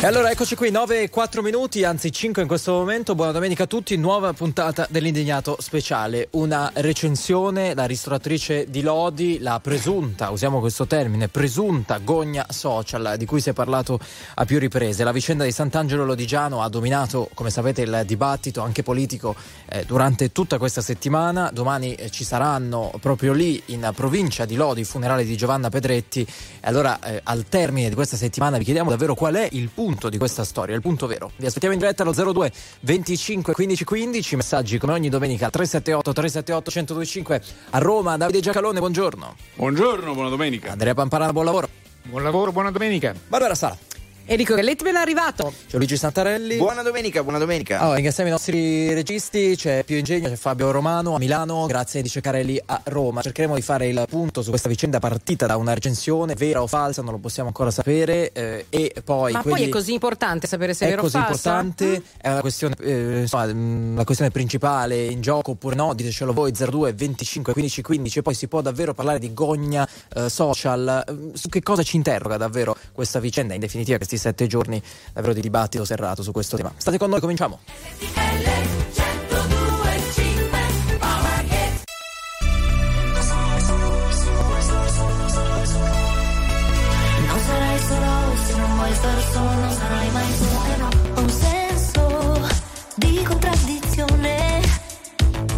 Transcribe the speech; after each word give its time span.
E 0.00 0.06
allora 0.06 0.30
eccoci 0.30 0.54
qui, 0.54 0.70
9 0.70 1.02
e 1.02 1.10
4 1.10 1.42
minuti, 1.42 1.82
anzi 1.82 2.12
5 2.12 2.42
in 2.42 2.46
questo 2.46 2.70
momento. 2.70 3.16
Buona 3.16 3.32
domenica 3.32 3.64
a 3.64 3.66
tutti, 3.66 3.96
nuova 3.96 4.32
puntata 4.32 4.86
dell'Indignato 4.88 5.56
Speciale. 5.58 6.28
Una 6.34 6.70
recensione, 6.72 7.74
la 7.74 7.84
ristoratrice 7.84 8.70
di 8.70 8.82
Lodi, 8.82 9.40
la 9.40 9.58
presunta, 9.58 10.30
usiamo 10.30 10.60
questo 10.60 10.86
termine, 10.86 11.26
presunta 11.26 11.98
gogna 11.98 12.46
social 12.48 13.14
di 13.18 13.26
cui 13.26 13.40
si 13.40 13.50
è 13.50 13.52
parlato 13.52 13.98
a 14.34 14.44
più 14.44 14.60
riprese. 14.60 15.02
La 15.02 15.10
vicenda 15.10 15.42
di 15.42 15.50
Sant'Angelo 15.50 16.04
Lodigiano 16.04 16.62
ha 16.62 16.68
dominato, 16.68 17.28
come 17.34 17.50
sapete, 17.50 17.82
il 17.82 18.02
dibattito 18.06 18.60
anche 18.60 18.84
politico 18.84 19.34
eh, 19.68 19.82
durante 19.84 20.30
tutta 20.30 20.58
questa 20.58 20.80
settimana. 20.80 21.50
Domani 21.52 21.94
eh, 21.94 22.08
ci 22.10 22.22
saranno 22.22 22.92
proprio 23.00 23.32
lì 23.32 23.60
in 23.66 23.90
provincia 23.96 24.44
di 24.44 24.54
Lodi 24.54 24.82
i 24.82 24.84
funerali 24.84 25.24
di 25.24 25.36
Giovanna 25.36 25.70
Pedretti. 25.70 26.20
E 26.20 26.68
allora 26.68 27.00
eh, 27.00 27.20
al 27.24 27.48
termine 27.48 27.88
di 27.88 27.96
questa 27.96 28.16
settimana 28.16 28.58
vi 28.58 28.64
chiediamo 28.64 28.90
davvero 28.90 29.16
qual 29.16 29.34
è 29.34 29.48
il 29.50 29.68
punto 29.70 29.86
punto 29.88 30.10
di 30.10 30.18
questa 30.18 30.44
storia, 30.44 30.74
il 30.74 30.82
punto 30.82 31.06
vero. 31.06 31.30
Vi 31.36 31.46
aspettiamo 31.46 31.72
in 31.72 31.80
diretta 31.80 32.02
allo 32.02 32.12
02 32.12 32.52
25 32.80 33.54
15 33.54 33.84
15, 33.84 34.36
messaggi 34.36 34.76
come 34.76 34.92
ogni 34.92 35.08
domenica 35.08 35.48
378 35.48 36.12
378 36.12 36.70
1025 36.70 37.42
a 37.70 37.78
Roma. 37.78 38.18
Davide 38.18 38.40
Giacalone, 38.40 38.80
buongiorno. 38.80 39.34
Buongiorno, 39.54 40.12
buona 40.12 40.28
domenica. 40.28 40.72
Andrea 40.72 40.92
Pamparana, 40.92 41.32
buon 41.32 41.46
lavoro. 41.46 41.68
Buon 42.02 42.22
lavoro, 42.22 42.52
buona 42.52 42.70
domenica. 42.70 43.14
Barbara 43.28 43.54
Sala. 43.54 43.87
Enrico 44.30 44.54
Galletti 44.54 44.84
ben 44.84 44.96
arrivato. 44.96 45.54
C'è 45.70 45.78
Luigi 45.78 45.96
Santarelli. 45.96 46.56
Buona 46.58 46.82
domenica, 46.82 47.22
buona 47.22 47.38
domenica. 47.38 47.88
Oh, 47.88 47.94
ringraziamo 47.94 48.28
i 48.28 48.32
nostri 48.32 48.92
registi, 48.92 49.54
c'è 49.56 49.84
Pio 49.84 49.96
Ingegno, 49.96 50.28
c'è 50.28 50.36
Fabio 50.36 50.70
Romano 50.70 51.14
a 51.14 51.18
Milano, 51.18 51.64
grazie 51.64 52.02
di 52.02 52.10
Ceccarelli 52.10 52.60
a 52.66 52.78
Roma. 52.84 53.22
Cercheremo 53.22 53.54
di 53.54 53.62
fare 53.62 53.88
il 53.88 54.04
punto 54.06 54.42
su 54.42 54.50
questa 54.50 54.68
vicenda 54.68 54.98
partita 54.98 55.46
da 55.46 55.56
una 55.56 55.72
recensione, 55.72 56.34
vera 56.34 56.60
o 56.60 56.66
falsa, 56.66 57.00
non 57.00 57.12
lo 57.12 57.18
possiamo 57.18 57.48
ancora 57.48 57.70
sapere. 57.70 58.30
Eh, 58.32 58.66
e 58.68 58.94
poi 59.02 59.32
Ma 59.32 59.40
quelli... 59.40 59.56
poi 59.60 59.66
è 59.66 59.70
così 59.70 59.94
importante 59.94 60.46
sapere 60.46 60.74
se 60.74 60.84
è, 60.84 60.88
è 60.88 60.90
vero 60.90 61.00
o 61.00 61.04
così 61.04 61.16
falsa? 61.16 61.32
importante, 61.60 61.86
Mm. 61.88 62.02
è 62.20 62.28
una 62.30 62.40
questione, 62.42 62.74
eh, 62.80 63.20
insomma, 63.20 63.46
mh, 63.46 63.96
la 63.96 64.04
questione 64.04 64.30
principale 64.30 65.06
in 65.06 65.22
gioco 65.22 65.52
oppure 65.52 65.74
no, 65.74 65.94
ditecelo 65.94 66.34
voi 66.34 66.52
02 66.52 66.92
25 66.92 67.54
15 67.54 67.80
15 67.80 68.18
e 68.18 68.22
poi 68.22 68.34
si 68.34 68.46
può 68.46 68.60
davvero 68.60 68.92
parlare 68.92 69.18
di 69.20 69.32
gogna 69.32 69.88
eh, 70.14 70.28
social, 70.28 71.02
Eh, 71.08 71.30
su 71.32 71.48
che 71.48 71.62
cosa 71.62 71.82
ci 71.82 71.96
interroga 71.96 72.36
davvero 72.36 72.76
questa 72.92 73.20
vicenda, 73.20 73.54
in 73.54 73.60
definitiva 73.60 73.96
questi 73.96 74.16
sette 74.18 74.46
giorni 74.46 74.82
davvero 75.12 75.32
di 75.32 75.40
dibattito 75.40 75.84
serrato 75.84 76.22
su 76.22 76.32
questo 76.32 76.56
tema. 76.56 76.72
State 76.76 76.98
con 76.98 77.10
noi, 77.10 77.20
cominciamo. 77.20 77.60
Non 89.38 89.70
sarai 89.72 90.10
mai 90.10 90.32
solo. 90.36 90.88
Ho 91.14 91.20
un 91.20 91.30
senso 91.30 92.48
di 92.96 93.22
contraddizione 93.22 94.62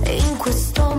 in 0.04 0.36
questo 0.36 0.89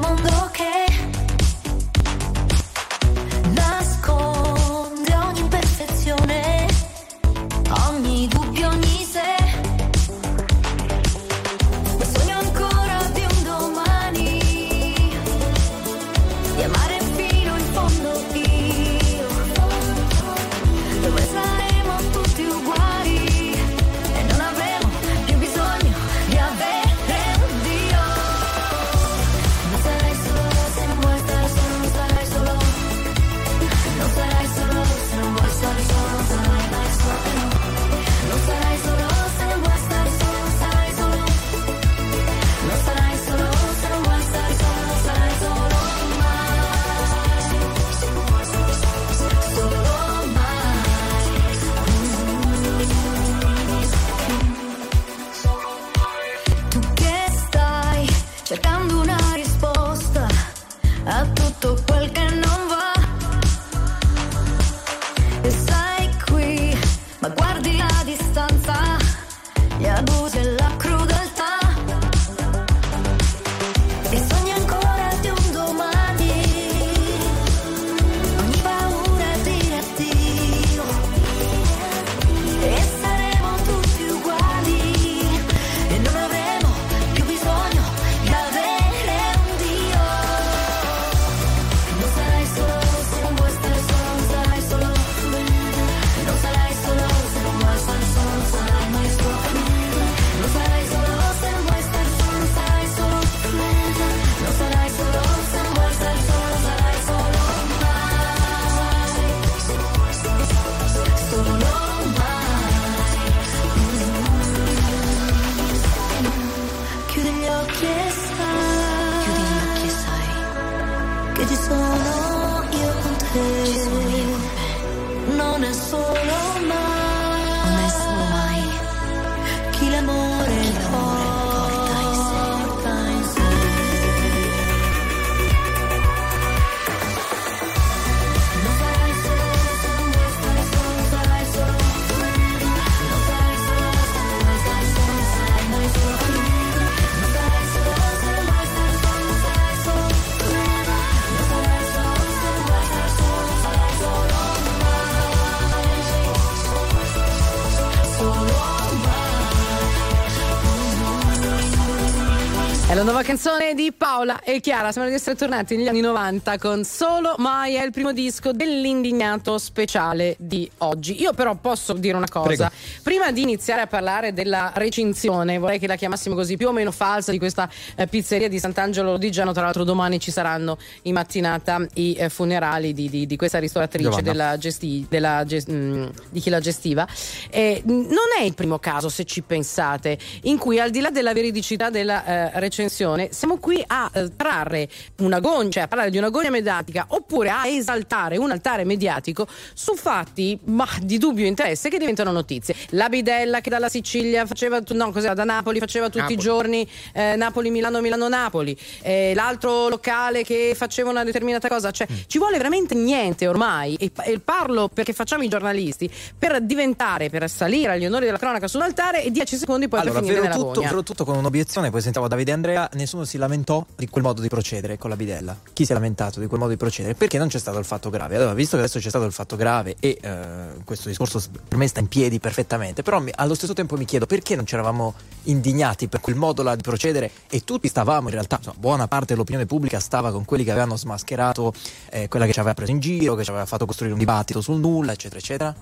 canzone 163.24 163.74
di 163.74 163.92
Paola 164.22 164.42
e 164.44 164.60
Chiara. 164.60 164.92
Sembra 164.92 165.10
di 165.10 165.16
essere 165.18 165.36
tornati 165.36 165.76
negli 165.76 165.88
anni 165.88 166.02
90 166.02 166.60
con 166.60 166.84
Solo 166.84 167.34
Mai 167.40 167.74
è 167.74 167.84
il 167.84 167.90
primo 167.90 168.14
disco 168.14 168.52
dell'indignato 168.52 169.58
speciale 169.58 170.36
di 170.38 170.70
oggi. 170.80 171.20
Io 171.20 171.34
però 171.34 171.56
posso 171.56 171.94
dire 171.94 172.16
una 172.18 172.28
cosa. 172.30 172.68
Prego. 172.68 172.72
Prima 173.02 173.32
di 173.32 173.42
iniziare 173.42 173.82
a 173.82 173.88
parlare 173.88 174.32
della 174.32 174.74
recinzione, 174.76 175.58
vorrei 175.58 175.80
che 175.80 175.88
la 175.88 175.96
chiamassimo 175.96 176.36
così 176.36 176.56
più 176.56 176.68
o 176.68 176.72
meno 176.72 176.92
falsa 176.92 177.32
di 177.32 177.40
questa 177.40 177.68
eh, 177.96 178.06
pizzeria 178.06 178.48
di 178.48 178.60
Sant'Angelo 178.60 179.10
Lodigiano. 179.10 179.54
Tra 179.54 179.64
l'altro 179.64 179.84
domani 179.84 180.20
ci 180.20 180.30
saranno 180.30 180.78
in 181.04 181.14
mattinata 181.14 181.84
i 181.96 182.14
eh, 182.14 182.30
funerali 182.30 182.94
di, 182.94 183.10
di- 183.10 183.26
di 183.26 183.36
questa 183.38 183.58
ristoratrice 183.58 184.22
della 184.22 184.56
gesti- 184.60 185.08
della 185.10 185.44
ges- 185.46 185.66
mh, 185.66 186.12
di 186.30 186.40
chi 186.40 186.52
la 186.52 186.60
gestiva. 186.60 187.08
Eh, 187.50 187.82
non 187.86 188.16
è 188.40 188.44
il 188.44 188.54
primo 188.54 188.78
caso, 188.78 189.10
se 189.10 189.24
ci 189.24 189.42
pensate, 189.42 190.16
in 190.44 190.60
cui 190.60 190.80
al 190.80 190.92
di 190.92 191.00
là 191.00 191.10
della 191.10 191.34
veridicità 191.34 191.90
della 191.90 192.24
eh, 192.54 192.60
recensione, 192.60 193.30
siamo 193.32 193.58
qui 193.58 193.84
a 193.88 194.10
eh, 194.14 194.36
trarre 194.36 194.90
un'agonia, 195.18 195.70
cioè 195.70 195.84
a 195.84 195.88
parlare 195.88 196.10
di 196.10 196.18
un'agonia 196.18 196.50
mediatica 196.50 197.06
oppure 197.10 197.50
a 197.50 197.68
esaltare 197.68 198.38
un 198.38 198.52
altare 198.52 198.84
mediatico 198.84 199.48
su 199.74 199.96
fatti 199.96 200.60
ma, 200.66 200.88
di 201.02 201.18
dubbio 201.18 201.46
interesse 201.46 201.90
che 201.90 201.98
diventano 201.98 202.32
notizie. 202.32 202.76
La 202.90 203.10
bidella 203.10 203.62
che 203.62 203.70
dalla 203.70 203.90
Sicilia 203.90 204.46
faceva, 204.46 204.82
no, 204.90 205.12
cos'era, 205.12 205.34
da 205.34 205.44
Napoli 205.44 205.80
faceva 205.80 206.06
tutti 206.06 206.20
Napoli. 206.20 206.38
i 206.38 206.42
giorni 206.42 206.90
eh, 207.14 207.36
Napoli-Milano, 207.36 208.02
Milano-Napoli, 208.02 208.78
eh, 209.02 209.34
l'altro 209.36 209.90
locale 209.90 210.44
che 210.44 210.74
faceva 210.76 211.10
una 211.10 211.24
determinata 211.24 211.68
cosa, 211.68 211.92
cioè 211.92 212.08
ci 212.28 212.38
vuole 212.38 212.58
veramente 212.58 212.96
niente 212.96 213.48
ormai 213.48 213.96
e, 213.96 214.12
e 214.26 214.40
parlo 214.40 214.90
perché 214.90 215.14
facciamo 215.14 215.44
i 215.44 215.48
giornalisti 215.48 216.10
per 216.38 216.62
diventare, 216.62 217.30
per 217.30 217.50
salire 217.50 217.94
agli 217.94 218.06
onori 218.06 218.26
della 218.26 218.38
cronaca 218.38 218.68
su 218.68 218.78
un 218.78 218.84
altare 218.84 219.24
e 219.24 219.32
10 219.32 219.58
secondi 219.58 219.88
poi 219.88 220.00
allora, 220.00 220.20
per 220.20 220.30
finire 220.30 220.50
tutto, 220.50 220.82
gogna. 220.82 221.02
tutto 221.02 221.26
con 221.26 221.38
un'obiezione, 221.38 221.90
poi 221.90 222.02
sentiamo 222.02 222.28
Davide 222.28 222.52
Andrea, 222.52 222.90
nessuno 222.94 223.24
si 223.24 223.38
lamentò 223.38 223.86
di 224.02 224.10
quel 224.10 224.24
modo 224.24 224.42
di 224.42 224.48
procedere 224.48 224.98
con 224.98 225.12
la 225.12 225.16
bidella. 225.16 225.56
Chi 225.74 225.86
si 225.86 225.92
è 225.92 225.94
lamentato 225.94 226.40
di 226.40 226.48
quel 226.48 226.60
modo 226.60 226.72
di 226.72 226.78
procedere? 226.78 227.14
Perché 227.14 227.38
non 227.38 227.50
c'è 227.50 227.60
stato 227.60 227.78
il 227.78 227.86
fatto 227.86 228.10
grave. 228.10 228.36
Allora, 228.36 228.56
visto 228.56 228.76
che 228.76 228.82
adesso 228.82 228.98
c'è 228.98 229.10
stato 229.10 229.26
il 229.26 229.32
fatto 229.32 229.56
grave 229.56 229.96
e 230.00 230.18
eh, 230.20 230.40
questo 230.84 231.08
discorso 231.08 231.40
per 231.68 231.78
me 231.78 231.86
sta 231.86 232.00
in 232.00 232.08
piedi 232.08 232.40
perfettamente, 232.40 233.04
però 233.04 233.20
mi- 233.20 233.32
allo 233.36 233.54
stesso 233.54 233.74
tempo 233.74 233.96
mi 233.98 234.06
chiedo 234.06 234.26
perché 234.26 234.56
non 234.56 234.66
ci 234.66 234.74
eravamo 234.74 235.14
indignati 235.44 236.08
per 236.08 236.20
quel 236.20 236.36
modo 236.36 236.64
là 236.64 236.76
di 236.76 236.82
procedere 236.82 237.30
e 237.48 237.64
tutti 237.64 237.88
stavamo, 237.88 238.30
in 238.30 238.34
realtà, 238.34 238.56
insomma, 238.58 238.78
buona 238.80 239.08
parte 239.08 239.34
dell'opinione 239.34 239.68
pubblica 239.68 240.00
stava 240.00 240.32
con 240.32 240.46
quelli 240.46 240.64
che 240.64 240.72
avevano 240.72 240.98
smascherato 240.98 241.72
eh, 242.10 242.28
quella 242.28 242.48
che 242.48 242.54
ci 242.54 242.60
aveva 242.60 242.74
preso 242.74 242.90
in 242.90 243.00
giro, 243.00 243.36
che 243.36 243.44
ci 243.44 243.52
aveva 243.52 243.68
fatto 243.68 243.86
costruire 243.86 244.14
un 244.16 244.20
dibattito 244.20 244.62
sul 244.62 244.80
nulla, 244.80 245.12
eccetera, 245.12 245.40
eccetera. 245.40 245.76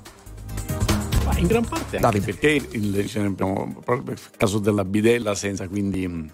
Ma 1.23 1.37
in 1.37 1.47
gran 1.47 1.65
parte 1.65 1.95
anche 1.95 1.99
Davide. 1.99 2.25
perché 2.25 2.67
il, 2.71 3.09
abbiamo 3.15 3.79
proprio 3.81 4.13
il 4.13 4.19
caso 4.35 4.59
della 4.59 4.83
bidella 4.83 5.35
senza 5.35 5.67
quindi 5.69 6.29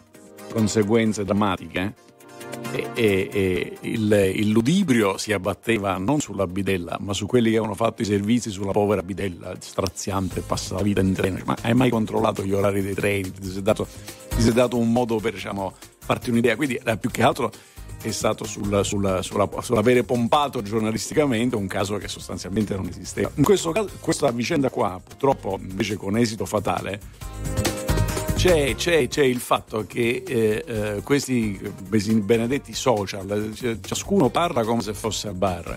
conseguenze 0.51 1.23
drammatiche 1.23 1.93
e, 2.71 2.87
e- 2.93 3.29
e 3.31 3.77
il, 3.81 4.31
il 4.35 4.49
ludibrio 4.49 5.17
si 5.17 5.33
abbatteva 5.33 5.97
non 5.97 6.19
sulla 6.19 6.47
bidella 6.47 6.97
ma 6.99 7.13
su 7.13 7.25
quelli 7.25 7.49
che 7.49 7.57
avevano 7.57 7.75
fatto 7.75 8.01
i 8.01 8.05
servizi 8.05 8.49
sulla 8.49 8.71
povera 8.71 9.03
bidella 9.03 9.53
straziante 9.59 10.41
passa 10.41 10.75
la 10.75 10.81
vita 10.81 11.01
in 11.01 11.13
treno 11.13 11.39
ma 11.45 11.55
hai 11.61 11.73
mai 11.73 11.89
controllato 11.89 12.43
gli 12.43 12.53
orari 12.53 12.81
dei 12.81 12.93
treni? 12.93 13.31
Ti 13.31 13.49
sei 13.49 13.61
dato, 13.61 13.87
ti 14.35 14.41
sei 14.41 14.53
dato 14.53 14.77
un 14.77 14.91
modo 14.91 15.17
per 15.19 15.33
diciamo, 15.33 15.73
farti 15.99 16.29
un'idea? 16.29 16.55
Quindi 16.55 16.75
era 16.75 16.97
più 16.97 17.11
che 17.11 17.23
altro 17.23 17.51
è 18.01 18.11
stato 18.11 18.45
sul, 18.45 18.81
sulla, 18.83 19.21
sulla, 19.21 19.49
sull'avere 19.59 20.03
pompato 20.03 20.61
giornalisticamente 20.61 21.55
un 21.55 21.67
caso 21.67 21.97
che 21.97 22.07
sostanzialmente 22.07 22.75
non 22.75 22.87
esisteva. 22.87 23.31
In 23.35 23.43
questo 23.43 23.71
caso, 23.71 23.89
questa 23.99 24.29
vicenda 24.31 24.69
qua, 24.69 25.01
purtroppo 25.03 25.57
invece 25.59 25.95
con 25.95 26.15
esito 26.17 26.45
fatale, 26.45 26.99
c'è, 28.45 28.75
c'è- 28.75 29.07
c'è 29.07 29.23
il 29.23 29.39
fatto 29.39 29.85
che 29.87 30.21
eh, 30.23 30.63
eh, 30.67 31.01
questi 31.01 31.59
benedetti 32.23 32.73
social, 32.75 33.51
cioè, 33.55 33.79
ciascuno 33.81 34.29
parla 34.29 34.63
come 34.63 34.83
se 34.83 34.93
fosse 34.93 35.29
al 35.29 35.33
bar. 35.33 35.75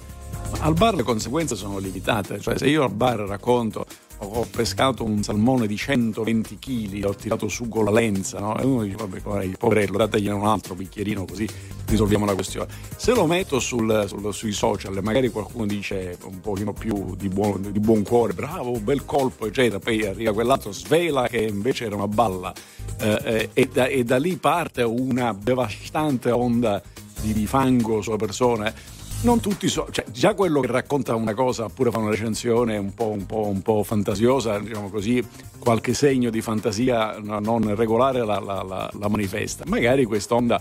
Al 0.60 0.74
bar 0.74 0.94
le 0.94 1.02
conseguenze 1.02 1.56
sono 1.56 1.78
limitate, 1.78 2.38
cioè 2.40 2.58
se 2.58 2.66
io 2.68 2.82
al 2.84 2.90
bar 2.92 3.20
racconto 3.20 3.86
ho, 4.18 4.46
pescato 4.50 5.04
un 5.04 5.22
salmone 5.22 5.66
di 5.66 5.76
120 5.76 6.58
kg, 6.58 7.00
l'ho 7.00 7.14
tirato 7.14 7.48
su 7.48 7.68
con 7.68 7.84
la 7.84 7.90
lenza, 7.90 8.38
no? 8.38 8.58
e 8.58 8.64
uno 8.64 8.82
dice 8.82 8.96
vabbè 8.96 9.20
guarda, 9.20 9.56
poverello, 9.56 9.96
dategli 9.96 10.28
un 10.28 10.46
altro 10.46 10.74
bicchierino 10.74 11.24
così 11.24 11.48
risolviamo 11.86 12.24
la 12.24 12.34
questione. 12.34 12.68
Se 12.96 13.12
lo 13.12 13.26
metto 13.26 13.60
sul- 13.60 14.04
sul- 14.06 14.34
sui 14.34 14.52
social 14.52 14.98
magari 15.02 15.30
qualcuno 15.30 15.66
dice 15.66 16.18
un 16.24 16.40
pochino 16.40 16.72
più 16.72 17.14
di 17.16 17.28
buon, 17.28 17.70
di 17.72 17.80
buon 17.80 18.02
cuore, 18.02 18.32
bravo, 18.32 18.72
bel 18.80 19.04
colpo, 19.04 19.46
eccetera, 19.46 19.78
poi 19.78 20.04
arriva 20.06 20.32
quell'altro, 20.32 20.72
svela 20.72 21.28
che 21.28 21.42
invece 21.42 21.86
era 21.86 21.94
una 21.94 22.08
balla 22.08 22.52
eh, 23.00 23.20
eh, 23.24 23.50
e, 23.52 23.68
da, 23.72 23.86
e 23.86 24.04
da 24.04 24.18
lì 24.18 24.36
parte 24.36 24.82
una 24.82 25.36
devastante 25.38 26.30
onda 26.30 26.82
di, 27.20 27.32
di 27.32 27.46
fango 27.46 28.02
sulla 28.02 28.16
persona. 28.16 28.72
Non 29.20 29.40
tutti 29.40 29.66
so, 29.68 29.88
cioè, 29.90 30.04
già 30.12 30.34
quello 30.34 30.60
che 30.60 30.68
racconta 30.68 31.14
una 31.16 31.34
cosa 31.34 31.64
oppure 31.64 31.90
fa 31.90 31.98
una 31.98 32.10
recensione 32.10 32.76
un 32.76 32.94
po', 32.94 33.08
un 33.08 33.26
po', 33.26 33.46
un 33.48 33.62
po' 33.62 33.82
fantasiosa, 33.82 34.60
diciamo 34.60 34.90
così, 34.90 35.22
qualche 35.58 35.92
segno 35.92 36.30
di 36.30 36.40
fantasia 36.40 37.18
no- 37.20 37.40
non 37.40 37.74
regolare 37.74 38.24
la, 38.24 38.38
la- 38.38 38.62
la- 38.62 38.88
la 38.96 39.08
manifesta. 39.08 39.64
Magari 39.66 40.04
quest'onda 40.04 40.60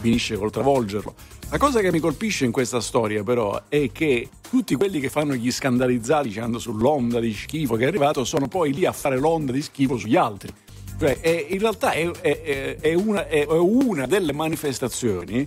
finisce 0.00 0.36
col 0.38 0.50
travolgerlo. 0.50 1.14
La 1.50 1.58
cosa 1.58 1.80
che 1.80 1.92
mi 1.92 1.98
colpisce 2.00 2.46
in 2.46 2.50
questa 2.50 2.80
storia, 2.80 3.22
però, 3.22 3.60
è 3.68 3.92
che 3.92 4.28
tutti 4.48 4.74
quelli 4.74 5.00
che 5.00 5.10
fanno 5.10 5.34
gli 5.34 5.50
scandalizzati 5.52 6.28
dicendo 6.28 6.58
sull'onda 6.58 7.20
di 7.20 7.34
schifo 7.34 7.76
che 7.76 7.84
è 7.84 7.88
arrivato 7.88 8.24
sono 8.24 8.48
poi 8.48 8.72
lì 8.72 8.86
a 8.86 8.92
fare 8.92 9.18
l'onda 9.18 9.52
di 9.52 9.60
schifo 9.60 9.98
sugli 9.98 10.16
altri. 10.16 10.50
Cioè, 10.98 11.20
è- 11.20 11.46
in 11.50 11.58
realtà 11.58 11.92
è- 11.92 12.10
è- 12.10 12.76
è 12.80 12.94
una, 12.94 13.28
è 13.28 13.44
una 13.48 14.06
delle 14.06 14.32
manifestazioni 14.32 15.46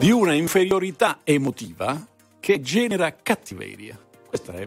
di 0.00 0.10
una 0.10 0.32
inferiorità 0.32 1.18
emotiva 1.24 2.06
che 2.40 2.62
genera 2.62 3.14
cattiveria. 3.14 3.98
Questa 4.26 4.54
è 4.54 4.66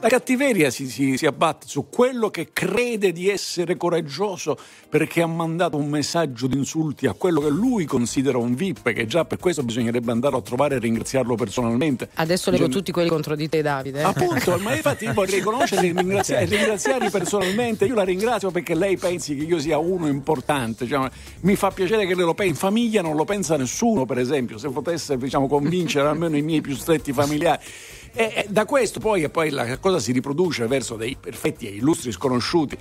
la, 0.00 0.08
cattiveria 0.08 0.70
si, 0.70 0.88
si- 0.88 1.16
si 1.16 1.26
abbatte 1.26 1.66
su 1.68 1.88
quello 1.88 2.30
che 2.30 2.50
crede 2.52 3.12
di 3.12 3.28
essere 3.28 3.76
coraggioso 3.76 4.56
perché 4.88 5.22
ha 5.22 5.26
mandato 5.26 5.76
un 5.76 5.88
messaggio 5.88 6.46
di 6.46 6.56
insulti 6.56 7.06
a 7.06 7.12
quello 7.12 7.40
che 7.40 7.48
lui 7.50 7.84
considera 7.84 8.38
un 8.38 8.54
VIP, 8.54 8.92
che 8.92 9.06
già 9.06 9.24
per 9.24 9.38
questo 9.38 9.62
bisognerebbe 9.62 10.10
andarlo 10.10 10.38
a 10.38 10.42
trovare 10.42 10.76
e 10.76 10.78
ringraziarlo 10.78 11.34
personalmente. 11.36 12.08
Adesso 12.14 12.50
leggo 12.50 12.64
Gen- 12.64 12.72
tutti 12.72 12.90
quelli 12.92 13.08
contro 13.08 13.36
di 13.36 13.48
te, 13.48 13.62
Davide. 13.62 14.02
Appunto, 14.02 14.58
ma 14.58 14.74
infatti 14.74 15.04
io 15.04 15.12
vorrei 15.12 15.36
riconoscerli 15.36 15.90
e 15.90 15.92
ringraziare, 15.92 16.44
ringraziarli 16.46 17.10
personalmente. 17.10 17.84
Io 17.84 17.94
la 17.94 18.02
ringrazio 18.02 18.50
perché 18.50 18.74
lei 18.74 18.96
pensi 18.96 19.36
che 19.36 19.44
io 19.44 19.58
sia 19.60 19.78
uno 19.78 20.08
importante. 20.08 20.86
Cioè, 20.86 21.08
mi 21.42 21.54
fa 21.54 21.70
piacere 21.70 22.06
che 22.06 22.14
lo 22.14 22.34
pensi. 22.34 22.50
In 22.52 22.56
famiglia 22.58 23.00
non 23.02 23.14
lo 23.14 23.24
pensa 23.24 23.56
nessuno, 23.56 24.06
per 24.06 24.18
esempio, 24.18 24.58
se 24.58 24.68
potesse 24.70 25.16
diciamo, 25.16 25.46
convincere 25.46 26.08
almeno 26.08 26.36
i 26.36 26.42
miei 26.42 26.60
più 26.60 26.74
stretti 26.74 27.12
familiari. 27.12 27.62
E, 28.12 28.46
da 28.48 28.64
questo 28.64 28.98
poi, 28.98 29.28
poi 29.28 29.50
la 29.50 29.78
cosa 29.78 29.98
si 29.98 30.12
riproduce 30.12 30.66
verso 30.66 30.96
dei 30.96 31.16
perfetti 31.18 31.66
e 31.66 31.70
illustri 31.70 32.10
sconosciuti, 32.12 32.76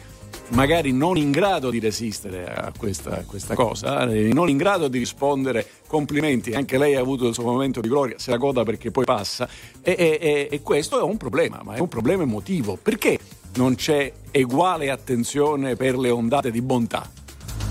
magari 0.49 0.91
non 0.91 1.17
in 1.17 1.31
grado 1.31 1.69
di 1.69 1.79
resistere 1.79 2.51
a 2.51 2.71
questa, 2.75 3.19
a 3.19 3.23
questa 3.23 3.53
cosa, 3.53 4.09
eh, 4.09 4.33
non 4.33 4.49
in 4.49 4.57
grado 4.57 4.87
di 4.87 4.97
rispondere 4.97 5.65
complimenti. 5.87 6.53
Anche 6.53 6.77
lei 6.77 6.95
ha 6.95 6.99
avuto 6.99 7.27
il 7.27 7.33
suo 7.33 7.43
momento 7.43 7.79
di 7.79 7.87
gloria, 7.87 8.17
se 8.17 8.31
la 8.31 8.37
goda 8.37 8.63
perché 8.63 8.91
poi 8.91 9.05
passa. 9.05 9.47
E- 9.81 9.95
e- 9.99 10.47
e 10.51 10.61
questo 10.61 10.99
è 10.99 11.03
un 11.03 11.17
problema, 11.17 11.61
ma 11.63 11.75
è 11.75 11.79
un 11.79 11.87
problema 11.87 12.23
emotivo. 12.23 12.77
Perché 12.81 13.19
non 13.55 13.75
c'è 13.75 14.11
uguale 14.33 14.89
attenzione 14.89 15.75
per 15.75 15.97
le 15.97 16.09
ondate 16.09 16.51
di 16.51 16.61
bontà? 16.61 17.09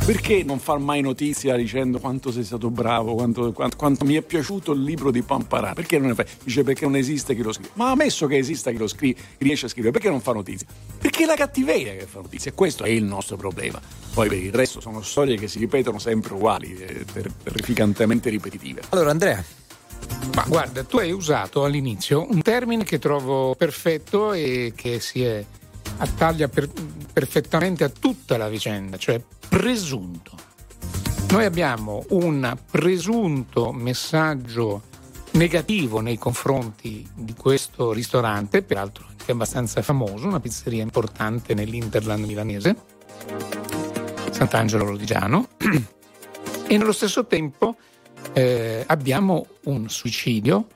Perché 0.08 0.42
non 0.42 0.58
far 0.58 0.78
mai 0.78 1.02
notizia 1.02 1.54
dicendo 1.54 1.98
quanto 1.98 2.32
sei 2.32 2.42
stato 2.42 2.70
bravo, 2.70 3.12
quanto, 3.12 3.52
quanto- 3.52 3.76
quanto 3.76 4.06
mi 4.06 4.14
è 4.14 4.22
piaciuto 4.22 4.72
il 4.72 4.82
libro 4.82 5.10
di 5.10 5.20
Pamparà? 5.20 5.74
Perché 5.74 5.98
non 5.98 6.08
ne 6.08 6.14
fai? 6.14 6.24
Dice 6.42 6.62
perché 6.62 6.86
non 6.86 6.96
esiste 6.96 7.34
chi 7.34 7.42
lo 7.42 7.52
scrive. 7.52 7.72
Ma 7.74 7.90
ammesso 7.90 8.26
che 8.26 8.38
esista 8.38 8.70
chi 8.70 8.78
lo 8.78 8.86
scrive, 8.86 9.20
chi 9.36 9.44
riesce 9.44 9.66
a 9.66 9.68
scrivere, 9.68 9.92
perché 9.92 10.08
non 10.08 10.22
fa 10.22 10.32
notizia? 10.32 10.66
Perché 10.98 11.24
è 11.24 11.26
la 11.26 11.34
cattiveria 11.34 11.92
che 11.92 12.06
fa 12.06 12.20
notizia, 12.20 12.50
e 12.50 12.54
questo 12.54 12.84
è 12.84 12.88
il 12.88 13.04
nostro 13.04 13.36
problema. 13.36 13.78
Poi 14.14 14.28
per 14.30 14.38
il 14.38 14.50
resto 14.54 14.80
sono 14.80 15.02
storie 15.02 15.36
che 15.36 15.46
si 15.46 15.58
ripetono 15.58 15.98
sempre 15.98 16.32
uguali, 16.32 16.74
eh, 16.74 17.04
ter- 17.12 17.30
terrificantemente 17.42 18.30
ripetitive. 18.30 18.80
Allora, 18.88 19.10
Andrea, 19.10 19.44
Ma 20.34 20.44
guarda, 20.48 20.84
tu 20.84 20.96
hai 20.98 21.10
usato 21.10 21.64
all'inizio 21.64 22.24
un 22.30 22.40
termine 22.40 22.82
che 22.84 22.98
trovo 22.98 23.54
perfetto 23.56 24.32
e 24.32 24.72
che 24.74 25.00
si 25.00 25.22
è- 25.22 25.44
attaglia 25.98 26.48
per- 26.48 26.70
perfettamente 27.12 27.84
a 27.84 27.88
tutta 27.88 28.36
la 28.36 28.48
vicenda, 28.48 28.96
cioè 28.96 29.22
presunto. 29.48 30.32
Noi 31.30 31.44
abbiamo 31.44 32.04
un 32.10 32.56
presunto 32.70 33.70
messaggio 33.72 34.82
negativo 35.32 36.00
nei 36.00 36.16
confronti 36.16 37.06
di 37.14 37.34
questo 37.34 37.92
ristorante, 37.92 38.62
peraltro 38.62 39.06
anche 39.08 39.32
abbastanza 39.32 39.82
famoso, 39.82 40.26
una 40.26 40.40
pizzeria 40.40 40.82
importante 40.82 41.54
nell'Interland 41.54 42.24
milanese, 42.24 42.76
Sant'Angelo 44.30 44.84
Lodigiano, 44.84 45.48
e 46.66 46.76
nello 46.76 46.92
stesso 46.92 47.26
tempo 47.26 47.76
eh, 48.32 48.84
abbiamo 48.86 49.46
un 49.64 49.88
suicidio, 49.88 50.66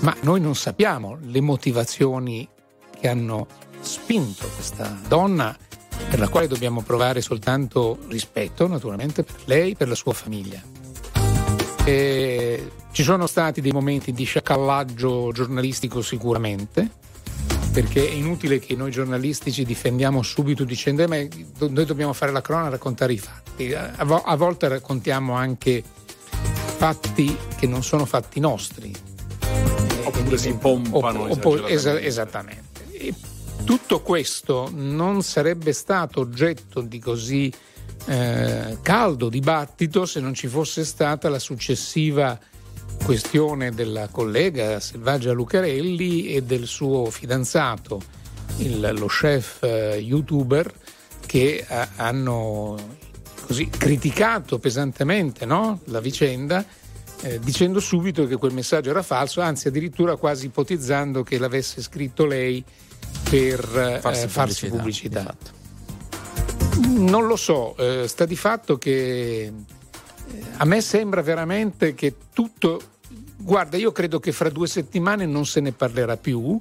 ma 0.00 0.14
noi 0.22 0.40
non 0.40 0.56
sappiamo 0.56 1.18
le 1.22 1.40
motivazioni 1.40 2.48
che 2.98 3.08
hanno 3.08 3.46
spinto 3.82 4.46
questa 4.54 4.98
donna, 5.06 5.56
per 6.08 6.18
la 6.18 6.28
quale 6.28 6.48
dobbiamo 6.48 6.82
provare 6.82 7.20
soltanto 7.20 7.98
rispetto, 8.08 8.66
naturalmente, 8.66 9.22
per 9.22 9.36
lei 9.44 9.72
e 9.72 9.74
per 9.76 9.88
la 9.88 9.94
sua 9.94 10.12
famiglia. 10.12 10.60
E 11.84 12.70
ci 12.92 13.02
sono 13.02 13.26
stati 13.26 13.60
dei 13.60 13.72
momenti 13.72 14.12
di 14.12 14.24
sciacallaggio 14.24 15.30
giornalistico 15.32 16.00
sicuramente, 16.02 16.88
perché 17.72 18.06
è 18.06 18.12
inutile 18.12 18.58
che 18.58 18.76
noi 18.76 18.90
giornalisti 18.90 19.50
ci 19.50 19.64
difendiamo 19.64 20.22
subito 20.22 20.62
dicendo 20.64 21.02
"Eh, 21.02 21.06
ma 21.08 21.16
noi 21.68 21.84
dobbiamo 21.84 22.12
fare 22.12 22.30
la 22.30 22.40
cronaca, 22.40 22.70
raccontare 22.70 23.14
i 23.14 23.18
fatti. 23.18 23.72
A, 23.74 24.04
vo- 24.04 24.22
a 24.22 24.36
volte 24.36 24.68
raccontiamo 24.68 25.34
anche 25.34 25.82
fatti 26.76 27.36
che 27.56 27.66
non 27.66 27.82
sono 27.82 28.04
fatti 28.04 28.38
nostri. 28.40 28.92
Oppure 30.04 30.36
si 30.36 30.52
pompano. 30.54 31.22
Oppo- 31.22 31.32
oppo- 31.32 31.66
esageratamente. 31.66 31.72
esa- 31.74 32.00
esattamente. 32.00 32.70
Tutto 33.64 34.00
questo 34.00 34.70
non 34.72 35.22
sarebbe 35.22 35.72
stato 35.72 36.20
oggetto 36.20 36.80
di 36.80 36.98
così 36.98 37.52
eh, 38.06 38.78
caldo 38.82 39.28
dibattito 39.28 40.04
se 40.04 40.20
non 40.20 40.34
ci 40.34 40.48
fosse 40.48 40.84
stata 40.84 41.28
la 41.28 41.38
successiva 41.38 42.38
questione 43.04 43.70
della 43.70 44.08
collega 44.08 44.80
Selvaggia 44.80 45.32
Lucarelli 45.32 46.34
e 46.34 46.42
del 46.42 46.66
suo 46.66 47.06
fidanzato, 47.06 48.00
il- 48.58 48.94
lo 48.96 49.06
chef 49.06 49.62
eh, 49.62 49.96
youtuber, 49.96 50.72
che 51.24 51.64
eh, 51.66 51.88
hanno 51.96 52.76
così 53.46 53.68
criticato 53.68 54.58
pesantemente 54.58 55.46
no? 55.46 55.80
la 55.86 56.00
vicenda, 56.00 56.64
eh, 57.22 57.38
dicendo 57.38 57.80
subito 57.80 58.26
che 58.26 58.36
quel 58.36 58.52
messaggio 58.52 58.90
era 58.90 59.02
falso, 59.02 59.40
anzi 59.40 59.68
addirittura 59.68 60.16
quasi 60.16 60.46
ipotizzando 60.46 61.22
che 61.22 61.38
l'avesse 61.38 61.80
scritto 61.80 62.26
lei 62.26 62.62
per 63.28 64.00
eh, 64.02 64.28
farsi, 64.28 64.68
pubblicità. 64.68 65.20
esatto. 65.20 65.60
Non 66.86 67.26
lo 67.26 67.36
so, 67.36 67.76
eh, 67.76 68.08
sta 68.08 68.24
di 68.24 68.36
fatto 68.36 68.78
che 68.78 69.42
eh, 69.44 69.52
a 70.56 70.64
me 70.64 70.80
sembra 70.80 71.22
veramente 71.22 71.94
che 71.94 72.14
tutto... 72.32 72.80
Guarda, 73.36 73.76
io 73.76 73.90
credo 73.92 74.20
che 74.20 74.30
fra 74.32 74.50
due 74.50 74.68
settimane 74.68 75.26
non 75.26 75.44
se 75.46 75.60
ne 75.60 75.72
parlerà 75.72 76.16
più, 76.16 76.56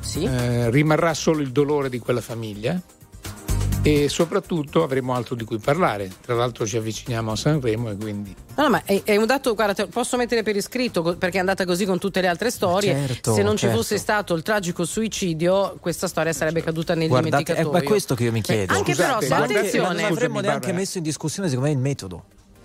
Sì. 0.00 0.24
eh, 0.24 0.70
rimarrà 0.70 1.12
solo 1.12 1.40
il 1.40 1.52
dolore 1.52 1.88
di 1.90 1.98
quella 1.98 2.22
famiglia 2.22 2.80
e 3.86 4.08
soprattutto 4.08 4.82
avremo 4.82 5.12
altro 5.14 5.34
di 5.34 5.44
cui 5.44 5.58
parlare. 5.58 6.10
Tra 6.22 6.34
l'altro 6.34 6.66
ci 6.66 6.78
avviciniamo 6.78 7.32
a 7.32 7.36
Sanremo 7.36 7.90
e 7.90 7.96
quindi... 7.96 8.34
No, 8.56 8.62
no, 8.62 8.70
ma 8.70 8.82
è, 8.84 9.02
è 9.04 9.16
un 9.16 9.26
dato, 9.26 9.54
guarda, 9.54 9.86
posso 9.88 10.16
mettere 10.16 10.42
per 10.42 10.56
iscritto 10.56 11.02
perché 11.18 11.36
è 11.36 11.40
andata 11.40 11.66
così 11.66 11.84
con 11.84 11.98
tutte 11.98 12.22
le 12.22 12.28
altre 12.28 12.50
storie. 12.50 12.92
Certo, 13.06 13.34
Se 13.34 13.42
non 13.42 13.56
certo. 13.58 13.76
ci 13.76 13.82
fosse 13.82 13.98
stato 13.98 14.32
il 14.34 14.42
tragico 14.42 14.86
suicidio, 14.86 15.76
questa 15.80 16.08
storia 16.08 16.32
sarebbe 16.32 16.62
caduta 16.62 16.94
nel 16.94 17.08
Guardate, 17.08 17.42
è, 17.42 17.44
dimenticatoio. 17.44 17.82
è 17.82 17.86
questo 17.86 18.14
che 18.14 18.24
io 18.24 18.32
mi 18.32 18.40
chiedo. 18.40 18.72
Anche 18.72 18.94
però, 18.94 19.20
Scusate, 19.20 19.22
se 19.26 19.28
guardate- 19.28 19.58
attenzione, 19.58 20.02
non 20.02 20.12
avremmo 20.12 20.40
neanche 20.40 20.58
Barbara. 20.60 20.72
messo 20.78 20.96
in 20.98 21.04
discussione 21.04 21.48
secondo 21.50 21.68
me 21.68 21.74
il 21.76 21.80
metodo. 21.80 22.24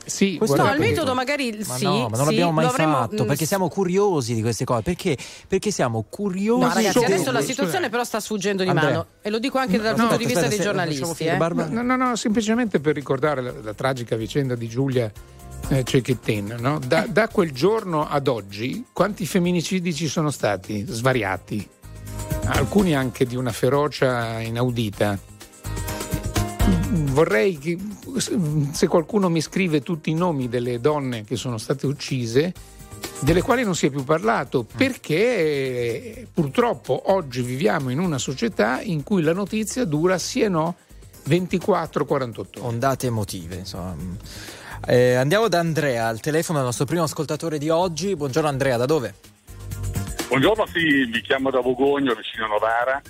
Sì, 0.09 0.37
Questo- 0.37 0.57
No, 0.57 0.73
il 0.73 0.79
metodo 0.79 1.13
magari 1.13 1.57
Ma 1.65 1.75
sì. 1.75 1.83
no, 1.85 2.07
ma 2.09 2.17
non 2.17 2.25
sì, 2.27 2.31
l'abbiamo 2.31 2.51
mai 2.51 2.65
lo 2.65 2.69
avremmo- 2.71 2.95
fatto 2.97 3.25
perché 3.25 3.45
siamo 3.45 3.67
curiosi 3.69 4.33
di 4.33 4.41
queste 4.41 4.65
cose. 4.65 4.81
Perché? 4.81 5.17
Perché 5.47 5.71
siamo 5.71 6.05
curiosi. 6.09 6.61
No, 6.61 6.73
ragazzi, 6.73 7.03
adesso 7.03 7.31
la 7.31 7.41
situazione 7.41 7.89
però 7.89 8.03
sta 8.03 8.19
sfuggendo 8.19 8.63
di 8.63 8.69
Andrea. 8.69 8.89
mano 8.89 9.05
e 9.21 9.29
lo 9.29 9.39
dico 9.39 9.57
anche 9.57 9.77
dal 9.79 9.95
no, 9.95 10.01
punto 10.07 10.17
di 10.17 10.25
vista 10.25 10.39
aspetta, 10.41 10.55
dei 10.55 10.65
giornalisti. 10.65 11.23
eh. 11.25 11.37
Barbara. 11.37 11.69
No, 11.69 11.81
no, 11.81 11.95
no, 11.95 12.15
semplicemente 12.15 12.79
per 12.79 12.95
ricordare 12.95 13.41
la, 13.41 13.53
la 13.61 13.73
tragica 13.73 14.15
vicenda 14.15 14.55
di 14.55 14.67
Giulia 14.67 15.11
eh, 15.69 15.83
Cecchettin. 15.83 16.55
no? 16.59 16.79
Da, 16.85 17.05
da 17.07 17.27
quel 17.27 17.51
giorno 17.51 18.07
ad 18.07 18.27
oggi, 18.27 18.85
quanti 18.91 19.25
femminicidi 19.25 19.93
ci 19.93 20.07
sono 20.07 20.31
stati? 20.31 20.85
Svariati. 20.87 21.67
Alcuni 22.45 22.95
anche 22.95 23.25
di 23.25 23.35
una 23.35 23.51
ferocia 23.51 24.39
inaudita. 24.39 25.17
Vorrei 27.05 27.57
che 27.57 27.77
se 28.71 28.87
qualcuno 28.87 29.29
mi 29.29 29.41
scrive 29.41 29.81
tutti 29.81 30.09
i 30.09 30.13
nomi 30.13 30.49
delle 30.49 30.79
donne 30.79 31.23
che 31.23 31.35
sono 31.35 31.57
state 31.57 31.85
uccise, 31.87 32.53
delle 33.21 33.41
quali 33.41 33.63
non 33.63 33.75
si 33.75 33.87
è 33.87 33.89
più 33.89 34.03
parlato, 34.03 34.63
perché 34.63 35.15
eh, 35.15 36.27
purtroppo 36.33 37.11
oggi 37.11 37.41
viviamo 37.41 37.89
in 37.89 37.99
una 37.99 38.17
società 38.17 38.81
in 38.81 39.03
cui 39.03 39.21
la 39.21 39.33
notizia 39.33 39.85
dura 39.85 40.17
sì 40.17 40.41
e 40.41 40.49
no 40.49 40.75
24-48 41.27 42.37
ore. 42.37 42.49
ondate 42.59 43.07
emotive. 43.07 43.55
Insomma. 43.55 43.95
Eh, 44.85 45.15
andiamo 45.15 45.47
da 45.47 45.59
Andrea 45.59 46.07
al 46.07 46.19
telefono, 46.19 46.59
il 46.59 46.65
nostro 46.65 46.85
primo 46.85 47.03
ascoltatore 47.03 47.57
di 47.57 47.69
oggi. 47.69 48.15
Buongiorno 48.15 48.49
Andrea, 48.49 48.77
da 48.77 48.85
dove? 48.85 49.13
Buongiorno, 50.29 50.65
sì, 50.67 51.05
vi 51.05 51.21
chiamo 51.21 51.49
da 51.49 51.59
Bogogno, 51.59 52.13
vicino 52.13 52.45
a 52.45 52.47
Novara. 52.47 53.01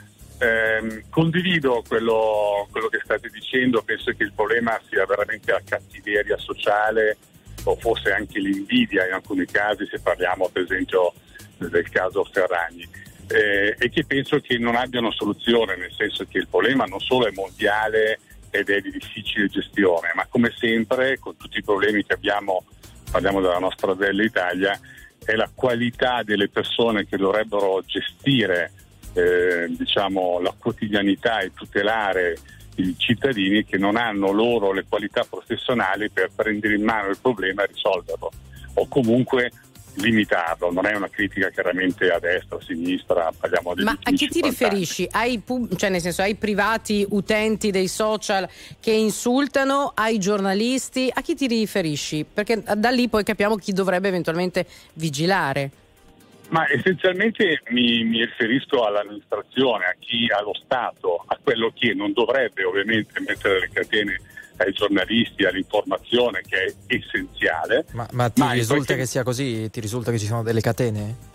Ehm, 0.42 1.04
condivido 1.10 1.84
quello, 1.86 2.66
quello 2.72 2.88
che 2.88 3.02
state 3.04 3.30
dicendo, 3.30 3.82
penso 3.82 4.14
che 4.14 4.24
il 4.24 4.32
problema 4.34 4.80
sia 4.90 5.06
veramente 5.06 5.52
la 5.52 5.62
cattiveria 5.64 6.38
sociale 6.38 7.18
o 7.66 7.76
forse 7.76 8.14
anche 8.14 8.40
l'invidia 8.40 9.06
in 9.06 9.14
alcuni 9.14 9.46
casi, 9.46 9.86
se 9.92 10.00
parliamo 10.00 10.48
per 10.48 10.64
esempio 10.64 11.14
del 11.58 11.90
caso 11.90 12.24
Ferragni, 12.24 12.88
eh, 13.28 13.76
e 13.78 13.90
che 13.90 14.06
penso 14.06 14.40
che 14.40 14.58
non 14.58 14.76
abbiano 14.76 15.12
soluzione, 15.12 15.76
nel 15.76 15.94
senso 15.94 16.26
che 16.26 16.38
il 16.38 16.48
problema 16.48 16.86
non 16.86 17.02
solo 17.02 17.28
è 17.28 17.32
mondiale 17.34 18.20
ed 18.50 18.70
è 18.70 18.80
di 18.80 18.92
difficile 18.92 19.48
gestione, 19.48 20.12
ma 20.16 20.26
come 20.28 20.54
sempre 20.58 21.20
con 21.20 21.36
tutti 21.36 21.58
i 21.58 21.64
problemi 21.64 22.06
che 22.06 22.14
abbiamo, 22.14 22.64
parliamo 23.12 23.42
della 23.42 23.60
nostra 23.60 23.94
bella 23.94 24.24
Italia, 24.24 24.80
è 25.26 25.36
la 25.36 25.52
qualità 25.54 26.24
delle 26.24 26.48
persone 26.48 27.06
che 27.06 27.18
dovrebbero 27.18 27.84
gestire 27.86 28.72
eh, 29.14 29.68
diciamo, 29.70 30.40
la 30.40 30.54
quotidianità 30.58 31.40
e 31.40 31.52
tutelare 31.54 32.38
i 32.76 32.96
cittadini 32.98 33.66
che 33.66 33.78
non 33.78 33.98
hanno 33.98 34.32
loro 34.32 34.72
le 34.72 34.86
qualità 34.88 35.26
professionali 35.30 36.10
per 36.10 36.32
prendere 36.34 36.76
in 36.76 36.84
mano 36.84 37.10
il 37.10 37.18
problema 37.22 37.64
e 37.64 37.68
risolverlo 37.68 38.32
o 38.76 38.88
comunque 38.88 39.52
limitarlo. 39.96 40.72
Non 40.72 40.86
è 40.86 40.96
una 40.96 41.10
critica 41.10 41.50
chiaramente 41.50 42.10
a 42.10 42.20
destra, 42.20 42.58
a 42.58 42.62
sinistra, 42.62 43.32
parliamo 43.38 43.74
di 43.74 43.84
Ma 43.84 43.98
a 44.02 44.12
chi 44.12 44.28
ti 44.28 44.42
riferisci? 44.42 45.08
Ai, 45.12 45.40
pub- 45.40 45.76
cioè 45.76 45.90
nel 45.90 46.02
senso, 46.02 46.22
ai 46.22 46.36
privati 46.36 47.06
utenti 47.10 47.72
dei 47.72 47.88
social 47.88 48.48
che 48.80 48.92
insultano, 48.92 49.92
ai 49.96 50.18
giornalisti? 50.18 51.12
A 51.14 51.22
chi 51.22 51.36
ti 51.36 51.48
riferisci? 51.48 52.26
Perché 52.32 52.64
da 52.76 52.90
lì 52.90 53.10
poi 53.10 53.24
capiamo 53.24 53.56
chi 53.56 53.74
dovrebbe 53.74 54.08
eventualmente 54.08 54.66
vigilare. 54.94 55.72
Ma 56.50 56.68
essenzialmente 56.70 57.62
mi, 57.70 58.04
mi 58.04 58.26
riferisco 58.26 58.84
all'amministrazione, 58.84 59.86
a 59.86 59.96
chi 60.00 60.28
allo 60.32 60.54
Stato, 60.64 61.24
a 61.28 61.38
quello 61.42 61.72
che 61.76 61.94
non 61.94 62.12
dovrebbe 62.12 62.64
ovviamente 62.64 63.20
mettere 63.20 63.60
le 63.60 63.70
catene 63.72 64.20
ai 64.58 64.74
giornalisti, 64.74 65.46
all'informazione 65.46 66.42
che 66.42 66.58
è 66.66 66.74
essenziale. 66.88 67.86
Ma, 67.92 68.08
ma 68.12 68.30
ti 68.30 68.42
Ma 68.42 68.52
risulta 68.52 68.96
che 68.96 69.06
sia 69.06 69.24
così? 69.24 69.70
Ti 69.70 69.80
risulta 69.80 70.12
che 70.12 70.18
ci 70.18 70.26
sono 70.26 70.42
delle 70.42 70.62
catene? 70.62 71.28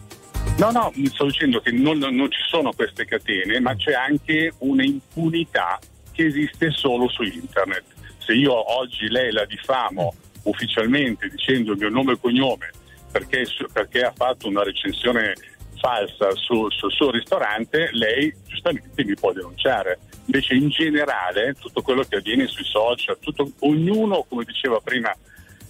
No, 0.58 0.70
no, 0.70 0.92
mi 0.94 1.06
sto 1.06 1.24
dicendo 1.26 1.60
che 1.60 1.70
non, 1.70 1.98
non 1.98 2.30
ci 2.30 2.42
sono 2.48 2.72
queste 2.72 3.04
catene, 3.04 3.60
ma 3.60 3.74
c'è 3.76 3.92
anche 3.92 4.52
un'impunità 4.58 5.78
che 6.12 6.26
esiste 6.26 6.70
solo 6.70 7.08
su 7.08 7.22
internet. 7.22 7.84
Se 8.18 8.32
io 8.32 8.52
oggi 8.78 9.08
lei 9.08 9.32
la 9.32 9.44
diffamo 9.44 10.14
ufficialmente 10.44 11.28
dicendo 11.28 11.72
il 11.72 11.78
mio 11.78 11.88
nome 11.88 12.12
e 12.12 12.18
cognome 12.20 12.70
perché, 13.14 13.46
perché 13.72 14.00
ha 14.00 14.12
fatto 14.12 14.48
una 14.48 14.64
recensione 14.64 15.34
falsa 15.78 16.32
sul, 16.32 16.72
sul 16.72 16.90
suo 16.90 17.12
ristorante, 17.12 17.90
lei 17.92 18.34
giustamente 18.44 19.04
mi 19.04 19.14
può 19.14 19.32
denunciare. 19.32 20.00
Invece 20.24 20.54
in 20.54 20.68
generale 20.68 21.54
tutto 21.54 21.80
quello 21.80 22.02
che 22.02 22.16
avviene 22.16 22.48
sui 22.48 22.64
social, 22.64 23.16
tutto- 23.20 23.52
ognuno, 23.60 24.24
come 24.28 24.42
diceva 24.42 24.80
prima 24.80 25.14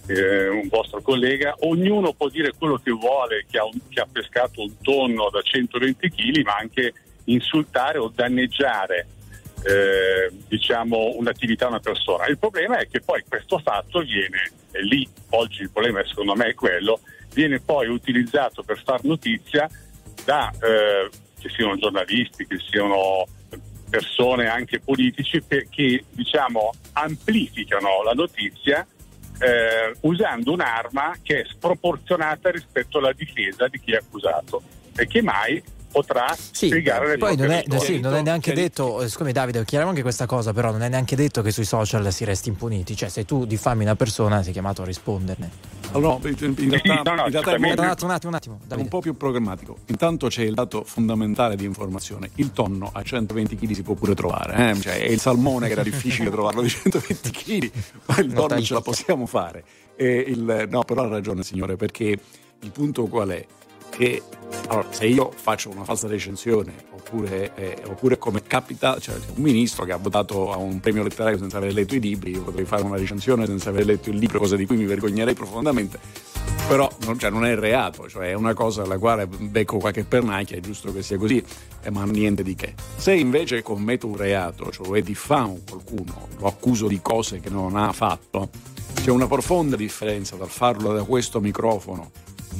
eh, 0.07 0.47
un 0.47 0.67
vostro 0.69 1.01
collega, 1.03 1.53
ognuno 1.59 2.13
può 2.13 2.29
dire 2.29 2.51
quello 2.57 2.79
che 2.83 2.89
vuole, 2.89 3.45
che 3.47 3.59
ha, 3.59 3.69
che 3.89 3.99
ha 3.99 4.07
pescato 4.11 4.61
un 4.61 4.81
tonno 4.81 5.29
da 5.29 5.41
120 5.43 6.09
kg, 6.09 6.43
ma 6.45 6.55
anche 6.55 6.93
insultare 7.25 7.99
o 7.99 8.11
danneggiare 8.13 9.07
eh, 9.63 10.31
diciamo 10.47 11.13
un'attività 11.15 11.67
una 11.67 11.79
persona. 11.79 12.25
Il 12.25 12.39
problema 12.39 12.77
è 12.77 12.87
che 12.87 13.01
poi 13.01 13.23
questo 13.27 13.59
fatto 13.59 13.99
viene, 13.99 14.51
e 14.71 14.81
lì 14.83 15.07
oggi 15.31 15.61
il 15.61 15.69
problema 15.69 16.03
secondo 16.07 16.33
me 16.33 16.47
è 16.47 16.53
quello, 16.55 17.01
viene 17.35 17.59
poi 17.59 17.89
utilizzato 17.89 18.63
per 18.63 18.81
far 18.81 19.03
notizia 19.03 19.69
da 20.23 20.49
eh, 20.51 21.09
che 21.37 21.49
siano 21.49 21.75
giornalisti, 21.77 22.47
che 22.47 22.57
siano 22.57 23.27
persone 23.89 24.47
anche 24.47 24.79
politici 24.79 25.43
che, 25.45 26.03
diciamo 26.09 26.71
amplificano 26.93 28.01
la 28.03 28.13
notizia 28.13 28.87
eh, 29.39 29.95
usando 30.01 30.53
un'arma 30.53 31.17
che 31.21 31.41
è 31.41 31.45
sproporzionata 31.45 32.49
rispetto 32.51 32.97
alla 32.97 33.13
difesa 33.13 33.67
di 33.67 33.79
chi 33.79 33.91
è 33.91 33.97
accusato. 33.97 34.63
E 34.95 35.05
che 35.07 35.21
mai 35.21 35.61
potrà 35.95 36.35
Sì, 36.51 36.67
spiegare 36.67 37.07
le 37.07 37.17
poi 37.17 37.37
non 37.37 37.51
è, 37.51 37.63
sì, 37.79 37.99
non 38.01 38.13
è 38.15 38.21
neanche 38.21 38.51
detto, 38.51 39.01
eh, 39.01 39.07
siccome 39.07 39.31
Davide, 39.31 39.63
chiariamo 39.63 39.91
anche 39.91 40.01
questa 40.01 40.25
cosa, 40.25 40.51
però 40.51 40.71
non 40.71 40.81
è 40.81 40.89
neanche 40.89 41.15
detto 41.15 41.41
che 41.41 41.51
sui 41.51 41.63
social 41.63 42.11
si 42.11 42.25
resti 42.25 42.49
impuniti, 42.49 42.97
cioè 42.97 43.07
se 43.07 43.23
tu 43.23 43.45
diffami 43.45 43.83
una 43.83 43.95
persona 43.95 44.43
sei 44.43 44.51
chiamato 44.51 44.81
a 44.81 44.85
risponderne. 44.85 45.49
Allora, 45.93 46.17
in 46.27 46.69
realtà, 46.69 46.93
no, 47.11 47.15
no, 47.15 47.25
in 47.25 47.31
realtà 47.31 47.39
è 47.39 47.43
certamente. 47.43 47.57
molto- 47.67 47.81
Un 47.83 47.89
attimo, 47.89 48.09
un 48.09 48.15
attimo, 48.15 48.29
un 48.29 48.35
attimo, 48.65 48.81
un 48.81 48.87
po' 48.89 48.99
più 48.99 49.15
programmatico. 49.15 49.77
Intanto 49.87 50.27
c'è 50.27 50.41
il 50.43 50.53
dato 50.53 50.83
fondamentale 50.83 51.55
di 51.55 51.63
informazione. 51.63 52.31
Il 52.35 52.51
tonno 52.51 52.89
a 52.93 53.01
120 53.01 53.55
kg 53.55 53.71
si 53.71 53.81
può 53.83 53.93
pure 53.93 54.13
trovare. 54.13 54.71
eh? 54.71 54.81
Cioè, 54.81 54.99
è 54.99 55.09
il 55.09 55.21
salmone 55.21 55.67
che 55.67 55.71
era 55.73 55.83
difficile 55.83 56.29
trovarlo 56.29 56.61
di 56.61 56.67
120 56.69 57.31
kg, 57.31 57.71
ma 58.07 58.17
il 58.19 58.33
tonno 58.33 58.61
ce 58.61 58.73
la 58.73 58.81
possiamo 58.81 59.25
fare. 59.25 59.63
E 59.95 60.25
il- 60.27 60.67
no, 60.69 60.83
però 60.83 61.03
ha 61.03 61.07
ragione, 61.07 61.43
signore, 61.43 61.77
perché 61.77 62.03
il 62.59 62.71
punto 62.71 63.05
qual 63.05 63.29
è? 63.29 63.45
Che 63.95 64.21
allora, 64.67 64.87
se 64.91 65.05
io 65.05 65.31
faccio 65.35 65.69
una 65.69 65.83
falsa 65.83 66.07
recensione, 66.07 66.73
oppure, 66.91 67.53
eh, 67.55 67.83
oppure 67.87 68.17
come 68.17 68.41
capita, 68.43 68.97
cioè 68.99 69.15
un 69.15 69.41
ministro 69.41 69.85
che 69.85 69.91
ha 69.91 69.97
votato 69.97 70.51
a 70.51 70.57
un 70.57 70.79
premio 70.79 71.03
letterario 71.03 71.37
senza 71.37 71.57
aver 71.57 71.73
letto 71.73 71.95
i 71.95 71.99
libri, 71.99 72.31
io 72.31 72.41
potrei 72.41 72.65
fare 72.65 72.83
una 72.83 72.97
recensione 72.97 73.45
senza 73.45 73.69
aver 73.69 73.85
letto 73.85 74.09
il 74.09 74.17
libro, 74.17 74.39
cosa 74.39 74.55
di 74.55 74.65
cui 74.65 74.77
mi 74.77 74.85
vergognerei 74.85 75.33
profondamente. 75.33 75.99
Però 76.67 76.89
non, 77.05 77.19
cioè, 77.19 77.29
non 77.29 77.45
è 77.45 77.55
reato, 77.55 78.09
cioè 78.09 78.29
è 78.29 78.33
una 78.33 78.55
cosa 78.55 78.81
alla 78.81 78.97
quale 78.97 79.27
becco 79.27 79.77
qualche 79.77 80.03
pernacchia, 80.03 80.57
è 80.57 80.61
giusto 80.61 80.91
che 80.91 81.03
sia 81.03 81.17
così, 81.17 81.43
eh, 81.83 81.91
ma 81.91 82.03
niente 82.05 82.41
di 82.41 82.55
che. 82.55 82.73
Se 82.95 83.13
invece 83.13 83.61
commetto 83.61 84.07
un 84.07 84.17
reato, 84.17 84.71
cioè 84.71 85.01
diffamo 85.03 85.59
qualcuno, 85.67 86.27
lo 86.39 86.47
accuso 86.47 86.87
di 86.87 86.99
cose 87.01 87.39
che 87.39 87.49
non 87.49 87.75
ha 87.75 87.91
fatto, 87.91 88.49
c'è 88.95 89.11
una 89.11 89.27
profonda 89.27 89.75
differenza 89.75 90.35
dal 90.35 90.49
farlo 90.49 90.91
da 90.91 91.03
questo 91.03 91.39
microfono 91.39 92.09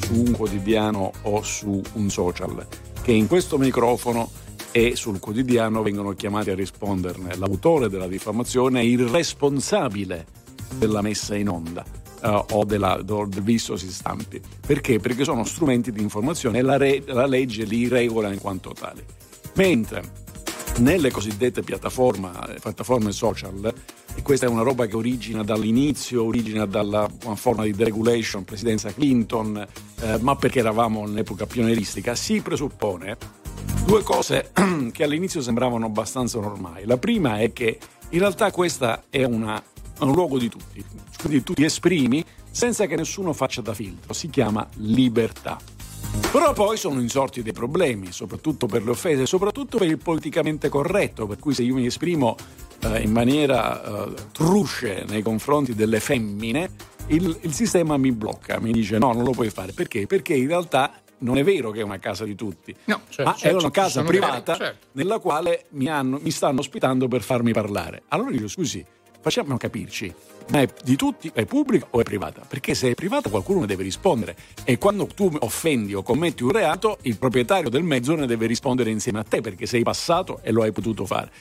su 0.01 0.13
un 0.13 0.31
quotidiano 0.31 1.11
o 1.23 1.41
su 1.43 1.81
un 1.93 2.09
social, 2.09 2.65
che 3.01 3.11
in 3.11 3.27
questo 3.27 3.57
microfono 3.57 4.29
e 4.71 4.95
sul 4.95 5.19
quotidiano 5.19 5.81
vengono 5.81 6.11
chiamati 6.11 6.49
a 6.49 6.55
risponderne 6.55 7.35
l'autore 7.37 7.89
della 7.89 8.07
diffamazione 8.07 8.81
e 8.81 8.89
il 8.89 9.07
responsabile 9.07 10.25
della 10.77 11.01
messa 11.01 11.35
in 11.35 11.49
onda. 11.49 11.85
eh, 12.25 12.43
o 12.51 12.65
della, 12.65 12.99
del 13.03 13.27
vistosi 13.41 13.89
stampi. 13.89 14.41
Perché? 14.65 14.99
Perché 14.99 15.23
sono 15.23 15.43
strumenti 15.43 15.91
di 15.91 16.01
informazione 16.01 16.59
e 16.59 16.61
la, 16.61 16.77
re- 16.77 17.03
la 17.05 17.27
legge 17.27 17.63
li 17.63 17.87
regola 17.87 18.31
in 18.31 18.39
quanto 18.39 18.71
tali. 18.71 19.03
Mentre 19.53 20.23
nelle 20.79 21.11
cosiddette 21.11 21.61
piattaforme, 21.61 22.31
piattaforme 22.61 23.11
social, 23.11 23.73
questa 24.21 24.45
è 24.47 24.49
una 24.49 24.63
roba 24.63 24.85
che 24.87 24.95
origina 24.95 25.43
dall'inizio, 25.43 26.23
origina 26.23 26.65
dalla 26.65 27.09
forma 27.35 27.63
di 27.63 27.71
deregulation, 27.73 28.43
presidenza 28.43 28.91
Clinton, 28.93 29.65
eh, 30.01 30.17
ma 30.19 30.35
perché 30.35 30.59
eravamo 30.59 31.03
all'epoca 31.03 31.45
pionieristica, 31.45 32.15
si 32.15 32.41
presuppone 32.41 33.17
due 33.85 34.01
cose 34.03 34.51
che 34.91 35.03
all'inizio 35.03 35.41
sembravano 35.41 35.85
abbastanza 35.85 36.39
normali. 36.39 36.85
La 36.85 36.97
prima 36.97 37.39
è 37.39 37.53
che 37.53 37.77
in 38.09 38.19
realtà 38.19 38.51
questa 38.51 39.03
è 39.09 39.23
una- 39.23 39.61
un 39.99 40.11
luogo 40.11 40.37
di 40.37 40.49
tutti, 40.49 40.83
quindi 41.21 41.43
tu 41.43 41.53
ti 41.53 41.63
esprimi 41.63 42.23
senza 42.49 42.85
che 42.85 42.95
nessuno 42.95 43.31
faccia 43.33 43.61
da 43.61 43.73
filtro, 43.73 44.13
si 44.13 44.29
chiama 44.29 44.67
libertà. 44.77 45.57
Però 46.31 46.51
poi 46.53 46.77
sono 46.77 46.99
insorti 46.99 47.41
dei 47.41 47.53
problemi, 47.53 48.11
soprattutto 48.11 48.65
per 48.67 48.83
le 48.83 48.91
offese, 48.91 49.25
soprattutto 49.25 49.77
per 49.77 49.87
il 49.87 49.97
politicamente 49.97 50.67
corretto, 50.67 51.25
per 51.27 51.39
cui 51.39 51.53
se 51.53 51.63
io 51.63 51.75
mi 51.75 51.85
esprimo 51.85 52.35
eh, 52.81 53.01
in 53.01 53.11
maniera 53.11 53.81
eh, 54.05 54.13
trusce 54.33 55.05
nei 55.07 55.21
confronti 55.21 55.73
delle 55.73 55.99
femmine, 56.01 56.69
il, 57.07 57.37
il 57.41 57.53
sistema 57.53 57.95
mi 57.97 58.11
blocca, 58.11 58.59
mi 58.59 58.71
dice 58.73 58.97
no, 58.97 59.13
non 59.13 59.23
lo 59.23 59.31
puoi 59.31 59.49
fare. 59.49 59.71
Perché? 59.71 60.07
Perché 60.07 60.33
in 60.33 60.47
realtà 60.47 60.99
non 61.19 61.37
è 61.37 61.43
vero 61.43 61.71
che 61.71 61.79
è 61.79 61.83
una 61.83 61.99
casa 61.99 62.25
di 62.25 62.35
tutti, 62.35 62.75
No, 62.85 63.01
certo, 63.07 63.23
ma 63.31 63.37
certo, 63.37 63.47
è 63.47 63.59
una 63.59 63.67
ci 63.67 63.71
casa 63.71 64.03
privata 64.03 64.51
delle- 64.53 64.65
certo. 64.65 64.87
nella 64.91 65.19
quale 65.19 65.65
mi, 65.69 65.87
hanno- 65.87 66.19
mi 66.21 66.31
stanno 66.31 66.59
ospitando 66.59 67.07
per 67.07 67.21
farmi 67.21 67.53
parlare. 67.53 68.03
Allora 68.09 68.29
dico 68.31 68.49
scusi, 68.49 68.85
facciamo 69.21 69.55
capirci, 69.55 70.13
ma 70.49 70.61
è 70.61 70.67
di 70.83 70.95
tutti, 70.95 71.31
è 71.33 71.45
pubblica 71.45 71.87
o 71.89 71.99
è 71.99 72.03
privata? 72.03 72.41
Perché 72.47 72.75
se 72.75 72.91
è 72.91 72.93
privata 72.93 73.29
qualcuno 73.29 73.61
ne 73.61 73.65
deve 73.65 73.83
rispondere 73.83 74.35
e 74.63 74.77
quando 74.77 75.07
tu 75.07 75.31
offendi 75.39 75.93
o 75.93 76.03
commetti 76.03 76.43
un 76.43 76.51
reato, 76.51 76.97
il 77.01 77.17
proprietario 77.17 77.69
del 77.69 77.83
mezzo 77.83 78.15
ne 78.15 78.27
deve 78.27 78.45
rispondere 78.45 78.91
insieme 78.91 79.19
a 79.19 79.23
te 79.23 79.41
perché 79.41 79.65
sei 79.65 79.83
passato 79.83 80.39
e 80.43 80.51
lo 80.51 80.61
hai 80.61 80.71
potuto 80.71 81.05
fare. 81.05 81.31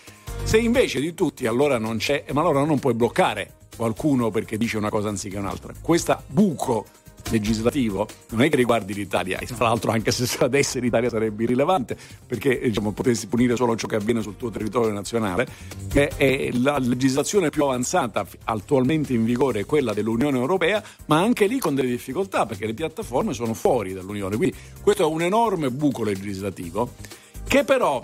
Se 0.45 0.59
invece 0.59 1.01
di 1.01 1.15
tutti 1.15 1.47
allora 1.47 1.79
non 1.79 1.99
c'è, 1.99 2.25
ma 2.33 2.41
allora 2.41 2.65
non 2.65 2.79
puoi 2.79 2.95
bloccare 2.95 3.55
qualcuno 3.77 4.31
perché 4.31 4.57
dice 4.57 4.77
una 4.77 4.91
cosa 4.91 5.09
anziché 5.09 5.37
un'altra. 5.39 5.73
Questo 5.81 6.23
buco 6.27 6.87
legislativo 7.31 8.07
non 8.31 8.43
è 8.43 8.49
che 8.49 8.57
riguardi 8.57 8.95
l'Italia, 8.95 9.39
e 9.39 9.47
tra 9.47 9.67
l'altro 9.67 9.91
anche 9.91 10.11
se 10.11 10.27
scadesse 10.27 10.81
l'Italia 10.81 11.09
sarebbe 11.09 11.45
irrilevante 11.45 11.97
perché 12.27 12.59
diciamo, 12.61 12.93
potessi 12.93 13.27
punire 13.27 13.57
solo 13.57 13.77
ciò 13.77 13.87
che 13.87 13.97
avviene 13.97 14.23
sul 14.23 14.37
tuo 14.37 14.51
territorio 14.51 14.93
nazionale, 14.93 15.47
che 15.89 16.09
è 16.09 16.51
la 16.53 16.79
legislazione 16.79 17.51
più 17.51 17.65
avanzata 17.65 18.27
attualmente 18.45 19.13
in 19.13 19.25
vigore 19.25 19.61
è 19.61 19.67
quella 19.67 19.93
dell'Unione 19.93 20.39
Europea, 20.39 20.83
ma 21.07 21.21
anche 21.21 21.47
lì 21.47 21.59
con 21.59 21.75
delle 21.75 21.89
difficoltà 21.89 22.47
perché 22.47 22.67
le 22.67 22.75
piattaforme 22.75 23.33
sono 23.33 23.55
fuori 23.55 23.93
dall'Unione, 23.93 24.37
quindi 24.37 24.57
questo 24.83 25.03
è 25.03 25.07
un 25.07 25.23
enorme 25.23 25.71
buco 25.71 26.03
legislativo 26.03 26.93
che 27.47 27.65
però 27.65 28.03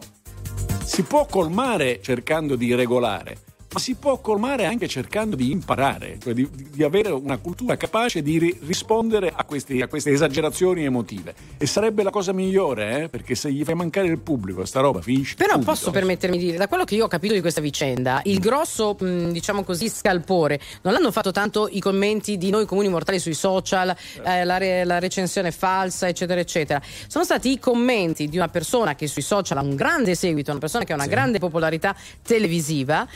si 0.84 1.02
può 1.02 1.26
colmare 1.26 2.00
cercando 2.02 2.56
di 2.56 2.74
regolare, 2.74 3.38
ma 3.72 3.78
si 3.78 3.94
può 3.94 4.18
colmare 4.18 4.66
anche 4.66 4.88
cercando 4.88 5.36
di 5.36 5.50
imparare, 5.52 6.18
cioè 6.20 6.34
di, 6.34 6.48
di 6.50 6.82
avere 6.82 7.10
una 7.10 7.38
cultura 7.38 7.76
capace 7.76 8.20
di 8.20 8.38
ri- 8.38 8.58
rispondere 8.66 9.32
a, 9.34 9.44
questi- 9.44 9.80
a 9.80 9.86
queste 9.86 10.10
esagerazioni 10.10 10.84
emotive. 10.84 11.34
E 11.56 11.66
sarebbe 11.66 12.02
la 12.02 12.10
cosa 12.10 12.32
migliore, 12.32 13.02
eh? 13.04 13.08
perché 13.08 13.36
se 13.36 13.52
gli 13.52 13.62
fai 13.62 13.74
mancare 13.74 14.08
il 14.08 14.18
pubblico, 14.18 14.64
sta 14.64 14.80
roba 14.80 15.00
finisce. 15.00 15.36
Però 15.36 15.52
subito. 15.52 15.70
posso 15.70 15.90
permettermi 15.92 16.36
di 16.36 16.44
dire, 16.46 16.56
da 16.56 16.66
quello 16.66 16.84
che 16.84 16.96
io 16.96 17.04
ho 17.04 17.08
capito 17.08 17.32
di 17.32 17.40
questa 17.40 17.60
vicenda, 17.60 18.20
il 18.24 18.40
grosso, 18.40 18.96
mh, 18.98 19.30
diciamo 19.30 19.62
così, 19.62 19.88
scalpore 19.88 20.60
non 20.82 20.92
l'hanno 20.92 21.12
fatto 21.12 21.30
tanto 21.30 21.68
i 21.70 21.78
commenti 21.78 22.38
di 22.38 22.50
noi 22.50 22.66
comuni 22.66 22.88
mortali 22.88 23.20
sui 23.20 23.34
social, 23.34 23.94
eh, 24.24 24.44
la, 24.44 24.58
re- 24.58 24.84
la 24.84 24.98
recensione 24.98 25.52
falsa, 25.52 26.08
eccetera, 26.08 26.40
eccetera. 26.40 26.80
Sono 27.06 27.24
stati 27.24 27.52
i 27.52 27.58
commenti 27.60 28.28
di 28.28 28.36
una 28.36 28.48
persona 28.48 28.96
che 28.96 29.06
sui 29.06 29.22
social 29.22 29.58
ha 29.58 29.62
un 29.62 29.76
grande 29.76 30.16
seguito, 30.16 30.50
una 30.50 30.58
persona 30.58 30.82
che 30.82 30.92
ha 30.92 30.96
una 30.96 31.06
grande 31.06 31.38
popolarità 31.38 31.94
televisiva, 32.22 33.06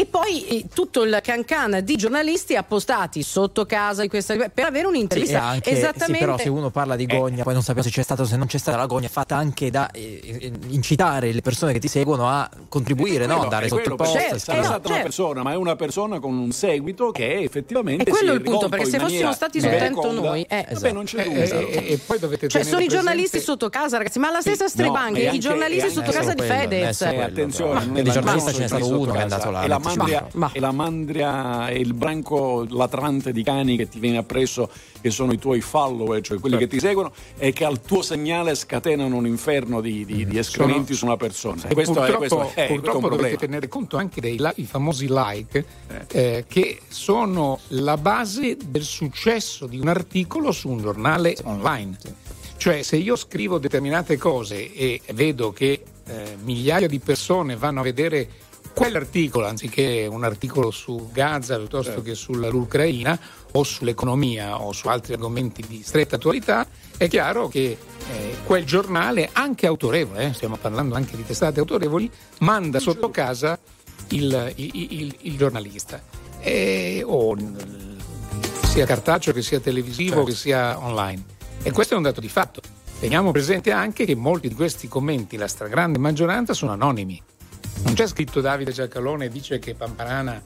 e 0.00 0.06
poi 0.06 0.46
eh, 0.46 0.64
tutto 0.72 1.02
il 1.02 1.18
cancan 1.22 1.80
di 1.82 1.96
giornalisti 1.96 2.54
appostati 2.56 3.22
sotto 3.22 3.66
casa 3.66 4.02
di 4.02 4.08
questa 4.08 4.34
per 4.34 4.64
avere 4.64 4.84
Sì, 4.84 4.90
un'intervista 4.90 5.42
anche, 5.42 5.70
esattamente 5.70 6.14
sì, 6.14 6.18
però 6.18 6.38
se 6.38 6.48
uno 6.48 6.70
parla 6.70 6.96
di 6.96 7.06
gogna, 7.06 7.42
poi 7.42 7.52
non 7.54 7.62
sappiamo 7.62 7.88
se 7.88 7.94
c'è 7.94 8.02
stato 8.02 8.22
o 8.22 8.24
se 8.24 8.36
non 8.36 8.46
c'è 8.46 8.58
stata 8.58 8.76
la 8.76 8.86
gogna, 8.86 9.06
è 9.06 9.10
fatta 9.10 9.36
anche 9.36 9.70
da 9.70 9.90
eh, 9.90 10.20
eh, 10.40 10.52
incitare 10.68 11.32
le 11.32 11.40
persone 11.40 11.72
che 11.72 11.78
ti 11.80 11.88
seguono 11.88 12.28
a 12.28 12.48
contribuire, 12.68 13.26
no? 13.26 13.34
a 13.34 13.36
Quello- 13.36 13.50
dare 13.50 13.66
è 13.66 13.68
sotto 13.68 13.88
il 13.90 13.96
post. 13.96 14.12
Certo, 14.18 14.32
no, 14.34 14.38
stata 14.38 14.58
una 14.58 14.78
certo. 14.80 15.02
persona, 15.02 15.42
ma 15.42 15.52
è 15.52 15.56
una 15.56 15.76
persona 15.76 16.20
con 16.20 16.36
un 16.36 16.52
seguito 16.52 17.10
che 17.10 17.40
effettivamente 17.40 18.04
È 18.04 18.12
quello 18.12 18.32
il 18.32 18.42
punto, 18.42 18.68
perché 18.68 18.86
se 18.86 18.98
fossimo 18.98 19.32
stati 19.32 19.60
soltanto 19.60 20.12
noi, 20.12 20.42
eh. 20.48 20.66
vabbè, 20.72 20.92
non 20.92 21.04
c'è 21.04 21.20
Eh, 21.20 21.24
dubbio. 21.24 21.42
eh, 21.42 21.68
eh, 21.72 21.92
e 21.92 21.98
poi 21.98 22.18
dovete 22.18 22.48
Cioè, 22.48 22.62
sono 22.62 22.76
i 22.76 22.84
presente- 22.84 22.94
giornalisti 22.94 23.40
sotto 23.40 23.68
casa, 23.68 23.96
ragazzi, 23.98 24.18
ma 24.18 24.30
la 24.30 24.40
stessa 24.40 24.64
no, 24.64 24.68
Strebanghe, 24.70 25.30
e 25.30 25.34
i 25.34 25.38
giornalisti 25.40 25.90
sotto 25.90 26.10
casa 26.12 26.34
di 26.34 26.42
Fedez. 26.42 27.00
eh, 27.02 27.08
sì, 27.08 27.14
Eh, 27.14 27.22
attenzione, 27.22 27.84
E 27.84 27.90
di 27.90 28.00
è 28.00 28.04
la- 28.04 28.12
giornalista 28.12 28.52
ce 28.52 28.60
n'è 28.60 28.66
stato 28.68 28.88
uno 28.88 29.12
che 29.12 29.18
è 29.18 29.22
andato 29.22 29.50
là. 29.50 29.64
E 29.92 29.96
mandria, 29.96 30.20
Ma- 30.34 30.46
ma- 30.46 30.52
e 30.52 30.60
la 30.60 30.72
mandria 30.72 31.68
e 31.68 31.78
il 31.78 31.94
branco 31.94 32.66
latrante 32.68 33.32
di 33.32 33.42
cani 33.42 33.76
che 33.76 33.88
ti 33.88 33.98
viene 33.98 34.18
appresso, 34.18 34.70
che 35.00 35.10
sono 35.10 35.32
i 35.32 35.38
tuoi 35.38 35.60
follower, 35.60 36.20
cioè 36.20 36.38
quelli 36.38 36.56
che 36.58 36.66
ti 36.66 36.78
seguono, 36.80 37.12
e 37.36 37.52
che 37.52 37.64
al 37.64 37.80
tuo 37.80 38.02
segnale 38.02 38.54
scatenano 38.54 39.16
un 39.16 39.26
inferno 39.26 39.80
di, 39.80 40.04
di- 40.04 40.26
di 40.26 40.38
escrementi 40.38 40.94
su 40.94 41.04
una 41.04 41.16
persona. 41.16 41.62
E 41.68 41.74
questo 41.74 41.94
purtroppo, 41.94 42.24
è, 42.24 42.28
questo 42.28 42.50
è- 42.54 42.64
è 42.64 42.66
purtroppo 42.68 42.98
problema. 43.00 43.22
dovete 43.22 43.36
tenere 43.46 43.68
conto 43.68 43.96
anche 43.96 44.20
dei 44.20 44.36
la- 44.38 44.52
i 44.56 44.64
famosi 44.64 45.06
like 45.08 45.64
eh, 46.12 46.44
che 46.48 46.80
sono 46.88 47.58
la 47.68 47.96
base 47.96 48.56
del 48.66 48.82
successo 48.82 49.66
di 49.66 49.78
un 49.78 49.88
articolo 49.88 50.52
su 50.52 50.68
un 50.68 50.80
giornale 50.80 51.36
online. 51.44 51.96
Cioè 52.56 52.82
se 52.82 52.96
io 52.96 53.14
scrivo 53.14 53.58
determinate 53.58 54.16
cose 54.16 54.72
e 54.74 55.00
vedo 55.12 55.52
che 55.52 55.82
eh, 56.06 56.36
migliaia 56.42 56.88
di 56.88 56.98
persone 56.98 57.54
vanno 57.54 57.80
a 57.80 57.82
vedere 57.84 58.28
quell'articolo 58.74 59.46
anziché 59.46 60.06
un 60.10 60.24
articolo 60.24 60.70
su 60.70 61.08
Gaza 61.12 61.56
piuttosto 61.56 61.90
Certo. 61.90 62.02
che 62.02 62.14
sull'Ucraina 62.14 63.18
o 63.52 63.62
sull'economia 63.62 64.60
o 64.60 64.72
su 64.72 64.88
altri 64.88 65.14
argomenti 65.14 65.64
di 65.66 65.82
stretta 65.82 66.16
attualità, 66.16 66.66
è 66.96 67.08
chiaro 67.08 67.48
che 67.48 67.76
eh, 68.10 68.34
quel 68.44 68.64
giornale, 68.64 69.28
anche 69.32 69.66
autorevole, 69.66 70.26
eh, 70.28 70.32
stiamo 70.32 70.56
parlando 70.56 70.94
anche 70.94 71.16
di 71.16 71.24
testate 71.24 71.60
autorevoli, 71.60 72.10
manda 72.38 72.78
sotto 72.78 73.10
casa 73.10 73.58
il, 74.10 74.52
il- 74.56 74.70
il- 74.74 75.16
il 75.22 75.36
giornalista. 75.36 76.00
E- 76.40 77.02
o 77.04 77.36
sia 78.64 78.86
cartaceo 78.86 79.32
che 79.32 79.42
sia 79.42 79.60
televisivo 79.60 80.24
che 80.24 80.32
sia 80.34 80.78
online. 80.78 81.24
E 81.62 81.70
questo 81.72 81.94
è 81.94 81.96
un 81.96 82.02
dato 82.04 82.20
di 82.20 82.28
fatto. 82.28 82.60
Teniamo 83.00 83.30
presente 83.32 83.70
anche 83.72 84.04
che 84.04 84.14
molti 84.14 84.48
di 84.48 84.54
questi 84.54 84.88
commenti, 84.88 85.36
la 85.36 85.48
stragrande 85.48 85.98
maggioranza, 85.98 86.52
sono 86.52 86.72
anonimi. 86.72 87.20
Non 87.84 87.94
c'è 87.94 88.06
scritto 88.06 88.40
Davide 88.40 88.72
Giacalone 88.72 89.26
e 89.26 89.28
dice 89.28 89.58
che 89.58 89.74
Pamparana 89.74 90.42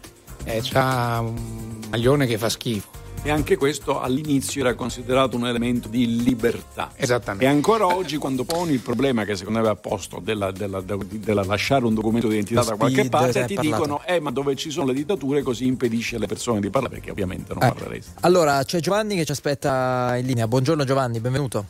ha 0.75 1.21
un 1.21 1.81
maglione 1.91 2.27
che 2.27 2.39
fa 2.39 2.49
schifo. 2.49 3.01
E 3.25 3.31
anche 3.31 3.57
questo 3.57 4.01
all'inizio 4.01 4.63
era 4.63 4.75
considerato 4.75 5.37
un 5.37 5.47
elemento 5.47 5.87
di 5.89 6.23
libertà. 6.25 6.91
Esattamente. 6.97 7.45
E 7.45 7.49
ancora 7.49 7.87
oggi, 7.87 8.17
quando 8.17 8.43
poni 8.43 8.73
il 8.73 8.81
problema 8.81 9.25
che 9.25 9.37
secondo 9.37 9.61
me 9.61 9.65
va 9.67 9.77
posto 9.77 10.19
della, 10.21 10.51
della- 10.51 10.81
della- 10.81 11.05
della 11.09 11.45
lasciare 11.45 11.85
un 11.85 11.95
documento 11.95 12.27
di 12.27 12.35
identità 12.35 12.65
da 12.65 12.75
qualche 12.75 13.09
parte, 13.09 13.45
ti 13.45 13.55
parlato. 13.55 13.77
dicono: 13.83 14.03
Eh, 14.07 14.19
ma 14.19 14.31
dove 14.33 14.57
ci 14.57 14.71
sono 14.71 14.87
le 14.87 14.95
dittature, 14.95 15.43
così 15.43 15.67
impedisce 15.67 16.17
alle 16.17 16.27
persone 16.27 16.59
di 16.59 16.69
parlare, 16.69 16.95
perché 16.97 17.13
ovviamente 17.13 17.55
non 17.55 17.63
Eh, 17.63 17.73
parleresti. 17.73 18.11
Allora, 18.23 18.61
c'è 18.65 18.81
Giovanni 18.81 19.15
che 19.15 19.25
ci 19.25 19.31
aspetta 19.33 20.17
in 20.17 20.27
linea. 20.27 20.49
Buongiorno 20.49 20.83
Giovanni, 20.83 21.21
benvenuto. 21.21 21.67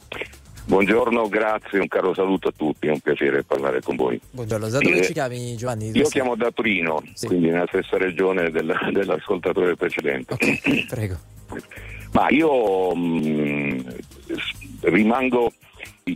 Buongiorno, 0.64 1.28
grazie, 1.28 1.80
un 1.80 1.88
caro 1.88 2.14
saluto 2.14 2.48
a 2.48 2.52
tutti, 2.56 2.86
è 2.86 2.90
un 2.90 3.00
piacere 3.00 3.42
parlare 3.42 3.80
con 3.82 3.96
voi. 3.96 4.18
Buongiorno, 4.30 4.68
da 4.68 4.78
dove 4.78 5.00
Eh, 5.00 5.04
ci 5.04 5.12
chiami 5.12 5.56
Giovanni? 5.56 5.90
Io 5.90 6.04
chiamo 6.08 6.36
da 6.36 6.50
Torino, 6.52 7.02
Sì. 7.14 7.26
quindi 7.26 7.48
nella 7.50 7.66
stessa 7.66 7.98
regione 7.98 8.50
del- 8.50 8.74
dell'ascoltatore 8.92 9.74
precedente. 9.76 10.32
Ok, 10.34 10.86
prego. 10.86 11.16
Ma 12.12 12.28
io 12.30 12.94
mh, 12.94 13.96
s- 14.28 14.80
rimango 14.82 15.52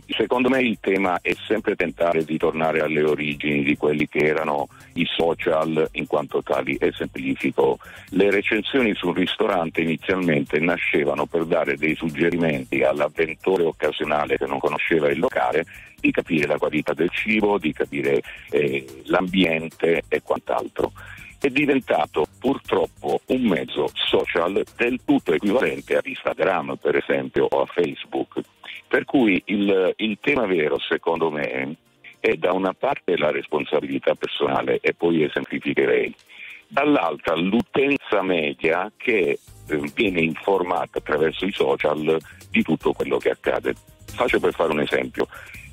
Secondo 0.09 0.49
me 0.49 0.61
il 0.61 0.79
tema 0.81 1.19
è 1.21 1.33
sempre 1.47 1.75
tentare 1.75 2.25
di 2.25 2.37
tornare 2.37 2.81
alle 2.81 3.03
origini 3.03 3.63
di 3.63 3.77
quelli 3.77 4.05
che 4.07 4.19
erano 4.19 4.67
i 4.95 5.05
social 5.05 5.87
in 5.93 6.07
quanto 6.07 6.43
tali 6.43 6.75
e 6.75 6.91
semplifico. 6.91 7.79
Le 8.09 8.29
recensioni 8.29 8.93
su 8.95 9.07
un 9.07 9.13
ristorante 9.13 9.79
inizialmente 9.79 10.59
nascevano 10.59 11.25
per 11.25 11.45
dare 11.45 11.77
dei 11.77 11.95
suggerimenti 11.95 12.83
all'avventore 12.83 13.63
occasionale 13.63 14.37
che 14.37 14.45
non 14.45 14.59
conosceva 14.59 15.09
il 15.09 15.19
locale 15.19 15.65
di 15.99 16.11
capire 16.11 16.47
la 16.47 16.57
qualità 16.57 16.93
del 16.93 17.09
cibo, 17.09 17.57
di 17.57 17.71
capire 17.71 18.21
eh, 18.49 18.85
l'ambiente 19.05 20.03
e 20.09 20.21
quant'altro 20.21 20.91
è 21.39 21.49
diventato 21.49 22.25
purtroppo 22.39 23.21
un 23.27 23.41
mezzo 23.43 23.89
social 23.93 24.63
del 24.75 24.99
tutto 25.05 25.33
equivalente 25.33 25.95
a 25.95 26.01
Instagram, 26.03 26.77
per 26.81 26.95
esempio, 26.95 27.45
o 27.49 27.61
a 27.61 27.65
Facebook. 27.67 28.41
Per 28.87 29.05
cui 29.05 29.41
il, 29.45 29.93
il 29.97 30.17
tema 30.21 30.45
vero, 30.45 30.79
secondo 30.79 31.29
me, 31.29 31.75
è 32.19 32.35
da 32.35 32.53
una 32.53 32.73
parte 32.73 33.17
la 33.17 33.31
responsabilità 33.31 34.15
personale 34.15 34.79
e 34.81 34.93
poi 34.93 35.23
esemplificherei, 35.23 36.13
dall'altra 36.67 37.35
l'utenza 37.35 38.21
media 38.21 38.91
che 38.95 39.39
eh, 39.67 39.91
viene 39.93 40.21
informata 40.21 40.99
attraverso 40.99 41.45
i 41.45 41.51
social 41.51 42.17
di 42.49 42.61
tutto 42.63 42.93
quello 42.93 43.17
che 43.17 43.29
accade. 43.29 43.75
Faccio 44.05 44.39
per 44.39 44.53
fare 44.53 44.71
un 44.71 44.79
esempio. 44.81 45.27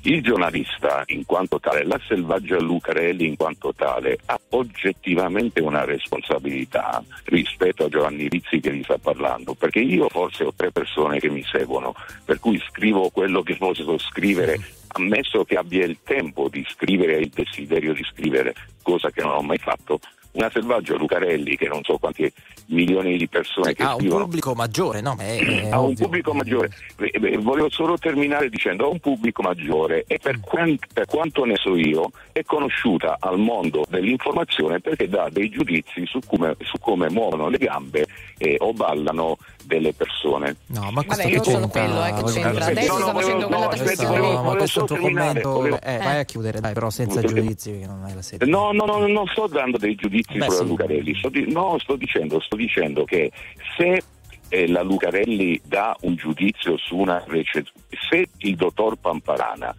Il 0.07 0.21
giornalista, 0.21 1.01
in 1.07 1.25
quanto 1.25 1.59
tale, 1.59 1.83
la 1.83 1.99
selvaggia 2.07 2.59
Lucarelli, 2.59 3.25
in 3.25 3.35
quanto 3.35 3.73
tale, 3.75 4.19
ha 4.27 4.39
oggettivamente 4.49 5.61
una 5.61 5.83
responsabilità 5.83 7.03
rispetto 7.23 7.85
a 7.85 7.89
Giovanni 7.89 8.27
Rizzi 8.27 8.59
che 8.59 8.69
vi 8.69 8.83
sta 8.83 8.99
parlando, 8.99 9.55
perché 9.55 9.79
io 9.79 10.07
forse 10.09 10.43
ho 10.43 10.53
tre 10.55 10.71
persone 10.71 11.17
che 11.17 11.31
mi 11.31 11.43
seguono, 11.43 11.95
per 12.23 12.39
cui 12.39 12.61
scrivo 12.69 13.09
quello 13.09 13.41
che 13.41 13.55
posso 13.55 13.97
scrivere, 13.97 14.59
ammesso 14.89 15.43
che 15.43 15.57
abbia 15.57 15.85
il 15.85 15.97
tempo 16.03 16.49
di 16.49 16.63
scrivere 16.69 17.15
e 17.15 17.21
il 17.21 17.31
desiderio 17.33 17.93
di 17.93 18.03
scrivere, 18.03 18.53
cosa 18.83 19.09
che 19.09 19.23
non 19.23 19.31
ho 19.31 19.41
mai 19.41 19.57
fatto. 19.57 19.99
Una 20.35 20.49
selvaggia 20.51 20.95
Lucarelli, 20.95 21.55
che 21.55 21.67
non 21.67 21.81
so 21.83 21.97
quanti 21.97 22.31
milioni 22.67 23.17
di 23.17 23.27
persone 23.27 23.73
che 23.73 23.83
ha 23.83 23.93
un 23.93 23.99
scrivono 23.99 24.23
pubblico 24.23 24.53
maggiore, 24.53 25.01
no? 25.01 25.15
È, 25.17 25.37
è 25.37 25.69
ha 25.69 25.79
un 25.79 25.91
ovvio. 25.91 26.05
pubblico 26.05 26.33
maggiore. 26.33 26.69
Eh, 26.97 27.11
eh, 27.13 27.37
Volevo 27.37 27.69
solo 27.69 27.97
terminare 27.97 28.49
dicendo 28.49 28.85
ha 28.85 28.89
un 28.89 28.99
pubblico 28.99 29.41
maggiore 29.41 30.03
e 30.07 30.19
per, 30.21 30.39
quan- 30.41 30.77
per 30.93 31.05
quanto 31.05 31.45
ne 31.45 31.55
so 31.55 31.75
io 31.75 32.11
è 32.31 32.43
conosciuta 32.43 33.17
al 33.19 33.39
mondo 33.39 33.85
dell'informazione 33.87 34.81
perché 34.81 35.07
dà 35.07 35.29
dei 35.31 35.49
giudizi 35.49 36.05
su 36.05 36.19
come, 36.25 36.55
su 36.61 36.77
come 36.79 37.09
muovono 37.09 37.47
le 37.47 37.57
gambe 37.57 38.05
eh, 38.37 38.55
o 38.59 38.73
ballano 38.73 39.37
delle 39.63 39.93
persone. 39.93 40.57
No, 40.67 40.91
ma 40.91 41.03
questo 41.03 41.23
Vabbè, 41.23 41.29
che 41.29 41.35
non 41.35 41.43
solo 41.45 41.67
quello, 41.67 42.05
eh, 42.05 42.13
che 42.13 42.23
c'entra. 42.31 42.65
Adesso 42.65 42.93
no, 42.93 42.99
sta 42.99 43.11
no, 43.11 43.19
facendo 43.19 43.47
volevo- 43.47 43.47
quella 43.47 43.75
no, 43.75 43.83
Questo, 43.83 44.07
volevo- 44.07 44.27
ma 44.27 44.33
volevo 44.41 44.57
questo 44.57 44.83
tuo 44.85 44.97
commento. 44.97 45.49
volevo- 45.51 45.81
Eh, 45.81 45.97
vai 45.97 46.19
a 46.19 46.23
chiudere, 46.25 46.59
dai, 46.59 46.73
però 46.73 46.89
senza 46.89 47.21
Volevo- 47.21 47.39
giudizi, 47.41 47.71
perché 47.71 47.85
non 47.87 48.03
hai 48.03 48.13
la 48.13 48.21
sede. 48.21 48.45
No, 48.45 48.71
no, 48.71 48.85
no, 48.85 49.07
non 49.07 49.25
sto 49.27 49.47
dando 49.47 49.77
dei 49.77 49.95
giudizi 49.95 50.37
Beh, 50.37 50.45
sulla 50.45 50.57
sì. 50.63 50.67
Lucarelli, 50.67 51.15
sto 51.15 51.29
di- 51.29 51.51
no, 51.51 51.77
sto 51.79 51.95
dicendo, 51.95 52.39
sto 52.39 52.55
dicendo 52.55 53.03
che 53.05 53.31
se 53.77 54.03
eh, 54.49 54.67
la 54.67 54.83
Lucarelli 54.83 55.59
dà 55.65 55.95
un 56.01 56.15
giudizio 56.15 56.77
su 56.77 56.97
una 56.97 57.23
recensione, 57.25 57.79
se 58.09 58.27
il 58.37 58.55
dottor 58.55 58.95
Pamparana 58.97 59.75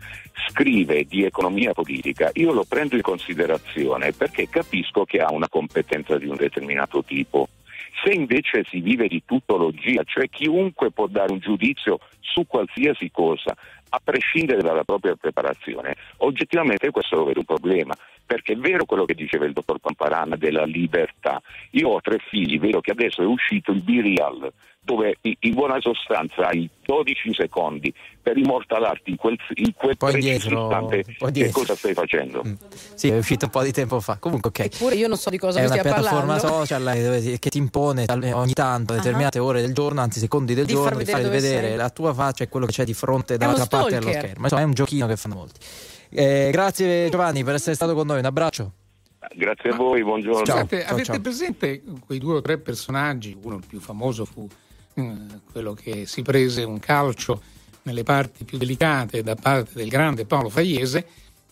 scrive 0.48 1.04
di 1.04 1.24
economia 1.24 1.72
politica, 1.72 2.30
io 2.34 2.52
lo 2.52 2.64
prendo 2.68 2.96
in 2.96 3.02
considerazione 3.02 4.10
perché 4.12 4.48
capisco 4.48 5.04
che 5.04 5.18
ha 5.20 5.30
una 5.32 5.48
competenza 5.48 6.18
di 6.18 6.26
un 6.26 6.36
determinato 6.36 7.04
tipo. 7.04 7.48
Se 8.06 8.12
invece 8.12 8.62
si 8.68 8.78
vive 8.78 9.08
di 9.08 9.24
tutologia, 9.24 10.04
cioè 10.04 10.28
chiunque 10.28 10.92
può 10.92 11.08
dare 11.08 11.32
un 11.32 11.40
giudizio 11.40 11.98
su 12.20 12.46
qualsiasi 12.46 13.10
cosa, 13.10 13.52
a 13.88 14.00
prescindere 14.02 14.62
dalla 14.62 14.84
propria 14.84 15.16
preparazione, 15.16 15.96
oggettivamente 16.18 16.92
questo 16.92 17.16
lo 17.16 17.24
vedo 17.24 17.40
un 17.40 17.46
problema, 17.46 17.96
perché 18.26 18.54
è 18.54 18.56
vero 18.56 18.84
quello 18.84 19.04
che 19.04 19.14
diceva 19.14 19.46
il 19.46 19.52
dottor 19.52 19.78
Pamparana 19.78 20.36
della 20.36 20.64
libertà. 20.64 21.40
Io 21.70 21.88
ho 21.90 22.00
tre 22.00 22.18
figli, 22.28 22.58
vedo 22.58 22.80
che 22.80 22.90
adesso 22.90 23.22
è 23.22 23.26
uscito 23.26 23.70
il 23.70 23.82
B-Real, 23.82 24.52
dove 24.80 25.16
in 25.22 25.54
buona 25.54 25.80
sostanza 25.80 26.46
hai 26.46 26.68
12 26.84 27.34
secondi 27.34 27.92
per 28.22 28.36
immortalarti 28.36 29.10
in 29.10 29.16
quel, 29.16 29.36
in 29.54 29.72
quel 29.74 29.96
Poi 29.96 30.12
preciso 30.12 30.48
dietro- 30.48 30.62
istante 30.68 31.02
poi 31.18 31.26
che 31.28 31.30
dietro. 31.32 31.60
cosa 31.60 31.74
stai 31.74 31.92
facendo. 31.94 32.42
Mm. 32.46 32.52
Sì, 32.94 33.08
è 33.08 33.16
uscito 33.16 33.46
un 33.46 33.50
po' 33.50 33.62
di 33.64 33.72
tempo 33.72 33.98
fa. 34.00 34.16
Comunque, 34.18 34.50
ok. 34.50 34.60
Eppure 34.60 34.94
io 34.94 35.08
non 35.08 35.16
so 35.16 35.28
di 35.30 35.38
cosa 35.38 35.58
È 35.58 35.62
mi 35.62 35.66
una 35.70 35.78
stia 35.78 35.92
piattaforma 35.92 36.36
parlando. 36.36 36.64
social 36.64 36.86
eh, 37.34 37.38
che 37.40 37.50
ti 37.50 37.58
impone 37.58 38.04
tal- 38.04 38.22
ogni 38.32 38.52
tanto 38.52 38.92
determinate 38.94 39.40
ore 39.40 39.60
del 39.60 39.72
giorno, 39.74 40.00
anzi 40.00 40.20
secondi 40.20 40.54
del 40.54 40.66
Di 40.66 40.72
giorno, 40.72 40.88
far 40.90 40.98
di 40.98 41.04
vedere 41.04 41.20
far 41.22 41.30
dove 41.30 41.40
vedere 41.42 41.66
sei. 41.68 41.76
la 41.76 41.90
tua 41.90 42.14
faccia 42.14 42.44
e 42.44 42.48
quello 42.48 42.66
che 42.66 42.72
c'è 42.72 42.84
di 42.84 42.94
fronte 42.94 43.36
dall'altra 43.36 43.66
parte 43.66 43.98
dello 43.98 44.12
schermo. 44.12 44.42
Insomma, 44.44 44.60
è 44.62 44.64
un 44.64 44.72
giochino 44.74 45.06
che 45.08 45.16
fanno 45.16 45.34
molti. 45.34 45.58
Eh, 46.10 46.48
grazie 46.52 47.08
Giovanni 47.08 47.44
per 47.44 47.54
essere 47.54 47.74
stato 47.74 47.94
con 47.94 48.06
noi, 48.06 48.18
un 48.18 48.24
abbraccio. 48.24 48.72
Grazie 49.34 49.70
a 49.70 49.74
voi, 49.74 50.02
buongiorno. 50.02 50.44
Ciao. 50.44 50.58
Scusate, 50.58 50.84
avete 50.84 51.04
ciao. 51.04 51.20
presente 51.20 51.82
quei 52.04 52.18
due 52.18 52.36
o 52.36 52.40
tre 52.40 52.58
personaggi? 52.58 53.36
Uno 53.42 53.56
il 53.56 53.64
più 53.66 53.80
famoso 53.80 54.24
fu 54.24 54.48
eh, 54.94 55.16
quello 55.50 55.74
che 55.74 56.06
si 56.06 56.22
prese 56.22 56.62
un 56.62 56.78
calcio 56.78 57.42
nelle 57.82 58.02
parti 58.02 58.44
più 58.44 58.58
delicate 58.58 59.22
da 59.22 59.34
parte 59.34 59.72
del 59.74 59.88
grande 59.88 60.26
Paolo 60.26 60.48
Faiese 60.48 61.06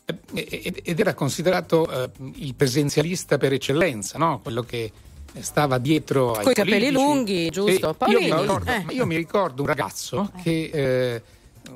eh, 0.05 0.47
ed 0.63 0.81
ed 0.83 1.01
era 1.01 1.15
considerato 1.15 1.91
eh, 1.91 2.11
il 2.37 2.55
presenzialista 2.55 3.39
per 3.39 3.53
eccellenza, 3.53 4.19
no? 4.19 4.41
quello 4.43 4.63
che 4.63 4.93
stava 5.41 5.79
dietro 5.79 6.33
ai 6.33 6.45
Coi 6.45 6.55
capelli 6.55 6.93
politici. 6.93 7.03
lunghi, 7.03 7.51
giusto? 7.51 7.97
Io, 8.07 8.21
mi 8.21 8.25
ricordo, 8.27 8.71
eh. 8.71 8.83
ma 8.85 8.93
io 8.93 9.07
mi 9.07 9.17
ricordo 9.17 9.63
un 9.63 9.69
ragazzo 9.69 10.31
che 10.43 10.71
eh, 10.73 11.23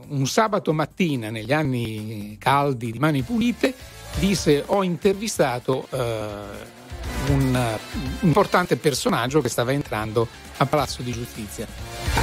un 0.09 0.27
sabato 0.27 0.73
mattina 0.73 1.31
negli 1.31 1.53
anni 1.53 2.37
caldi 2.39 2.93
di 2.93 2.99
Mani 2.99 3.23
Pulite 3.23 3.75
disse 4.19 4.63
ho 4.67 4.83
intervistato 4.83 5.87
eh, 5.91 6.77
un 7.29 7.79
importante 8.21 8.77
personaggio 8.77 9.41
che 9.41 9.49
stava 9.49 9.73
entrando 9.73 10.27
a 10.57 10.67
Palazzo 10.67 11.03
di 11.03 11.13
Giustizia. 11.13 11.67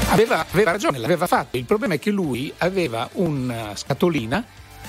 Aveva, 0.10 0.46
aveva 0.50 0.72
ragione, 0.72 0.98
l'aveva 0.98 1.28
fatto. 1.28 1.58
Il 1.58 1.66
problema 1.66 1.96
è 1.96 2.00
che 2.00 2.12
lui 2.12 2.52
aveva 2.58 3.08
una 3.14 3.76
scatolina, 3.76 4.44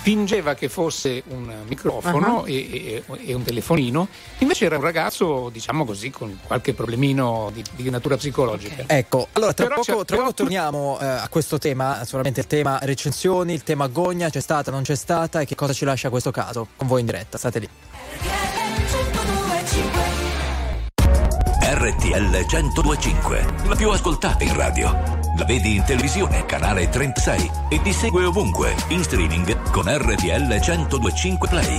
fingeva 0.06 0.54
che 0.54 0.68
fosse 0.68 1.24
un 1.30 1.52
microfono 1.66 2.44
Ah. 2.44 2.48
e, 2.48 3.02
e- 3.08 3.26
e 3.26 3.34
un 3.34 3.42
telefonino, 3.42 4.06
invece 4.38 4.66
era 4.66 4.76
un 4.76 4.82
ragazzo, 4.82 5.48
diciamo 5.48 5.84
così, 5.84 6.10
con 6.10 6.38
qualche 6.46 6.74
problemino 6.74 7.50
di, 7.52 7.60
di 7.74 7.90
natura 7.90 8.16
psicologica. 8.16 8.84
Ecco, 8.86 9.26
allora 9.32 9.52
tra 9.52 9.66
poco, 9.66 9.82
tra 9.82 10.04
però 10.04 10.20
poco 10.20 10.34
torniamo 10.34 10.96
eh, 11.00 11.04
a 11.06 11.26
questo 11.28 11.58
tema, 11.58 12.04
sicuramente 12.04 12.38
il 12.38 12.46
tema 12.46 12.78
recensioni, 12.82 13.52
il 13.52 13.64
tema 13.64 13.88
gogna, 13.88 14.30
c'è 14.30 14.38
stata, 14.40 14.70
non 14.70 14.82
c'è 14.82 14.94
stata 14.94 15.40
e 15.40 15.44
che 15.44 15.56
cosa 15.56 15.72
ci 15.72 15.84
lascia 15.84 16.08
questo 16.08 16.30
caso 16.30 16.68
con 16.76 16.86
voi 16.86 17.00
in 17.00 17.06
diretta, 17.06 17.36
state 17.36 17.58
lì. 17.58 17.68
RTL 21.58 22.46
1025, 22.46 23.46
la 23.66 23.74
più 23.74 23.90
ascoltata 23.90 24.44
in 24.44 24.54
radio. 24.54 25.25
La 25.38 25.44
vedi 25.44 25.76
in 25.76 25.84
televisione, 25.84 26.46
canale 26.46 26.88
36 26.88 27.50
e 27.68 27.82
ti 27.82 27.92
segue 27.92 28.24
ovunque, 28.24 28.74
in 28.88 29.02
streaming 29.02 29.70
con 29.70 29.84
RTL 29.86 30.46
1025 30.46 31.48
Play. 31.48 31.78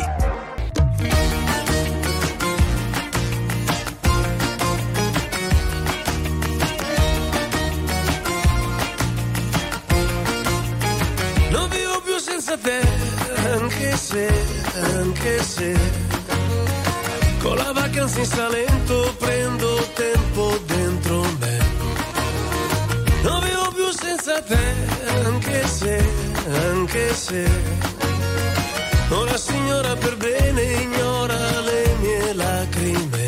Non 11.50 11.68
vivo 11.70 12.02
più 12.04 12.18
senza 12.20 12.56
te, 12.58 12.80
anche 13.50 13.98
se, 13.98 14.32
anche 15.00 15.42
se 15.42 16.08
con 17.40 17.56
la 17.56 17.72
vacanza 17.72 18.20
in 18.20 18.26
Salento 18.26 19.16
prendo 19.18 19.88
tempo 19.94 20.60
dentro 20.66 21.07
senza 24.28 24.42
te, 24.42 24.60
anche 25.26 25.68
se, 25.68 26.10
anche 26.70 27.14
se 27.14 27.50
una 29.10 29.38
signora 29.38 29.96
per 29.96 30.18
bene 30.18 30.62
ignora 30.82 31.62
le 31.62 31.96
mie 32.02 32.34
lacrime. 32.34 33.26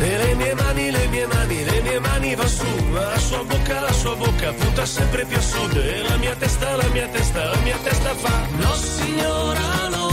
E 0.00 0.16
le 0.18 0.34
mie 0.34 0.54
mani, 0.54 0.90
le 0.90 1.06
mie 1.08 1.26
mani, 1.26 1.64
le 1.64 1.80
mie 1.80 1.98
mani 1.98 2.34
va 2.34 2.46
su, 2.46 2.66
ma 2.90 3.00
la 3.00 3.18
sua 3.18 3.42
bocca, 3.44 3.80
la 3.80 3.92
sua 3.92 4.14
bocca 4.14 4.52
punta 4.52 4.84
sempre 4.84 5.24
più 5.24 5.38
a 5.38 5.40
sud. 5.40 5.76
E 5.76 6.02
la 6.02 6.16
mia 6.16 6.34
testa, 6.36 6.76
la 6.76 6.88
mia 6.88 7.08
testa, 7.08 7.44
la 7.44 7.60
mia 7.64 7.76
testa 7.82 8.14
fa. 8.14 8.46
No 8.58 8.74
signora 8.74 9.88
no, 9.88 10.07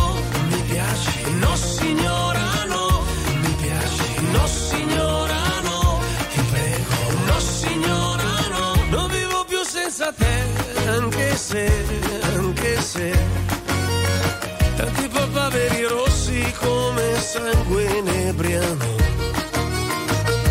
senza 9.95 10.11
te, 10.11 10.89
anche 10.89 11.37
se, 11.37 11.71
anche 12.35 12.81
se. 12.81 13.17
Tanti 14.75 15.07
papaveri 15.07 15.83
rossi 15.83 16.53
come 16.59 17.21
sangue 17.21 18.01
nebriano. 18.01 18.95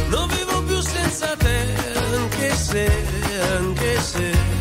Non 0.08 0.28
vivo 0.28 0.62
più 0.62 0.80
senza 0.80 1.36
te, 1.36 1.66
anche 2.14 2.54
se, 2.56 2.90
anche 3.58 4.00
se 4.00 4.54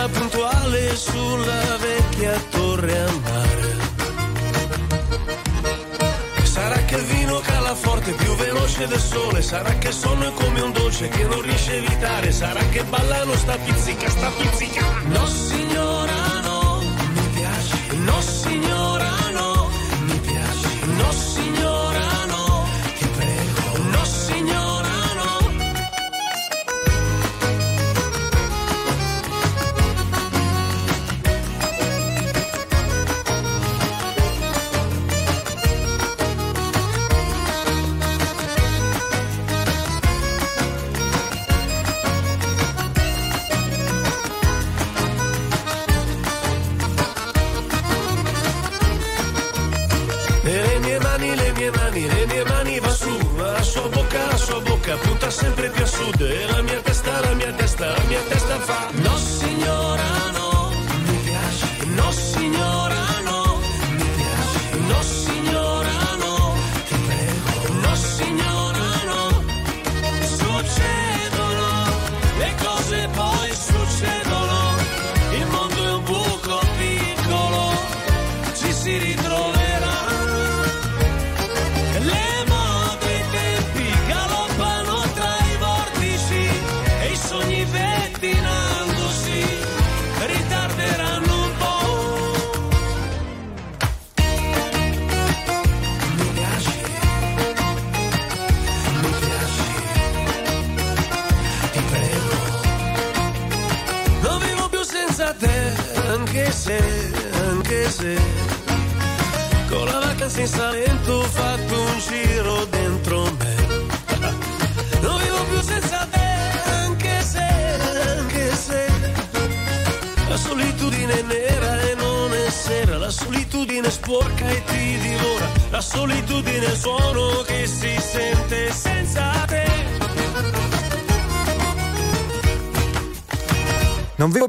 scuola 0.00 0.08
puntuale 0.08 0.96
sulla 0.96 1.76
vecchia 1.78 2.40
torre 2.50 3.00
a 3.00 3.10
mare. 3.24 3.79
Veloce 8.80 8.86
del 8.86 9.00
sole, 9.00 9.42
sarà 9.42 9.78
che 9.78 9.92
sonno 9.92 10.28
è 10.28 10.32
come 10.32 10.60
un 10.60 10.72
dolce 10.72 11.08
che 11.08 11.24
non 11.24 11.40
riesce 11.42 11.72
a 11.72 11.74
evitare, 11.74 12.32
sarà 12.32 12.60
che 12.70 12.84
ballano 12.84 13.34
sta 13.34 13.56
pizzica, 13.56 14.08
sta 14.08 14.30
pizzica. 14.30 14.84
No 15.04 15.26
signora 15.26 15.99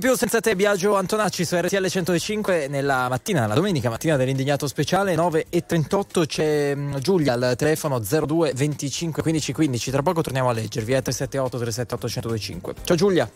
più 0.01 0.15
senza 0.15 0.39
te, 0.39 0.55
Biagio 0.55 0.95
Antonacci 0.95 1.45
su 1.45 1.55
RTL 1.55 1.85
105 1.85 2.67
nella 2.67 3.07
mattina, 3.07 3.45
la 3.45 3.53
domenica 3.53 3.87
mattina 3.87 4.15
dell'indignato 4.15 4.65
speciale 4.65 5.13
9 5.13 5.45
e 5.47 5.63
38 5.63 6.25
c'è 6.25 6.73
mm, 6.73 6.95
Giulia 6.95 7.33
al 7.33 7.53
telefono 7.55 7.99
02 7.99 8.53
25 8.55 9.21
15 9.21 9.53
15. 9.53 9.91
Tra 9.91 10.01
poco 10.01 10.23
torniamo 10.23 10.49
a 10.49 10.53
leggervi, 10.53 10.93
è 10.93 11.03
378 11.03 11.57
378 11.59 12.07
1025. 12.07 12.73
Ciao 12.83 12.95
Giulia. 12.95 13.29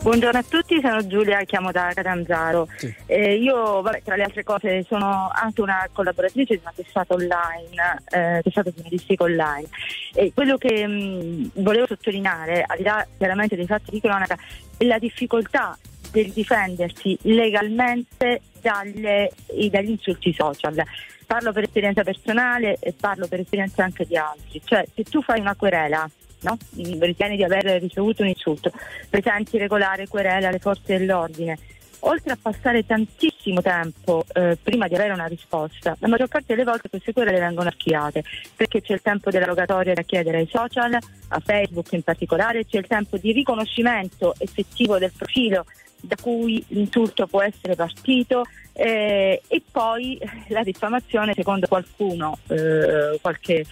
Buongiorno 0.00 0.38
a 0.38 0.44
tutti, 0.48 0.78
sono 0.80 1.04
Giulia, 1.08 1.42
chiamo 1.42 1.72
da 1.72 1.90
Catanzaro. 1.92 2.68
Eh, 3.06 3.34
io, 3.34 3.82
vabbè, 3.82 4.02
tra 4.04 4.14
le 4.14 4.22
altre 4.22 4.44
cose, 4.44 4.84
sono 4.86 5.28
anche 5.32 5.60
una 5.60 5.88
collaboratrice 5.92 6.54
di 6.54 6.60
una 6.62 6.72
testata 6.72 7.14
online, 7.14 8.02
eh, 8.10 8.40
testata 8.44 8.70
giornalistica 8.70 9.24
online. 9.24 9.66
E 10.14 10.30
quello 10.32 10.56
che 10.56 10.86
mh, 10.86 11.50
volevo 11.54 11.86
sottolineare, 11.88 12.62
al 12.64 12.76
di 12.76 12.84
là 12.84 13.04
chiaramente 13.18 13.56
dei 13.56 13.66
fatti 13.66 13.90
di 13.90 14.00
cronaca, 14.00 14.38
è 14.76 14.84
la 14.84 14.98
difficoltà 14.98 15.76
del 16.16 16.32
difendersi 16.32 17.18
legalmente 17.22 18.40
dalle- 18.62 19.30
dagli 19.70 19.90
insulti 19.90 20.32
social. 20.32 20.82
Parlo 21.26 21.52
per 21.52 21.64
esperienza 21.64 22.02
personale 22.02 22.78
e 22.80 22.94
parlo 22.98 23.26
per 23.26 23.40
esperienza 23.40 23.84
anche 23.84 24.06
di 24.06 24.16
altri. 24.16 24.62
Cioè, 24.64 24.86
se 24.94 25.02
tu 25.02 25.20
fai 25.20 25.40
una 25.40 25.54
querela 25.54 26.08
no? 26.40 26.56
ritieni 27.00 27.36
di 27.36 27.44
aver 27.44 27.82
ricevuto 27.82 28.22
un 28.22 28.28
insulto, 28.28 28.72
presenti 29.10 29.58
regolare 29.58 30.08
querela 30.08 30.48
alle 30.48 30.58
forze 30.58 30.96
dell'ordine, 30.96 31.58
oltre 32.00 32.32
a 32.32 32.38
passare 32.40 32.86
tantissimo 32.86 33.60
tempo 33.60 34.24
eh, 34.32 34.56
prima 34.62 34.88
di 34.88 34.94
avere 34.94 35.12
una 35.12 35.26
risposta, 35.26 35.96
la 35.98 36.08
maggior 36.08 36.28
parte 36.28 36.54
delle 36.54 36.64
volte 36.64 36.88
queste 36.88 37.12
querele 37.12 37.40
vengono 37.40 37.68
archiviate 37.68 38.22
perché 38.54 38.80
c'è 38.80 38.94
il 38.94 39.02
tempo 39.02 39.30
della 39.30 39.46
rogatoria 39.46 39.92
da 39.92 40.02
chiedere 40.02 40.38
ai 40.38 40.48
social, 40.48 40.96
a 41.28 41.40
Facebook 41.40 41.92
in 41.92 42.02
particolare, 42.02 42.64
c'è 42.64 42.78
il 42.78 42.86
tempo 42.86 43.16
di 43.16 43.32
riconoscimento 43.32 44.34
effettivo 44.38 44.98
del 44.98 45.12
profilo 45.16 45.64
da 46.06 46.16
cui 46.20 46.64
l'insulto 46.68 47.26
può 47.26 47.42
essere 47.42 47.74
partito 47.74 48.44
eh, 48.72 49.42
e 49.46 49.62
poi 49.70 50.18
la 50.48 50.62
diffamazione 50.62 51.34
secondo 51.34 51.66
qualcuno, 51.66 52.38
eh, 52.48 53.18
qualche 53.20 53.64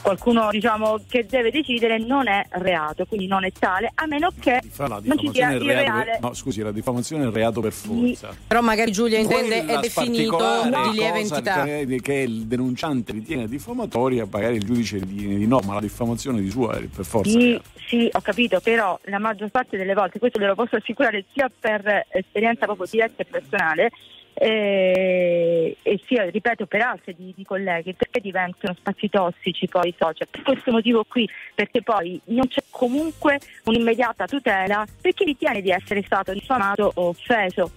qualcuno 0.00 0.48
diciamo 0.50 1.00
che 1.08 1.26
deve 1.26 1.50
decidere 1.50 1.98
non 1.98 2.28
è 2.28 2.44
reato, 2.50 3.04
quindi 3.06 3.26
non 3.26 3.44
è 3.44 3.52
tale, 3.52 3.90
a 3.94 4.06
meno 4.06 4.30
che 4.38 4.60
non 4.76 5.18
ci 5.18 5.30
sia 5.32 5.50
il 5.52 5.60
reale. 5.60 6.12
per- 6.12 6.20
no, 6.20 6.34
scusi, 6.34 6.62
la 6.62 6.72
diffamazione 6.72 7.24
è 7.24 7.26
il 7.26 7.32
reato 7.32 7.60
per 7.60 7.72
forza. 7.72 8.34
Però 8.46 8.60
magari 8.60 8.92
Giulia 8.92 9.18
intende 9.18 9.64
Quella 9.64 9.78
è 9.78 9.80
definito 9.80 10.62
di 10.62 10.96
lieve 10.98 11.18
entità. 11.18 11.64
che, 11.64 12.00
che 12.02 12.14
il 12.14 12.46
denunciante 12.46 13.12
ritiene 13.12 13.46
diffamatoria, 13.48 14.26
magari 14.30 14.56
il 14.56 14.64
giudice 14.64 14.98
ritiene 14.98 15.36
di 15.36 15.46
no, 15.46 15.60
ma 15.64 15.74
la 15.74 15.80
diffamazione 15.80 16.40
di 16.40 16.50
sua 16.50 16.76
è 16.78 16.82
per 16.84 17.04
forza. 17.04 17.30
Sì, 17.30 17.60
sì, 17.86 18.08
ho 18.12 18.20
capito, 18.20 18.60
però 18.60 18.98
la 19.04 19.18
maggior 19.18 19.50
parte 19.50 19.76
delle 19.76 19.94
volte, 19.94 20.18
questo 20.18 20.38
ve 20.38 20.46
lo 20.46 20.54
posso 20.54 20.76
assicurare 20.76 21.24
sia 21.32 21.50
per 21.58 22.06
esperienza 22.10 22.66
proprio 22.66 22.86
diretta 22.90 23.22
e 23.22 23.26
personale, 23.26 23.90
eh, 24.40 25.76
e 25.82 26.00
sia, 26.06 26.30
ripeto, 26.30 26.66
per 26.66 26.82
altri 26.82 27.14
di, 27.16 27.32
di 27.36 27.44
colleghi, 27.44 27.94
perché 27.94 28.20
diventano 28.20 28.74
spazi 28.74 29.08
tossici 29.08 29.66
poi 29.66 29.88
i 29.88 29.94
social. 29.98 30.28
Per 30.30 30.42
questo 30.42 30.70
motivo 30.70 31.04
qui, 31.04 31.28
perché 31.54 31.82
poi 31.82 32.20
non 32.26 32.46
c'è 32.46 32.62
comunque 32.70 33.40
un'immediata 33.64 34.26
tutela 34.26 34.86
per 35.00 35.12
chi 35.14 35.24
ritiene 35.24 35.60
di 35.60 35.70
essere 35.70 36.02
stato 36.02 36.32
diffamato 36.32 36.92
o 36.94 37.08
offeso. 37.08 37.70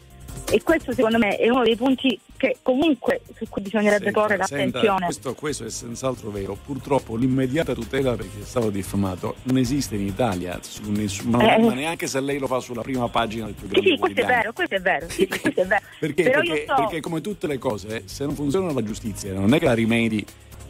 E 0.54 0.62
questo 0.63 0.91
secondo 0.94 1.17
me 1.17 1.38
è 1.38 1.50
uno 1.50 1.63
dei 1.63 1.78
punti 1.78 2.20
che 2.36 2.58
comunque 2.62 3.22
su 3.38 3.46
cui 3.48 3.62
bisognerebbe 3.62 4.06
Senta, 4.06 4.20
porre 4.22 4.36
senta, 4.44 4.56
l'attenzione. 4.56 5.06
questo, 5.06 5.34
questo 5.34 5.65
è 5.65 5.70
senz'altro 5.70 6.30
vero. 6.30 6.58
Purtroppo 6.65 7.15
l'immediata 7.15 7.74
tutela 7.74 8.15
perché 8.15 8.41
è 8.41 8.46
stato 8.46 8.70
diffamato 8.70 9.36
non 9.44 9.58
esiste 9.58 9.96
in 9.96 10.08
Italia, 10.08 10.60
su 10.62 10.91
nessun- 10.91 11.30
ma- 11.32 11.56
Eh. 11.56 11.60
ma 11.62 11.74
neanche 11.74 12.08
se 12.08 12.20
lei 12.20 12.38
lo 12.38 12.48
fa 12.48 12.60
sulla 12.60 12.82
prima 12.82 13.08
pagina 13.08 13.46
del 13.46 13.56
Sì, 13.58 13.65
programma 13.65 13.88
sì, 13.94 13.98
questo 13.98 14.20
è 14.22 14.26
vero, 14.26 14.52
questo 14.54 14.76
è 14.76 14.82
vero, 14.82 15.10
sì, 15.10 15.15
sì, 15.15 15.28
questo 15.39 15.62
è 15.62 15.65
vero. 15.65 15.82
Perché, 16.00 16.24
perché- 16.30 16.65
so, 16.67 16.76
perché 16.76 17.00
come 17.00 17.22
tutte 17.22 17.48
le 17.48 17.58
cose, 17.58 18.02
se 18.06 18.26
non 18.26 18.36
funziona 18.36 18.74
la 18.74 18.84
giustizia, 18.84 19.34
non 19.34 19.54
è 19.54 19.60
che 19.60 19.65
la 19.65 19.74
rimedi 19.74 20.26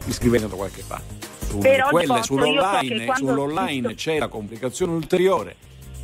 iscrivendo 0.06 0.46
da 0.46 0.54
qualche 0.54 0.84
parte. 0.86 1.30
Su 1.48 1.58
Però 1.58 1.88
quelle, 1.88 2.12
Alfonso, 2.12 2.34
io 2.34 2.60
so 2.60 2.68
sull'online, 2.78 3.04
quando- 3.04 3.26
sull'online 3.32 3.94
c'è 3.94 4.18
la 4.18 4.28
complicazione 4.28 4.92
ulteriore 4.92 5.56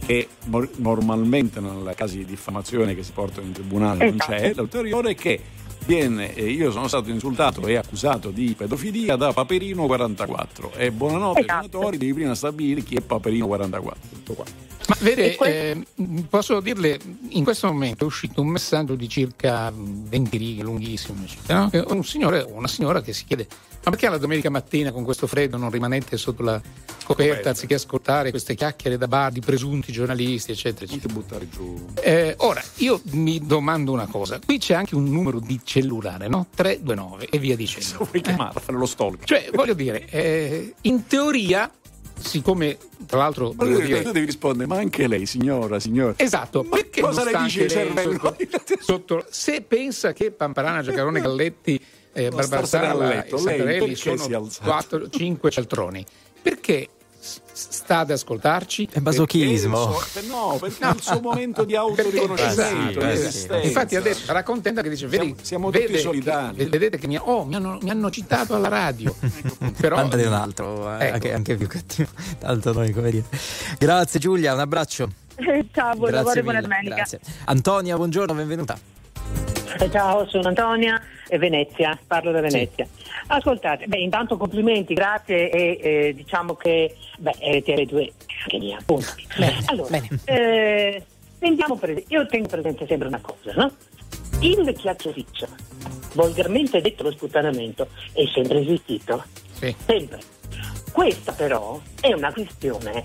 che 0.08 0.26
mor- 0.46 0.70
normalmente 0.76 1.60
nei 1.60 1.94
casi 1.94 2.16
di 2.16 2.24
diffamazione 2.24 2.94
che 2.94 3.02
si 3.02 3.12
portano 3.12 3.46
in 3.46 3.52
tribunale 3.52 4.06
non 4.06 4.14
Esatto. 4.14 4.32
c'è, 4.32 4.52
l'ulteriore 4.54 5.10
è 5.10 5.14
che 5.14 5.38
viene, 5.84 6.24
io 6.28 6.70
sono 6.70 6.88
stato 6.88 7.10
insultato 7.10 7.66
e 7.66 7.76
accusato 7.76 8.30
di 8.30 8.54
pedofilia 8.56 9.16
da 9.16 9.34
Paperino 9.34 9.84
44 9.84 10.72
e 10.76 10.90
buonanotte 10.92 11.40
Esatto. 11.40 11.68
senatori, 11.68 11.98
devi 11.98 12.14
prima 12.14 12.34
stabilire 12.34 12.80
chi 12.82 12.94
è 12.94 13.00
Paperino 13.02 13.46
44. 13.46 14.00
Tutto 14.10 14.32
qua. 14.32 14.44
Ma 14.88 14.96
vede, 15.00 15.36
que- 15.36 15.70
eh, 15.70 15.84
posso 16.28 16.60
dirle, 16.60 16.98
in 17.28 17.44
questo 17.44 17.66
momento 17.66 18.04
è 18.04 18.06
uscito 18.06 18.40
un 18.40 18.48
messaggio 18.48 18.94
di 18.94 19.08
circa 19.08 19.70
20 19.72 20.36
righe, 20.36 20.62
lunghissimo, 20.62 21.24
no? 21.48 21.70
Un 21.88 22.04
signore 22.04 22.40
o 22.40 22.54
una 22.54 22.68
signora 22.68 23.02
che 23.02 23.12
si 23.12 23.24
chiede 23.24 23.46
ma 23.88 23.90
perché 23.90 24.08
la 24.08 24.18
domenica 24.18 24.50
mattina 24.50 24.92
con 24.92 25.04
questo 25.04 25.26
freddo 25.26 25.56
non 25.56 25.70
rimanete 25.70 26.16
sotto 26.16 26.42
la 26.42 26.60
coperta 27.04 27.48
anziché 27.50 27.74
ascoltare 27.74 28.30
queste 28.30 28.54
chiacchiere 28.54 28.98
da 28.98 29.08
bar 29.08 29.32
di 29.32 29.40
presunti 29.40 29.92
giornalisti, 29.92 30.52
eccetera, 30.52 30.84
eccetera. 30.84 31.14
Non 31.14 31.22
buttare 31.22 31.48
giù. 31.48 31.86
Eh, 32.02 32.34
ora, 32.38 32.62
io 32.76 33.00
mi 33.12 33.40
domando 33.46 33.92
una 33.92 34.06
cosa, 34.06 34.38
qui 34.44 34.58
c'è 34.58 34.74
anche 34.74 34.94
un 34.94 35.04
numero 35.04 35.40
di 35.40 35.58
cellulare, 35.64 36.28
no? 36.28 36.48
329 36.54 37.28
e 37.30 37.38
via 37.38 37.56
dicendo. 37.56 38.04
Vuoi 38.04 38.20
chiamarla, 38.20 38.60
fare 38.60 38.76
lo 38.76 38.84
stalk? 38.84 39.24
Cioè, 39.24 39.48
voglio 39.54 39.74
dire, 39.74 40.06
eh, 40.10 40.74
in 40.82 41.06
teoria, 41.06 41.70
siccome 42.20 42.76
tra 43.06 43.18
l'altro 43.18 43.52
Ma 43.56 43.64
tu, 43.64 43.80
dire, 43.80 44.02
devi 44.02 44.26
rispondere, 44.26 44.66
ma 44.66 44.76
anche 44.76 45.06
lei, 45.06 45.26
signora, 45.26 45.80
signora. 45.80 46.14
Esatto, 46.16 46.62
Ma 46.62 46.76
perché 46.76 47.00
cosa 47.00 47.22
non 47.22 47.24
le 47.24 47.30
sta 47.30 47.42
dice 47.44 47.62
il 47.62 47.70
cervello? 47.70 48.18
sotto, 48.18 48.36
sotto- 48.80 49.26
se 49.30 49.62
pensa 49.62 50.12
che 50.12 50.30
Pamparana, 50.30 50.82
Giacarone, 50.82 51.20
Galletti, 51.22 51.80
eh, 52.12 52.30
Barbarsala 52.30 53.08
letto, 53.08 53.36
e 53.36 53.38
Santarelli 53.38 53.94
sono 53.94 54.24
alzato? 54.36 54.68
4, 54.70 55.10
5 55.10 55.50
cialtroni, 55.50 56.04
perché 56.42 56.88
s- 57.58 57.66
sta 57.70 57.98
ad 57.98 58.10
ascoltarci? 58.12 58.88
È 58.92 59.00
masochismo. 59.00 59.88
Perché 59.88 60.20
suo- 60.26 60.36
no, 60.36 60.56
perché 60.60 60.84
è 60.86 60.90
il 60.94 61.02
suo 61.02 61.20
momento 61.20 61.64
di 61.64 61.74
autoriconoscimento, 61.76 63.00
Esatto, 63.00 63.06
di 63.12 63.16
sì. 63.16 63.26
esistenza. 63.26 63.66
Infatti 63.66 63.96
adesso 63.96 64.24
sarà 64.24 64.42
contenta 64.42 64.82
che 64.82 64.88
dice 64.88 65.06
vedi, 65.08 65.24
Siamo- 65.26 65.40
siamo 65.42 65.70
tutti 65.70 65.86
vede 65.86 65.98
solidali. 65.98 66.56
che- 66.56 66.66
vedete 66.66 66.98
che 66.98 67.06
mi, 67.08 67.18
oh, 67.20 67.44
mi, 67.44 67.54
hanno, 67.56 67.78
mi 67.82 67.90
hanno 67.90 68.10
citato 68.10 68.54
alla 68.54 68.68
radio 68.68 69.14
però 69.80 69.96
Mandate 69.96 70.24
un 70.26 70.32
altro, 70.32 70.96
eh, 70.98 71.04
Ecco. 71.06 71.14
anche, 71.14 71.32
anche 71.34 71.56
più 71.56 71.66
cattivo. 71.66 72.08
Tanto 72.38 72.72
noi, 72.72 72.92
come 72.92 73.10
dire. 73.10 73.24
Grazie 73.78 74.20
Giulia, 74.20 74.54
un 74.54 74.60
abbraccio. 74.60 75.10
Ciao, 75.72 75.94
buon 75.96 76.10
lavoro 76.10 76.38
e 76.38 76.42
buona 76.42 76.60
domenica. 76.60 76.94
grazie. 76.96 77.20
Antonia, 77.46 77.96
buongiorno, 77.96 78.34
benvenuta. 78.34 78.78
Ciao, 79.90 80.26
sono 80.28 80.48
Antonia 80.48 81.00
e 81.28 81.38
Venezia, 81.38 81.98
parlo 82.06 82.30
da 82.30 82.40
Venezia. 82.40 82.86
Ascoltate, 83.26 83.86
beh, 83.86 83.98
intanto 83.98 84.36
complimenti, 84.36 84.94
grazie 84.94 85.50
e 85.50 85.78
eh, 85.80 86.14
diciamo 86.14 86.54
che 86.54 86.96
beh, 87.18 87.36
RTL2 87.40 88.12
anche 88.44 88.58
mia, 88.58 88.78
appunto. 88.78 89.06
Allora, 89.66 89.88
bene. 89.90 90.08
eh, 90.24 91.04
teniamo 91.38 91.76
prese- 91.76 92.04
io 92.08 92.26
tengo 92.26 92.48
presente 92.48 92.86
sempre 92.86 93.08
una 93.08 93.20
cosa, 93.20 93.52
no? 93.54 93.70
Il 94.40 94.72
chiacchiericcio, 94.72 95.46
volgarmente 96.14 96.80
detto 96.80 97.02
lo 97.02 97.10
sputtanamento, 97.10 97.88
è 98.12 98.24
sempre 98.32 98.60
esistito. 98.60 99.24
Sì. 99.52 99.74
Sempre. 99.84 100.20
Questa 100.92 101.32
però 101.32 101.80
è 102.00 102.12
una 102.12 102.32
questione 102.32 103.04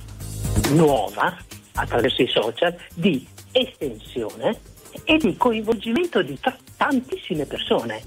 nuova, 0.72 1.36
attraverso 1.74 2.22
i 2.22 2.28
social, 2.28 2.76
di 2.94 3.28
estensione 3.52 4.72
e 5.04 5.18
di 5.18 5.36
coinvolgimento 5.38 6.22
di 6.22 6.40
ta- 6.40 6.58
tantissime 6.78 7.46
persone. 7.46 8.02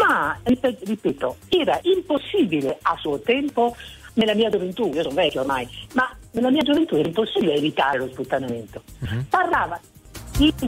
Ma, 0.00 0.38
ripet- 0.42 0.86
ripeto, 0.86 1.36
era 1.48 1.78
impossibile 1.82 2.78
a 2.82 2.96
suo 2.98 3.18
tempo, 3.20 3.76
nella 4.14 4.34
mia 4.34 4.48
gioventù, 4.48 4.90
io 4.92 5.02
sono 5.02 5.14
vecchio 5.14 5.40
ormai, 5.42 5.68
ma 5.92 6.14
nella 6.32 6.50
mia 6.50 6.62
gioventù 6.62 6.96
era 6.96 7.08
impossibile 7.08 7.54
evitare 7.54 7.98
lo 7.98 8.08
sputtanamento. 8.08 8.82
Parlava 9.28 9.80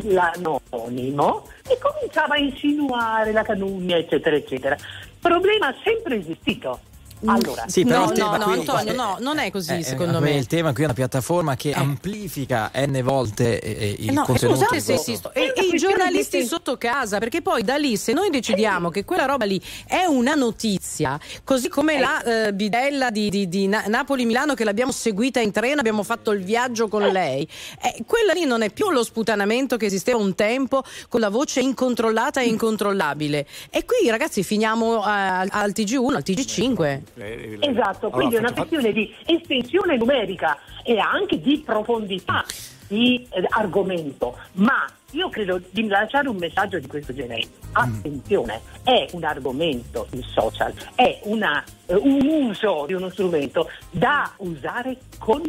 l'anonimo 0.03 1.47
e 1.69 1.79
cominciava 1.79 2.35
a 2.35 2.39
insinuare 2.39 3.33
la 3.33 3.43
calunnia, 3.43 3.97
eccetera, 3.97 4.37
eccetera. 4.37 4.77
Problema 5.21 5.75
sempre 5.83 6.17
esistito. 6.17 6.81
Allora, 7.27 7.65
Sì, 7.67 7.85
però 7.85 8.05
no, 8.05 8.11
il 8.13 8.17
tema 8.19 8.37
no, 8.37 8.37
no, 8.39 8.45
qui- 8.45 8.59
Antonio, 8.61 8.93
eh, 8.93 8.97
no, 8.97 9.17
non 9.21 9.39
è 9.39 9.51
così 9.51 9.79
eh, 9.79 9.83
secondo 9.83 10.19
eh, 10.19 10.21
me. 10.21 10.35
Il 10.37 10.47
tema 10.47 10.73
qui 10.73 10.83
è 10.83 10.85
una 10.85 10.95
piattaforma 10.95 11.57
che 11.57 11.73
amplifica 11.73 12.71
n 12.75 13.01
volte 13.03 13.61
eh, 13.61 13.71
eh, 13.71 13.97
il 13.99 14.09
Eh 14.11 14.13
no, 14.13 14.25
contenuto. 14.25 14.59
scusate 14.65 14.81
se. 14.81 14.95
È 15.33 15.39
E, 15.39 15.53
e 15.57 15.63
i 15.73 15.77
giornalisti 15.77 16.45
sotto 16.45 16.77
casa, 16.77 17.19
perché 17.19 17.43
poi 17.43 17.63
da 17.63 17.77
lì 17.77 17.97
se 17.97 18.13
noi 18.13 18.31
decidiamo 18.31 18.91
che 18.91 19.05
quella 19.05 19.25
roba 19.25 19.45
lì 19.45 19.61
è 19.87 20.05
una 20.05 20.35
notizia, 20.35 21.19
così 21.45 21.69
come 21.69 21.99
la 21.99 22.23
eh, 22.47 22.53
bidella 22.55 23.11
di, 23.11 23.29
di- 23.31 23.49
di 23.49 23.67
Na- 23.67 23.85
Napoli-Milano 23.87 24.55
che 24.55 24.65
l'abbiamo 24.65 24.93
seguita 24.93 25.41
in 25.41 25.51
treno, 25.51 25.81
abbiamo 25.81 26.03
fatto 26.03 26.31
il 26.33 26.43
viaggio 26.45 26.89
con 26.89 27.03
lei, 27.07 27.49
eh, 27.83 28.05
quella 28.07 28.33
lì 28.33 28.45
non 28.45 28.63
è 28.63 28.71
più 28.71 28.91
lo 28.91 29.03
sputanamento 29.03 29.77
che 29.77 29.87
esisteva 29.87 30.19
un 30.19 30.35
tempo 30.35 30.83
con 31.09 31.21
la 31.21 31.29
voce 31.31 31.61
incontrollata 31.61 32.41
e 32.41 32.47
incontrollabile. 32.47 33.47
E 33.71 33.85
qui 33.85 34.09
ragazzi 34.09 34.43
finiamo 34.43 34.99
eh, 35.05 35.09
al, 35.11 35.49
al 35.51 35.71
TG1, 35.75 36.15
al 36.15 36.23
TG5. 36.25 37.01
Eh, 37.15 37.59
Esatto, 37.61 38.11
quindi 38.11 38.37
è 38.37 38.39
una 38.39 38.53
questione 38.53 38.93
di 38.93 39.15
estensione 39.27 39.97
numerica 39.97 40.59
e 40.83 40.99
anche 40.99 41.41
di 41.41 41.63
profondità 41.65 42.45
di 42.89 43.27
eh, 43.31 43.45
argomento, 43.51 44.37
ma 44.55 44.87
io 45.13 45.29
credo 45.29 45.61
di 45.71 45.87
lanciare 45.87 46.29
un 46.29 46.37
messaggio 46.37 46.79
di 46.79 46.87
questo 46.87 47.15
genere. 47.15 47.43
Attenzione, 47.73 48.61
è 48.83 49.07
un 49.13 49.25
argomento 49.25 50.07
il 50.11 50.25
social, 50.25 50.73
è 50.95 51.21
una, 51.25 51.63
eh, 51.87 51.95
un 51.95 52.27
uso 52.27 52.85
di 52.87 52.95
uno 52.95 53.09
strumento 53.11 53.71
da 53.91 54.31
usare 54.39 54.97
con 55.19 55.43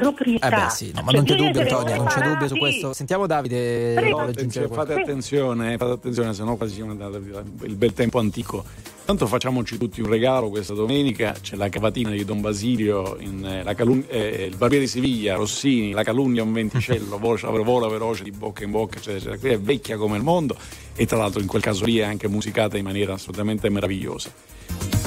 proprietà. 0.00 0.46
Eh 0.46 0.50
beh 0.50 0.70
sì, 0.70 0.92
no, 0.94 1.02
ma 1.02 1.10
Cioè, 1.10 1.16
non 1.16 1.24
c'è 1.24 1.34
dubbio 1.36 1.60
Antonia, 1.62 1.96
non 1.96 2.06
c'è 2.06 2.20
dubbio 2.20 2.48
su 2.48 2.56
questo. 2.56 2.92
Sentiamo 2.92 3.26
Davide 3.26 3.94
Prego. 3.94 4.18
Attenzione, 4.18 4.66
qualcosa. 4.66 4.92
fate 4.92 5.02
attenzione, 5.02 5.76
fate 5.78 5.92
attenzione, 5.92 6.34
se 6.34 6.44
no 6.44 6.56
quasi 6.56 6.74
siamo 6.74 6.90
andati 6.90 7.16
il 7.62 7.76
bel 7.76 7.92
tempo 7.94 8.18
antico. 8.18 8.64
Tanto 9.06 9.26
facciamoci 9.28 9.78
tutti 9.78 10.00
un 10.00 10.08
regalo 10.08 10.48
questa 10.50 10.74
domenica, 10.74 11.32
c'è 11.40 11.54
la 11.54 11.68
cavatina 11.68 12.10
di 12.10 12.24
Don 12.24 12.40
Basilio, 12.40 13.16
in, 13.20 13.44
eh, 13.46 13.62
la 13.62 13.72
calun- 13.74 14.04
eh, 14.08 14.46
il 14.50 14.56
barbiere 14.56 14.84
di 14.84 14.90
Siviglia, 14.90 15.36
Rossini, 15.36 15.92
la 15.92 16.02
calunnia 16.02 16.42
un 16.42 16.52
venticello, 16.52 17.16
voce- 17.20 17.46
vola 17.46 17.86
veloce 17.88 18.24
di 18.24 18.32
bocca 18.32 18.64
in 18.64 18.72
bocca, 18.72 18.96
eccetera, 18.96 19.16
eccetera. 19.18 19.38
Qui 19.38 19.48
è 19.50 19.60
vecchia 19.60 19.96
come 19.96 20.16
il 20.16 20.24
mondo 20.24 20.56
e 20.96 21.06
tra 21.06 21.18
l'altro 21.18 21.40
in 21.40 21.46
quel 21.46 21.62
caso 21.62 21.84
lì 21.84 21.98
è 21.98 22.02
anche 22.02 22.26
musicata 22.26 22.76
in 22.76 22.84
maniera 22.84 23.12
assolutamente 23.14 23.68
meravigliosa. 23.70 24.28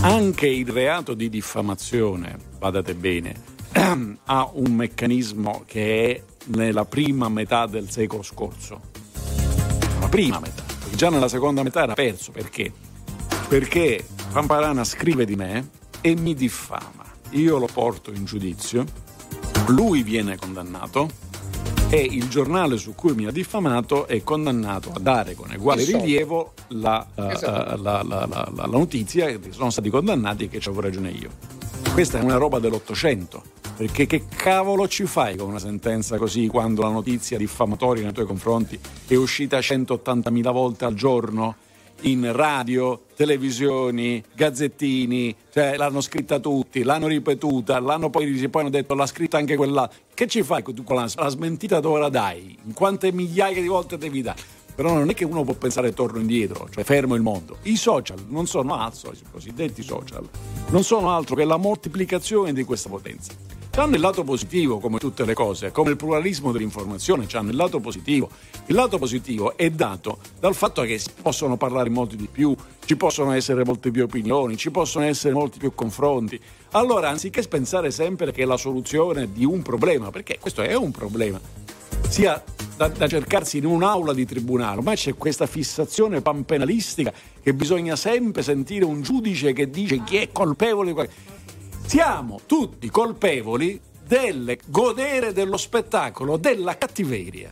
Anche 0.01 0.47
il 0.47 0.69
reato 0.69 1.13
di 1.13 1.27
diffamazione, 1.29 2.37
badate 2.57 2.93
bene, 2.95 3.48
ha 4.25 4.49
un 4.53 4.73
meccanismo 4.73 5.63
che 5.65 6.15
è 6.15 6.23
nella 6.55 6.85
prima 6.85 7.29
metà 7.29 7.65
del 7.65 7.89
secolo 7.89 8.23
scorso. 8.23 8.81
La 9.99 10.07
prima 10.09 10.39
metà, 10.39 10.63
perché 10.79 10.95
già 10.95 11.09
nella 11.09 11.27
seconda 11.27 11.61
metà 11.63 11.83
era 11.83 11.93
perso. 11.93 12.31
Perché? 12.31 12.71
Perché 13.47 14.05
Pamparana 14.31 14.83
scrive 14.83 15.25
di 15.25 15.35
me 15.35 15.69
e 16.01 16.15
mi 16.15 16.33
diffama. 16.33 17.03
Io 17.31 17.57
lo 17.57 17.67
porto 17.71 18.11
in 18.11 18.25
giudizio, 18.25 18.85
lui 19.67 20.01
viene 20.03 20.35
condannato 20.37 21.09
e 21.89 21.97
il 22.01 22.27
giornale 22.27 22.77
su 22.77 22.93
cui 22.95 23.13
mi 23.13 23.25
ha 23.25 23.31
diffamato 23.31 24.07
è 24.07 24.23
condannato 24.23 24.91
a 24.91 24.99
dare 24.99 25.33
con 25.35 25.51
uguale 25.55 25.81
Esatto. 25.81 26.03
rilievo 26.03 26.53
la, 26.69 27.05
eh, 27.15 27.31
Esatto. 27.33 27.81
la- 27.81 28.03
la- 28.03 28.27
la- 28.53 28.65
notizia 28.65 29.25
che 29.27 29.39
sono 29.51 29.69
stati 29.71 29.89
condannati 29.89 30.45
e 30.45 30.47
che 30.49 30.57
avevo 30.57 30.81
ragione 30.81 31.09
io. 31.09 31.29
Questa 31.93 32.19
è 32.19 32.23
una 32.23 32.37
roba 32.37 32.59
dell'Ottocento, 32.59 33.43
perché 33.79 34.07
che 34.07 34.25
cavolo 34.27 34.89
ci 34.89 35.05
fai 35.05 35.37
con 35.37 35.47
una 35.47 35.57
sentenza 35.57 36.17
così 36.17 36.47
quando 36.47 36.81
la 36.81 36.89
notizia 36.89 37.37
diffamatoria 37.37 38.03
nei 38.03 38.11
tuoi 38.11 38.25
confronti 38.25 38.77
è 39.07 39.15
uscita 39.15 39.57
180.000 39.59 40.51
volte 40.51 40.83
al 40.83 40.95
giorno 40.95 41.55
in 42.01 42.29
radio, 42.33 43.05
televisioni, 43.15 44.21
gazzettini, 44.35 45.33
cioè 45.53 45.77
l'hanno 45.77 46.01
scritta 46.01 46.39
tutti, 46.39 46.83
l'hanno 46.83 47.07
ripetuta, 47.07 47.79
l'hanno 47.79 48.09
poi, 48.09 48.29
poi 48.49 48.61
hanno 48.61 48.69
detto 48.69 48.95
l'ha 48.95 49.05
scritta 49.05 49.37
anche 49.37 49.55
quella. 49.55 49.89
Che 50.13 50.27
ci 50.27 50.43
fai 50.43 50.61
con 50.61 50.75
la, 50.87 51.09
la 51.15 51.29
smentita 51.29 51.79
dove 51.79 51.99
la 51.99 52.09
dai? 52.09 52.57
In 52.65 52.73
quante 52.73 53.13
migliaia 53.13 53.61
di 53.61 53.67
volte 53.67 53.97
devi 53.97 54.21
dare? 54.21 54.41
Però 54.75 54.93
non 54.93 55.09
è 55.09 55.13
che 55.13 55.23
uno 55.23 55.43
può 55.43 55.53
pensare 55.53 55.93
torno 55.93 56.19
indietro, 56.19 56.67
cioè 56.69 56.83
fermo 56.83 57.15
il 57.15 57.21
mondo. 57.21 57.59
I 57.63 57.77
social 57.77 58.25
non 58.27 58.45
sono 58.45 58.77
altro, 58.77 59.13
i 59.13 59.19
cosiddetti 59.31 59.83
social, 59.83 60.27
non 60.67 60.83
sono 60.83 61.11
altro 61.11 61.35
che 61.35 61.45
la 61.45 61.57
moltiplicazione 61.57 62.51
di 62.51 62.65
questa 62.65 62.89
potenza. 62.89 63.58
Hanno 63.79 63.95
il 63.95 64.01
lato 64.01 64.25
positivo, 64.25 64.79
come 64.79 64.99
tutte 64.99 65.23
le 65.23 65.33
cose, 65.33 65.71
come 65.71 65.91
il 65.91 65.95
pluralismo 65.95 66.51
dell'informazione, 66.51 67.25
hanno 67.31 67.51
il 67.51 67.55
lato 67.55 67.79
positivo. 67.79 68.29
Il 68.65 68.75
lato 68.75 68.97
positivo 68.97 69.55
è 69.55 69.69
dato 69.69 70.17
dal 70.37 70.53
fatto 70.53 70.81
che 70.81 70.99
si 70.99 71.09
possono 71.21 71.55
parlare 71.55 71.89
molti 71.89 72.17
di 72.17 72.27
più, 72.29 72.53
ci 72.83 72.97
possono 72.97 73.31
essere 73.31 73.63
molte 73.63 73.89
più 73.89 74.03
opinioni, 74.03 74.57
ci 74.57 74.69
possono 74.69 75.05
essere 75.05 75.33
molti 75.33 75.59
più 75.59 75.73
confronti. 75.73 76.37
Allora, 76.71 77.07
anziché 77.07 77.41
pensare 77.43 77.89
sempre 77.89 78.33
che 78.33 78.43
la 78.43 78.57
soluzione 78.57 79.31
di 79.31 79.45
un 79.45 79.61
problema, 79.61 80.11
perché 80.11 80.39
questo 80.41 80.61
è 80.61 80.75
un 80.75 80.91
problema, 80.91 81.39
sia 82.09 82.43
da, 82.75 82.89
da 82.89 83.07
cercarsi 83.07 83.59
in 83.59 83.65
un'aula 83.65 84.11
di 84.11 84.25
tribunale, 84.25 84.81
ma 84.81 84.93
c'è 84.93 85.15
questa 85.15 85.45
fissazione 85.45 86.21
panpenalistica 86.21 87.13
che 87.41 87.53
bisogna 87.53 87.95
sempre 87.95 88.43
sentire 88.43 88.83
un 88.83 89.01
giudice 89.01 89.53
che 89.53 89.69
dice 89.69 90.03
chi 90.03 90.17
è 90.17 90.33
colpevole 90.33 90.87
di 90.87 90.93
qualcosa. 90.93 91.37
Siamo 91.89 92.39
tutti 92.45 92.87
colpevoli 92.91 93.81
del 94.05 94.55
godere 94.67 95.33
dello 95.33 95.57
spettacolo, 95.57 96.37
della 96.37 96.77
cattiveria. 96.77 97.51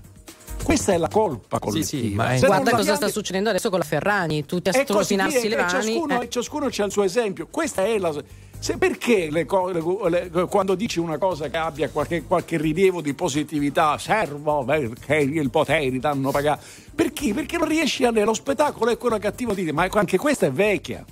Questa 0.64 0.94
è 0.94 0.98
la 1.00 1.08
colpa 1.08 1.58
collettiva. 1.58 2.04
sì, 2.08 2.14
ma 2.14 2.34
è- 2.36 2.40
Guarda 2.40 2.70
cosa 2.70 2.84
sta 2.84 2.98
pianti- 2.98 3.14
succedendo 3.14 3.50
adesso 3.50 3.72
con 3.72 3.80
la 3.80 3.86
Ferrani, 3.86 4.46
tutti 4.46 4.70
a 4.70 4.74
strofinarsi 4.74 5.48
le 5.48 5.56
mani. 5.56 5.70
ciascuno, 5.72 6.22
eh. 6.22 6.30
ciascuno 6.30 6.68
c'ha 6.70 6.86
il 6.86 6.92
suo 6.92 7.02
esempio. 7.02 7.48
Questa 7.50 7.84
è 7.84 7.98
la. 7.98 8.14
Se 8.60 8.78
perché 8.78 9.30
le 9.32 9.46
co- 9.46 9.70
le- 9.72 10.30
le- 10.32 10.46
quando 10.46 10.76
dici 10.76 11.00
una 11.00 11.18
cosa 11.18 11.50
che 11.50 11.58
abbia 11.58 11.90
qualche, 11.90 12.22
qualche 12.22 12.58
rilievo 12.58 13.02
di 13.02 13.16
positività, 13.16 13.98
servo 13.98 14.64
perché 14.64 15.16
il 15.16 15.50
potere 15.50 15.98
danno 15.98 16.30
pagato. 16.30 16.64
Perché? 16.94 17.34
Perché 17.34 17.58
non 17.58 17.68
riesci 17.68 18.06
a 18.06 18.12
lo 18.12 18.36
spettacolo 18.36 18.92
è 18.92 18.98
quello 18.98 19.18
cattivo 19.18 19.56
di 19.56 19.62
dire, 19.62 19.74
ma 19.74 19.88
anche 19.92 20.20
questa 20.20 20.46
è 20.46 20.52
vecchia. 20.52 21.04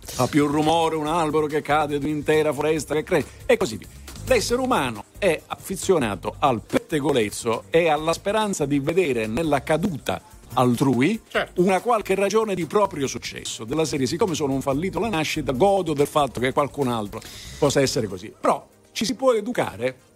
Fa 0.00 0.26
più 0.26 0.46
rumore 0.46 0.96
un 0.96 1.06
albero 1.06 1.46
che 1.46 1.62
cade 1.62 1.98
di 1.98 2.04
un'intera 2.04 2.52
foresta 2.52 2.94
che 2.94 3.02
cresce 3.02 3.28
e 3.46 3.56
così 3.56 3.76
via. 3.76 3.88
L'essere 4.26 4.60
umano 4.60 5.04
è 5.18 5.40
affezionato 5.46 6.36
al 6.38 6.60
pettegolezzo 6.60 7.64
e 7.70 7.88
alla 7.88 8.12
speranza 8.12 8.64
di 8.64 8.78
vedere 8.78 9.26
nella 9.26 9.62
caduta 9.62 10.20
altrui 10.54 11.20
una 11.56 11.80
qualche 11.80 12.14
ragione 12.14 12.54
di 12.54 12.66
proprio 12.66 13.06
successo. 13.06 13.64
Della 13.64 13.84
serie, 13.84 14.06
siccome 14.06 14.34
sono 14.34 14.52
un 14.52 14.60
fallito 14.60 14.98
alla 14.98 15.08
nascita, 15.08 15.52
godo 15.52 15.94
del 15.94 16.06
fatto 16.06 16.40
che 16.40 16.52
qualcun 16.52 16.88
altro 16.88 17.20
possa 17.58 17.80
essere 17.80 18.06
così. 18.06 18.32
Però 18.38 18.66
ci 18.92 19.04
si 19.04 19.14
può 19.14 19.32
educare. 19.34 20.08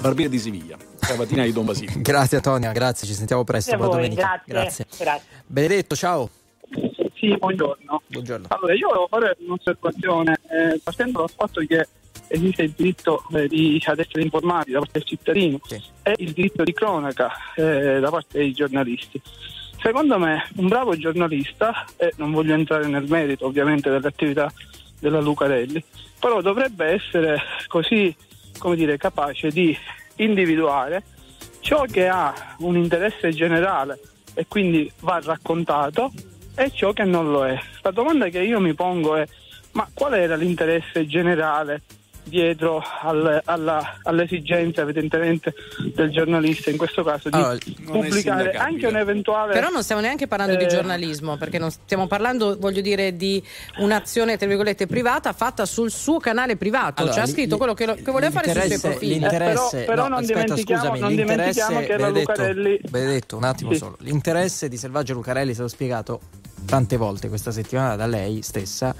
Barbiere 0.00 0.30
di 0.30 0.38
Siviglia, 0.38 0.76
cavatina 0.98 1.44
di 1.44 1.52
Don 1.52 1.66
Basilio. 1.66 1.92
Grazie 2.00 2.38
Antonia, 2.38 2.72
grazie, 2.72 3.06
ci 3.06 3.14
sentiamo 3.14 3.44
presto. 3.44 3.76
Grazie 3.76 3.86
voi, 3.86 3.96
domenica. 3.96 4.42
grazie. 4.46 4.86
Grazie. 4.96 5.26
Benedetto, 5.46 5.94
ciao. 5.94 6.43
Sì, 7.24 7.34
buongiorno. 7.38 8.02
Buongiorno. 8.06 8.46
Allora, 8.50 8.74
io 8.74 8.88
volevo 8.88 9.06
fare 9.08 9.36
un'osservazione, 9.38 10.40
eh, 10.50 10.80
partendo 10.84 11.20
dal 11.20 11.30
fatto 11.30 11.62
che 11.66 11.88
esiste 12.28 12.64
il 12.64 12.72
diritto 12.72 13.24
eh, 13.32 13.48
di, 13.48 13.82
ad 13.86 13.98
essere 13.98 14.22
informati 14.22 14.72
da 14.72 14.80
parte 14.80 14.98
del 14.98 15.08
cittadino 15.08 15.58
e 16.02 16.14
il 16.18 16.32
diritto 16.32 16.62
di 16.64 16.74
cronaca 16.74 17.32
eh, 17.54 17.98
da 17.98 18.10
parte 18.10 18.38
dei 18.38 18.52
giornalisti. 18.52 19.18
Secondo 19.80 20.18
me 20.18 20.50
un 20.56 20.68
bravo 20.68 20.98
giornalista, 20.98 21.86
e 21.96 22.12
non 22.16 22.30
voglio 22.30 22.52
entrare 22.52 22.88
nel 22.88 23.06
merito 23.08 23.46
ovviamente 23.46 23.88
dell'attività 23.88 24.52
della 24.98 25.20
Lucarelli, 25.20 25.82
però 26.20 26.42
dovrebbe 26.42 26.88
essere 26.88 27.40
così, 27.68 28.14
come 28.58 28.76
dire, 28.76 28.98
capace 28.98 29.48
di 29.48 29.74
individuare 30.16 31.02
ciò 31.60 31.84
che 31.84 32.06
ha 32.06 32.54
un 32.58 32.76
interesse 32.76 33.30
generale 33.30 33.98
e 34.34 34.44
quindi 34.46 34.92
va 35.00 35.20
raccontato 35.22 36.12
e 36.54 36.70
ciò 36.72 36.92
che 36.92 37.04
non 37.04 37.30
lo 37.30 37.46
è. 37.46 37.58
La 37.82 37.90
domanda 37.90 38.28
che 38.28 38.40
io 38.40 38.60
mi 38.60 38.74
pongo 38.74 39.16
è 39.16 39.26
ma 39.72 39.88
qual 39.92 40.14
era 40.14 40.36
l'interesse 40.36 41.04
generale 41.06 41.82
dietro 42.26 42.82
al- 43.02 43.42
alla- 43.44 43.98
all'esigenza 44.04 44.80
evidentemente 44.80 45.52
del 45.94 46.10
giornalista 46.10 46.70
in 46.70 46.78
questo 46.78 47.02
caso 47.02 47.28
di 47.28 47.36
Allora, 47.36 47.58
pubblicare 47.84 48.52
anche 48.52 48.86
un 48.86 48.96
eventuale 48.96 49.52
Però 49.52 49.68
non 49.68 49.82
stiamo 49.82 50.00
neanche 50.00 50.26
parlando 50.26 50.56
di 50.56 50.64
Eh. 50.64 50.68
giornalismo, 50.68 51.36
perché 51.36 51.58
non 51.58 51.70
stiamo 51.70 52.06
parlando, 52.06 52.56
voglio 52.58 52.80
dire, 52.80 53.14
di 53.16 53.42
un'azione 53.78 54.38
tra 54.38 54.46
virgolette 54.46 54.86
privata 54.86 55.34
fatta 55.34 55.66
sul 55.66 55.90
suo 55.90 56.18
canale 56.18 56.56
privato. 56.56 57.02
Allora, 57.02 57.14
cioè 57.14 57.24
ha 57.24 57.26
scritto 57.26 57.58
quello 57.58 57.74
che, 57.74 57.84
lo- 57.84 57.94
che 57.94 58.10
voleva 58.10 58.30
fare 58.30 58.52
sui 58.52 58.78
suoi 58.78 58.80
profili. 58.92 59.18
L'interesse, 59.18 59.82
Eh, 59.82 59.84
però- 59.84 59.92
però 59.94 60.02
no, 60.04 60.08
non 60.08 60.18
aspetta, 60.20 60.40
dimentichiamo- 60.40 60.82
scusami, 60.82 61.00
non 61.00 61.14
dimentichiamo 61.16 61.80
che 61.80 61.88
la 61.88 61.96
Benedetto, 62.06 62.30
Lucarelli- 62.30 62.80
Benedetto, 62.88 63.36
un 63.36 63.44
attimo 63.44 63.72
Sì. 63.72 63.76
solo. 63.78 63.96
L'interesse 64.00 64.68
di 64.70 64.76
Selvaggio 64.78 65.12
Lucarelli, 65.12 65.52
se 65.52 65.60
l'ho 65.60 65.68
spiegato 65.68 66.20
tante 66.64 66.96
volte 66.96 67.28
questa 67.28 67.52
settimana 67.52 67.96
da 67.96 68.06
lei 68.06 68.42
stessa, 68.42 68.94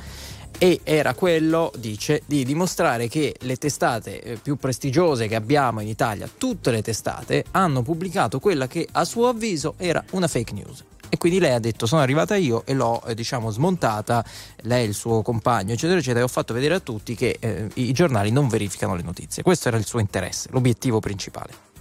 e 0.59 0.81
era 0.85 1.15
quello, 1.15 1.73
dice, 1.77 2.23
di 2.27 2.45
dimostrare 2.45 3.09
che 3.09 3.35
le 3.41 3.57
testate 3.57 4.23
eh, 4.23 4.37
più 4.37 4.57
prestigiose 4.57 5.27
che 5.27 5.35
abbiamo 5.35 5.81
in 5.81 5.89
Italia, 5.89 6.29
tutte 6.39 6.71
le 6.71 6.83
testate, 6.83 7.45
hanno 7.51 7.83
pubblicato 7.83 8.39
quella 8.39 8.67
che 8.67 8.87
a 8.93 9.05
suo 9.05 9.29
avviso 9.29 9.75
era 9.77 10.03
una 10.11 10.29
fake 10.29 10.53
news. 10.53 10.85
E 11.09 11.17
quindi 11.17 11.39
lei 11.39 11.53
ha 11.53 11.61
detto: 11.61 11.87
Sono 11.87 12.03
arrivata 12.03 12.35
io 12.37 12.63
e 12.67 12.75
l'ho 12.75 13.03
eh, 13.07 13.15
diciamo 13.15 13.51
smontata, 13.51 14.25
lei, 14.63 14.87
il 14.87 14.95
suo 14.95 15.23
compagno, 15.23 15.73
eccetera, 15.73 15.99
eccetera, 15.99 16.21
e 16.21 16.23
ho 16.25 16.29
fatto 16.29 16.55
vedere 16.55 16.75
a 16.75 16.81
tutti 16.81 17.15
che 17.15 17.37
eh, 17.39 17.69
i 17.75 17.93
giornali 17.93 18.31
non 18.31 18.49
verificano 18.49 18.95
le 18.95 19.03
notizie. 19.03 19.43
Questo 19.43 19.69
era 19.69 19.77
il 19.77 19.87
suo 19.87 20.01
interesse, 20.01 20.49
l'obiettivo 20.51 21.01
principale. 21.01 21.74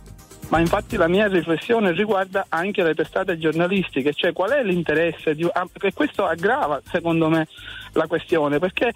Ma 0.54 0.60
infatti 0.60 0.98
la 0.98 1.08
mia 1.08 1.28
riflessione 1.28 1.94
riguarda 1.94 2.46
anche 2.50 2.84
le 2.84 2.94
testate 2.94 3.40
giornalistiche, 3.40 4.14
cioè 4.14 4.34
qual 4.34 4.52
è 4.52 4.64
l'interesse 4.64 5.34
di... 5.34 5.50
ah, 5.52 5.68
E 5.82 5.94
questo 5.94 6.28
aggrava 6.28 6.80
secondo 6.92 7.28
me 7.28 7.48
la 7.94 8.06
questione, 8.06 8.60
perché 8.60 8.94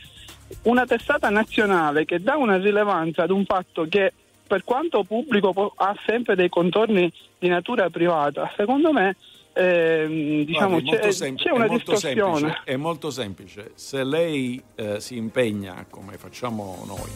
una 0.64 0.86
testata 0.86 1.32
nazionale 1.32 2.06
che 2.06 2.22
dà 2.22 2.36
una 2.36 2.58
rilevanza 2.58 3.24
ad 3.24 3.32
un 3.32 3.44
fatto 3.44 3.88
che 3.90 4.14
per 4.46 4.64
quanto 4.64 5.04
pubblico 5.04 5.74
ha 5.78 5.96
sempre 6.06 6.36
dei 6.36 6.48
contorni 6.48 7.12
di 7.40 7.48
natura 7.48 7.90
privata, 7.90 8.54
secondo 8.56 8.94
me 8.94 9.16
ehm, 9.54 10.44
diciamo, 10.44 10.78
è 10.78 10.82
molto 10.84 11.00
c'è, 11.00 11.12
sem- 11.12 11.38
c'è 11.38 11.50
è 11.50 11.54
una 11.54 11.66
molto 11.66 11.92
distorsione. 11.94 12.40
semplice, 12.40 12.62
È 12.66 12.76
molto 12.76 13.10
semplice. 13.10 13.72
Se 13.74 14.04
lei 14.04 14.62
eh, 14.76 15.00
si 15.00 15.18
impegna, 15.18 15.88
come 15.90 16.18
facciamo 16.18 16.84
noi, 16.86 17.10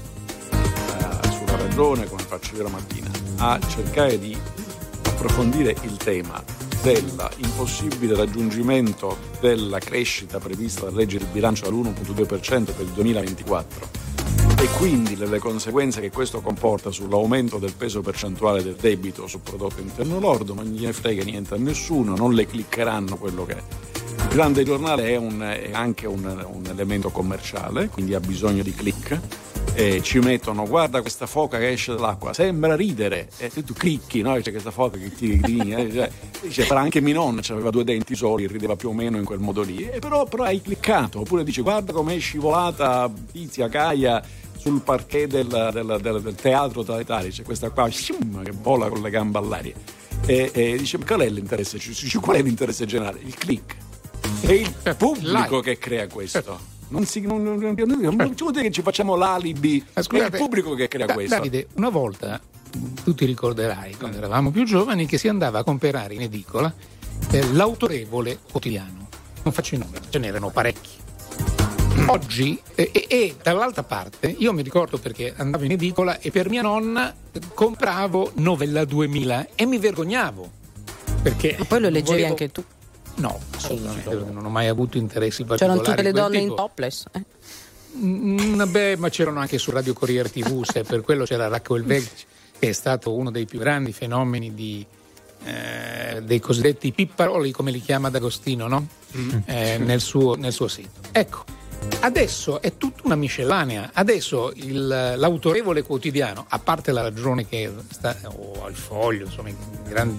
eh, 0.51 1.29
sulla 1.29 1.57
ragione, 1.57 2.07
come 2.07 2.23
faccio 2.23 2.55
io 2.55 2.63
la 2.63 2.69
mattina, 2.69 3.20
a 3.43 3.59
cercare 3.67 4.19
di 4.19 4.37
approfondire 5.03 5.75
il 5.81 5.97
tema 5.97 6.43
dell'impossibile 6.83 8.15
raggiungimento 8.15 9.17
della 9.39 9.79
crescita 9.79 10.37
prevista 10.39 10.85
dalla 10.85 10.97
legge 10.97 11.17
di 11.17 11.25
bilancio 11.31 11.65
all'1.2% 11.67 12.65
per 12.65 12.81
il 12.81 12.91
2024 12.93 13.89
e 14.61 14.67
quindi 14.77 15.15
delle 15.15 15.39
conseguenze 15.39 16.01
che 16.01 16.11
questo 16.11 16.41
comporta 16.41 16.91
sull'aumento 16.91 17.57
del 17.57 17.73
peso 17.73 18.01
percentuale 18.01 18.61
del 18.61 18.75
debito 18.79 19.25
sul 19.25 19.39
prodotto 19.41 19.81
interno 19.81 20.19
lordo, 20.19 20.53
non 20.53 20.65
gliene 20.65 20.93
frega 20.93 21.23
niente 21.23 21.55
a 21.55 21.57
nessuno, 21.57 22.15
non 22.15 22.33
le 22.35 22.45
cliccheranno 22.45 23.15
quello 23.15 23.43
che 23.43 23.53
è. 23.53 23.63
Il 24.21 24.35
grande 24.35 24.63
giornale 24.63 25.07
è, 25.07 25.15
un- 25.15 25.41
è 25.41 25.71
anche 25.73 26.05
un, 26.05 26.23
un 26.25 26.63
elemento 26.67 27.09
commerciale, 27.09 27.87
quindi 27.87 28.13
ha 28.13 28.19
bisogno 28.19 28.61
di 28.61 28.73
click. 28.73 29.19
E 29.73 30.01
ci 30.03 30.19
mettono, 30.19 30.67
guarda 30.67 31.01
questa 31.01 31.25
foca 31.25 31.57
che 31.57 31.69
esce 31.71 31.93
dall'acqua, 31.93 32.33
sembra 32.33 32.75
ridere, 32.75 33.29
e 33.37 33.49
se 33.49 33.63
tu 33.63 33.73
clicchi, 33.73 34.21
no? 34.21 34.35
c'è 34.39 34.51
questa 34.51 34.69
foca 34.69 34.97
che 34.97 35.11
ti 35.13 35.37
grigna, 35.39 35.77
eh, 35.77 35.91
cioè, 35.91 36.11
dice, 36.41 36.65
però 36.65 36.81
anche 36.81 36.99
mio 36.99 37.13
nonno 37.15 37.41
aveva 37.49 37.69
due 37.69 37.85
denti 37.85 38.13
soli, 38.13 38.47
rideva 38.47 38.75
più 38.75 38.89
o 38.89 38.93
meno 38.93 39.17
in 39.17 39.23
quel 39.23 39.39
modo 39.39 39.61
lì, 39.61 39.87
e 39.89 39.99
però, 39.99 40.25
però 40.25 40.43
hai 40.43 40.61
cliccato, 40.61 41.21
oppure 41.21 41.43
dice, 41.45 41.61
guarda 41.61 41.93
com'è 41.93 42.19
scivolata 42.19 43.11
Tizia 43.31 43.67
Gaia 43.69 44.21
sul 44.57 44.81
parquet 44.81 45.27
del, 45.29 45.47
del- 45.47 45.99
del- 46.01 46.21
del 46.21 46.35
teatro 46.35 46.83
totale, 46.83 47.29
c'è 47.29 47.43
questa 47.43 47.69
qua 47.69 47.89
shum, 47.89 48.43
che 48.43 48.51
vola 48.51 48.89
con 48.89 49.01
le 49.01 49.09
gambe 49.09 49.37
all'aria. 49.39 49.73
E, 50.25 50.51
e 50.53 50.75
dice, 50.77 50.97
ma 50.99 51.05
qual 51.05 51.21
è 51.21 51.29
l'interesse? 51.29 51.79
Qual 52.19 52.35
è 52.35 52.41
l'interesse 52.43 52.85
generale? 52.85 53.19
Il 53.23 53.33
click. 53.35 53.75
È 54.41 54.51
il 54.51 54.71
pubblico 54.97 55.61
che 55.61 55.77
crea 55.79 56.07
questo. 56.07 56.69
Non 56.91 57.05
si, 57.05 57.21
non, 57.21 57.41
non, 57.41 57.57
non, 57.57 57.73
non- 57.75 58.15
non 58.15 58.35
ci 58.35 58.41
vuol 58.43 58.51
dire 58.53 58.65
che 58.65 58.71
ci 58.71 58.81
facciamo 58.81 59.15
l'alibi, 59.15 59.79
è 59.93 59.99
il 59.99 60.05
scusate, 60.05 60.37
pubblico 60.37 60.73
che 60.75 60.87
crea 60.87 61.05
Da- 61.05 61.13
questo. 61.13 61.35
Davide, 61.35 61.67
una 61.75 61.89
volta 61.89 62.39
tu 63.03 63.13
ti 63.15 63.25
ricorderai 63.25 63.95
quando 63.95 64.17
eravamo 64.17 64.51
più 64.51 64.63
giovani 64.65 65.05
che 65.05 65.17
si 65.17 65.27
andava 65.27 65.59
a 65.59 65.63
comprare 65.63 66.13
in 66.13 66.21
edicola 66.21 66.73
eh, 67.31 67.51
l'autorevole 67.53 68.39
quotidiano. 68.49 69.07
Non 69.43 69.53
faccio 69.53 69.75
i 69.75 69.77
nomi, 69.77 69.97
ce 70.09 70.19
n'erano 70.19 70.49
parecchi. 70.49 70.89
Oggi, 72.07 72.59
eh, 72.75 72.89
e, 72.93 73.05
e 73.07 73.35
dall'altra 73.41 73.83
parte, 73.83 74.27
io 74.37 74.51
mi 74.53 74.61
ricordo 74.63 74.97
perché 74.97 75.33
andavo 75.37 75.63
in 75.65 75.71
edicola 75.71 76.19
e 76.19 76.31
per 76.31 76.49
mia 76.49 76.61
nonna 76.61 77.13
eh, 77.31 77.39
compravo 77.53 78.31
Novella 78.35 78.83
2000 78.85 79.47
e 79.55 79.65
mi 79.65 79.77
vergognavo. 79.77 80.49
Perché 81.21 81.55
Ma 81.59 81.65
poi 81.65 81.79
lo 81.79 81.89
leggevi 81.89 82.09
volevo- 82.21 82.27
anche 82.29 82.51
tu. 82.51 82.63
No, 83.15 83.39
assolutamente, 83.55 84.13
non 84.31 84.45
ho 84.45 84.49
mai 84.49 84.67
avuto 84.67 84.97
interessi 84.97 85.43
C'erano 85.43 85.81
particolari. 85.81 85.83
tutte 85.89 86.01
le 86.01 86.11
di 86.11 86.11
quel 86.13 86.23
donne 86.23 86.37
in 86.37 86.43
tipo. 86.49 86.55
topless. 86.55 87.03
eh. 87.11 87.23
Mm, 87.97 88.55
Vabbè, 88.55 88.95
ma 88.95 89.09
c'erano 89.09 89.39
anche 89.39 89.57
su 89.57 89.69
Radio 89.71 89.93
Corriere 89.93 90.29
TV, 90.31 90.63
se 90.69 90.83
per 90.83 91.01
quello 91.01 91.25
c'era 91.25 91.47
Raccoel 91.47 91.83
Vecchi, 91.83 92.23
che 92.57 92.69
è 92.69 92.71
stato 92.71 93.13
uno 93.13 93.29
dei 93.31 93.45
più 93.45 93.59
grandi 93.59 93.91
fenomeni 93.91 94.53
di, 94.53 94.85
eh, 95.43 96.21
dei 96.23 96.39
cosiddetti 96.39 96.91
pipparoli, 96.93 97.51
come 97.51 97.71
li 97.71 97.81
chiama 97.81 98.09
D'Agostino, 98.09 98.67
no? 98.67 98.87
Eh, 99.45 99.77
nel, 99.77 99.99
suo, 99.99 100.35
nel 100.35 100.53
suo 100.53 100.69
sito. 100.69 101.01
Ecco, 101.11 101.43
adesso 101.99 102.61
è 102.61 102.77
tutta 102.77 103.01
una 103.03 103.15
miscellanea. 103.15 103.89
Adesso 103.93 104.53
il- 104.55 104.87
l'autorevole 105.17 105.81
quotidiano, 105.83 106.45
a 106.47 106.59
parte 106.59 106.91
la 106.93 107.01
ragione 107.01 107.45
che 107.45 107.69
sta, 107.91 108.15
o 108.23 108.67
il 108.69 108.75
foglio, 108.75 109.25
insomma, 109.25 109.49
i 109.49 109.55
grandi 109.83 110.17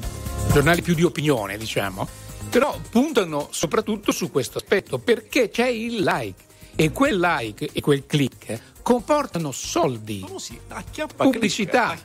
giornali 0.52 0.82
più 0.82 0.94
di 0.94 1.04
opinione, 1.04 1.56
diciamo, 1.56 2.06
però 2.52 2.78
puntano 2.90 3.48
soprattutto 3.50 4.12
su 4.12 4.30
questo 4.30 4.58
aspetto, 4.58 4.98
perché 4.98 5.48
c'è 5.48 5.68
il 5.68 6.02
like 6.02 6.44
e 6.76 6.92
quel 6.92 7.18
like 7.18 7.70
e 7.72 7.80
quel 7.80 8.04
click 8.04 8.60
comportano 8.82 9.52
soldi, 9.52 10.22
pubblicità. 11.16 11.98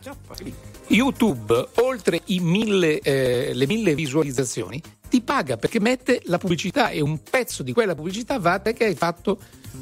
YouTube, 0.88 1.68
oltre 1.76 2.22
i 2.26 2.40
mille, 2.40 3.00
eh, 3.00 3.52
le 3.54 3.68
mille 3.68 3.94
visualizzazioni, 3.96 4.82
ti 5.10 5.22
paga 5.22 5.58
perché 5.58 5.80
mette 5.80 6.22
la 6.26 6.38
pubblicità 6.38 6.90
e 6.90 7.02
un 7.02 7.22
pezzo 7.24 7.64
di 7.64 7.72
quella 7.74 7.96
pubblicità 7.96 8.40
va 8.40 8.54
a 8.54 8.60
te 8.60 8.74
che 8.74 8.86
hai 8.86 8.96
fatto 8.96 9.40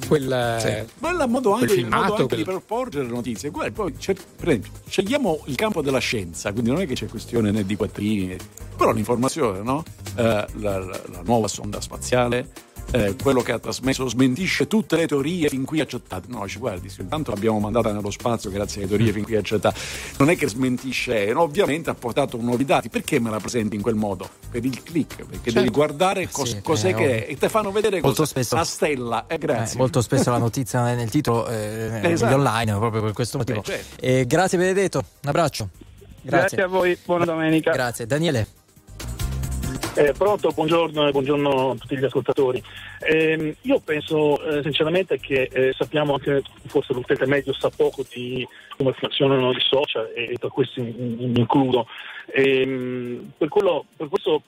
quel, 0.07 0.57
Sì. 0.59 0.93
Quello 0.99 1.21
è 1.21 1.25
un 1.25 1.31
modo 1.31 1.53
anche, 1.53 1.73
il 1.73 1.85
modo 1.87 1.95
filmato. 1.95 2.15
anche 2.23 2.35
di 2.35 2.43
quel- 2.43 2.55
proporre 2.63 3.01
le 3.03 3.09
notizie. 3.09 3.49
Guarda, 3.49 3.71
poi 3.71 3.93
per 3.93 4.47
esempio, 4.49 4.71
scegliamo 4.87 5.41
il 5.45 5.55
campo 5.55 5.81
della 5.81 5.99
scienza, 5.99 6.51
quindi 6.51 6.69
non 6.71 6.81
è 6.81 6.85
che 6.85 6.93
c'è 6.95 7.07
questione 7.07 7.51
né 7.51 7.65
di 7.65 7.75
quattrini, 7.75 8.35
però 8.75 8.91
l'informazione, 8.91 9.61
no? 9.61 9.83
Eh, 10.15 10.23
la, 10.23 10.47
la- 10.55 10.79
la 10.79 11.21
nuova 11.23 11.47
sonda 11.47 11.79
spaziale, 11.81 12.49
eh, 12.91 13.15
quello 13.21 13.41
che 13.41 13.51
ha 13.51 13.59
trasmesso 13.59 14.07
smentisce 14.07 14.67
tutte 14.67 14.95
le 14.95 15.07
teorie 15.07 15.49
fin 15.49 15.65
qui 15.65 15.79
accettate. 15.79 16.27
No, 16.29 16.47
ci 16.47 16.59
guardi, 16.59 16.89
intanto 16.99 17.31
l'abbiamo 17.31 17.59
mandata 17.59 17.91
nello 17.91 18.11
spazio 18.11 18.49
grazie 18.49 18.81
alle 18.81 18.89
teorie 18.89 19.11
fin 19.11 19.23
qui 19.23 19.35
accettate. 19.35 19.79
Non 20.17 20.29
è 20.29 20.37
che 20.37 20.47
smentisce, 20.47 21.31
no, 21.33 21.41
ovviamente 21.41 21.89
ha 21.89 21.95
portato 21.95 22.37
nuovi 22.37 22.65
dati. 22.65 22.89
Perché 22.89 23.19
me 23.19 23.29
la 23.29 23.39
presenti 23.39 23.75
in 23.75 23.81
quel 23.81 23.95
modo? 23.95 24.29
Per 24.49 24.63
il 24.63 24.83
click, 24.83 25.15
perché 25.17 25.51
Certo. 25.51 25.59
devi 25.59 25.69
guardare 25.71 26.29
cos- 26.29 26.49
Sì, 26.55 26.61
cos'è 26.61 26.89
eh, 26.89 26.93
che 26.93 27.25
è 27.25 27.31
e 27.31 27.37
ti 27.37 27.49
fanno 27.49 27.71
vedere 27.71 27.99
Molto 28.01 28.19
cosa. 28.21 28.25
spesso- 28.25 28.55
la 28.55 28.63
stella. 28.63 29.25
Eh, 29.27 29.37
grazie. 29.37 29.75
Eh, 29.75 29.79
molto 29.79 30.01
spesso 30.01 30.29
la 30.31 30.37
notizia 30.37 30.79
non 30.79 30.89
è 30.89 30.95
nel 30.95 31.09
titolo 31.09 31.47
eh, 31.47 31.99
Esatto. 32.03 32.35
online 32.35 32.73
proprio 32.77 33.01
per 33.01 33.13
questo 33.13 33.37
motivo. 33.37 33.61
Beh, 33.61 33.65
certo. 33.65 34.01
Eh, 34.05 34.25
grazie 34.25 34.57
Benedetto, 34.57 34.97
un 34.99 35.29
abbraccio. 35.29 35.69
Grazie 36.21 36.63
a 36.63 36.67
voi, 36.67 36.97
buona 37.05 37.25
domenica. 37.25 37.71
Grazie. 37.71 38.07
Daniele. 38.07 38.47
Eh, 39.97 40.11
pronto, 40.11 40.49
buongiorno 40.49 41.09
buongiorno 41.09 41.69
a 41.69 41.75
tutti 41.75 41.97
gli 41.97 42.03
ascoltatori. 42.03 42.61
Ehm, 43.07 43.55
io 43.61 43.79
penso 43.79 44.43
eh, 44.43 44.61
sinceramente 44.61 45.17
che 45.21 45.43
eh, 45.49 45.71
sappiamo 45.71 46.15
anche, 46.15 46.43
forse 46.65 46.91
l'utente 46.91 47.25
medio 47.25 47.53
sa 47.53 47.69
poco 47.69 48.03
di 48.13 48.45
come 48.75 48.91
funzionano 48.91 49.51
i 49.51 49.61
social 49.61 50.11
e 50.13 50.35
tra 50.37 50.49
questi 50.49 50.81
mi 50.81 51.27
mi 51.27 51.39
includo. 51.39 51.87
Ehm, 52.33 53.31
per, 53.37 53.47
quello- 53.47 53.85
per 53.95 54.09
questo 54.09 54.41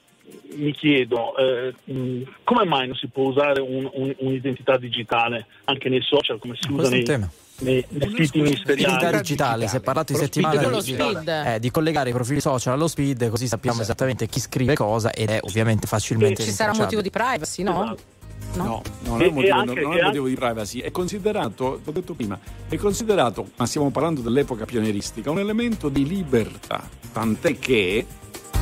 mi 0.56 0.74
chiedo 0.74 1.36
eh, 1.38 1.74
mh, 1.86 2.22
come 2.44 2.66
mai 2.66 2.88
non 2.88 2.96
si 2.96 3.08
può 3.08 3.26
usare 3.26 3.62
un- 3.62 3.90
un- 3.94 4.16
un'identità 4.18 4.78
digitale 4.78 5.46
anche 5.66 5.90
nei 5.90 6.02
social 6.02 6.40
come 6.40 6.56
si 6.60 6.70
usa 6.72 6.90
Questo 6.90 6.96
è 6.96 6.98
un 6.98 7.04
nei, 7.04 7.04
tema. 7.06 7.30
nei, 7.60 7.86
nei 7.90 8.26
siti 8.26 8.42
ministeriali? 8.42 8.94
Identità 8.94 9.18
digitale, 9.18 9.68
si 9.68 9.76
è 9.78 9.80
parlato 9.82 10.14
di 10.14 10.20
settimana 10.20 10.80
di, 10.82 10.96
eh, 10.96 11.60
di 11.60 11.72
collegare 11.72 12.10
i 12.10 12.14
profili 12.14 12.40
social 12.40 12.74
allo 12.74 12.88
speed, 12.88 13.30
così 13.30 13.48
sappiamo 13.48 13.82
esattamente 13.82 14.28
chi 14.28 14.40
scrive 14.40 14.76
cosa 14.76 15.12
ed 15.12 15.30
è 15.30 15.40
ovviamente 15.42 15.86
facilmente 15.88 16.44
Ci 16.44 16.52
sarà 16.52 16.72
un 16.72 16.78
motivo 16.80 17.02
di 17.02 17.10
privacy, 17.10 17.64
no? 17.64 17.84
Esatto. 17.84 18.16
No, 18.56 18.82
non 19.04 19.22
E- 19.22 19.26
è 19.26 19.28
un 19.28 19.34
motivo, 19.36 19.42
e 19.42 19.50
anche- 19.60 19.82
non 19.82 19.92
è 19.94 19.96
e 19.96 20.00
un 20.00 20.06
motivo 20.06 20.28
di 20.28 20.36
privacy, 20.36 20.80
è 20.80 20.90
considerato, 20.90 21.82
l'ho 21.84 21.92
detto 21.92 22.14
prima, 22.14 22.40
è 22.68 22.76
considerato, 22.78 23.50
ma 23.58 23.66
stiamo 23.66 23.92
parlando 23.92 24.22
dell'epoca 24.22 24.66
pionieristica, 24.66 25.30
un 25.30 25.40
elemento 25.40 25.90
di 25.90 26.08
libertà, 26.08 26.90
tant'è 27.12 27.60
che 27.60 28.06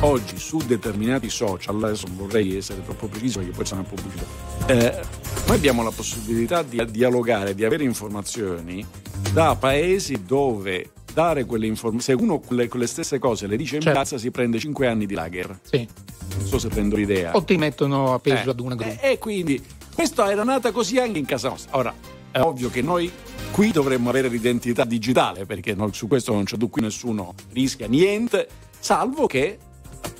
oggi 0.00 0.38
su 0.38 0.58
determinati 0.58 1.30
social, 1.30 1.82
adesso 1.82 2.06
non 2.08 2.16
vorrei 2.18 2.56
essere 2.56 2.82
troppo 2.84 3.06
preciso 3.06 3.38
perché 3.38 3.54
poi 3.54 3.66
sarà 3.66 3.82
pubblicità, 3.82 4.24
eh, 4.66 5.00
noi 5.46 5.56
abbiamo 5.56 5.82
la 5.82 5.90
possibilità 5.90 6.62
di 6.62 6.84
dialogare, 6.90 7.54
di 7.54 7.64
avere 7.64 7.84
informazioni 7.84 8.84
da 9.32 9.56
paesi 9.56 10.22
dove 10.24 10.90
dare 11.12 11.44
quelle 11.46 11.66
informazioni, 11.66 12.18
se 12.18 12.24
uno 12.24 12.38
quelle, 12.40 12.68
quelle 12.68 12.86
stesse 12.86 13.18
cose 13.18 13.46
le 13.46 13.56
dice 13.56 13.76
in 13.76 13.80
Certo. 13.82 13.98
piazza 13.98 14.18
si 14.18 14.30
prende 14.30 14.58
5 14.58 14.86
anni 14.86 15.06
di 15.06 15.14
lager. 15.14 15.58
Sì. 15.62 15.88
Non 16.36 16.46
so 16.46 16.58
se 16.58 16.68
prendo 16.68 16.96
l'idea. 16.96 17.34
O 17.34 17.42
ti 17.44 17.56
mettono 17.56 18.12
appeso 18.12 18.48
Eh, 18.48 18.50
ad 18.50 18.60
una 18.60 18.74
gru. 18.74 18.86
eh, 19.00 19.12
E 19.12 19.18
quindi 19.18 19.62
questa 19.94 20.30
era 20.30 20.44
nata 20.44 20.72
così 20.72 20.98
anche 20.98 21.18
in 21.18 21.24
casa 21.24 21.48
nostra. 21.48 21.74
Ora, 21.78 21.94
è 22.30 22.40
ovvio 22.40 22.68
che 22.68 22.82
noi 22.82 23.10
qui 23.50 23.70
dovremmo 23.70 24.10
avere 24.10 24.28
l'identità 24.28 24.84
digitale, 24.84 25.46
perché 25.46 25.74
no- 25.74 25.90
su 25.92 26.06
questo 26.06 26.34
non 26.34 26.44
c'è 26.44 26.56
qui 26.68 26.82
nessuno 26.82 27.32
rischia 27.52 27.86
niente, 27.86 28.46
salvo 28.78 29.26
che 29.26 29.58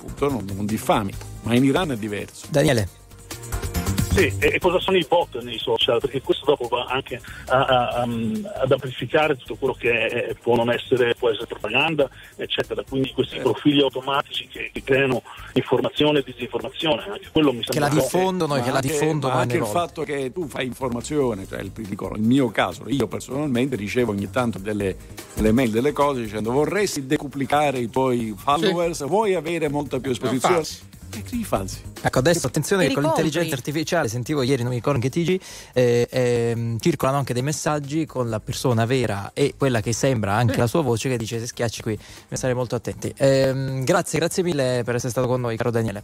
appunto 0.07 0.29
non, 0.29 0.55
non 0.55 0.65
diffami. 0.65 1.13
Ma 1.43 1.53
in 1.53 1.63
Iran 1.63 1.91
è 1.91 1.97
diverso. 1.97 2.47
Daniele. 2.49 2.87
Sì, 4.17 4.33
e, 4.39 4.57
cosa 4.59 4.79
sono 4.79 4.97
i 4.97 5.05
bot 5.07 5.39
nei 5.43 5.59
social? 5.59 5.99
Perché 5.99 6.21
questo 6.23 6.43
dopo 6.45 6.67
va 6.67 6.85
anche 6.85 7.21
a- 7.49 7.65
a- 7.65 7.87
a- 7.89 8.01
ad 8.61 8.71
amplificare 8.71 9.35
tutto 9.37 9.55
quello 9.55 9.75
che 9.77 10.07
è- 10.07 10.33
può 10.41 10.55
non 10.55 10.71
essere, 10.71 11.13
può 11.13 11.29
essere 11.29 11.45
propaganda, 11.45 12.09
eccetera. 12.35 12.83
Quindi 12.89 13.11
questi 13.13 13.37
profili 13.37 13.79
automatici 13.81 14.47
che, 14.47 14.71
che 14.73 14.81
creano 14.83 15.21
informazione 15.53 16.19
e 16.19 16.23
disinformazione, 16.25 17.03
anche 17.07 17.27
quello 17.31 17.51
mi 17.53 17.59
Che 17.59 17.73
sembra 17.73 17.89
la 17.89 17.93
un 17.93 17.99
po'- 17.99 18.17
diffondono 18.17 18.55
e 18.55 18.61
che 18.61 18.69
la 18.71 18.75
anche- 18.77 18.87
diffondono 18.87 19.33
ma 19.33 19.39
anche 19.39 19.57
ogni 19.57 19.65
il 19.65 19.71
fatto 19.71 20.01
che 20.03 20.31
tu 20.33 20.47
fai 20.47 20.65
informazione, 20.65 21.45
cioè 21.47 21.59
il, 21.61 21.69
dico, 21.71 22.11
il 22.15 22.21
mio 22.21 22.49
caso, 22.49 22.83
io 22.87 23.07
personalmente 23.07 23.75
ricevo 23.75 24.11
ogni 24.13 24.29
tanto 24.31 24.57
delle, 24.57 24.95
delle 25.35 25.51
mail, 25.51 25.69
delle 25.69 25.91
cose 25.91 26.21
dicendo 26.21 26.51
vorresti 26.51 27.05
decuplicare 27.05 27.77
i 27.77 27.89
tuoi 27.89 28.33
followers, 28.35 29.05
vuoi 29.05 29.35
avere 29.35 29.69
molta 29.69 29.99
più 29.99 30.09
esposizione? 30.09 30.65
E 31.11 31.23
chi 31.23 31.43
falsi? 31.43 31.81
Ecco, 32.01 32.19
adesso 32.19 32.47
attenzione 32.47 32.83
Te 32.83 32.89
che 32.89 32.93
con 32.93 33.03
l'intelligenza 33.03 33.55
artificiale, 33.55 34.07
sentivo 34.07 34.41
ieri, 34.41 34.61
non 34.61 34.71
mi 34.71 34.77
ricordo 34.77 35.03
in 35.03 35.09
che 35.09 35.09
TG, 35.09 35.41
eh, 35.73 36.07
ehm, 36.09 36.79
circolano 36.79 37.17
anche 37.17 37.33
dei 37.33 37.41
messaggi 37.41 38.05
con 38.05 38.29
la 38.29 38.39
persona 38.39 38.85
vera 38.85 39.31
e 39.33 39.53
quella 39.57 39.81
che 39.81 39.93
sembra 39.93 40.33
anche 40.33 40.57
la 40.57 40.67
sua 40.67 40.81
voce 40.81 41.09
che 41.09 41.17
dice 41.17 41.39
se 41.39 41.47
schiacci 41.47 41.81
qui, 41.81 41.95
bisogna 41.95 42.35
stare 42.35 42.53
molto 42.53 42.75
attenti. 42.75 43.13
Ehm, 43.17 43.83
grazie, 43.83 44.19
grazie 44.19 44.43
mille 44.43 44.81
per 44.83 44.95
essere 44.95 45.11
stato 45.11 45.27
con 45.27 45.41
noi, 45.41 45.57
caro 45.57 45.71
Daniele. 45.71 46.03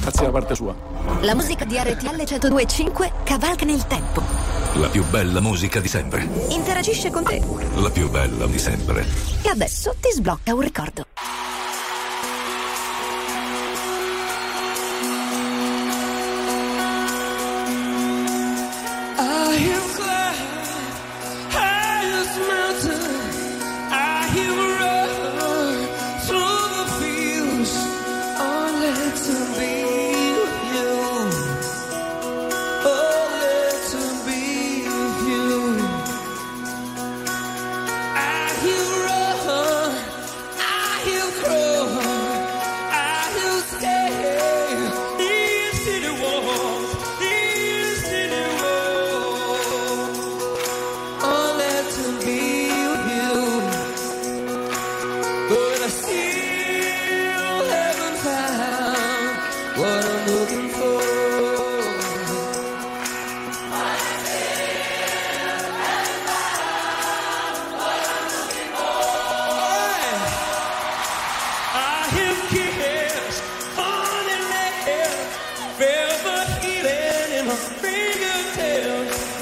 Grazie 0.00 0.26
da 0.26 0.32
parte 0.32 0.54
sua. 0.54 0.74
La 1.22 1.34
musica 1.34 1.64
di 1.64 1.76
RTL 1.78 2.14
1025 2.14 3.12
cavalca 3.24 3.64
nel 3.64 3.86
tempo. 3.86 4.22
La 4.74 4.88
più 4.88 5.04
bella 5.04 5.40
musica 5.40 5.80
di 5.80 5.88
sempre. 5.88 6.28
Interagisce 6.48 7.10
con 7.10 7.24
te. 7.24 7.40
La 7.76 7.90
più 7.90 8.10
bella 8.10 8.46
di 8.46 8.58
sempre. 8.58 9.06
E 9.42 9.48
adesso 9.48 9.94
ti 10.00 10.10
sblocca 10.12 10.52
un 10.52 10.60
ricordo. 10.60 11.06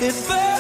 if 0.03 0.29
I 0.29 0.52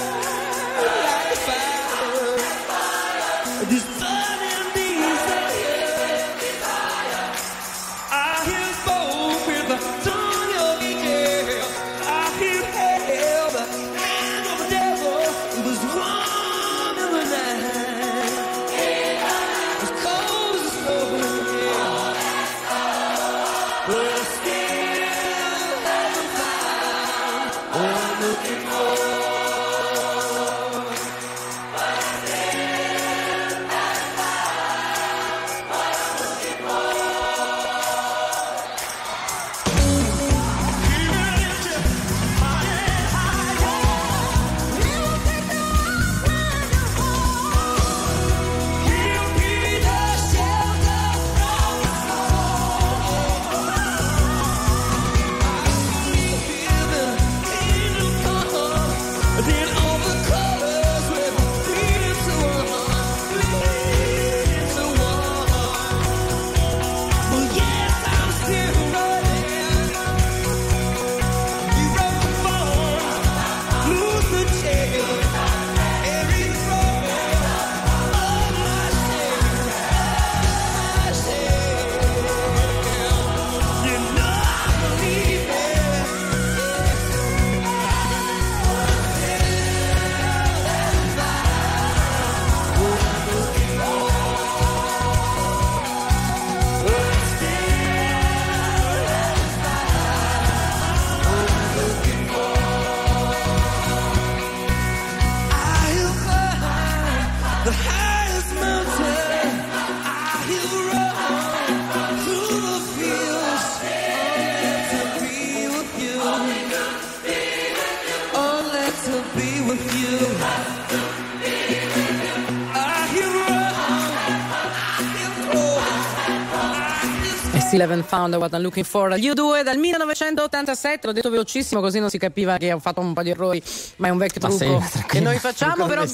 haven't 127.92 128.08
found 128.08 128.34
what 128.34 128.52
I'm 128.52 128.62
looking 128.62 128.84
for. 128.84 129.14
Gli 129.16 129.28
U2 129.28 129.62
dal 129.62 129.76
1987, 129.76 131.06
l'ho 131.06 131.12
detto 131.12 131.30
velocissimo 131.30 131.80
così 131.80 131.98
non 131.98 132.08
si 132.08 132.18
capiva 132.18 132.56
che 132.56 132.72
ho 132.72 132.78
fatto 132.78 133.00
un 133.00 133.12
po' 133.12 133.22
di 133.22 133.30
errori, 133.30 133.62
ma 133.96 134.08
è 134.08 134.10
un 134.10 134.18
vecchio 134.18 134.40
Ma 134.40 134.48
trucco 134.48 134.64
tranquilla, 134.64 135.06
che 135.06 135.20
noi 135.20 135.38
facciamo, 135.38 135.86
però. 135.86 136.04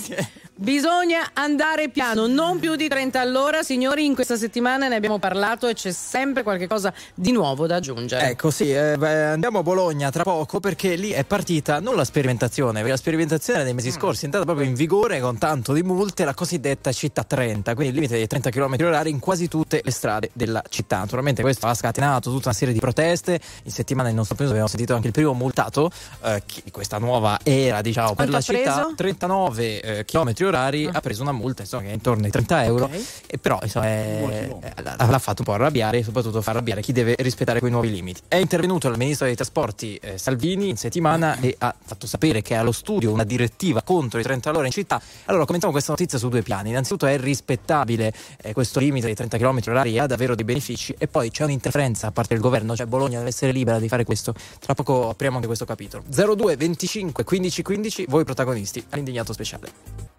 Bisogna 0.58 1.30
andare 1.34 1.88
piano, 1.88 2.26
non 2.26 2.58
più 2.58 2.74
di 2.74 2.88
30 2.88 3.20
all'ora. 3.20 3.62
Signori, 3.62 4.04
in 4.04 4.14
questa 4.14 4.36
settimana 4.36 4.88
ne 4.88 4.96
abbiamo 4.96 5.18
parlato 5.18 5.68
e 5.68 5.74
c'è 5.74 5.92
sempre 5.92 6.42
qualcosa 6.42 6.92
di 7.14 7.30
nuovo 7.32 7.66
da 7.66 7.76
aggiungere. 7.76 8.30
Ecco, 8.30 8.50
sì, 8.50 8.70
eh, 8.72 8.96
andiamo 9.04 9.60
a 9.60 9.62
Bologna 9.62 10.10
tra 10.10 10.24
poco 10.24 10.58
perché 10.60 10.96
lì 10.96 11.10
è 11.10 11.24
partita 11.24 11.78
non 11.80 11.94
la 11.94 12.04
sperimentazione, 12.04 12.74
perché 12.74 12.90
la 12.90 12.96
sperimentazione 12.96 13.64
dei 13.64 13.72
mesi 13.72 13.90
scorsi 13.90 14.22
è 14.22 14.24
entrata 14.24 14.44
proprio 14.44 14.66
in 14.66 14.74
vigore 14.74 15.20
con 15.20 15.38
tanto 15.38 15.72
di 15.72 15.82
multe, 15.82 16.24
la 16.24 16.34
cosiddetta 16.34 16.90
città 16.92 17.22
30, 17.22 17.74
quindi 17.74 17.92
il 17.92 17.94
limite 17.94 18.16
dei 18.16 18.26
30 18.26 18.50
km 18.50 18.76
orari 18.84 19.10
in 19.10 19.20
quasi 19.20 19.46
tutte 19.48 19.80
le 19.82 19.90
strade 19.92 20.30
della 20.32 20.62
città. 20.68 20.98
Naturalmente 20.98 21.42
questo 21.42 21.66
ha 21.66 21.74
scatenato 21.74 22.30
tutta 22.30 22.48
una 22.48 22.56
serie 22.56 22.74
di 22.74 22.80
proteste. 22.80 23.40
In 23.62 23.70
settimana 23.70 24.08
nel 24.08 24.16
nostro 24.16 24.34
paese 24.34 24.50
abbiamo 24.50 24.68
sentito 24.68 24.94
anche 24.94 25.06
il 25.06 25.12
primo 25.12 25.32
multato 25.34 25.90
eh, 26.24 26.42
di 26.64 26.70
questa 26.70 26.98
nuova 26.98 27.38
era, 27.44 27.80
diciamo, 27.80 28.14
per 28.14 28.28
Quanto 28.28 28.32
la 28.32 28.38
ha 28.38 28.40
città. 28.40 28.74
preso? 28.74 28.94
39 28.96 29.80
eh, 29.80 30.04
km 30.04 30.32
orari 30.48 30.88
ha 30.90 31.00
preso 31.00 31.22
una 31.22 31.32
multa 31.32 31.62
insomma, 31.62 31.84
che 31.84 31.90
è 31.90 31.92
intorno 31.92 32.24
ai 32.24 32.30
30 32.30 32.64
euro 32.64 32.90
e 33.26 33.38
però 33.38 33.58
insomma, 33.62 33.86
è- 33.86 34.50
eh, 34.58 34.82
l'ha 34.82 34.96
l'ha 34.98 35.18
fatto 35.18 35.42
un 35.42 35.46
po' 35.46 35.52
arrabbiare 35.52 35.98
e 35.98 36.02
soprattutto 36.02 36.42
fa 36.42 36.50
arrabbiare 36.50 36.80
chi 36.82 36.92
deve 36.92 37.14
rispettare 37.18 37.58
quei 37.58 37.70
nuovi 37.70 37.90
limiti. 37.90 38.20
È 38.28 38.36
intervenuto 38.36 38.88
il 38.88 38.96
ministro 38.96 39.26
dei 39.26 39.34
trasporti 39.34 39.96
eh, 39.96 40.18
Salvini 40.18 40.68
in 40.68 40.76
settimana 40.76 41.38
e 41.40 41.54
ha 41.58 41.74
fatto 41.84 42.06
sapere 42.06 42.42
che 42.42 42.54
è 42.54 42.56
allo 42.56 42.72
studio 42.72 43.12
una 43.12 43.24
direttiva 43.24 43.82
contro 43.82 44.18
i 44.18 44.22
30 44.22 44.50
all'ora 44.50 44.66
in 44.66 44.72
città. 44.72 45.00
Allora 45.26 45.44
commentiamo 45.44 45.72
questa 45.72 45.92
notizia 45.92 46.18
su 46.18 46.28
due 46.28 46.42
piani. 46.42 46.70
Innanzitutto 46.70 47.06
è 47.06 47.18
rispettabile 47.18 48.12
eh, 48.42 48.52
questo 48.52 48.78
limite 48.80 49.06
dei 49.06 49.14
30 49.14 49.36
km 49.38 49.60
orari 49.68 49.94
e 49.94 50.00
ha 50.00 50.06
davvero 50.06 50.34
dei 50.34 50.44
benefici 50.44 50.94
e 50.98 51.08
poi 51.08 51.30
c'è 51.30 51.44
un'interferenza 51.44 52.08
a 52.08 52.10
parte 52.12 52.34
il 52.34 52.40
governo, 52.40 52.76
cioè 52.76 52.86
Bologna 52.86 53.18
deve 53.18 53.30
essere 53.30 53.52
libera 53.52 53.78
di 53.78 53.88
fare 53.88 54.04
questo. 54.04 54.34
Tra 54.58 54.74
poco 54.74 55.08
apriamo 55.08 55.36
anche 55.36 55.46
questo 55.46 55.64
capitolo. 55.64 56.04
02 56.06 56.56
25 56.56 57.24
15 57.24 57.62
15 57.62 58.04
voi 58.08 58.24
protagonisti 58.24 58.84
all'indignato 58.90 59.32
speciale. 59.32 60.17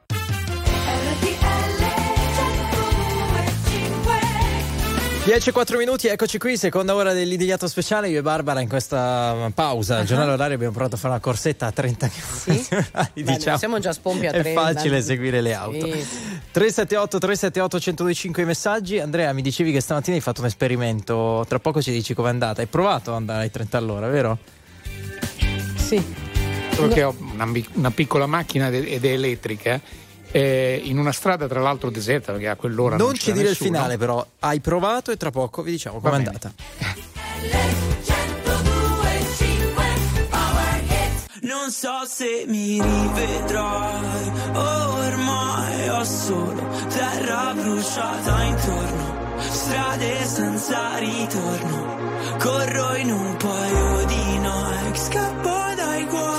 10 5.29 5.49
e 5.49 5.51
4 5.51 5.77
minuti, 5.77 6.07
eccoci 6.07 6.39
qui, 6.39 6.57
seconda 6.57 6.95
ora 6.95 7.13
dell'indignato 7.13 7.67
speciale. 7.67 8.09
Io 8.09 8.17
e 8.17 8.21
Barbara 8.23 8.61
in 8.61 8.67
questa 8.67 9.51
pausa 9.53 9.97
al 9.97 10.05
giornale 10.05 10.31
orario 10.31 10.55
abbiamo 10.55 10.73
provato 10.73 10.95
a 10.95 10.97
fare 10.97 11.13
una 11.13 11.21
corsetta 11.21 11.67
a 11.67 11.71
30 11.71 12.07
km. 12.07 12.67
Beh, 13.13 13.35
diciamo, 13.35 13.57
siamo 13.59 13.77
già 13.77 13.93
spompi 13.93 14.25
a 14.25 14.31
è 14.31 14.41
30. 14.41 14.59
facile 14.59 15.03
seguire 15.03 15.41
le 15.41 15.53
auto. 15.53 15.85
Sì. 15.85 16.03
378 16.49 17.19
378 17.19 17.79
125 17.79 18.41
i 18.41 18.45
messaggi. 18.47 18.97
Andrea, 18.97 19.31
mi 19.33 19.43
dicevi 19.43 19.71
che 19.71 19.81
stamattina 19.81 20.15
hai 20.15 20.21
fatto 20.23 20.41
un 20.41 20.47
esperimento. 20.47 21.45
Tra 21.47 21.59
poco 21.59 21.79
ci 21.79 21.91
dici 21.91 22.15
com'è 22.15 22.29
andata. 22.29 22.61
Hai 22.61 22.67
provato 22.67 23.11
ad 23.11 23.17
andare 23.17 23.43
ai 23.43 23.51
30 23.51 23.77
all'ora, 23.77 24.07
vero? 24.07 24.39
Sì. 25.75 26.03
Solo 26.71 26.87
che 26.87 27.03
ho 27.03 27.15
una, 27.33 27.47
una 27.73 27.91
piccola 27.91 28.25
macchina 28.25 28.69
ed 28.69 29.05
è 29.05 29.09
elettrica. 29.09 29.79
Eh, 30.31 30.81
in 30.83 30.97
una 30.97 31.11
strada 31.11 31.47
tra 31.47 31.59
l'altro 31.59 31.89
deserta 31.89 32.31
perché 32.31 32.47
a 32.49 32.55
quell'ora 32.55 32.97
non, 32.97 33.07
non 33.07 33.15
ci 33.15 33.31
dire 33.31 33.45
il 33.45 33.49
nessuno. 33.49 33.69
finale, 33.71 33.97
però. 33.97 34.25
Hai 34.39 34.59
provato 34.59 35.11
e 35.11 35.17
tra 35.17 35.31
poco 35.31 35.61
vi 35.61 35.71
diciamo 35.71 35.99
com'è 35.99 36.15
andata. 36.15 36.53
Non 41.41 41.71
so 41.71 42.05
se 42.07 42.45
mi 42.47 42.81
rivedrai, 42.81 44.31
ormai 44.53 45.89
ho 45.89 46.03
solo 46.03 46.67
terra 46.89 47.53
bruciata 47.53 48.43
intorno, 48.43 49.37
strade 49.49 50.25
senza 50.25 50.97
ritorno, 50.97 51.97
corro 52.39 52.95
in 52.95 53.11
un 53.11 53.35
paio 53.37 54.05
di 54.05 54.37
Nike, 54.37 54.99
scappo 54.99 55.73
dai 55.75 56.05
guai, 56.05 56.38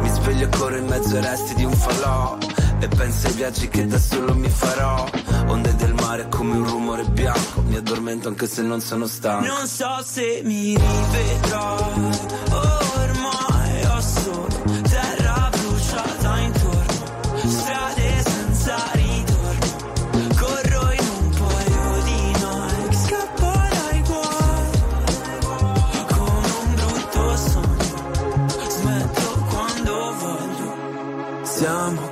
sveglio 0.21 0.45
e 0.45 0.49
corro 0.49 0.77
in 0.77 0.85
mezzo 0.85 1.15
ai 1.15 1.21
resti 1.21 1.55
di 1.55 1.63
un 1.65 1.73
falò 1.73 2.37
e 2.79 2.87
penso 2.87 3.27
ai 3.27 3.33
viaggi 3.33 3.67
che 3.67 3.87
da 3.87 3.99
solo 3.99 4.33
mi 4.35 4.49
farò. 4.49 5.09
Onde 5.47 5.75
del 5.75 5.93
mare 5.93 6.27
come 6.29 6.55
un 6.55 6.67
rumore 6.67 7.03
bianco 7.03 7.61
mi 7.61 7.75
addormento 7.75 8.27
anche 8.27 8.47
se 8.47 8.61
non 8.61 8.81
sono 8.81 9.07
stanco. 9.07 9.45
Non 9.45 9.67
so 9.67 10.03
se 10.03 10.41
mi 10.43 10.77
rivedrai, 10.77 12.19
ormai 12.51 12.90
Siamo 31.61 32.10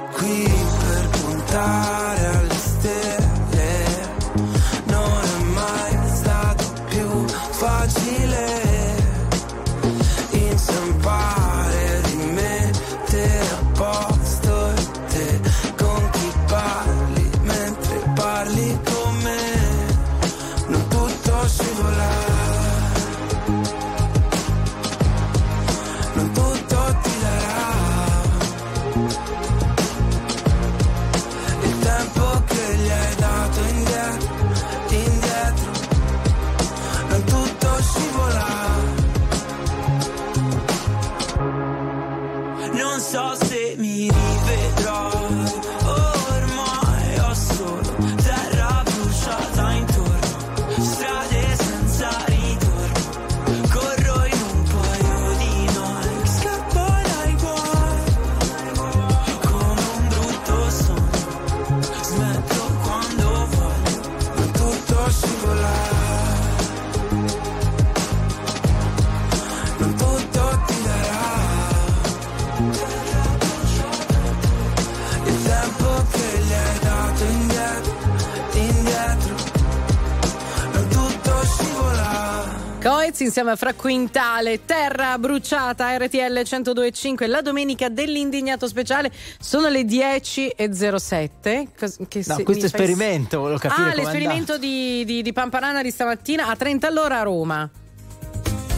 insieme 83.30 83.52
a 83.52 83.56
Fra 83.56 83.74
Quintale, 83.76 84.66
Terra 84.66 85.18
Bruciata, 85.20 85.96
RTL 85.98 86.18
102.5, 86.40 87.28
la 87.30 87.42
domenica 87.42 87.88
dell'indignato 87.88 88.68
speciale. 88.68 89.12
Sono 89.40 89.70
le 89.70 89.84
10.07. 89.84 91.68
Cos- 91.78 91.98
che 92.08 92.24
No, 92.26 92.44
questo 92.44 92.66
esperimento, 92.66 93.40
volevo 93.40 93.60
capire 93.60 93.92
Ah, 93.92 93.96
l'esperimento 93.96 94.58
di, 94.58 95.06
di, 95.06 95.22
di 95.22 95.32
Pamparana 95.34 95.82
di 95.84 95.92
stamattina 95.92 96.48
a 96.48 96.56
30 96.56 96.88
all'ora 96.88 97.20
a 97.20 97.24
Roma. 97.24 97.70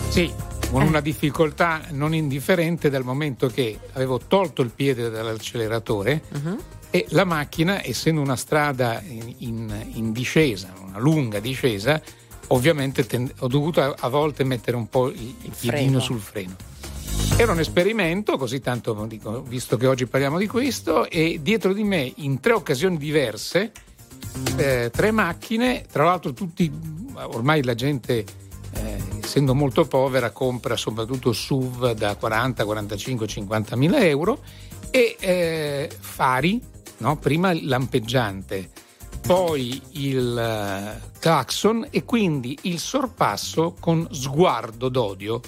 Sì, 0.10 0.30
con 0.70 0.82
una 0.84 1.00
difficoltà 1.00 1.82
non 1.92 2.14
indifferente 2.14 2.90
dal 2.90 3.04
momento 3.06 3.48
che 3.48 3.80
avevo 3.94 4.20
tolto 4.20 4.62
il 4.62 4.72
piede 4.76 5.10
dall'acceleratore 5.10 6.22
e 6.90 7.06
la 7.10 7.24
macchina, 7.24 7.82
essendo 7.86 8.20
una 8.20 8.36
strada 8.36 9.02
in, 9.08 9.34
in- 9.38 9.86
in 9.94 10.12
discesa, 10.12 10.74
una 10.86 11.00
lunga 11.00 11.40
discesa, 11.40 12.02
ovviamente 12.52 13.06
ten- 13.06 13.32
ho 13.40 13.48
dovuto 13.48 13.82
a, 13.82 13.96
a 13.98 14.08
volte 14.10 14.44
mettere 14.44 14.78
un 14.78 14.88
po' 14.88 15.10
il, 15.10 15.36
il 15.42 15.54
piedino 15.58 16.00
sul 16.00 16.20
freno. 16.20 16.56
Era 17.38 17.54
un 17.54 17.60
esperimento, 17.60 18.38
così 18.38 18.60
tanto 18.60 18.94
dico, 19.08 19.42
visto 19.42 19.78
che 19.78 19.88
oggi 19.88 20.06
parliamo 20.06 20.38
di 20.38 20.48
questo, 20.48 21.10
e 21.10 21.40
dietro 21.42 21.74
di 21.74 21.84
me 21.84 22.12
in 22.18 22.40
tre 22.40 22.54
occasioni 22.54 22.98
diverse, 22.98 23.72
eh, 24.58 24.92
tre 24.94 25.12
macchine, 25.12 25.86
tra 25.92 26.04
l'altro 26.04 26.34
tutti, 26.34 26.72
ormai 27.16 27.64
la 27.64 27.74
gente, 27.74 28.24
eh, 28.74 28.98
essendo 29.24 29.56
molto 29.56 29.86
povera, 29.86 30.30
compra 30.32 30.76
soprattutto 30.76 31.34
SUV 31.34 31.94
da 31.94 32.16
40, 32.16 32.64
45, 32.64 33.28
50 33.28 33.76
mila 33.76 34.06
euro 34.06 34.40
e 34.92 35.16
eh, 35.20 35.90
fari, 36.00 36.62
no? 36.98 37.18
prima 37.18 37.54
lampeggiante, 37.60 38.70
poi 39.22 39.82
il 39.92 40.38
eh, 40.38 41.10
clacson 41.20 41.88
e 41.90 42.04
quindi 42.04 42.58
il 42.64 42.80
sorpasso 42.80 43.76
con 43.80 44.08
sguardo 44.12 44.90
d'odio. 44.90 45.40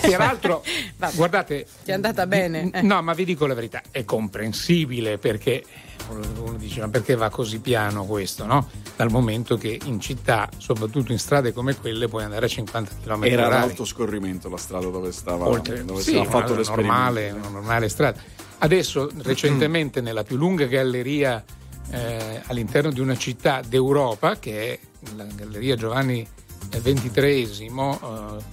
Peraltro, 0.00 0.62
guardate, 1.14 1.66
Ti 1.84 1.90
è 1.90 1.94
andata 1.94 2.26
bene. 2.26 2.70
eh. 2.72 2.82
No, 2.82 3.02
ma 3.02 3.12
vi 3.14 3.24
dico 3.24 3.46
la 3.46 3.54
verità, 3.54 3.82
è 3.90 4.04
comprensibile 4.04 5.18
perché 5.18 5.64
uno 6.10 6.52
dice 6.58 6.80
ma 6.80 6.88
perché 6.88 7.14
va 7.14 7.30
così 7.30 7.58
piano 7.60 8.04
questo, 8.04 8.44
no? 8.44 8.68
Dal 8.94 9.10
momento 9.10 9.56
che 9.56 9.78
in 9.84 10.00
città, 10.00 10.48
soprattutto 10.58 11.12
in 11.12 11.18
strade 11.18 11.52
come 11.52 11.74
quelle, 11.76 12.08
puoi 12.08 12.24
andare 12.24 12.44
a 12.44 12.48
50 12.48 12.90
km 13.02 13.24
Era 13.24 13.46
orari. 13.46 13.62
alto 13.70 13.84
scorrimento 13.86 14.48
la 14.50 14.58
strada 14.58 14.86
dove 14.88 15.10
stava, 15.12 15.48
Oltre, 15.48 15.82
dove 15.84 16.02
sì, 16.02 16.10
stava 16.10 16.28
fatto 16.28 16.52
una 16.52 16.62
normale, 16.62 17.30
una 17.30 17.48
normale 17.48 17.88
strada. 17.88 18.20
Adesso, 18.58 19.10
recentemente, 19.22 20.00
nella 20.02 20.22
più 20.24 20.36
lunga 20.36 20.66
galleria 20.66 21.42
eh, 21.94 22.42
all'interno 22.46 22.90
di 22.90 23.00
una 23.00 23.16
città 23.16 23.60
d'Europa, 23.66 24.38
che 24.38 24.72
è 24.72 24.78
la 25.16 25.24
Galleria 25.24 25.76
Giovanni 25.76 26.26
XXIII, 26.70 27.70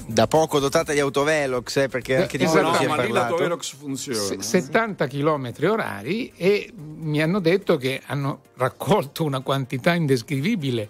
Da 0.05 0.27
poco 0.27 0.59
dotata 0.59 0.93
di 0.93 0.99
autovelox, 0.99 1.77
eh, 1.77 1.87
perché 1.87 2.17
anche 2.17 2.37
di 2.37 2.43
Esatto. 2.43 2.61
quello 2.61 2.75
si 2.77 2.83
è 2.83 2.87
parlato. 2.87 3.13
l'autovelox 3.13 3.75
funziona. 3.75 4.19
se- 4.19 4.41
70 4.41 5.07
km 5.07 5.53
orari 5.63 6.31
e 6.35 6.71
mi 6.75 7.21
hanno 7.21 7.39
detto 7.39 7.77
che 7.77 8.01
hanno 8.05 8.41
raccolto 8.55 9.23
una 9.23 9.39
quantità 9.41 9.93
indescrivibile 9.93 10.89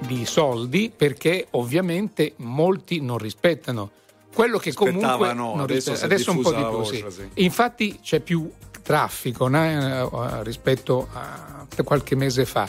di 0.00 0.24
soldi 0.24 0.92
perché 0.94 1.48
ovviamente 1.50 2.34
molti 2.36 3.00
non 3.00 3.18
rispettano 3.18 3.90
quello 4.32 4.58
che 4.58 4.72
comunque 4.72 5.32
non 5.34 5.58
adesso 5.58 5.92
è 5.92 6.04
adesso 6.04 6.30
un 6.30 6.40
po' 6.40 6.52
di 6.52 6.60
la 6.60 7.10
sì. 7.10 7.28
infatti 7.42 7.98
c'è 8.00 8.20
più 8.20 8.48
traffico 8.82 9.48
no, 9.48 9.64
eh, 9.64 10.42
rispetto 10.42 11.08
a 11.12 11.66
qualche 11.82 12.14
mese 12.14 12.44
fa 12.44 12.68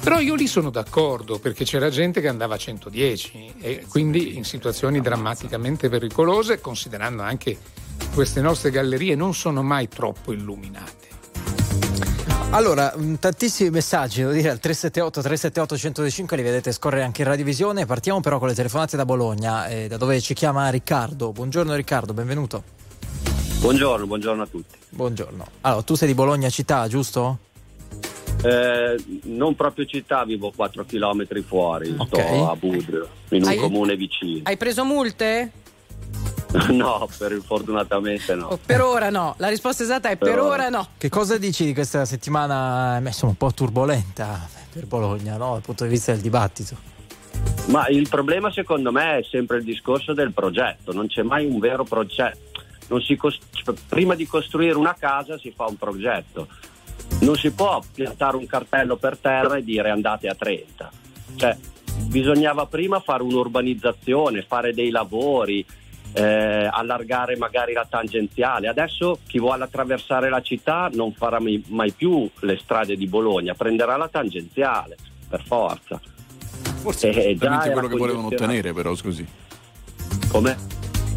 però 0.00 0.20
io 0.20 0.34
lì 0.34 0.46
sono 0.46 0.70
d'accordo 0.70 1.38
perché 1.38 1.64
c'era 1.64 1.90
gente 1.90 2.20
che 2.20 2.28
andava 2.28 2.54
a 2.54 2.58
110 2.58 3.54
e 3.60 3.86
quindi 3.88 4.36
in 4.36 4.44
situazioni 4.44 5.00
drammaticamente 5.00 5.88
pericolose, 5.88 6.60
considerando 6.60 7.22
anche 7.22 7.58
che 7.96 8.06
queste 8.14 8.40
nostre 8.40 8.70
gallerie 8.70 9.14
non 9.14 9.34
sono 9.34 9.62
mai 9.62 9.88
troppo 9.88 10.32
illuminate. 10.32 11.04
Allora, 12.50 12.92
mh, 12.96 13.16
tantissimi 13.18 13.70
messaggi, 13.70 14.20
devo 14.20 14.32
dire, 14.32 14.50
al 14.50 14.60
378 14.60 15.20
378 15.20 15.76
105 15.76 16.36
li 16.36 16.42
vedete 16.44 16.70
scorrere 16.70 17.02
anche 17.02 17.22
in 17.22 17.28
radiovisione. 17.28 17.84
Partiamo 17.84 18.20
però 18.20 18.38
con 18.38 18.46
le 18.46 18.54
telefonate 18.54 18.96
da 18.96 19.04
Bologna, 19.04 19.66
eh, 19.66 19.88
da 19.88 19.96
dove 19.96 20.20
ci 20.20 20.34
chiama 20.34 20.68
Riccardo. 20.70 21.32
Buongiorno 21.32 21.74
Riccardo, 21.74 22.14
benvenuto. 22.14 22.75
Buongiorno, 23.60 24.06
buongiorno 24.06 24.42
a 24.42 24.46
tutti. 24.46 24.76
Buongiorno. 24.90 25.44
Allora, 25.62 25.82
tu 25.82 25.94
sei 25.94 26.08
di 26.08 26.14
Bologna 26.14 26.48
città, 26.50 26.86
giusto? 26.88 27.38
Eh, 28.44 29.02
non 29.24 29.54
proprio 29.56 29.86
città, 29.86 30.24
vivo 30.24 30.52
4 30.54 30.84
km 30.84 31.42
fuori, 31.42 31.94
Ok. 31.96 32.06
sto 32.08 32.50
a 32.50 32.54
Budrio, 32.56 33.08
in 33.30 33.42
un 33.42 33.48
Hai- 33.48 33.56
comune 33.56 33.96
vicino. 33.96 34.40
Hai 34.44 34.56
preso 34.56 34.84
multe? 34.84 35.50
no, 36.70 37.08
per, 37.18 37.40
fortunatamente 37.44 38.34
no. 38.34 38.48
Oh, 38.48 38.58
per 38.64 38.82
ora 38.82 39.10
no. 39.10 39.34
La 39.38 39.48
risposta 39.48 39.82
esatta 39.82 40.10
è 40.10 40.16
per, 40.16 40.30
Per 40.30 40.38
ora. 40.38 40.48
ora 40.50 40.68
no. 40.68 40.88
Che 40.96 41.08
cosa 41.08 41.38
dici 41.38 41.64
di 41.64 41.74
questa 41.74 42.04
settimana, 42.04 42.98
eh, 42.98 43.02
insomma, 43.06 43.32
un 43.32 43.38
po' 43.38 43.52
turbolenta 43.52 44.48
per 44.72 44.86
Bologna, 44.86 45.36
no? 45.36 45.52
Dal 45.54 45.62
punto 45.62 45.84
di 45.84 45.90
vista 45.90 46.12
del 46.12 46.20
dibattito. 46.20 46.76
Ma 47.66 47.88
il 47.88 48.08
problema 48.08 48.50
secondo 48.52 48.92
me 48.92 49.18
è 49.18 49.22
sempre 49.28 49.56
il 49.58 49.64
discorso 49.64 50.12
del 50.14 50.32
progetto, 50.32 50.92
non 50.92 51.08
c'è 51.08 51.22
mai 51.22 51.46
un 51.46 51.58
vero 51.58 51.82
progetto. 51.84 52.55
Non 52.88 53.00
si 53.02 53.16
cos- 53.16 53.38
cioè, 53.50 53.74
prima 53.88 54.14
di 54.14 54.26
costruire 54.26 54.76
una 54.76 54.94
casa 54.98 55.38
si 55.38 55.52
fa 55.54 55.66
un 55.66 55.76
progetto. 55.76 56.48
Non 57.20 57.36
si 57.36 57.50
può 57.50 57.82
piantare 57.94 58.36
un 58.36 58.46
cartello 58.46 58.96
per 58.96 59.16
terra 59.18 59.56
e 59.56 59.64
dire 59.64 59.90
andate 59.90 60.28
a 60.28 60.34
30. 60.34 60.90
Cioè, 61.36 61.56
bisognava 62.08 62.66
prima 62.66 63.00
fare 63.00 63.22
un'urbanizzazione, 63.22 64.42
fare 64.42 64.72
dei 64.72 64.90
lavori, 64.90 65.64
eh, 66.12 66.68
allargare 66.70 67.36
magari 67.36 67.72
la 67.72 67.86
tangenziale. 67.88 68.68
Adesso 68.68 69.18
chi 69.26 69.38
vuole 69.38 69.64
attraversare 69.64 70.28
la 70.30 70.40
città 70.40 70.88
non 70.92 71.12
farà 71.12 71.40
mai, 71.40 71.62
mai 71.68 71.92
più 71.92 72.28
le 72.40 72.58
strade 72.58 72.96
di 72.96 73.06
Bologna, 73.06 73.54
prenderà 73.54 73.96
la 73.96 74.08
tangenziale, 74.08 74.96
per 75.28 75.42
forza. 75.44 76.00
Forse 76.80 77.08
Eh, 77.08 77.10
è 77.10 77.14
già 77.14 77.22
esattamente 77.32 77.70
quello 77.70 77.88
che 77.88 77.96
volevano 77.96 78.26
ottenere, 78.28 78.72
però, 78.72 78.94
scusi. 78.94 79.26
Come? 80.28 80.56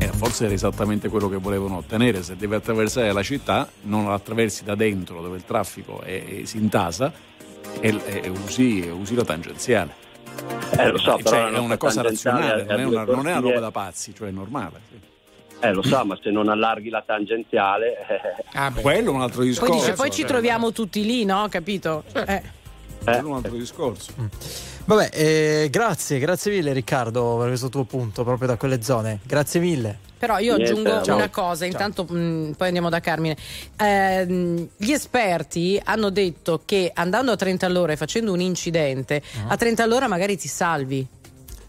Eh, 0.02 0.08
forse 0.14 0.46
era 0.46 0.54
esattamente 0.54 1.10
quello 1.10 1.28
che 1.30 1.36
volevano 1.38 1.78
ottenere. 1.78 2.24
Se 2.24 2.36
devi 2.38 2.56
attraversare 2.56 3.12
la 3.12 3.22
città, 3.24 3.68
non 3.82 4.06
la 4.06 4.14
attraversi 4.14 4.64
da 4.64 4.76
dentro 4.76 5.22
dove 5.22 5.36
il 5.38 5.44
traffico 5.46 6.02
è- 6.02 6.24
è- 6.42 6.46
si 6.46 6.58
intasa 6.58 7.12
e, 7.82 8.00
e 8.06 8.30
usi, 8.30 8.82
e 8.82 8.92
usi 8.92 9.16
la 9.16 9.24
tangenziale. 9.26 9.94
Eh, 10.78 10.90
lo 10.90 10.98
so, 10.98 11.12
Cioè, 11.18 11.24
però 11.24 11.48
è 11.48 11.58
una 11.58 11.78
cosa 11.78 12.02
razionale, 12.02 12.64
non 12.64 12.80
è 12.80 12.84
una, 12.86 13.04
non 13.04 13.28
è 13.28 13.32
una 13.32 13.40
roba 13.42 13.60
da 13.60 13.72
pazzi, 13.72 14.14
cioè 14.16 14.30
è 14.30 14.32
normale. 14.32 14.80
sì. 14.90 14.98
Eh, 15.62 15.74
lo 15.74 15.82
so, 15.82 16.06
ma 16.06 16.18
se 16.22 16.30
non 16.32 16.48
allarghi 16.48 16.88
la 16.90 17.04
tangenziale... 17.06 17.98
eh, 18.54 18.82
Quello 18.82 19.12
è 19.12 19.14
un 19.14 19.22
altro 19.22 19.42
discorso. 19.44 19.74
Poi 19.74 19.82
dice, 19.82 19.94
poi 19.94 20.10
ci 20.12 20.24
troviamo 20.24 20.72
tutti 20.72 21.04
lì, 21.04 21.26
no? 21.26 21.48
Capito? 21.50 22.04
Eh. 22.14 22.42
È 23.04 23.18
un 23.20 23.34
altro 23.36 23.56
discorso. 23.56 24.12
Vabbè, 24.86 25.10
eh, 25.14 25.68
grazie, 25.72 26.20
grazie 26.20 26.52
mille 26.52 26.74
Riccardo 26.74 27.38
per 27.38 27.48
questo 27.48 27.70
tuo 27.70 27.84
punto, 27.84 28.24
proprio 28.24 28.48
da 28.48 28.56
quelle 28.58 28.82
zone. 28.82 29.20
Grazie 29.24 29.60
mille. 29.60 30.00
Però 30.20 30.38
io 30.38 30.56
Niente, 30.58 30.74
aggiungo 30.74 31.02
ciao. 31.04 31.16
una 31.16 31.30
cosa, 31.30 31.66
intanto 31.66 32.04
mh, 32.04 32.54
poi 32.58 32.68
andiamo 32.68 32.90
da 32.90 33.00
Carmine. 33.00 33.38
Ehm, 33.78 34.68
gli 34.76 34.92
esperti 34.92 35.80
hanno 35.84 36.10
detto 36.10 36.62
che 36.66 36.92
andando 36.94 37.32
a 37.32 37.36
30 37.38 37.66
all'ora 37.66 37.94
e 37.94 37.98
facendo 37.98 38.34
un 38.34 38.42
incidente, 38.42 39.22
Ah. 39.46 39.52
a 39.54 39.56
30 39.56 39.84
all'ora 39.84 40.08
magari 40.08 40.38
ti 40.38 40.48
salvi. 40.50 41.08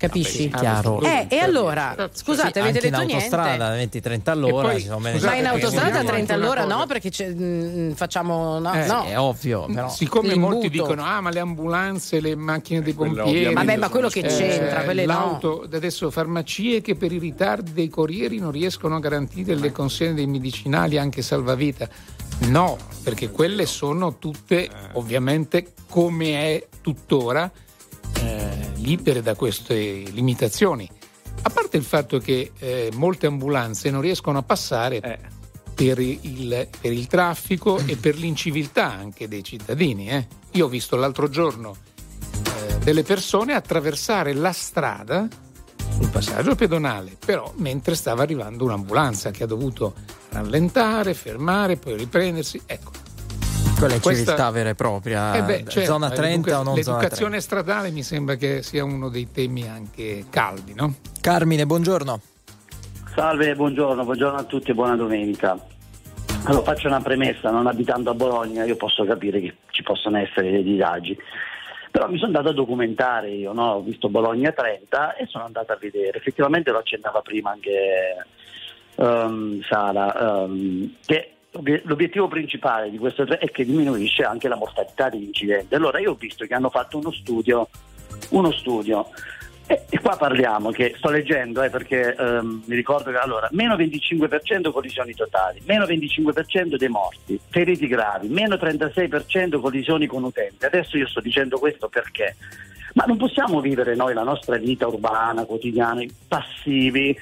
Capisci? 0.00 0.48
Vabbè, 0.48 0.62
chiaro. 0.62 1.00
Eh, 1.02 1.26
e 1.28 1.38
allora, 1.40 1.94
scusate, 2.10 2.58
avete 2.58 2.78
Anche 2.78 2.86
in 2.86 2.92
detto 2.92 3.14
autostrada, 3.16 3.74
niente. 3.74 4.00
20-30 4.00 4.30
all'ora. 4.30 4.68
poi, 4.68 4.80
scusate, 4.80 5.26
Ma 5.26 5.34
in 5.36 5.46
autostrada 5.46 5.86
a 5.86 5.90
vogliamo 5.90 6.08
30 6.08 6.14
anche 6.14 6.32
una 6.32 6.34
all'ora 6.34 6.64
no, 6.64 6.86
perché 6.86 7.10
c'è- 7.10 7.28
mh, 7.28 7.94
facciamo. 7.94 8.58
No, 8.58 8.72
Eh, 8.72 8.86
no. 8.86 9.04
è 9.04 9.18
ovvio, 9.18 9.66
però. 9.66 9.90
Siccome 9.90 10.34
molti 10.36 10.70
dicono: 10.70 11.04
Ah, 11.04 11.20
ma 11.20 11.28
le 11.28 11.40
ambulanze, 11.40 12.20
le 12.20 12.34
macchine 12.34 12.80
dei 12.80 12.94
quelle 12.94 13.14
pompieri. 13.22 13.52
Vabbè, 13.52 13.76
ma 13.76 13.88
quello 13.90 14.08
che 14.08 14.20
eh, 14.20 14.28
c'entra, 14.28 14.84
quelle 14.84 15.04
no. 15.04 15.12
l'auto, 15.12 15.68
adesso 15.70 16.10
farmacie 16.10 16.80
che 16.80 16.94
per 16.94 17.12
i 17.12 17.18
ritardi 17.18 17.72
dei 17.74 17.88
corrieri 17.90 18.38
non 18.38 18.52
riescono 18.52 18.96
a 18.96 19.00
garantire 19.00 19.54
le 19.54 19.70
consegne 19.70 20.14
dei 20.14 20.26
medicinali 20.26 20.96
anche 20.96 21.20
salvavita. 21.20 21.86
No, 22.48 22.78
perché 23.02 23.30
quelle 23.30 23.66
sono 23.66 24.16
tutte 24.16 24.66
ovviamente 24.94 25.72
come 25.90 26.34
è 26.54 26.66
tuttora 26.80 27.50
eh, 28.20 28.72
libere 28.76 29.22
da 29.22 29.34
queste 29.34 29.74
limitazioni. 29.74 30.88
A 31.42 31.50
parte 31.50 31.76
il 31.76 31.84
fatto 31.84 32.18
che 32.18 32.52
eh, 32.58 32.90
molte 32.94 33.26
ambulanze 33.26 33.90
non 33.90 34.00
riescono 34.00 34.38
a 34.38 34.42
passare 34.42 35.00
per, 35.74 35.98
il, 35.98 36.68
per 36.78 36.92
il 36.92 37.06
traffico 37.06 37.78
e 37.78 37.96
per 37.96 38.16
l'inciviltà 38.16 38.92
anche 38.92 39.28
dei 39.28 39.42
cittadini. 39.42 40.10
eh. 40.10 40.26
Io 40.52 40.66
ho 40.66 40.68
visto 40.68 40.96
l'altro 40.96 41.30
giorno 41.30 41.76
eh, 42.32 42.78
delle 42.80 43.02
persone 43.02 43.54
attraversare 43.54 44.34
la 44.34 44.52
strada 44.52 45.26
sul 45.94 46.08
passaggio 46.08 46.54
pedonale, 46.54 47.16
però 47.24 47.52
mentre 47.56 47.94
stava 47.94 48.22
arrivando 48.22 48.64
un'ambulanza 48.64 49.30
che 49.30 49.44
ha 49.44 49.46
dovuto 49.46 49.94
rallentare, 50.30 51.14
fermare, 51.14 51.76
poi 51.76 51.96
riprendersi. 51.96 52.60
Ecco, 52.66 52.90
Quella 53.80 53.94
è 53.94 54.00
Questa- 54.00 54.32
civiltà 54.32 54.50
vera 54.50 54.68
e 54.68 54.74
propria. 54.74 55.34
eh 55.36 55.42
beh, 55.42 55.64
certo, 55.66 55.92
zona 55.92 56.10
30 56.10 56.60
o 56.60 56.62
non 56.62 56.74
zona 56.74 56.74
30. 56.74 56.92
l'educazione 56.92 57.40
stradale 57.40 57.90
mi 57.90 58.02
sembra 58.02 58.34
che 58.34 58.62
sia 58.62 58.84
uno 58.84 59.08
dei 59.08 59.32
temi 59.32 59.66
anche 59.66 60.26
caldi, 60.28 60.74
no? 60.74 60.96
Carmine, 61.22 61.64
buongiorno. 61.64 62.20
Salve, 63.14 63.54
buongiorno, 63.54 64.04
buongiorno 64.04 64.38
a 64.38 64.42
tutti 64.44 64.70
e 64.70 64.74
buona 64.74 64.96
domenica. 64.96 65.58
Allora, 66.44 66.62
faccio 66.62 66.88
una 66.88 67.00
premessa, 67.00 67.50
non 67.50 67.66
abitando 67.66 68.10
a 68.10 68.14
Bologna 68.14 68.64
io 68.64 68.76
posso 68.76 69.02
capire 69.04 69.40
che 69.40 69.54
ci 69.70 69.82
possono 69.82 70.18
essere 70.18 70.50
dei 70.50 70.62
disagi, 70.62 71.16
però 71.90 72.06
mi 72.06 72.16
sono 72.16 72.26
andato 72.26 72.50
a 72.50 72.52
documentare, 72.52 73.30
io 73.30 73.54
no? 73.54 73.72
ho 73.72 73.80
visto 73.80 74.10
Bologna 74.10 74.52
30 74.52 75.16
e 75.16 75.26
sono 75.26 75.44
andato 75.44 75.72
a 75.72 75.78
vedere, 75.80 76.18
effettivamente 76.18 76.70
lo 76.70 76.78
accennava 76.78 77.22
prima 77.22 77.50
anche 77.52 77.70
ehm, 78.96 79.62
Sara, 79.62 80.42
ehm, 80.44 80.96
che 81.06 81.32
l'obiettivo 81.84 82.28
principale 82.28 82.90
di 82.90 82.98
questo 82.98 83.22
è 83.22 83.50
che 83.50 83.64
diminuisce 83.64 84.22
anche 84.22 84.48
la 84.48 84.56
mortalità 84.56 85.08
degli 85.08 85.24
incidenti. 85.24 85.74
Allora 85.74 85.98
io 85.98 86.12
ho 86.12 86.16
visto 86.16 86.44
che 86.46 86.54
hanno 86.54 86.70
fatto 86.70 86.98
uno 86.98 87.10
studio 87.10 87.68
uno 88.30 88.52
studio. 88.52 89.08
E, 89.66 89.84
e 89.88 90.00
qua 90.00 90.16
parliamo, 90.16 90.70
che 90.70 90.94
sto 90.96 91.10
leggendo 91.10 91.62
eh, 91.62 91.70
perché 91.70 92.14
ehm, 92.14 92.64
mi 92.66 92.74
ricordo 92.74 93.12
che 93.12 93.18
allora, 93.18 93.48
meno 93.52 93.76
25% 93.76 94.72
collisioni 94.72 95.14
totali, 95.14 95.62
meno 95.64 95.84
25% 95.84 96.76
dei 96.76 96.88
morti, 96.88 97.38
feriti 97.48 97.86
gravi, 97.86 98.28
meno 98.28 98.56
36% 98.56 99.60
collisioni 99.60 100.06
con 100.06 100.24
utenti. 100.24 100.64
Adesso 100.64 100.96
io 100.96 101.06
sto 101.06 101.20
dicendo 101.20 101.58
questo 101.58 101.88
perché? 101.88 102.36
Ma 102.94 103.04
non 103.06 103.16
possiamo 103.16 103.60
vivere 103.60 103.94
noi 103.94 104.12
la 104.12 104.24
nostra 104.24 104.56
vita 104.56 104.88
urbana, 104.88 105.44
quotidiana, 105.44 106.04
passivi, 106.26 107.16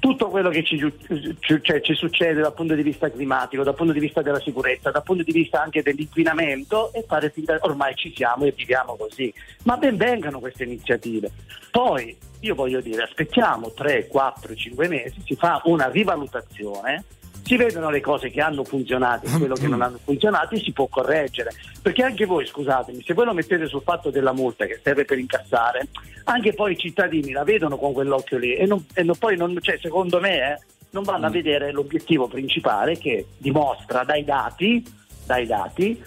tutto 0.00 0.28
quello 0.28 0.48
che 0.48 0.64
ci, 0.64 0.78
ci- 0.78 1.60
cioè, 1.62 1.80
ci 1.80 1.94
succede 1.94 2.40
dal 2.40 2.54
punto 2.54 2.74
di 2.74 2.82
vista 2.82 3.08
climatico, 3.10 3.62
dal 3.62 3.74
punto 3.74 3.92
di 3.92 4.00
vista 4.00 4.22
della 4.22 4.40
sicurezza, 4.40 4.90
dal 4.90 5.04
punto 5.04 5.22
di 5.22 5.30
vista 5.30 5.62
anche 5.62 5.82
dell'inquinamento 5.82 6.92
e 6.92 7.04
fare 7.06 7.30
finta 7.30 7.58
ormai 7.60 7.94
ci 7.94 8.12
siamo 8.16 8.44
e 8.46 8.52
viviamo 8.56 8.96
così. 8.96 9.32
Ma 9.64 9.76
ben 9.76 9.96
vengano 9.96 10.40
queste 10.40 10.64
iniziative. 10.64 11.30
Poi 11.70 12.16
io 12.40 12.54
voglio 12.54 12.80
dire, 12.80 13.02
aspettiamo 13.02 13.72
3, 13.72 14.08
4, 14.08 14.54
5 14.54 14.88
mesi, 14.88 15.22
si 15.24 15.36
fa 15.36 15.60
una 15.64 15.88
rivalutazione. 15.88 17.04
Si 17.50 17.56
vedono 17.56 17.90
le 17.90 18.00
cose 18.00 18.30
che 18.30 18.40
hanno 18.40 18.62
funzionato 18.62 19.26
e 19.26 19.30
quello 19.36 19.54
che 19.56 19.66
non 19.66 19.82
hanno 19.82 19.98
funzionato 20.04 20.54
e 20.54 20.60
si 20.60 20.70
può 20.70 20.86
correggere. 20.86 21.50
Perché 21.82 22.04
anche 22.04 22.24
voi, 22.24 22.46
scusatemi, 22.46 23.02
se 23.02 23.12
voi 23.12 23.24
lo 23.24 23.34
mettete 23.34 23.66
sul 23.66 23.82
fatto 23.82 24.10
della 24.10 24.32
multa 24.32 24.66
che 24.66 24.78
serve 24.80 25.04
per 25.04 25.18
incassare, 25.18 25.88
anche 26.26 26.52
poi 26.52 26.74
i 26.74 26.78
cittadini 26.78 27.32
la 27.32 27.42
vedono 27.42 27.76
con 27.76 27.92
quell'occhio 27.92 28.38
lì 28.38 28.54
e, 28.54 28.66
non- 28.66 28.84
e 28.94 29.02
non- 29.02 29.18
poi 29.18 29.36
non, 29.36 29.58
cioè, 29.60 29.78
secondo 29.82 30.20
me 30.20 30.52
eh, 30.52 30.58
non 30.90 31.02
vanno 31.02 31.26
a 31.26 31.30
vedere 31.30 31.72
l'obiettivo 31.72 32.28
principale 32.28 32.96
che 32.98 33.26
dimostra 33.36 34.04
dai 34.04 34.22
dati, 34.22 34.84
dai 35.26 35.44
dati 35.46 36.00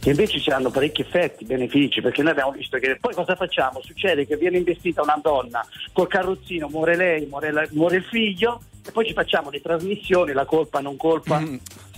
che 0.00 0.10
invece 0.10 0.38
ci 0.38 0.50
hanno 0.50 0.70
parecchi 0.70 1.00
effetti, 1.00 1.46
benefici, 1.46 2.02
perché 2.02 2.20
noi 2.20 2.32
abbiamo 2.32 2.50
visto 2.52 2.76
che 2.76 2.98
poi 3.00 3.14
cosa 3.14 3.36
facciamo? 3.36 3.80
Succede 3.82 4.26
che 4.26 4.36
viene 4.36 4.58
investita 4.58 5.00
una 5.00 5.18
donna 5.22 5.66
col 5.94 6.08
carrozzino, 6.08 6.68
muore 6.68 6.94
lei, 6.96 7.24
muore, 7.24 7.52
la- 7.52 7.66
muore 7.70 7.96
il 7.96 8.04
figlio 8.04 8.60
e 8.84 8.90
poi 8.92 9.06
ci 9.06 9.12
facciamo 9.12 9.50
le 9.50 9.60
trasmissioni, 9.60 10.32
la 10.32 10.44
colpa, 10.44 10.80
non 10.80 10.96
colpa. 10.96 11.38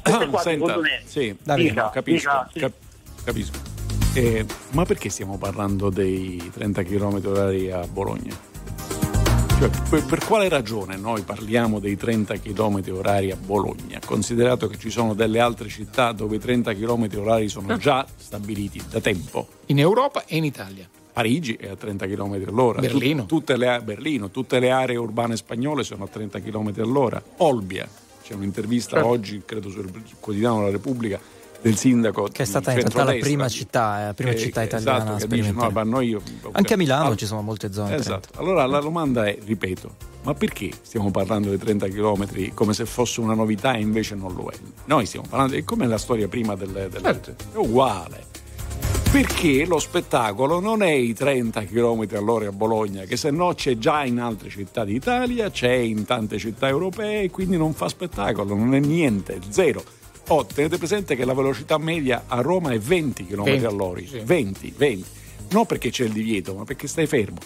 Queste 0.02 0.28
qua, 0.28 0.40
Senta, 0.42 0.66
secondo 0.66 0.80
me, 0.80 1.02
sì, 1.04 1.36
Dica, 1.42 1.82
no, 1.82 1.90
capisco, 1.90 2.30
dica, 2.30 2.50
sì. 2.52 2.58
cap- 2.58 3.24
capisco. 3.24 3.70
Eh, 4.14 4.44
ma 4.72 4.84
perché 4.84 5.08
stiamo 5.08 5.38
parlando 5.38 5.88
dei 5.88 6.50
30 6.52 6.82
km 6.82 7.20
orari 7.24 7.70
a 7.70 7.86
Bologna? 7.86 8.50
Cioè, 9.58 9.70
per, 9.88 10.04
per 10.04 10.24
quale 10.26 10.48
ragione 10.48 10.96
noi 10.96 11.22
parliamo 11.22 11.78
dei 11.78 11.96
30 11.96 12.34
km 12.40 12.82
orari 12.90 13.30
a 13.30 13.36
Bologna, 13.36 14.00
considerato 14.04 14.66
che 14.66 14.76
ci 14.76 14.90
sono 14.90 15.14
delle 15.14 15.38
altre 15.38 15.68
città 15.68 16.10
dove 16.10 16.36
i 16.36 16.38
30 16.40 16.74
km 16.74 17.08
orari 17.16 17.48
sono 17.48 17.76
già 17.78 18.04
stabiliti 18.16 18.82
da 18.90 19.00
tempo? 19.00 19.46
In 19.66 19.78
Europa 19.78 20.24
e 20.26 20.36
in 20.36 20.44
Italia. 20.44 20.86
Parigi 21.12 21.54
è 21.54 21.68
a 21.68 21.76
30 21.76 22.06
km 22.06 22.42
all'ora. 22.46 22.80
Berlino. 22.80 23.26
Tut- 23.26 23.28
tutte 23.28 23.56
le, 23.56 23.80
Berlino, 23.84 24.30
tutte 24.30 24.58
le 24.58 24.70
aree 24.70 24.96
urbane 24.96 25.36
spagnole 25.36 25.84
sono 25.84 26.04
a 26.04 26.08
30 26.08 26.40
km 26.40 26.72
all'ora. 26.78 27.22
Olbia, 27.38 27.86
c'è 28.22 28.34
un'intervista 28.34 28.96
Certo. 28.96 29.08
oggi, 29.08 29.42
credo 29.44 29.68
sul 29.68 29.90
quotidiano 30.20 30.62
La 30.62 30.70
Repubblica, 30.70 31.20
del 31.60 31.76
sindaco 31.76 32.24
Che 32.24 32.42
è 32.42 32.46
stata 32.46 32.72
in 32.72 32.78
realtà 32.78 33.04
la 33.04 33.14
prima 33.20 33.48
città, 33.48 34.06
la 34.06 34.14
prima 34.14 34.32
che- 34.32 34.38
città 34.38 34.62
italiana 34.62 35.16
esatto, 35.16 35.34
dice, 35.34 35.52
no, 35.52 35.70
noi- 35.84 36.18
Anche 36.52 36.74
a 36.74 36.76
Milano 36.76 37.10
Al- 37.10 37.16
ci 37.16 37.26
sono 37.26 37.42
molte 37.42 37.72
zone. 37.72 37.94
Esatto. 37.94 38.30
Allora 38.40 38.66
la 38.66 38.80
domanda 38.80 39.26
è, 39.26 39.38
ripeto, 39.44 39.94
ma 40.22 40.34
perché 40.34 40.70
stiamo 40.80 41.10
parlando 41.10 41.50
dei 41.50 41.58
30 41.58 41.86
km 41.88 42.52
come 42.54 42.72
se 42.74 42.84
fosse 42.86 43.20
una 43.20 43.34
novità 43.34 43.74
e 43.74 43.80
invece 43.80 44.14
non 44.16 44.34
lo 44.34 44.50
è? 44.50 44.56
Noi 44.86 45.06
stiamo 45.06 45.26
parlando, 45.28 45.56
è 45.56 45.62
come 45.62 45.86
la 45.86 45.98
storia 45.98 46.26
prima 46.26 46.56
delle 46.56 46.88
Certo. 47.00 47.34
È 47.52 47.56
uguale. 47.56 48.30
Perché 49.12 49.66
lo 49.66 49.78
spettacolo 49.78 50.58
non 50.58 50.82
è 50.82 50.90
i 50.90 51.12
30 51.12 51.64
km 51.64 52.06
all'ora 52.14 52.48
a 52.48 52.52
Bologna, 52.52 53.04
che 53.04 53.18
se 53.18 53.30
no 53.30 53.52
c'è 53.52 53.76
già 53.76 54.04
in 54.04 54.18
altre 54.18 54.48
città 54.48 54.84
d'Italia, 54.84 55.50
c'è 55.50 55.72
in 55.72 56.06
tante 56.06 56.38
città 56.38 56.66
europee, 56.68 57.30
quindi 57.30 57.58
non 57.58 57.74
fa 57.74 57.90
spettacolo, 57.90 58.54
non 58.54 58.74
è 58.74 58.80
niente, 58.80 59.38
zero. 59.50 59.84
Oh, 60.28 60.46
tenete 60.46 60.78
presente 60.78 61.14
che 61.14 61.26
la 61.26 61.34
velocità 61.34 61.76
media 61.76 62.24
a 62.26 62.40
Roma 62.40 62.70
è 62.70 62.78
20 62.78 63.26
km 63.26 63.42
20, 63.42 63.64
all'ora, 63.66 64.00
sì. 64.00 64.20
20, 64.24 64.74
20. 64.76 65.04
Non 65.50 65.66
perché 65.66 65.90
c'è 65.90 66.04
il 66.04 66.12
divieto, 66.12 66.54
ma 66.54 66.64
perché 66.64 66.88
stai 66.88 67.06
fermo. 67.06 67.38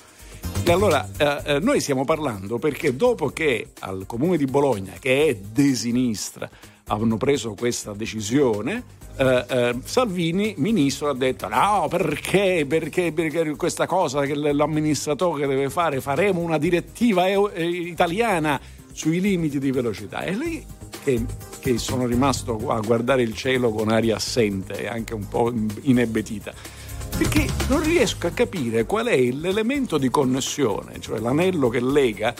E 0.62 0.70
allora 0.70 1.08
eh, 1.16 1.54
eh, 1.54 1.58
noi 1.58 1.80
stiamo 1.80 2.04
parlando 2.04 2.58
perché 2.58 2.94
dopo 2.94 3.30
che 3.30 3.70
al 3.80 4.04
comune 4.06 4.36
di 4.36 4.44
Bologna, 4.44 4.92
che 5.00 5.26
è 5.26 5.34
di 5.34 5.74
sinistra, 5.74 6.48
hanno 6.88 7.16
preso 7.16 7.54
questa 7.58 7.94
decisione, 7.94 8.80
eh, 9.16 9.44
eh, 9.48 9.74
Salvini, 9.82 10.54
ministro, 10.58 11.08
ha 11.08 11.14
detto 11.14 11.48
no, 11.48 11.88
perché, 11.90 12.64
perché, 12.68 13.10
perché 13.12 13.56
questa 13.56 13.86
cosa 13.86 14.22
che 14.22 14.36
l'amministratore 14.36 15.48
deve 15.48 15.68
fare, 15.68 16.00
faremo 16.00 16.38
una 16.40 16.58
direttiva 16.58 17.28
eu- 17.28 17.50
italiana 17.56 18.60
sui 18.92 19.20
limiti 19.20 19.58
di 19.58 19.72
velocità. 19.72 20.20
E 20.20 20.36
lì 20.36 20.64
che, 21.02 21.24
che 21.58 21.76
sono 21.78 22.06
rimasto 22.06 22.56
a 22.70 22.78
guardare 22.78 23.22
il 23.22 23.34
cielo 23.34 23.70
con 23.70 23.88
aria 23.88 24.14
assente 24.14 24.82
e 24.82 24.86
anche 24.86 25.12
un 25.12 25.26
po' 25.26 25.52
inebetita 25.82 26.84
perché 27.18 27.46
non 27.68 27.82
riesco 27.82 28.26
a 28.26 28.30
capire 28.30 28.84
qual 28.84 29.06
è 29.06 29.30
l'elemento 29.30 29.96
di 29.96 30.10
connessione, 30.10 31.00
cioè 31.00 31.18
l'anello 31.18 31.70
che 31.70 31.80
lega 31.80 32.34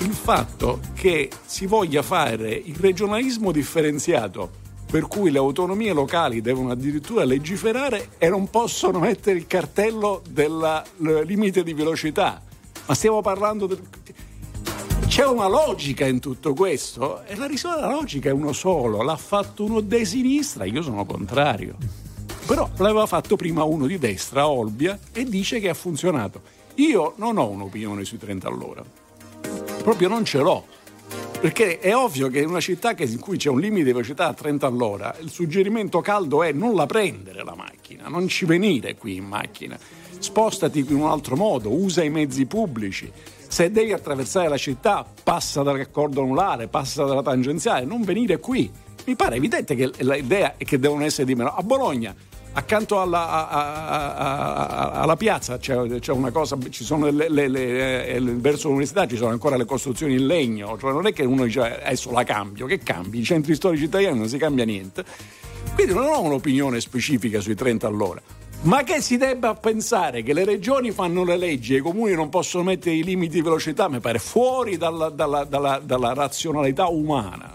il 0.00 0.12
fatto 0.12 0.80
che 0.94 1.30
si 1.44 1.66
voglia 1.66 2.02
fare 2.02 2.52
il 2.52 2.74
regionalismo 2.76 3.52
differenziato, 3.52 4.50
per 4.90 5.06
cui 5.06 5.30
le 5.30 5.38
autonomie 5.38 5.92
locali 5.92 6.40
devono 6.40 6.70
addirittura 6.70 7.24
legiferare 7.24 8.10
e 8.18 8.28
non 8.28 8.48
possono 8.48 8.98
mettere 8.98 9.38
il 9.38 9.46
cartello 9.46 10.22
del 10.28 10.82
limite 11.24 11.62
di 11.62 11.74
velocità. 11.74 12.42
Ma 12.86 12.94
stiamo 12.94 13.20
parlando 13.20 13.66
del... 13.66 13.80
C'è 15.06 15.26
una 15.26 15.48
logica 15.48 16.06
in 16.06 16.18
tutto 16.18 16.54
questo 16.54 17.22
e 17.24 17.36
la 17.36 17.46
risposta 17.46 17.80
la 17.80 17.92
logica 17.92 18.30
è 18.30 18.32
uno 18.32 18.52
solo, 18.52 19.02
l'ha 19.02 19.16
fatto 19.16 19.64
uno 19.64 19.80
di 19.80 20.04
sinistra, 20.04 20.64
io 20.64 20.82
sono 20.82 21.04
contrario. 21.04 21.76
Però 22.46 22.68
l'aveva 22.78 23.06
fatto 23.06 23.36
prima 23.36 23.64
uno 23.64 23.86
di 23.86 23.98
destra, 23.98 24.48
Olbia, 24.48 24.98
e 25.12 25.24
dice 25.24 25.60
che 25.60 25.68
ha 25.68 25.74
funzionato. 25.74 26.40
Io 26.76 27.14
non 27.16 27.38
ho 27.38 27.48
un'opinione 27.48 28.04
sui 28.04 28.18
30 28.18 28.48
all'ora, 28.48 28.84
proprio 29.82 30.08
non 30.08 30.24
ce 30.24 30.38
l'ho. 30.38 30.64
Perché 31.40 31.78
è 31.78 31.96
ovvio 31.96 32.28
che 32.28 32.40
in 32.40 32.48
una 32.48 32.60
città 32.60 32.94
in 32.98 33.18
cui 33.18 33.38
c'è 33.38 33.48
un 33.48 33.60
limite 33.60 33.84
di 33.84 33.92
velocità 33.92 34.28
a 34.28 34.34
30 34.34 34.66
all'ora, 34.66 35.16
il 35.20 35.30
suggerimento 35.30 36.00
caldo 36.02 36.42
è 36.42 36.52
non 36.52 36.74
la 36.74 36.84
prendere 36.84 37.42
la 37.42 37.54
macchina, 37.54 38.08
non 38.08 38.28
ci 38.28 38.44
venire 38.44 38.94
qui 38.94 39.16
in 39.16 39.24
macchina, 39.24 39.78
spostati 40.18 40.80
in 40.80 40.94
un 40.94 41.08
altro 41.08 41.36
modo, 41.36 41.72
usa 41.72 42.02
i 42.02 42.10
mezzi 42.10 42.44
pubblici. 42.44 43.10
Se 43.48 43.70
devi 43.70 43.92
attraversare 43.92 44.48
la 44.48 44.58
città, 44.58 45.04
passa 45.24 45.62
dal 45.62 45.78
raccordo 45.78 46.20
anulare, 46.20 46.68
passa 46.68 47.04
dalla 47.04 47.22
tangenziale, 47.22 47.86
non 47.86 48.02
venire 48.02 48.38
qui. 48.38 48.70
Mi 49.06 49.16
pare 49.16 49.36
evidente 49.36 49.74
che 49.74 49.90
l'idea 49.96 50.56
è 50.58 50.64
che 50.64 50.78
devono 50.78 51.04
essere 51.04 51.26
di 51.26 51.34
meno. 51.34 51.54
A 51.54 51.62
Bologna, 51.62 52.14
accanto 52.52 53.00
alla, 53.00 53.28
a- 53.28 53.48
a- 53.48 54.14
a- 54.16 54.90
alla 55.02 55.16
piazza 55.16 55.58
c'è, 55.58 55.98
c'è 55.98 56.12
una 56.12 56.30
cosa, 56.30 56.56
ci 56.70 56.84
sono 56.84 57.08
le, 57.10 57.28
le- 57.30 57.48
le- 57.48 58.06
eh, 58.08 58.20
verso 58.20 58.66
l'università 58.68 59.06
ci 59.06 59.16
sono 59.16 59.30
ancora 59.30 59.56
le 59.56 59.64
costruzioni 59.64 60.14
in 60.14 60.26
legno, 60.26 60.76
cioè 60.78 60.92
non 60.92 61.06
è 61.06 61.12
che 61.12 61.24
uno 61.24 61.44
dice 61.44 61.60
"Eh, 61.80 61.86
adesso 61.86 62.10
la 62.10 62.24
cambio, 62.24 62.66
che 62.66 62.78
cambi? 62.78 63.20
I 63.20 63.24
centri 63.24 63.54
storici 63.54 63.84
italiani 63.84 64.18
non 64.18 64.28
si 64.28 64.36
cambia 64.38 64.64
niente. 64.64 65.04
Quindi 65.74 65.92
non 65.94 66.06
ho 66.06 66.20
un'opinione 66.22 66.80
specifica 66.80 67.40
sui 67.40 67.54
30 67.54 67.86
all'ora. 67.86 68.20
Ma 68.62 68.82
che 68.82 69.00
si 69.00 69.16
debba 69.16 69.54
pensare 69.54 70.22
che 70.22 70.34
le 70.34 70.44
regioni 70.44 70.90
fanno 70.90 71.24
le 71.24 71.36
leggi 71.38 71.74
e 71.74 71.78
i 71.78 71.80
comuni 71.80 72.12
non 72.14 72.28
possono 72.28 72.64
mettere 72.64 72.94
i 72.96 73.02
limiti 73.04 73.34
di 73.36 73.42
velocità 73.42 73.88
mi 73.88 74.00
pare 74.00 74.18
fuori 74.18 74.76
dalla, 74.76 75.08
dalla- 75.08 75.44
dalla- 75.44 75.80
dalla 75.82 76.12
razionalità 76.12 76.86
umana. 76.88 77.54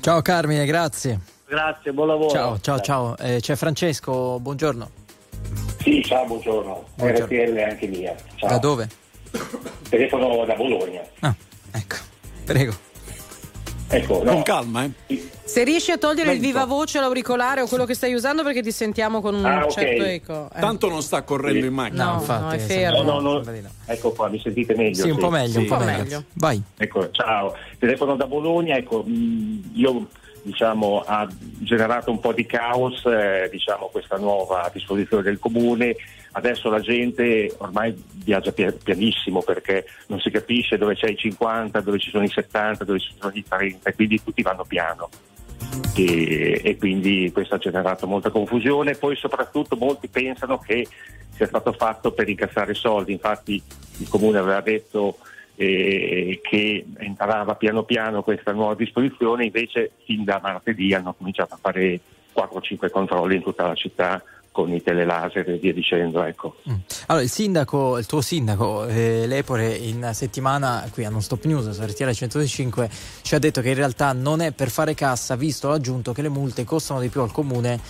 Ciao 0.00 0.22
Carmine, 0.22 0.64
grazie. 0.64 1.18
Grazie, 1.48 1.92
buon 1.92 2.08
lavoro. 2.08 2.28
Ciao, 2.30 2.60
ciao, 2.60 2.80
ciao. 2.80 3.16
Eh, 3.16 3.38
c'è 3.40 3.56
Francesco, 3.56 4.38
buongiorno. 4.38 4.90
Sì, 5.80 6.02
ciao, 6.04 6.26
buongiorno. 6.26 6.84
Buongiorno. 6.94 7.24
RTL 7.24 7.58
anche 7.58 7.86
mia. 7.86 8.14
Ciao. 8.36 8.48
Da 8.50 8.58
dove? 8.58 8.88
Telefono 9.88 10.44
da 10.44 10.54
Bologna. 10.54 11.00
Prego. 12.44 12.72
Ecco, 13.90 14.22
no. 14.22 14.32
Con 14.32 14.42
calma, 14.42 14.84
eh. 15.06 15.30
Se 15.44 15.64
riesci 15.64 15.90
a 15.90 15.96
togliere 15.96 16.32
il 16.34 16.40
Lento. 16.40 16.46
viva 16.46 16.64
voce, 16.66 17.00
l'auricolare 17.00 17.62
o 17.62 17.66
quello 17.66 17.86
che 17.86 17.94
stai 17.94 18.12
usando 18.12 18.42
perché 18.42 18.60
ti 18.62 18.70
sentiamo 18.70 19.22
con 19.22 19.34
un 19.34 19.46
Ah, 19.46 19.66
certo 19.68 20.02
eco. 20.02 20.50
eh. 20.54 20.60
Tanto 20.60 20.88
non 20.90 21.00
sta 21.00 21.22
correndo 21.22 21.64
in 21.64 21.72
macchina. 21.72 22.04
No, 22.16 22.22
no, 22.26 22.50
è 22.50 22.58
fermo. 22.58 23.02
No, 23.02 23.20
no, 23.20 23.40
no. 23.40 23.42
Ecco 23.86 24.10
qua, 24.12 24.28
mi 24.28 24.38
sentite 24.40 24.74
meglio? 24.76 25.02
Sì, 25.04 25.08
un 25.08 25.16
po' 25.16 25.30
meglio, 25.30 25.60
un 25.60 25.66
po' 25.66 25.78
meglio. 25.78 26.24
Vai. 26.34 26.62
Ecco, 26.76 27.10
ciao. 27.12 27.54
Telefono 27.78 28.14
da 28.16 28.26
Bologna, 28.26 28.76
ecco, 28.76 29.02
mh, 29.06 29.70
io 29.72 30.06
diciamo 30.48 31.02
ha 31.06 31.28
generato 31.58 32.10
un 32.10 32.20
po' 32.20 32.32
di 32.32 32.46
caos, 32.46 33.04
eh, 33.04 33.48
diciamo, 33.50 33.88
questa 33.92 34.16
nuova 34.16 34.70
disposizione 34.72 35.22
del 35.22 35.38
comune. 35.38 35.94
Adesso 36.32 36.70
la 36.70 36.80
gente 36.80 37.54
ormai 37.58 37.94
viaggia 38.24 38.52
pia- 38.52 38.72
pianissimo 38.72 39.42
perché 39.42 39.86
non 40.06 40.20
si 40.20 40.30
capisce 40.30 40.78
dove 40.78 40.94
c'è 40.94 41.08
i 41.08 41.16
50, 41.16 41.80
dove 41.80 41.98
ci 41.98 42.10
sono 42.10 42.24
i 42.24 42.28
70, 42.28 42.84
dove 42.84 42.98
ci 42.98 43.12
sono 43.18 43.32
i 43.34 43.44
30, 43.46 43.92
quindi 43.92 44.22
tutti 44.22 44.42
vanno 44.42 44.64
piano. 44.64 45.08
E, 45.94 46.60
e 46.64 46.76
quindi 46.78 47.30
questo 47.32 47.56
ha 47.56 47.58
generato 47.58 48.06
molta 48.06 48.30
confusione. 48.30 48.94
Poi 48.94 49.16
soprattutto 49.16 49.76
molti 49.76 50.08
pensano 50.08 50.58
che 50.58 50.86
sia 51.34 51.46
stato 51.46 51.72
fatto 51.72 52.12
per 52.12 52.28
incassare 52.28 52.72
soldi. 52.72 53.12
Infatti 53.12 53.62
il 53.98 54.08
comune 54.08 54.38
aveva 54.38 54.60
detto 54.60 55.18
eh, 55.60 56.38
che 56.40 56.86
entrava 56.98 57.56
piano 57.56 57.82
piano 57.82 58.22
questa 58.22 58.52
nuova 58.52 58.76
disposizione, 58.76 59.46
invece 59.46 59.90
fin 60.04 60.22
da 60.22 60.38
martedì 60.40 60.94
hanno 60.94 61.14
cominciato 61.14 61.54
a 61.54 61.58
fare 61.60 61.98
4-5 62.32 62.90
controlli 62.90 63.34
in 63.34 63.42
tutta 63.42 63.66
la 63.66 63.74
città 63.74 64.22
con 64.52 64.72
i 64.72 64.80
telelaser 64.80 65.48
e 65.50 65.56
via 65.56 65.72
dicendo. 65.72 66.22
Ecco. 66.22 66.56
Allora, 67.06 67.24
il 67.24 67.30
sindaco, 67.30 67.98
il 67.98 68.06
tuo 68.06 68.20
sindaco, 68.20 68.86
eh, 68.86 69.26
Lepore, 69.26 69.74
in 69.74 70.10
settimana 70.12 70.88
qui 70.92 71.04
a 71.04 71.10
Non 71.10 71.22
Stop 71.22 71.44
News 71.44 71.70
su 71.70 71.82
RTL 71.82 72.12
105 72.12 72.88
ci 73.22 73.34
ha 73.34 73.38
detto 73.40 73.60
che 73.60 73.70
in 73.70 73.74
realtà 73.74 74.12
non 74.12 74.40
è 74.40 74.52
per 74.52 74.70
fare 74.70 74.94
cassa, 74.94 75.34
visto 75.34 75.68
l'aggiunto 75.68 76.12
che 76.12 76.22
le 76.22 76.28
multe 76.28 76.62
costano 76.64 77.00
di 77.00 77.08
più 77.08 77.20
al 77.20 77.32
comune 77.32 77.80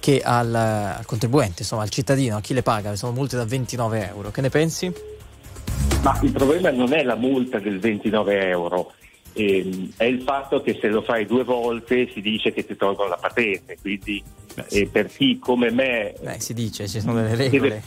che 0.00 0.22
al, 0.22 0.54
al 0.54 1.04
contribuente, 1.04 1.62
insomma 1.62 1.82
al 1.82 1.90
cittadino, 1.90 2.36
a 2.36 2.40
chi 2.40 2.54
le 2.54 2.62
paga, 2.62 2.96
sono 2.96 3.12
multe 3.12 3.36
da 3.36 3.44
29 3.44 4.08
euro. 4.08 4.30
Che 4.30 4.40
ne 4.40 4.48
pensi? 4.48 5.16
Ma 6.02 6.18
il 6.22 6.32
problema 6.32 6.70
non 6.70 6.92
è 6.92 7.02
la 7.02 7.16
multa 7.16 7.58
del 7.58 7.78
29 7.78 8.48
euro, 8.48 8.92
ehm, 9.32 9.92
è 9.96 10.04
il 10.04 10.22
fatto 10.22 10.62
che 10.62 10.78
se 10.80 10.88
lo 10.88 11.02
fai 11.02 11.26
due 11.26 11.44
volte 11.44 12.08
si 12.12 12.20
dice 12.20 12.52
che 12.52 12.64
ti 12.64 12.76
tolgono 12.76 13.10
la 13.10 13.18
patente, 13.20 13.76
quindi 13.80 14.22
eh, 14.70 14.88
per 14.90 15.08
chi 15.08 15.38
come 15.38 15.70
me... 15.70 16.14
Beh, 16.20 16.40
si 16.40 16.54
dice, 16.54 16.86
ci 16.86 17.00
sono 17.00 17.14
delle 17.14 17.34
regole. 17.34 17.82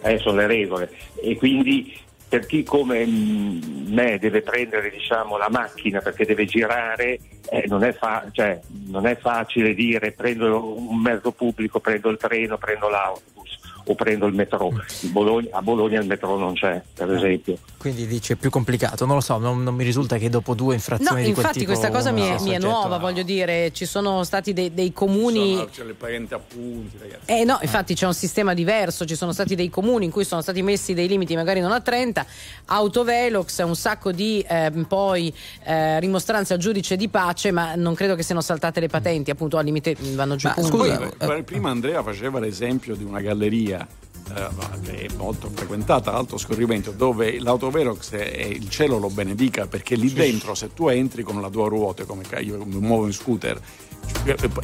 Deve, 0.00 0.14
eh, 0.14 0.18
sono 0.18 0.36
le 0.36 0.46
regole. 0.46 0.90
E 1.22 1.36
quindi 1.36 1.96
per 2.28 2.44
chi 2.44 2.62
come 2.62 3.06
mm, 3.06 3.92
me 3.92 4.18
deve 4.18 4.42
prendere 4.42 4.90
diciamo, 4.90 5.38
la 5.38 5.48
macchina 5.48 6.00
perché 6.00 6.26
deve 6.26 6.44
girare, 6.44 7.18
eh, 7.50 7.64
non, 7.66 7.82
è 7.82 7.92
fa- 7.92 8.26
cioè, 8.30 8.60
non 8.86 9.06
è 9.06 9.16
facile 9.16 9.74
dire 9.74 10.12
prendo 10.12 10.76
un 10.76 11.00
mezzo 11.00 11.32
pubblico, 11.32 11.80
prendo 11.80 12.10
il 12.10 12.18
treno, 12.18 12.58
prendo 12.58 12.88
l'autobus 12.88 13.58
o 13.88 13.94
prendo 13.94 14.26
il 14.26 14.34
metro. 14.34 14.70
Il 15.00 15.10
Bologna- 15.10 15.48
a 15.52 15.62
Bologna 15.62 16.00
il 16.00 16.06
metro 16.06 16.36
non 16.36 16.54
c'è, 16.54 16.82
per 16.94 17.10
esempio. 17.12 17.56
Quindi 17.78 18.06
dice 18.06 18.36
più 18.36 18.50
complicato, 18.50 19.06
non 19.06 19.16
lo 19.16 19.20
so, 19.20 19.38
non, 19.38 19.62
non 19.62 19.74
mi 19.74 19.84
risulta 19.84 20.18
che 20.18 20.28
dopo 20.28 20.54
due 20.54 20.74
infrazioni 20.74 21.20
No, 21.20 21.26
di 21.26 21.32
quel 21.32 21.44
infatti 21.44 21.58
tipo 21.60 21.72
questa 21.72 21.90
cosa 21.90 22.10
mi 22.10 22.22
è, 22.22 22.40
mi 22.42 22.50
è 22.50 22.58
nuova, 22.58 22.96
a- 22.96 22.98
voglio 22.98 23.22
dire, 23.22 23.72
ci 23.72 23.86
sono 23.86 24.24
stati 24.24 24.52
dei, 24.52 24.74
dei 24.74 24.92
comuni... 24.92 25.54
Sono, 25.54 25.68
c'è 25.70 25.84
le 25.84 25.94
patenti 25.94 26.34
a 26.34 26.38
punti, 26.38 26.98
ragazzi. 26.98 27.22
Eh 27.26 27.44
no, 27.44 27.58
infatti 27.62 27.94
c'è 27.94 28.06
un 28.06 28.14
sistema 28.14 28.54
diverso, 28.54 29.04
ci 29.04 29.14
sono 29.16 29.32
stati 29.32 29.54
dei 29.54 29.70
comuni 29.70 30.04
in 30.04 30.10
cui 30.10 30.24
sono 30.24 30.42
stati 30.42 30.62
messi 30.62 30.92
dei 30.94 31.08
limiti 31.08 31.34
magari 31.34 31.60
non 31.60 31.72
a 31.72 31.80
30, 31.80 32.26
autovelox, 32.66 33.62
un 33.64 33.76
sacco 33.76 34.12
di 34.12 34.44
ehm, 34.46 34.84
poi 34.84 35.32
eh, 35.64 35.98
rimostranze 36.00 36.52
al 36.54 36.58
giudice 36.58 36.96
di 36.96 37.08
pace, 37.08 37.50
ma 37.50 37.74
non 37.74 37.94
credo 37.94 38.14
che 38.14 38.22
siano 38.22 38.40
saltate 38.40 38.80
le 38.80 38.88
patenti, 38.88 39.30
appunto 39.30 39.56
al 39.56 39.64
limite 39.64 39.96
vanno 40.14 40.36
giù. 40.36 40.48
Ma 40.48 40.62
scusa, 40.62 41.10
eh, 41.18 41.42
prima 41.42 41.70
Andrea 41.70 42.02
faceva 42.02 42.38
l'esempio 42.38 42.94
di 42.94 43.04
una 43.04 43.20
galleria 43.20 43.77
eh, 43.80 44.48
che 44.82 45.06
è 45.06 45.08
molto 45.16 45.50
frequentata, 45.52 46.12
alto 46.12 46.36
scorrimento, 46.36 46.90
dove 46.90 47.40
l'autovelox 47.40 48.12
è, 48.12 48.44
il 48.44 48.68
cielo 48.68 48.98
lo 48.98 49.08
benedica 49.08 49.66
perché 49.66 49.94
lì 49.94 50.12
dentro 50.12 50.54
se 50.54 50.74
tu 50.74 50.88
entri 50.88 51.22
con 51.22 51.40
la 51.40 51.48
tua 51.48 51.68
ruota, 51.68 52.04
come 52.04 52.24
io 52.40 52.64
mi 52.64 52.78
muovo 52.78 53.06
in 53.06 53.12
scooter, 53.12 53.60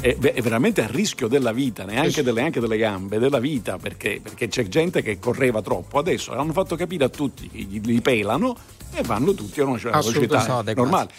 è, 0.00 0.40
veramente 0.42 0.82
a 0.82 0.86
rischio 0.86 1.28
della 1.28 1.52
vita, 1.52 1.84
neanche 1.84 2.22
delle, 2.22 2.40
neanche 2.40 2.60
delle 2.60 2.76
gambe, 2.76 3.18
della 3.18 3.38
vita, 3.38 3.78
perché, 3.78 4.20
perché 4.22 4.48
c'è 4.48 4.68
gente 4.68 5.02
che 5.02 5.18
correva 5.18 5.62
troppo. 5.62 5.98
Adesso 5.98 6.32
hanno 6.32 6.52
fatto 6.52 6.76
capire 6.76 7.04
a 7.04 7.08
tutti 7.08 7.50
li 7.52 8.00
pelano 8.00 8.56
e 8.92 9.02
vanno 9.02 9.34
tutti 9.34 9.60
a 9.60 9.64
una 9.64 9.78
velocità 9.82 10.62
normale. 10.74 11.10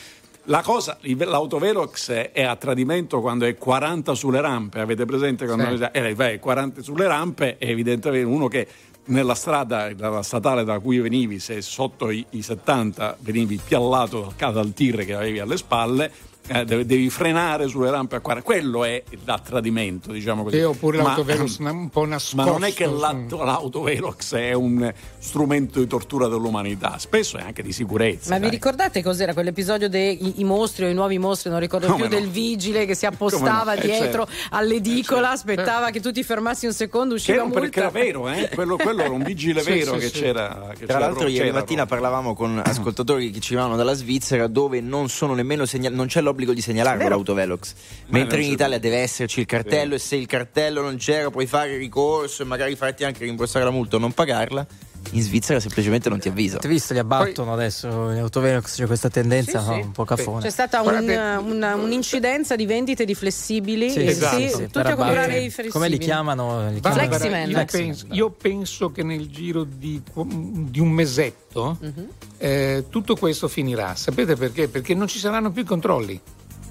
La 0.48 0.62
cosa, 0.62 0.98
l'autovelox 1.02 2.12
è 2.12 2.44
a 2.44 2.56
tradimento 2.56 3.20
quando 3.20 3.46
è 3.46 3.56
40 3.56 4.14
sulle 4.14 4.42
rampe, 4.42 4.80
avete 4.80 5.04
presente? 5.06 5.48
Quando 5.48 5.76
Sì. 5.76 6.14
vai 6.14 6.38
40 6.40 6.84
sulle 6.84 7.08
rampe 7.08 7.58
è 7.58 7.68
evidentemente 7.68 8.28
uno 8.28 8.48
che 8.48 8.68
nella 9.06 9.34
strada, 9.34 9.92
dalla 9.94 10.22
statale 10.22 10.64
da 10.64 10.78
cui 10.80 11.00
venivi, 11.00 11.40
se 11.40 11.62
sotto 11.64 12.12
i, 12.12 12.24
i 12.32 12.44
70 12.44 13.18
venivi 13.22 13.60
piallato 13.64 14.34
dal, 14.38 14.54
dal 14.54 14.72
tir 14.74 15.04
che 15.04 15.16
avevi 15.16 15.40
alle 15.40 15.58
spalle, 15.58 16.12
eh, 16.48 16.66
devi, 16.66 17.10
frenare 17.10 17.68
sulle 17.68 17.90
rampe 17.90 18.18
a 18.18 18.20
40. 18.20 18.46
Quello 18.46 18.84
è 18.84 19.02
il 19.10 19.42
tradimento, 19.44 20.12
diciamo 20.12 20.44
così. 20.44 20.58
Sì, 20.58 20.64
oppure 20.64 20.98
Ma- 20.98 21.04
l'autovelox 21.04 21.58
un 21.60 21.90
po' 21.90 22.06
nascosto. 22.06 22.36
ma 22.36 22.46
non 22.46 22.64
è 22.64 22.74
che 22.74 22.86
l'auto- 22.86 23.44
l'autovelox 23.44 24.36
è 24.36 24.54
un 24.54 24.92
strumento 25.18 25.80
di 25.80 25.88
tortura 25.88 26.28
dell'umanità, 26.28 26.98
spesso 26.98 27.38
è 27.38 27.42
anche 27.42 27.64
di 27.64 27.72
sicurezza. 27.72 28.30
Ma 28.30 28.36
vi 28.36 28.42
dai. 28.44 28.52
ricordate 28.52 29.02
cos'era 29.04 29.34
quell'episodio 29.34 29.90
dei 29.90 30.40
i 30.40 30.44
mostri 30.44 30.86
o 30.86 30.90
i 30.90 30.94
nuovi 30.94 31.18
mostri? 31.18 31.50
Non 31.50 31.60
ricordo 31.60 31.88
Come 31.88 32.08
più 32.08 32.14
no? 32.14 32.20
del 32.20 32.30
vigile 32.30 32.86
che 32.86 32.96
si 32.96 33.06
appostava 33.06 33.74
no? 33.74 33.80
Eh, 33.80 33.86
dietro 33.86 34.26
certo. 34.28 34.28
all'edicola, 34.52 35.32
aspettava 35.32 35.90
che 35.90 36.00
tu 36.00 36.12
ti 36.12 36.24
fermassi 36.24 36.66
un 36.66 36.74
secondo, 36.74 37.10
Che 37.16 37.22
usciva 37.22 37.38
era, 37.38 37.46
un- 37.46 37.52
perché 37.52 37.82
multa. 37.82 37.98
era 38.00 38.06
vero, 38.06 38.30
eh? 38.30 38.50
quello, 38.54 38.76
quello 38.82 39.02
era 39.02 39.12
un 39.14 39.24
vigile 39.24 39.62
Sì, 39.62 39.72
vero 39.72 39.94
sì, 39.94 40.00
che 40.00 40.08
sì. 40.10 40.20
c'era. 40.22 40.68
Che 40.78 40.86
Tra 40.86 40.96
c'era 40.96 41.00
l'altro, 41.00 41.28
ieri 41.28 41.52
mattina 41.52 41.86
parlavamo 41.86 42.34
con 42.36 42.62
ascoltatori 42.64 43.32
che 43.32 43.40
ci 43.40 43.54
arrivavano 43.54 43.78
dalla 43.78 43.94
Svizzera 43.94 44.48
dove 44.48 44.80
non 44.82 45.10
sono 45.10 45.34
nemmeno 45.34 45.66
segnal- 45.66 45.94
non 45.94 46.06
c'è 46.08 46.22
l'obbligo 46.22 46.34
di 46.36 46.62
segnalarlo 46.62 47.08
l'autovelox. 47.08 47.74
Mentre 48.08 48.44
in 48.44 48.52
Italia 48.52 48.78
deve 48.78 48.98
esserci 48.98 49.40
il 49.40 49.46
cartello 49.46 49.96
e 49.96 50.00
se 50.00 50.16
il 50.16 50.26
cartello 50.26 50.82
non 50.82 50.98
c'era 50.98 51.30
puoi 51.30 51.46
fare 51.46 51.78
ricorso 51.78 52.44
e 52.44 52.46
magari 52.46 52.76
farti 52.76 53.04
anche 53.04 53.24
rimborsare 53.24 53.64
la 53.64 53.72
multa 53.72 53.96
o 53.96 54.00
non 54.00 54.12
pagarla. 54.12 54.66
In 55.12 55.22
Svizzera 55.22 55.60
semplicemente 55.60 56.10
non 56.10 56.20
ti 56.20 56.28
avvisa. 56.28 56.54
Avete 56.58 56.68
visto, 56.68 56.94
li 56.94 57.00
abbattono 57.00 57.54
adesso 57.54 58.12
gli 58.12 58.18
autovelox, 58.18 58.76
c'è 58.76 58.86
questa 58.86 59.10
tendenza 59.10 59.60
Sì, 59.62 59.68
no? 59.68 59.74
sì. 59.76 59.80
un 59.82 59.92
po' 59.92 60.04
cafone. 60.04 60.42
C'è 60.42 60.50
stata 60.50 60.82
un- 60.82 60.84
Guardate- 60.90 61.42
una- 61.50 61.76
un'incidenza 61.76 62.56
di 62.56 62.66
vendite 62.66 63.06
di 63.06 63.16
flessibili, 63.16 63.90
Sì, 63.90 64.06
esatto, 64.06 64.38
sì, 64.38 64.48
sì, 64.50 64.56
tutti 64.64 64.70
per 64.72 64.86
a 64.88 64.96
comprare 64.96 65.34
i 65.38 65.40
flessibili. 65.50 65.70
Come 65.70 65.88
li 65.90 65.98
chiamano? 65.98 66.70
Li 66.70 66.80
chiamano 66.80 67.08
Fleximan. 67.08 67.48
io, 67.50 67.54
Fleximan, 67.56 67.86
penso, 67.88 68.06
io 68.12 68.30
penso 68.32 68.92
che 68.92 69.04
nel 69.04 69.30
giro 69.30 69.64
di, 69.64 70.02
di 70.14 70.80
un 70.80 70.90
mesetto 70.90 71.78
Mhm. 71.80 72.08
eh, 72.38 72.86
tutto 72.90 73.16
questo 73.16 73.48
finirà. 73.48 73.96
Sapete 73.96 74.36
perché? 74.36 74.68
Perché 74.68 74.94
non 74.94 75.08
ci 75.08 75.20
saranno 75.20 75.52
più 75.52 75.62
i 75.62 75.66
controlli. 75.66 76.20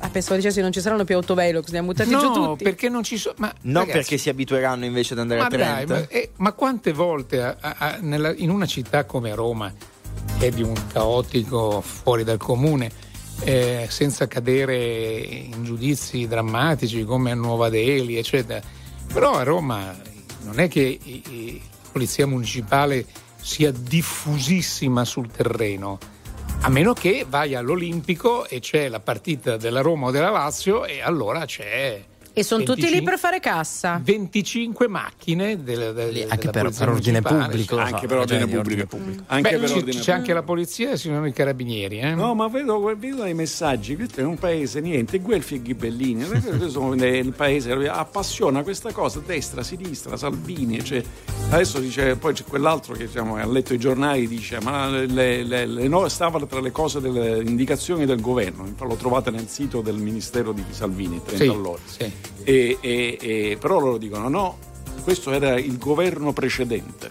Ah, 0.04 0.08
pensavo 0.10 0.36
dicessi 0.36 0.60
non 0.60 0.70
ci 0.70 0.82
saranno 0.82 1.04
più 1.04 1.14
autovelox, 1.16 1.68
li 1.70 1.78
hanno 1.78 1.86
buttati 1.86 2.10
giù 2.10 2.16
No, 2.20 2.32
tutti. 2.50 2.64
perché 2.64 2.90
non 2.90 3.02
ci 3.02 3.16
sono. 3.16 3.36
Non 3.38 3.52
ragazzi, 3.86 3.90
perché 3.92 4.18
si 4.18 4.28
abitueranno 4.28 4.84
invece 4.84 5.14
ad 5.14 5.20
andare 5.20 5.40
Ma 5.40 5.46
a 5.46 5.48
30. 5.50 5.84
dai, 5.94 6.00
ma, 6.02 6.08
eh, 6.08 6.30
ma 6.36 6.52
quante 6.52 6.92
volte 6.92 7.42
a- 7.42 7.56
a- 7.58 7.74
a- 7.78 7.98
nella- 8.02 8.34
in 8.34 8.50
una 8.50 8.66
città 8.66 9.04
come 9.06 9.34
Roma, 9.34 9.72
che 10.38 10.48
è 10.48 10.50
di 10.50 10.62
un 10.62 10.74
caotico 10.92 11.80
fuori 11.80 12.22
dal 12.22 12.36
comune, 12.36 12.90
eh, 13.44 13.86
senza 13.88 14.26
cadere 14.26 14.76
in 14.76 15.64
giudizi 15.64 16.26
drammatici 16.28 17.02
come 17.04 17.30
a 17.30 17.34
Nuova 17.34 17.70
Delhi, 17.70 18.18
eccetera. 18.18 18.60
Però 19.10 19.32
a 19.38 19.42
Roma 19.42 19.96
non 20.42 20.60
è 20.60 20.68
che 20.68 20.98
la 21.02 21.88
polizia 21.92 22.26
municipale 22.26 23.06
sia 23.40 23.70
diffusissima 23.72 25.04
sul 25.06 25.30
terreno. 25.30 25.98
A 26.64 26.70
meno 26.70 26.94
che 26.94 27.26
vai 27.28 27.54
all'Olimpico 27.54 28.46
e 28.46 28.58
c'è 28.58 28.88
la 28.88 28.98
partita 28.98 29.58
della 29.58 29.82
Roma 29.82 30.06
o 30.06 30.10
della 30.10 30.30
Lazio 30.30 30.86
e 30.86 31.02
allora 31.02 31.44
c'è 31.44 32.02
E 32.36 32.42
sono 32.42 32.64
tutti 32.64 32.80
lì 32.80 32.98
25 33.00 33.10
per 33.12 33.18
fare 33.20 33.38
cassa. 33.40 34.00
25 34.02 34.88
macchine 34.88 35.62
del, 35.62 35.92
del, 35.94 36.26
anche 36.28 36.50
della 36.50 36.50
per- 36.50 36.62
polizia 36.62 36.84
per 36.84 36.94
ordine 36.94 37.22
pubblico, 37.22 37.76
Anche 37.78 38.00
so, 38.00 38.06
per 38.08 38.16
ordine 38.18 38.40
pubblico. 38.40 38.58
ordine 38.58 38.86
pubblico. 38.86 39.22
Anche 39.26 39.50
Beh, 39.52 39.56
per 39.58 39.68
c'è, 39.68 39.76
ordine 39.76 40.00
c'è 40.00 40.12
anche 40.12 40.32
la 40.32 40.42
polizia 40.42 40.90
e 40.90 40.98
ci 40.98 41.08
sono 41.08 41.24
i 41.26 41.32
carabinieri. 41.32 42.00
Eh? 42.00 42.14
No, 42.14 42.34
ma 42.34 42.48
vedo, 42.48 42.80
vedo 42.98 43.16
dai 43.18 43.34
messaggi, 43.34 43.94
questo 43.94 44.18
è 44.20 44.24
un 44.24 44.36
paese, 44.36 44.80
niente, 44.80 45.18
Guelfi 45.20 45.54
e 45.54 45.62
Ghibellini, 45.62 46.24
questo 46.26 46.68
sono 46.70 46.94
il 46.94 47.32
paese 47.32 47.76
che 47.78 47.88
appassiona 47.88 48.64
questa 48.64 48.90
cosa, 48.90 49.22
destra, 49.24 49.62
sinistra, 49.62 50.16
Salvini, 50.16 50.82
cioè, 50.84 51.00
adesso 51.50 51.78
dice, 51.78 52.16
poi 52.16 52.34
c'è 52.34 52.42
quell'altro 52.42 52.94
che 52.94 53.06
diciamo, 53.06 53.36
ha 53.36 53.46
letto 53.46 53.74
i 53.74 53.78
giornali, 53.78 54.26
dice, 54.26 54.58
ma 54.60 54.88
le, 54.88 55.06
le- 55.44 55.66
le 55.66 55.86
no- 55.86 56.08
stava 56.08 56.44
tra 56.46 56.60
le 56.60 56.72
cose 56.72 57.00
delle 57.00 57.42
indicazioni 57.44 58.06
del 58.06 58.20
governo, 58.20 58.74
lo 58.76 58.96
trovate 58.96 59.30
nel 59.30 59.46
sito 59.46 59.80
del 59.82 59.94
Ministero 59.96 60.50
di 60.50 60.64
Salvini, 60.70 61.20
30 61.24 61.44
Sì, 61.44 61.48
all'ora. 61.48 61.80
sì. 61.84 62.12
E, 62.42 62.78
e- 62.80 63.18
e- 63.20 63.56
però 63.58 63.78
loro 63.78 63.96
dicono 63.96 64.28
no, 64.28 64.58
questo 65.02 65.32
era 65.32 65.58
il 65.58 65.78
governo 65.78 66.32
precedente, 66.32 67.10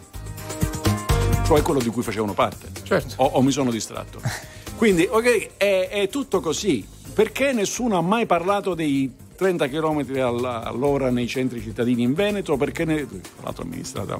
cioè 1.45 1.61
quello 1.61 1.79
di 1.79 1.89
cui 1.89 2.03
facevano 2.03 2.33
parte. 2.33 2.69
Certo. 2.83 3.15
O, 3.17 3.25
o 3.33 3.41
mi 3.41 3.51
sono 3.51 3.71
distratto. 3.71 4.19
Quindi, 4.75 5.07
ok, 5.09 5.57
è, 5.57 5.89
è 5.89 6.09
tutto 6.09 6.39
così. 6.39 6.85
Perché 7.13 7.53
nessuno 7.53 7.97
ha 7.97 8.01
mai 8.01 8.25
parlato 8.25 8.73
dei 8.73 9.11
30 9.35 9.67
km 9.67 10.05
all'ora 10.19 11.11
nei 11.11 11.27
centri 11.27 11.61
cittadini 11.61 12.01
in 12.01 12.13
Veneto? 12.13 12.57
Perché 12.57 12.85
ne, 12.85 13.07
tra 13.07 13.43
l'altro 13.43 13.63
amministrata 13.63 14.17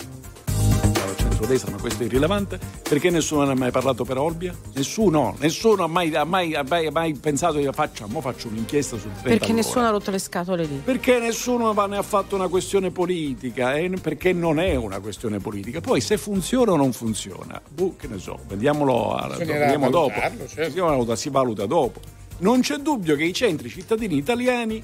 centrodestra, 1.44 1.72
ma 1.72 1.78
questo 1.80 2.04
è 2.04 2.06
irrilevante. 2.06 2.60
Perché 2.88 3.10
nessuno 3.10 3.44
ne 3.44 3.52
ha 3.52 3.56
mai 3.56 3.72
parlato 3.72 4.04
per 4.06 4.18
Olbia? 4.18 4.56
Nessuno, 4.74 5.36
nessuno 5.40 5.84
ha 5.84 5.88
mai, 5.88 6.14
ha 6.16 6.24
mai- 6.24 6.56
ha 6.56 6.64
mai- 6.68 6.88
ha 6.88 6.92
mai 6.92 7.14
pensato 7.14 7.58
di 7.58 7.68
facciamo, 7.72 8.22
faccio 8.22 8.48
un'inchiesta 8.48 8.98
sul 8.98 9.12
30 9.12 9.30
Perché 9.30 9.46
all'ora. 9.46 9.58
nessuno 9.62 9.86
ha 9.88 9.90
rotto 9.90 10.12
le 10.12 10.20
scatole 10.20 10.66
lì. 10.66 10.82
Perché 10.84 11.20
nessuno 11.20 11.74
va- 11.74 11.88
ne 11.88 11.98
ha 11.98 12.02
fatto 12.02 12.36
una 12.36 12.48
questione 12.48 12.92
politica, 12.92 13.76
eh, 13.76 13.90
perché 14.02 14.34
non 14.34 14.60
è 14.60 14.76
una 14.76 15.00
questione 15.00 15.40
politica. 15.40 15.82
Poi 15.82 16.02
se 16.02 16.18
funziona 16.18 16.72
o 16.72 16.76
non 16.76 16.94
funziona, 16.94 17.62
boh, 17.70 17.96
che 17.98 18.08
ne 18.08 18.18
so, 18.20 18.40
vediamolo, 18.48 19.14
a- 19.16 19.28
vediamo 19.38 19.90
dopo. 19.90 20.20
certo. 20.48 20.72
Si 20.72 20.80
valuta, 20.80 21.16
si 21.16 21.30
valuta 21.30 21.66
dopo. 21.66 22.00
Non 22.40 22.62
c'è 22.62 22.78
dubbio 22.78 23.16
che 23.16 23.24
i 23.24 23.34
centri 23.34 23.70
cittadini 23.70 24.16
italiani, 24.18 24.84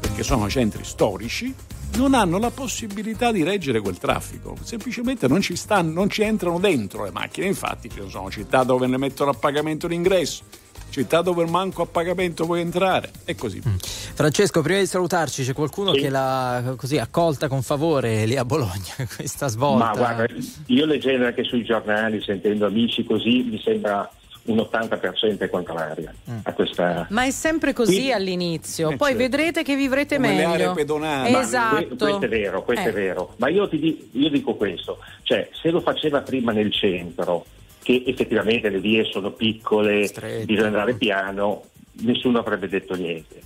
perché 0.00 0.22
sono 0.22 0.48
centri 0.48 0.82
storici, 0.84 1.54
non 1.96 2.14
hanno 2.14 2.38
la 2.38 2.50
possibilità 2.50 3.32
di 3.32 3.42
reggere 3.42 3.80
quel 3.80 3.98
traffico, 3.98 4.56
semplicemente 4.62 5.26
non 5.28 5.40
ci, 5.40 5.56
stanno, 5.56 5.92
non 5.92 6.08
ci 6.10 6.22
entrano 6.22 6.58
dentro 6.58 7.04
le 7.04 7.10
macchine, 7.10 7.46
infatti 7.46 7.88
ci 7.90 8.02
sono 8.08 8.30
città 8.30 8.62
dove 8.64 8.86
ne 8.86 8.96
mettono 8.98 9.30
a 9.30 9.34
pagamento 9.34 9.86
l'ingresso, 9.86 10.44
città 10.90 11.22
dove 11.22 11.44
manco 11.46 11.82
a 11.82 11.86
pagamento 11.86 12.44
puoi 12.44 12.60
entrare 12.60 13.10
e 13.24 13.34
così. 13.34 13.62
Francesco, 13.62 14.62
prima 14.62 14.78
di 14.80 14.86
salutarci, 14.86 15.44
c'è 15.44 15.52
qualcuno 15.52 15.92
Sì. 15.94 16.00
che 16.00 16.08
l'ha 16.10 16.74
così 16.76 16.98
accolta 16.98 17.48
con 17.48 17.62
favore 17.62 18.24
lì 18.26 18.36
a 18.36 18.44
Bologna, 18.44 18.94
questa 19.16 19.48
svolta. 19.48 19.84
Ma 19.86 19.92
guarda, 19.94 20.26
io 20.66 20.84
leggendo 20.86 21.26
anche 21.26 21.44
sui 21.44 21.64
giornali, 21.64 22.20
sentendo 22.22 22.66
amici 22.66 23.04
così, 23.04 23.42
mi 23.42 23.60
sembra 23.62 24.08
un 24.46 24.58
80% 24.58 25.38
è 25.44 25.48
contraria 25.48 26.12
Mm. 26.30 26.38
a 26.42 26.52
questa. 26.52 27.06
Ma 27.10 27.24
è 27.24 27.30
sempre 27.30 27.72
così 27.72 28.02
Sì. 28.02 28.12
all'inizio, 28.12 28.90
Eh, 28.90 28.96
poi 28.96 29.08
certo. 29.12 29.22
vedrete 29.22 29.62
che 29.62 29.76
vivrete 29.76 30.16
Come 30.16 30.28
le 30.28 30.34
meglio. 30.34 30.48
aree 30.52 30.72
pedonali. 30.74 31.34
Esatto. 31.34 31.74
que- 31.76 31.96
questo 31.96 32.24
è 32.24 32.28
vero, 32.28 32.62
questo 32.62 32.86
Eh. 32.88 32.90
è 32.90 32.94
vero. 32.94 33.34
Ma 33.36 33.48
io, 33.48 33.68
ti 33.68 33.78
di- 33.78 34.08
io 34.12 34.28
dico 34.30 34.54
questo, 34.54 34.98
cioè 35.22 35.48
se 35.52 35.70
lo 35.70 35.80
faceva 35.80 36.20
prima 36.20 36.52
nel 36.52 36.72
centro, 36.72 37.44
che 37.82 38.02
effettivamente 38.06 38.68
le 38.68 38.80
vie 38.80 39.04
sono 39.04 39.30
piccole, 39.30 40.10
bisogna 40.44 40.66
andare 40.66 40.94
piano, 40.94 41.62
nessuno 42.02 42.38
avrebbe 42.40 42.68
detto 42.68 42.94
niente. 42.96 43.42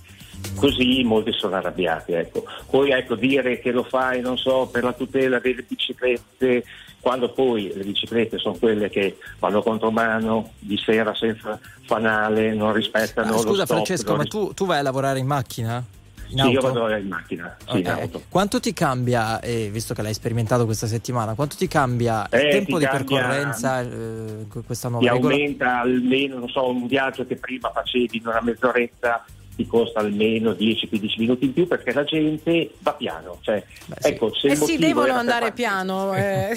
Così 0.55 1.03
molti 1.03 1.31
sono 1.33 1.55
arrabbiati. 1.55 2.13
Ecco. 2.13 2.43
Poi 2.69 2.89
ecco, 2.91 3.15
dire 3.15 3.59
che 3.59 3.71
lo 3.71 3.83
fai, 3.83 4.21
non 4.21 4.37
so, 4.37 4.67
per 4.71 4.83
la 4.83 4.93
tutela 4.93 5.37
delle 5.39 5.63
biciclette, 5.67 6.63
quando 7.01 7.31
poi 7.33 7.71
le 7.75 7.83
biciclette 7.83 8.37
sono 8.37 8.55
quelle 8.55 8.89
che 8.89 9.17
vanno 9.39 9.61
contromano 9.61 10.51
di 10.59 10.77
sera 10.77 11.13
senza 11.15 11.59
fanale, 11.85 12.53
non 12.53 12.71
rispettano 12.73 13.29
Ah, 13.29 13.31
lo 13.31 13.37
scusa 13.41 13.65
stop, 13.65 13.77
Francesco, 13.77 14.15
ma 14.15 14.21
ris- 14.21 14.29
tu, 14.31 14.53
tu 14.53 14.65
vai 14.65 14.79
a 14.79 14.83
lavorare 14.83 15.19
in 15.19 15.25
macchina? 15.27 15.83
In 16.27 16.37
Sì, 16.39 16.49
io 16.51 16.61
vado 16.61 16.87
in 16.95 17.07
macchina, 17.07 17.57
sì, 17.67 17.79
in 17.79 17.87
Ok. 17.87 17.99
auto. 17.99 18.23
Quanto 18.29 18.59
ti 18.61 18.71
cambia, 18.71 19.41
eh, 19.41 19.69
visto 19.69 19.93
che 19.93 20.01
l'hai 20.01 20.13
sperimentato 20.13 20.63
questa 20.63 20.87
settimana, 20.87 21.33
quanto 21.33 21.55
ti 21.57 21.67
cambia 21.67 22.25
il 22.31 22.39
Eh, 22.39 22.49
tempo 22.49 22.77
ti 22.77 22.83
di 22.83 22.85
cambia- 22.89 22.89
percorrenza 22.89 23.81
eh, 23.81 24.45
questa 24.65 24.87
ti 24.87 24.93
nuova 24.93 25.11
regola? 25.11 25.33
aumenta 25.33 25.79
almeno, 25.81 26.37
non 26.39 26.47
so, 26.47 26.69
un 26.69 26.87
viaggio 26.87 27.25
che 27.25 27.35
prima 27.35 27.69
facevi 27.73 28.17
in 28.17 28.27
una 28.27 28.39
mezz'oretta 28.41 29.25
ti 29.61 29.67
costa 29.67 29.99
almeno 29.99 30.51
10-15 30.51 31.13
minuti 31.17 31.45
in 31.45 31.53
più 31.53 31.67
perché 31.67 31.93
la 31.93 32.03
gente 32.03 32.71
va 32.79 32.93
piano. 32.93 33.37
Cioè, 33.41 33.63
ecco, 34.01 34.33
se 34.33 34.47
Eh 34.49 34.55
sì, 34.55 34.77
devono 34.77 35.13
andare 35.13 35.51
piano. 35.51 36.13
eh. 36.17 36.53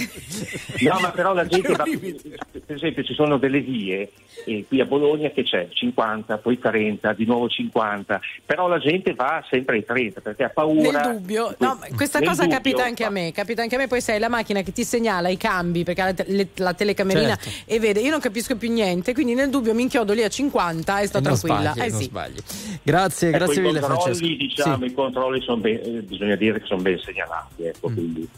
No, 0.81 0.99
ma 1.01 1.11
però 1.11 1.33
la 1.35 1.47
gente 1.47 1.73
va, 1.75 1.85
per 1.85 2.77
esempio 2.77 3.03
ci 3.05 3.15
sono 3.15 3.39
delle 3.39 3.61
vie 3.61 4.11
eh, 4.47 4.65
qui 4.67 4.81
a 4.81 4.85
Bologna 4.85 5.31
che 5.31 5.43
c'è 5.43 5.69
50, 5.71 6.39
poi 6.39 6.59
30, 6.59 7.13
di 7.15 7.25
nuovo 7.25 7.49
50, 7.49 8.21
però 8.45 8.69
la 8.69 8.79
gente 8.79 9.15
va 9.15 9.43
sempre 9.49 9.77
ai 9.77 9.85
30 9.85 10.21
perché 10.21 10.45
ha 10.45 10.49
paura. 10.51 11.01
Nel 11.07 11.17
dubbio, 11.17 11.55
no, 11.59 11.79
questa 11.97 12.19
Nel 12.19 12.29
cosa 12.29 12.43
dubbio, 12.43 12.57
capita 12.57 12.85
anche 12.85 13.05
a 13.05 13.11
me, 13.11 13.33
capita 13.33 13.63
anche 13.63 13.75
a 13.75 13.79
me, 13.79 13.87
poi 13.87 14.01
sei 14.01 14.19
la 14.19 14.29
macchina 14.29 14.63
che 14.63 14.73
ti 14.73 14.85
segnala 14.85 15.29
i 15.29 15.37
cambi 15.37 15.85
perché 15.85 16.01
ha 16.01 16.05
la, 16.07 16.15
te- 16.15 16.49
la 16.57 16.75
telecamerina 16.75 17.37
Certo. 17.37 17.49
e 17.65 17.79
vede, 17.79 18.01
io 18.01 18.11
non 18.11 18.21
capisco 18.21 18.57
più 18.57 18.71
niente, 18.73 19.15
quindi 19.15 19.35
nel 19.35 19.51
dubbio 19.51 19.73
mi 19.75 19.83
inchiodo 19.83 20.13
lì 20.13 20.23
a 20.23 20.29
50 20.29 21.01
e 21.01 21.07
sto 21.07 21.19
E 21.19 21.21
non 21.21 21.39
tranquilla. 21.39 21.73
sbagli, 21.73 21.87
Eh 21.87 21.91
non 21.91 21.99
sì. 22.01 22.05
sbagli. 22.07 22.39
Grazie, 22.83 22.94
Ecco, 23.29 23.37
grazie 23.39 23.61
i 23.61 23.65
mille 23.65 23.81
controlli, 23.81 24.03
Francesco. 24.03 24.27
Diciamo, 24.27 24.77
Sì. 24.79 24.85
I 24.85 24.93
controlli 24.95 25.41
sono 25.43 25.57
ben, 25.61 25.81
eh, 25.83 26.03
bisogna 26.03 26.37
dire 26.37 26.61
che 26.61 26.67
sono 26.67 26.83
ben 26.83 26.99
segnalati. 26.99 27.63
Ecco, 27.65 27.89
Mm. 27.91 27.95
quindi. 27.95 28.29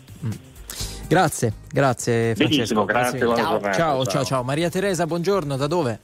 Grazie, 1.09 1.53
grazie 1.71 2.35
Francesco. 2.35 2.85
grazie, 2.85 3.19
buona 3.21 3.37
ciao. 3.37 3.51
giornata, 3.53 3.77
ciao, 3.77 4.05
ciao, 4.07 4.25
ciao. 4.25 4.43
Maria 4.43 4.69
Teresa, 4.71 5.07
buongiorno, 5.07 5.57
da 5.57 5.67
dove? 5.69 6.01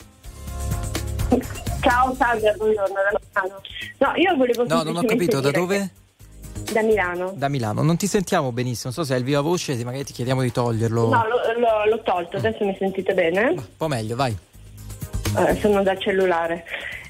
Ciao 1.81 2.15
Salve, 2.15 2.55
buongiorno 2.57 2.95
da 2.95 3.19
Milano. 3.43 3.61
No, 3.99 4.13
io 4.17 4.37
volevo 4.37 4.65
No, 4.67 4.83
non 4.85 4.97
ho 4.97 5.03
capito, 5.05 5.41
da 5.41 5.51
dove? 5.51 5.79
che- 5.79 6.01
Da 6.73 6.83
Milano. 6.83 7.33
Da 7.37 7.49
Milano. 7.49 7.83
Non 7.83 7.97
ti 7.97 8.07
sentiamo 8.07 8.53
benissimo, 8.53 8.93
non 8.95 9.05
so 9.05 9.05
se 9.05 9.15
hai 9.15 9.19
il 9.19 9.25
viva 9.25 9.41
voce, 9.41 9.77
se 9.77 9.85
magari 9.85 10.05
ti 10.05 10.13
chiediamo 10.13 10.43
di 10.43 10.53
toglierlo. 10.53 11.09
No, 11.09 11.25
lo- 11.27 11.59
lo- 11.59 11.85
l'ho 11.91 12.03
tolto, 12.03 12.37
adesso 12.37 12.65
mi 12.65 12.77
sentite 12.79 13.13
bene? 13.13 13.49
Un 13.49 13.63
po' 13.77 13.89
meglio, 13.89 14.15
vai. 14.15 14.37
Eh, 15.37 15.57
sono 15.61 15.83
dal 15.83 15.99
cellulare. 15.99 16.65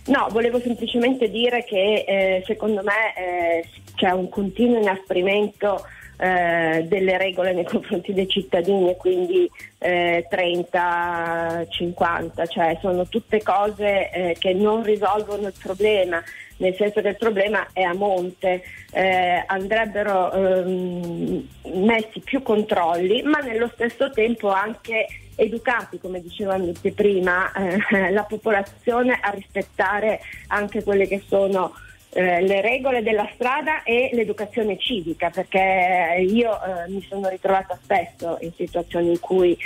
No, 0.06 0.26
volevo 0.30 0.58
semplicemente 0.58 1.30
dire 1.30 1.62
che 1.64 2.04
eh, 2.06 2.42
secondo 2.44 2.82
me 2.82 3.14
eh, 3.16 3.68
c'è 3.94 4.10
un 4.10 4.28
continuo 4.28 4.80
inasprimento 4.80 5.84
eh, 6.18 6.84
delle 6.88 7.18
regole 7.18 7.52
nei 7.52 7.64
confronti 7.64 8.12
dei 8.12 8.28
cittadini 8.28 8.90
e 8.90 8.96
quindi 8.96 9.48
eh, 9.78 10.26
30, 10.28 11.66
50, 11.68 12.46
cioè 12.46 12.78
sono 12.80 13.06
tutte 13.06 13.42
cose 13.42 14.10
eh, 14.10 14.36
che 14.38 14.54
non 14.54 14.82
risolvono 14.82 15.46
il 15.46 15.54
problema, 15.60 16.22
nel 16.56 16.74
senso 16.74 17.00
che 17.00 17.08
il 17.08 17.16
problema 17.16 17.68
è 17.72 17.82
a 17.82 17.94
monte, 17.94 18.62
eh, 18.92 19.44
andrebbero 19.46 20.32
ehm, 20.32 21.48
messi 21.74 22.20
più 22.20 22.42
controlli, 22.42 23.22
ma 23.22 23.38
nello 23.38 23.70
stesso 23.74 24.10
tempo 24.10 24.48
anche 24.48 25.06
educati, 25.36 25.98
come 25.98 26.20
dicevamo 26.20 26.72
prima, 26.94 27.52
eh, 27.52 28.10
la 28.10 28.24
popolazione 28.24 29.18
a 29.20 29.30
rispettare 29.30 30.20
anche 30.48 30.82
quelle 30.82 31.06
che 31.06 31.22
sono 31.26 31.74
eh, 32.14 32.42
le 32.42 32.60
regole 32.60 33.02
della 33.02 33.28
strada 33.32 33.82
e 33.82 34.10
l'educazione 34.12 34.76
civica, 34.78 35.30
perché 35.30 36.16
io 36.20 36.52
eh, 36.52 36.90
mi 36.90 37.02
sono 37.08 37.28
ritrovata 37.28 37.78
spesso 37.82 38.36
in 38.42 38.52
situazioni 38.52 39.12
in 39.12 39.20
cui 39.20 39.56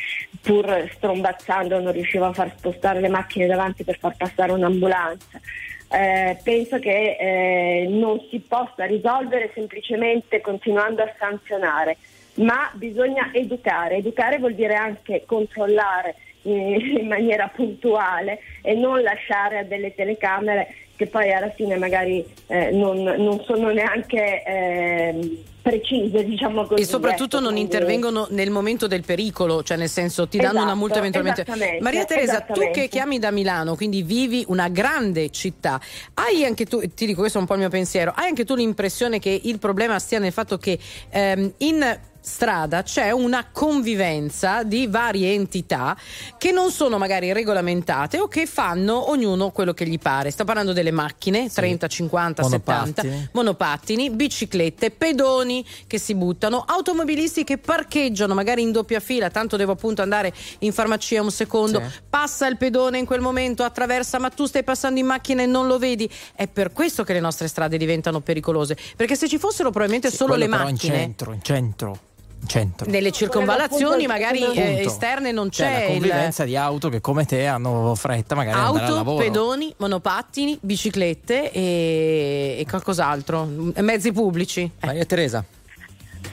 pur 0.40 0.88
strombazzando 0.94 1.80
non 1.80 1.92
riuscivo 1.92 2.26
a 2.26 2.32
far 2.32 2.52
spostare 2.56 3.00
le 3.00 3.08
macchine 3.08 3.46
davanti 3.46 3.82
per 3.82 3.98
far 3.98 4.16
passare 4.16 4.52
un'ambulanza. 4.52 5.40
Eh, 5.88 6.36
penso 6.42 6.78
che 6.78 7.16
eh, 7.18 7.86
non 7.88 8.20
si 8.30 8.40
possa 8.40 8.84
risolvere 8.84 9.50
semplicemente 9.54 10.40
continuando 10.40 11.02
a 11.02 11.12
sanzionare, 11.18 11.96
ma 12.36 12.70
bisogna 12.74 13.30
educare. 13.32 13.96
Educare 13.96 14.38
vuol 14.38 14.54
dire 14.54 14.74
anche 14.74 15.24
controllare 15.26 16.16
in, 16.42 16.96
in 16.98 17.06
maniera 17.06 17.48
puntuale 17.48 18.38
e 18.62 18.74
non 18.74 19.02
lasciare 19.02 19.58
a 19.58 19.64
delle 19.64 19.94
telecamere 19.94 20.74
che 20.96 21.06
poi 21.06 21.30
alla 21.30 21.50
fine 21.50 21.76
magari 21.76 22.24
eh, 22.46 22.70
non, 22.70 23.02
non 23.02 23.42
sono 23.44 23.70
neanche 23.70 24.42
ehm, 24.42 25.36
precise, 25.60 26.24
diciamo 26.24 26.64
così. 26.64 26.80
E 26.80 26.84
soprattutto 26.86 27.36
ecco, 27.36 27.44
non 27.44 27.52
quindi- 27.54 27.74
intervengono 27.74 28.26
nel 28.30 28.50
momento 28.50 28.86
del 28.86 29.04
pericolo, 29.04 29.62
cioè 29.62 29.76
nel 29.76 29.90
senso 29.90 30.26
ti 30.26 30.38
danno 30.38 30.52
una 30.52 30.60
Esatto, 30.60 30.78
multa 30.78 30.98
eventualmente. 30.98 31.44
Maria 31.80 32.04
Teresa, 32.06 32.40
tu 32.40 32.70
che 32.70 32.88
chiami 32.88 33.18
da 33.18 33.30
Milano, 33.30 33.76
quindi 33.76 34.02
vivi 34.02 34.42
una 34.48 34.68
grande 34.68 35.28
città, 35.30 35.78
hai 36.14 36.46
anche 36.46 36.64
tu, 36.64 36.80
ti 36.94 37.04
dico 37.04 37.20
questo 37.20 37.36
è 37.38 37.40
un 37.42 37.46
po' 37.46 37.54
il 37.54 37.60
mio 37.60 37.68
pensiero, 37.68 38.12
hai 38.16 38.28
anche 38.28 38.46
tu 38.46 38.54
l'impressione 38.54 39.18
che 39.18 39.38
il 39.42 39.58
problema 39.58 39.98
stia 39.98 40.18
nel 40.18 40.32
fatto 40.32 40.56
che 40.56 40.78
ehm, 41.10 41.52
in 41.58 41.98
strada 42.26 42.82
c'è 42.82 43.12
una 43.12 43.46
convivenza 43.52 44.64
di 44.64 44.88
varie 44.88 45.32
entità 45.32 45.96
che 46.36 46.50
non 46.50 46.72
sono 46.72 46.98
magari 46.98 47.32
regolamentate 47.32 48.18
o 48.18 48.26
che 48.26 48.46
fanno 48.46 49.10
ognuno 49.10 49.50
quello 49.52 49.72
che 49.72 49.86
gli 49.86 49.98
pare. 49.98 50.32
Sto 50.32 50.44
parlando 50.44 50.72
delle 50.72 50.90
macchine, 50.90 51.48
30, 51.48 51.86
50, 51.86 52.42
70, 52.42 53.02
Monopattini. 53.02 53.28
monopattini, 53.32 54.10
biciclette, 54.10 54.90
pedoni 54.90 55.64
che 55.86 55.98
si 55.98 56.16
buttano, 56.16 56.64
automobilisti 56.66 57.44
che 57.44 57.58
parcheggiano 57.58 58.34
magari 58.34 58.62
in 58.62 58.72
doppia 58.72 58.98
fila, 58.98 59.30
tanto 59.30 59.56
devo 59.56 59.72
appunto 59.72 60.02
andare 60.02 60.32
in 60.60 60.72
farmacia 60.72 61.22
un 61.22 61.30
secondo, 61.30 61.80
Sì. 61.80 62.00
passa 62.10 62.48
il 62.48 62.56
pedone 62.56 62.98
in 62.98 63.06
quel 63.06 63.20
momento, 63.20 63.62
attraversa, 63.62 64.18
ma 64.18 64.30
tu 64.30 64.46
stai 64.46 64.64
passando 64.64 64.98
in 64.98 65.06
macchina 65.06 65.42
e 65.42 65.46
non 65.46 65.68
lo 65.68 65.78
vedi. 65.78 66.10
È 66.34 66.48
per 66.48 66.72
questo 66.72 67.04
che 67.04 67.12
le 67.12 67.20
nostre 67.20 67.46
strade 67.46 67.76
diventano 67.76 68.18
pericolose, 68.20 68.76
perché 68.96 69.14
se 69.14 69.28
ci 69.28 69.38
fossero 69.38 69.70
probabilmente 69.70 70.10
solo 70.10 70.34
Quello 70.34 70.44
le 70.44 70.50
macchine 70.50 70.94
in 70.96 71.00
centro, 71.00 71.32
in 71.32 71.42
centro, 71.42 71.98
centro. 72.46 72.88
nelle 72.90 73.10
circonvallazioni 73.10 74.06
magari 74.06 74.42
eh, 74.52 74.84
esterne 74.84 75.32
non 75.32 75.48
C'è 75.48 75.64
c'è 75.64 75.72
la 75.72 75.80
il 75.80 75.86
convivenza 75.92 76.44
di 76.44 76.56
auto 76.56 76.88
che 76.88 77.00
come 77.00 77.24
te 77.24 77.46
hanno 77.46 77.94
fretta 77.94 78.34
magari 78.34 78.58
auto, 78.58 79.14
pedoni, 79.16 79.74
monopattini, 79.78 80.58
biciclette 80.60 81.50
e, 81.50 82.56
e 82.58 82.66
qualcos'altro, 82.68 83.48
mezzi 83.76 84.12
pubblici. 84.12 84.62
Eh. 84.62 84.86
Maria 84.86 85.04
Teresa. 85.04 85.44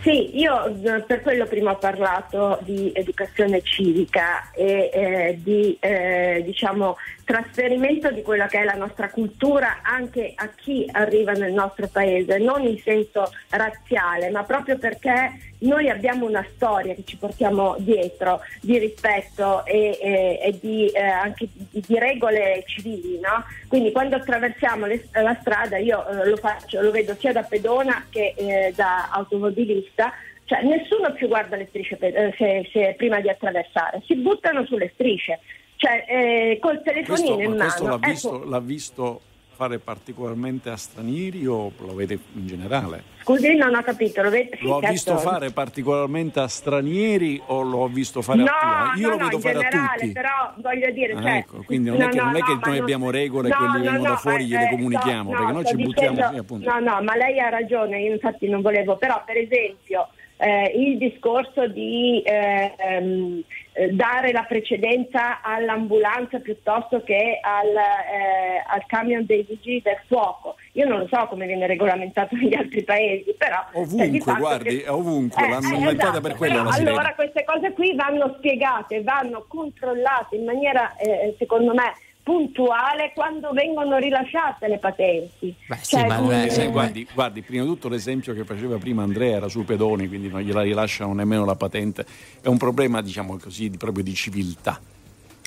Sì, 0.01 0.37
io 0.37 0.65
eh, 0.65 1.01
per 1.01 1.21
quello 1.21 1.45
prima 1.45 1.71
ho 1.71 1.77
parlato 1.77 2.59
di 2.63 2.91
educazione 2.93 3.61
civica 3.61 4.51
e 4.51 4.89
eh, 4.91 5.39
di 5.41 5.77
eh, 5.79 6.41
diciamo, 6.43 6.97
trasferimento 7.23 8.11
di 8.11 8.21
quella 8.21 8.47
che 8.47 8.59
è 8.59 8.63
la 8.63 8.73
nostra 8.73 9.09
cultura 9.09 9.79
anche 9.81 10.33
a 10.35 10.49
chi 10.55 10.87
arriva 10.91 11.31
nel 11.33 11.53
nostro 11.53 11.87
paese, 11.87 12.37
non 12.37 12.63
in 12.63 12.77
senso 12.79 13.31
razziale, 13.49 14.29
ma 14.29 14.43
proprio 14.43 14.77
perché 14.77 15.51
noi 15.59 15.89
abbiamo 15.89 16.25
una 16.25 16.45
storia 16.55 16.93
che 16.93 17.03
ci 17.05 17.15
portiamo 17.17 17.75
dietro 17.79 18.41
di 18.61 18.77
rispetto 18.77 19.65
e, 19.65 19.97
e- 20.01 20.39
e 20.43 20.59
di, 20.59 20.87
eh, 20.89 20.99
anche 21.01 21.47
di, 21.53 21.83
di 21.87 21.97
regole 21.99 22.63
civili. 22.67 23.19
no? 23.19 23.45
Quindi 23.67 23.91
quando 23.91 24.17
attraversiamo 24.17 24.85
le- 24.85 25.07
la 25.13 25.37
strada 25.39 25.77
io 25.77 26.05
eh, 26.07 26.27
lo, 26.29 26.35
faccio, 26.37 26.81
lo 26.81 26.91
vedo 26.91 27.15
sia 27.15 27.31
da 27.31 27.43
pedona 27.43 28.05
che 28.09 28.33
eh, 28.35 28.73
da 28.75 29.09
automobilista, 29.11 30.11
cioè 30.45 30.61
nessuno 30.63 31.13
più 31.13 31.27
guarda 31.29 31.55
le 31.55 31.67
strisce 31.69 31.97
eh, 31.99 32.33
se- 32.37 32.69
se- 32.73 32.93
prima 32.97 33.21
di 33.21 33.29
attraversare, 33.29 34.01
si 34.05 34.15
buttano 34.15 34.65
sulle 34.65 34.91
strisce. 34.93 35.39
Cioè, 35.83 36.05
eh, 36.07 36.59
col 36.61 36.81
telefonino 36.81 37.35
Questo, 37.35 37.41
in 37.41 37.57
ma 37.57 37.63
questo 37.65 37.83
mano. 37.83 37.95
l'ha 37.97 37.99
Ecco, 38.01 38.09
visto, 38.13 38.43
l'ha 38.49 38.59
visto 38.61 39.21
fare 39.55 39.79
particolarmente 39.79 40.69
a 40.69 40.77
stranieri 40.77 41.45
o 41.45 41.73
lo 41.77 41.93
vede 41.93 42.17
in 42.35 42.47
generale? 42.47 43.03
Scusi, 43.23 43.53
non 43.55 43.75
ho 43.75 43.81
capito. 43.81 44.21
Lo, 44.21 44.29
ve- 44.29 44.49
sì, 44.57 44.63
Lo 44.63 44.77
ha 44.77 44.79
certo. 44.79 44.93
visto 44.93 45.17
fare 45.17 45.51
particolarmente 45.51 46.39
a 46.39 46.47
stranieri 46.47 47.41
o 47.47 47.63
lo 47.63 47.83
ha 47.83 47.89
visto 47.89 48.21
fare 48.21 48.39
no, 48.39 48.45
a 48.45 48.91
tutti? 48.91 49.01
Io 49.01 49.09
no, 49.09 49.15
lo 49.15 49.17
no, 49.17 49.23
vedo 49.25 49.35
in 49.35 49.41
fare 49.41 49.55
a 49.57 49.59
generale, 49.69 49.97
tutti. 49.99 50.11
però 50.13 50.53
voglio 50.57 50.91
dire, 50.91 51.13
Ah, 51.13 51.21
cioè, 51.21 51.31
ecco, 51.35 51.63
quindi 51.63 51.89
non 51.89 52.01
è 52.01 52.05
no, 52.05 52.09
che, 52.11 52.17
no, 52.17 52.23
non 52.23 52.35
è 52.37 52.41
che 52.43 52.53
no, 52.53 52.59
noi 52.63 52.77
abbiamo 52.77 53.09
regole, 53.11 53.49
no, 53.49 53.55
quelli 53.57 53.73
no, 53.73 53.81
vengono 53.83 54.03
da 54.03 54.09
no, 54.09 54.15
fuori, 54.15 54.45
gliele 54.45 54.63
eh, 54.63 54.69
comunichiamo, 54.69 55.31
no, 55.31 55.37
perché 55.37 55.51
no, 55.51 55.57
noi 55.59 55.65
ci 55.65 55.75
buttiamo 55.75 56.15
dicendo- 56.15 56.39
appunto. 56.39 56.69
No, 56.69 56.79
no, 56.79 57.01
ma 57.03 57.15
lei 57.17 57.39
ha 57.41 57.49
ragione, 57.49 58.01
io 58.01 58.13
infatti 58.13 58.47
non 58.47 58.61
volevo, 58.61 58.95
però 58.95 59.21
per 59.25 59.35
esempio 59.37 60.07
eh, 60.37 60.71
il 60.75 60.97
discorso 60.97 61.67
di 61.67 62.21
eh, 62.25 62.73
ehm, 62.77 63.39
eh, 63.39 63.43
dare 63.91 64.31
la 64.31 64.43
precedenza 64.43 65.41
all'ambulanza 65.41 66.39
piuttosto 66.39 67.01
che 67.03 67.39
al, 67.41 67.67
eh, 67.67 68.63
al 68.65 68.85
camion 68.85 69.25
dei 69.25 69.45
vigili 69.47 69.81
del 69.81 69.99
fuoco. 70.07 70.55
Io 70.73 70.87
non 70.87 70.99
lo 70.99 71.07
so 71.07 71.27
come 71.27 71.45
viene 71.45 71.67
regolamentato 71.67 72.35
negli 72.37 72.55
altri 72.55 72.83
paesi, 72.83 73.33
però... 73.37 73.63
Ovunque, 73.73 74.35
guardi, 74.35 74.77
che- 74.77 74.89
ovunque, 74.89 75.43
eh, 75.43 75.49
l'hanno 75.49 75.89
eh, 75.89 75.93
esatto, 75.93 76.21
per 76.21 76.35
quello 76.35 76.63
però 76.63 76.69
allora 76.69 77.13
queste 77.15 77.43
cose 77.43 77.71
qui 77.73 77.95
vanno 77.95 78.35
spiegate, 78.37 79.01
vanno 79.01 79.45
controllate 79.47 80.35
in 80.35 80.45
maniera, 80.45 80.95
eh, 80.97 81.35
secondo 81.37 81.73
me, 81.73 81.93
puntuale 82.23 83.11
quando 83.13 83.51
vengono 83.51 83.97
rilasciate 83.97 84.67
le 84.69 84.77
patenti. 84.79 85.53
Cioè, 85.83 86.07
Eh, 86.07 86.45
eh, 86.45 86.49
sai, 86.49 86.67
guardi, 86.69 87.07
guardi, 87.13 87.41
prima 87.41 87.63
di 87.63 87.69
tutto 87.69 87.89
l'esempio 87.89 88.33
che 88.33 88.45
faceva 88.45 88.77
prima 88.77 89.03
Andrea 89.03 89.35
era 89.35 89.47
sui 89.49 89.63
pedoni, 89.63 90.07
quindi 90.07 90.29
non 90.29 90.39
gliela 90.41 90.61
rilasciano 90.61 91.13
nemmeno 91.13 91.43
la 91.45 91.55
patente. 91.55 92.05
È 92.41 92.47
un 92.47 92.57
problema, 92.57 93.01
diciamo 93.01 93.37
così, 93.37 93.69
di- 93.69 93.77
proprio 93.77 94.03
di 94.03 94.13
civiltà. 94.13 94.79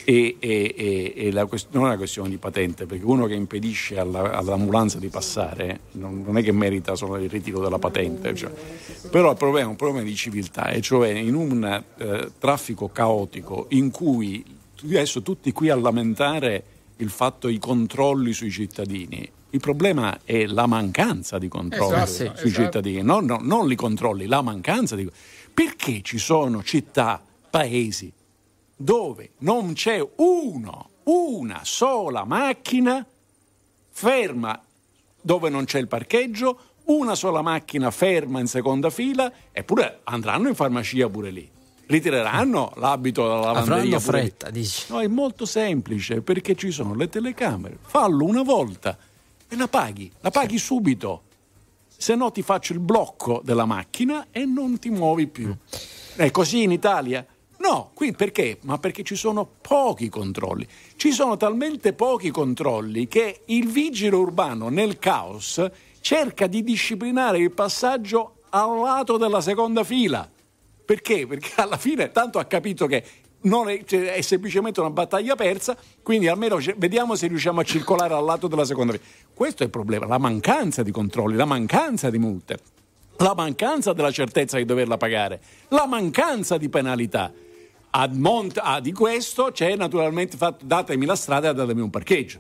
E, 0.08 0.36
e- 0.38 0.72
e- 0.76 1.12
e 1.16 1.32
la 1.32 1.46
quest- 1.46 1.66
non 1.72 1.84
è 1.84 1.86
una 1.88 1.96
questione 1.96 2.28
di 2.28 2.36
patente, 2.36 2.86
perché 2.86 3.04
uno 3.04 3.26
che 3.26 3.34
impedisce 3.34 3.98
alla- 3.98 4.30
all'ambulanza 4.34 4.98
di 5.00 5.08
passare 5.08 5.80
non, 5.92 6.22
non 6.24 6.36
è 6.38 6.44
che 6.44 6.52
merita 6.52 6.94
solo 6.94 7.16
il 7.16 7.28
ritiro 7.28 7.58
della 7.60 7.78
patente. 7.80 8.32
cioè. 8.36 8.50
Però 9.10 9.30
il 9.32 9.36
problema 9.36 9.66
è 9.66 9.70
un 9.70 9.74
problema 9.76 10.04
di 10.06 10.14
civiltà, 10.14 10.68
e 10.68 10.80
cioè 10.80 11.08
in 11.08 11.34
un 11.34 11.82
eh, 11.98 12.30
traffico 12.38 12.88
caotico 12.88 13.66
in 13.70 13.90
cui 13.90 14.44
adesso 14.84 15.22
tutti 15.22 15.52
qui 15.52 15.68
a 15.70 15.76
lamentare 15.76 16.64
il 16.96 17.10
fatto 17.10 17.48
i 17.48 17.58
controlli 17.58 18.32
sui 18.32 18.50
cittadini. 18.50 19.30
Il 19.50 19.60
problema 19.60 20.20
è 20.24 20.44
la 20.46 20.66
mancanza 20.66 21.38
di 21.38 21.48
controlli 21.48 22.02
Esatto, 22.02 22.36
sui 22.36 22.48
esatto. 22.48 22.64
cittadini, 22.64 23.02
non, 23.02 23.24
non- 23.24 23.44
non 23.46 23.70
i 23.70 23.74
controlli, 23.76 24.26
la 24.26 24.42
mancanza 24.42 24.96
di 24.96 25.08
Perché 25.54 26.02
ci 26.02 26.18
sono 26.18 26.62
città, 26.62 27.22
paesi 27.48 28.12
dove 28.76 29.30
non 29.38 29.72
c'è 29.72 30.06
uno, 30.16 30.90
una 31.04 31.60
sola 31.62 32.24
macchina 32.24 33.06
ferma 33.88 34.60
dove 35.22 35.48
non 35.48 35.64
c'è 35.64 35.78
il 35.78 35.88
parcheggio, 35.88 36.58
una 36.84 37.14
sola 37.14 37.40
macchina 37.40 37.90
ferma 37.90 38.38
in 38.40 38.46
seconda 38.46 38.90
fila, 38.90 39.32
eppure 39.50 40.00
andranno 40.04 40.48
in 40.48 40.54
farmacia 40.54 41.08
pure 41.08 41.30
lì. 41.30 41.50
Ritireranno 41.86 42.72
l'abito 42.76 43.26
dalla 43.26 43.52
lavanderia. 43.52 43.96
Avranno 43.96 44.00
fretta, 44.00 44.50
dici. 44.50 44.86
No, 44.88 45.00
è 45.00 45.06
molto 45.06 45.46
semplice 45.46 46.20
perché 46.20 46.54
ci 46.54 46.70
sono 46.70 46.94
le 46.94 47.08
telecamere. 47.08 47.78
Fallo 47.80 48.24
una 48.24 48.42
volta 48.42 48.98
e 49.48 49.56
la 49.56 49.68
paghi, 49.68 50.10
la 50.20 50.30
paghi 50.30 50.58
subito. 50.58 51.22
Se 51.96 52.14
no 52.14 52.30
ti 52.32 52.42
faccio 52.42 52.72
il 52.72 52.80
blocco 52.80 53.40
della 53.44 53.64
macchina 53.64 54.26
e 54.30 54.44
non 54.44 54.78
ti 54.78 54.90
muovi 54.90 55.28
più. 55.28 55.54
È 56.16 56.30
così 56.30 56.62
in 56.64 56.72
Italia? 56.72 57.24
No, 57.58 57.90
qui 57.94 58.12
perché? 58.12 58.58
Ma 58.62 58.78
perché 58.78 59.02
ci 59.02 59.16
sono 59.16 59.48
pochi 59.60 60.08
controlli. 60.08 60.66
Ci 60.96 61.12
sono 61.12 61.36
talmente 61.36 61.92
pochi 61.94 62.30
controlli 62.30 63.08
che 63.08 63.42
il 63.46 63.68
vigile 63.68 64.14
urbano 64.16 64.68
nel 64.68 64.98
caos 64.98 65.64
cerca 66.00 66.46
di 66.46 66.62
disciplinare 66.62 67.38
il 67.38 67.52
passaggio 67.52 68.42
al 68.50 68.78
lato 68.78 69.16
della 69.16 69.40
seconda 69.40 69.84
fila. 69.84 70.28
Perché? 70.86 71.26
Perché 71.26 71.50
alla 71.60 71.76
fine 71.76 72.12
tanto 72.12 72.38
ha 72.38 72.44
capito 72.44 72.86
che 72.86 73.04
non 73.42 73.68
è, 73.68 73.82
cioè, 73.84 74.14
è 74.14 74.20
semplicemente 74.22 74.80
una 74.80 74.90
battaglia 74.90 75.34
persa, 75.34 75.76
quindi 76.02 76.28
almeno 76.28 76.58
vediamo 76.76 77.14
se 77.16 77.26
riusciamo 77.26 77.60
a 77.60 77.64
circolare 77.64 78.14
al 78.14 78.24
lato 78.24 78.46
della 78.46 78.64
seconda 78.64 78.92
fila. 78.92 79.04
Questo 79.34 79.62
è 79.62 79.66
il 79.66 79.72
problema, 79.72 80.06
la 80.06 80.18
mancanza 80.18 80.82
di 80.82 80.90
controlli, 80.90 81.36
la 81.36 81.44
mancanza 81.44 82.08
di 82.08 82.18
multe, 82.18 82.58
la 83.18 83.34
mancanza 83.34 83.92
della 83.92 84.10
certezza 84.10 84.56
di 84.56 84.64
doverla 84.64 84.96
pagare, 84.96 85.40
la 85.68 85.86
mancanza 85.86 86.56
di 86.56 86.68
penalità. 86.68 87.32
A 87.90 88.08
monte 88.12 88.60
a 88.62 88.80
di 88.80 88.92
questo 88.92 89.50
c'è 89.52 89.74
naturalmente 89.74 90.36
fatto, 90.36 90.64
datemi 90.64 91.06
la 91.06 91.16
strada 91.16 91.50
e 91.50 91.54
datemi 91.54 91.80
un 91.80 91.90
parcheggio. 91.90 92.38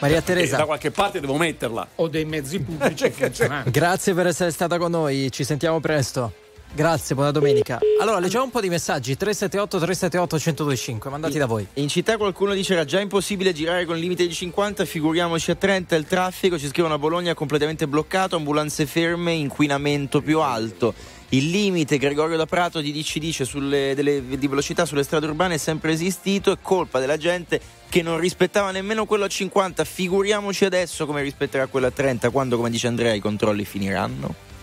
Maria 0.00 0.20
Teresa. 0.22 0.56
da 0.56 0.64
qualche 0.64 0.90
parte 0.90 1.20
devo 1.20 1.36
metterla. 1.36 1.86
O 1.96 2.08
dei 2.08 2.24
mezzi 2.24 2.60
pubblici. 2.60 3.12
Grazie 3.70 4.14
per 4.14 4.26
essere 4.26 4.50
stata 4.50 4.78
con 4.78 4.90
noi, 4.90 5.30
ci 5.30 5.44
sentiamo 5.44 5.80
presto. 5.80 6.43
Grazie, 6.74 7.14
buona 7.14 7.30
domenica. 7.30 7.78
Allora, 8.00 8.18
leggiamo 8.18 8.46
un 8.46 8.50
po' 8.50 8.60
di 8.60 8.68
messaggi 8.68 9.16
378 9.16 9.78
378 9.78 10.34
1025, 10.34 11.08
mandati 11.08 11.38
da 11.38 11.46
voi. 11.46 11.64
In 11.74 11.86
città 11.86 12.16
qualcuno 12.16 12.52
dice 12.52 12.72
era 12.72 12.84
già 12.84 12.98
impossibile 12.98 13.52
girare 13.52 13.84
con 13.84 13.94
il 13.94 14.02
limite 14.02 14.26
di 14.26 14.34
50, 14.34 14.84
figuriamoci 14.84 15.52
a 15.52 15.54
30, 15.54 15.94
il 15.94 16.04
traffico, 16.04 16.58
ci 16.58 16.66
scrivono 16.66 16.94
a 16.94 16.98
Bologna 16.98 17.32
completamente 17.32 17.86
bloccato, 17.86 18.34
ambulanze 18.34 18.86
ferme, 18.86 19.30
inquinamento 19.34 20.20
più 20.20 20.40
alto. 20.40 20.94
Il 21.28 21.48
limite, 21.48 21.96
Gregorio 21.96 22.36
da 22.36 22.46
Prato 22.46 22.80
di 22.80 22.90
dici 22.90 23.20
dice 23.20 23.44
sulle, 23.44 23.92
delle- 23.94 24.36
di 24.36 24.48
velocità 24.48 24.84
sulle 24.84 25.04
strade 25.04 25.26
urbane 25.26 25.54
è 25.54 25.58
sempre 25.58 25.92
esistito, 25.92 26.50
è 26.50 26.58
colpa 26.60 26.98
della 26.98 27.16
gente 27.16 27.60
che 27.88 28.02
non 28.02 28.18
rispettava 28.18 28.72
nemmeno 28.72 29.06
quello 29.06 29.26
a 29.26 29.28
50, 29.28 29.84
figuriamoci 29.84 30.64
adesso 30.64 31.06
come 31.06 31.22
rispetterà 31.22 31.68
quello 31.68 31.86
a 31.86 31.92
30, 31.92 32.30
quando 32.30 32.56
come 32.56 32.68
dice 32.70 32.88
Andrea 32.88 33.14
i 33.14 33.20
controlli 33.20 33.64
finiranno. 33.64 34.53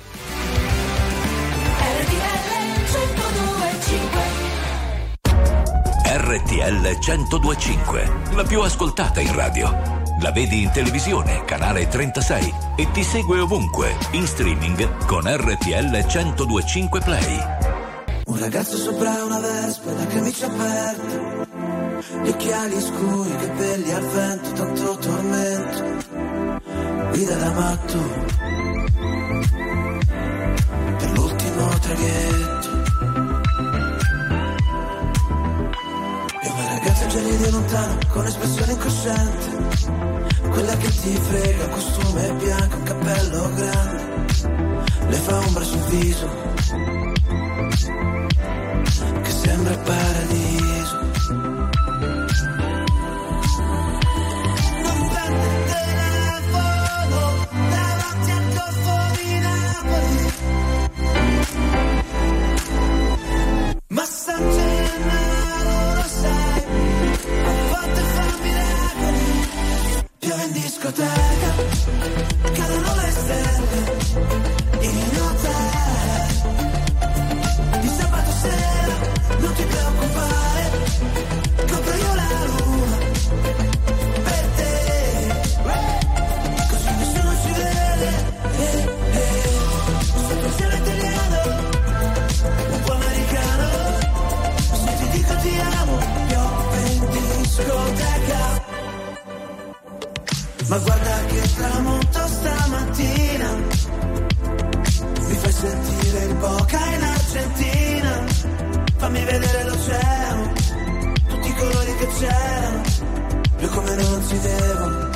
RTL 6.31 6.97
1025, 6.97 8.11
la 8.35 8.43
più 8.43 8.61
ascoltata 8.61 9.19
in 9.19 9.35
radio. 9.35 9.69
La 10.21 10.31
vedi 10.31 10.61
in 10.61 10.71
televisione, 10.71 11.43
canale 11.43 11.89
36 11.89 12.53
e 12.77 12.89
ti 12.91 13.03
segue 13.03 13.39
ovunque, 13.39 13.97
in 14.11 14.25
streaming 14.25 15.05
con 15.07 15.23
RTL 15.25 15.91
1025 15.91 17.01
Play. 17.01 17.37
Un 18.27 18.39
ragazzo 18.39 18.77
sopra 18.77 19.25
una 19.25 19.41
vespa, 19.41 19.91
la 19.91 20.07
camicia 20.07 20.45
aperta, 20.45 21.47
gli 22.23 22.29
occhiali 22.29 22.79
scuri, 22.79 23.29
i 23.29 23.35
capelli 23.35 23.91
al 23.91 24.05
vento, 24.05 24.51
tanto 24.53 24.97
tormento, 24.99 25.83
guida 27.09 27.35
da 27.35 27.51
matto, 27.51 27.97
per 30.97 31.11
l'ultimo 31.11 31.67
traghetto. 31.79 32.60
E 36.43 36.49
una 36.49 36.67
ragazza 36.69 37.05
già 37.05 37.19
lì 37.19 37.37
di 37.37 37.49
lontano, 37.51 37.97
con 38.07 38.25
espressione 38.25 38.71
incosciente, 38.71 40.49
quella 40.49 40.75
che 40.77 40.89
ti 40.89 41.15
frega, 41.15 41.69
costume 41.69 42.33
bianco, 42.33 42.77
un 42.77 42.83
cappello 42.83 43.53
grande, 43.53 44.25
le 45.07 45.15
fa 45.17 45.37
ombra 45.37 45.63
sul 45.63 45.79
viso 45.81 46.29
che 49.21 49.31
sembra 49.31 49.71
il 49.71 49.79
paradiso. 49.79 50.60
Discoteca, 70.81 71.53
cadono 72.53 72.95
le 72.95 73.11
stelle 73.11 74.60
tramonto 101.61 102.27
stamattina. 102.27 103.49
Mi 105.27 105.35
fai 105.35 105.51
sentire 105.51 106.23
il 106.25 106.35
Boca 106.35 106.79
in 106.95 107.03
Argentina. 107.03 108.23
Fammi 108.97 109.23
vedere 109.23 109.63
l'oceano 109.63 110.53
Tutti 111.27 111.47
i 111.47 111.55
colori 111.55 111.95
che 111.97 112.07
c'erano. 112.19 112.81
Più 113.57 113.69
come 113.69 113.95
non 113.95 114.23
si 114.23 114.39
devono 114.39 115.09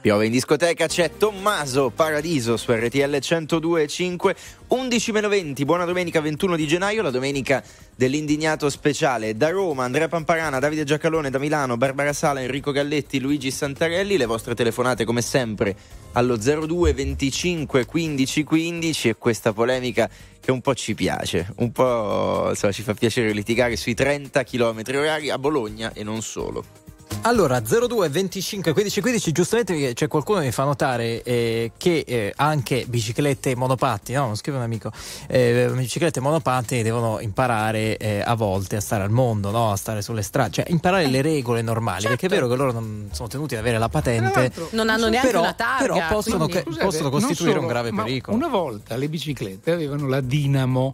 Piove 0.00 0.26
in 0.26 0.32
discoteca, 0.32 0.86
c'è 0.86 1.16
Tommaso 1.16 1.90
Paradiso 1.90 2.56
su 2.56 2.70
RTL 2.72 3.16
102.5, 3.16 4.36
11 4.68 5.12
meno 5.12 5.28
20, 5.28 5.64
buona 5.64 5.84
domenica 5.84 6.20
21 6.20 6.54
di 6.54 6.66
gennaio, 6.66 7.02
la 7.02 7.10
domenica 7.10 7.62
dell'indignato 7.96 8.70
speciale. 8.70 9.36
Da 9.36 9.50
Roma, 9.50 9.84
Andrea 9.84 10.06
Pamparana, 10.06 10.60
Davide 10.60 10.84
Giacalone, 10.84 11.30
da 11.30 11.38
Milano, 11.38 11.76
Barbara 11.76 12.12
Sala, 12.12 12.40
Enrico 12.40 12.70
Galletti, 12.70 13.18
Luigi 13.18 13.50
Santarelli, 13.50 14.16
le 14.16 14.26
vostre 14.26 14.54
telefonate 14.54 15.04
come 15.04 15.22
sempre 15.22 15.74
allo 16.12 16.36
02 16.36 16.92
25 16.92 17.84
15 17.84 18.44
15 18.44 19.08
e 19.08 19.16
questa 19.16 19.52
polemica 19.52 20.08
che 20.40 20.52
un 20.52 20.60
po' 20.60 20.74
ci 20.74 20.94
piace, 20.94 21.52
un 21.56 21.72
po' 21.72 22.46
insomma, 22.50 22.72
ci 22.72 22.82
fa 22.82 22.94
piacere 22.94 23.32
litigare 23.32 23.74
sui 23.76 23.94
30 23.94 24.44
km 24.44 24.82
orari 24.94 25.30
a 25.30 25.38
Bologna 25.38 25.92
e 25.92 26.04
non 26.04 26.22
solo. 26.22 26.85
Allora, 27.22 27.60
02 27.60 28.08
25 28.08 28.72
15 28.72 29.00
15, 29.00 29.32
giustamente 29.32 29.94
c'è 29.94 30.06
qualcuno 30.06 30.38
che 30.38 30.44
mi 30.46 30.52
fa 30.52 30.62
notare 30.62 31.22
eh, 31.24 31.72
che 31.76 32.04
eh, 32.06 32.32
anche 32.36 32.84
biciclette 32.86 33.50
e 33.50 33.56
monopattini, 33.56 34.16
no, 34.16 34.26
non 34.26 34.36
scrive 34.36 34.58
un 34.58 34.62
amico, 34.62 34.92
eh, 35.26 35.68
biciclette 35.74 36.20
e 36.20 36.22
monopattini 36.22 36.82
devono 36.84 37.18
imparare 37.18 37.96
eh, 37.96 38.22
a 38.24 38.34
volte 38.36 38.76
a 38.76 38.80
stare 38.80 39.02
al 39.02 39.10
mondo, 39.10 39.50
no? 39.50 39.72
a 39.72 39.76
stare 39.76 40.02
sulle 40.02 40.22
strade, 40.22 40.50
cioè 40.52 40.66
imparare 40.68 41.08
le 41.08 41.20
regole 41.20 41.62
normali, 41.62 42.04
perché 42.06 42.26
è 42.26 42.28
vero 42.28 42.46
che 42.46 42.54
loro 42.54 42.70
non 42.70 43.08
sono 43.10 43.26
tenuti 43.26 43.54
ad 43.54 43.60
avere 43.60 43.78
la 43.78 43.88
patente, 43.88 44.52
Non 44.70 44.88
hanno 44.88 45.08
neanche 45.08 45.26
però, 45.26 45.40
una 45.40 45.54
targa. 45.54 45.82
però 45.94 46.06
possono, 46.08 46.44
quindi- 46.46 46.62
Scusate, 46.62 46.84
possono 46.84 47.10
costituire 47.10 47.50
solo, 47.50 47.62
un 47.62 47.66
grave 47.66 47.92
pericolo. 47.92 48.36
Una 48.36 48.48
volta 48.48 48.94
le 48.94 49.08
biciclette 49.08 49.72
avevano 49.72 50.06
la 50.06 50.20
dinamo, 50.20 50.92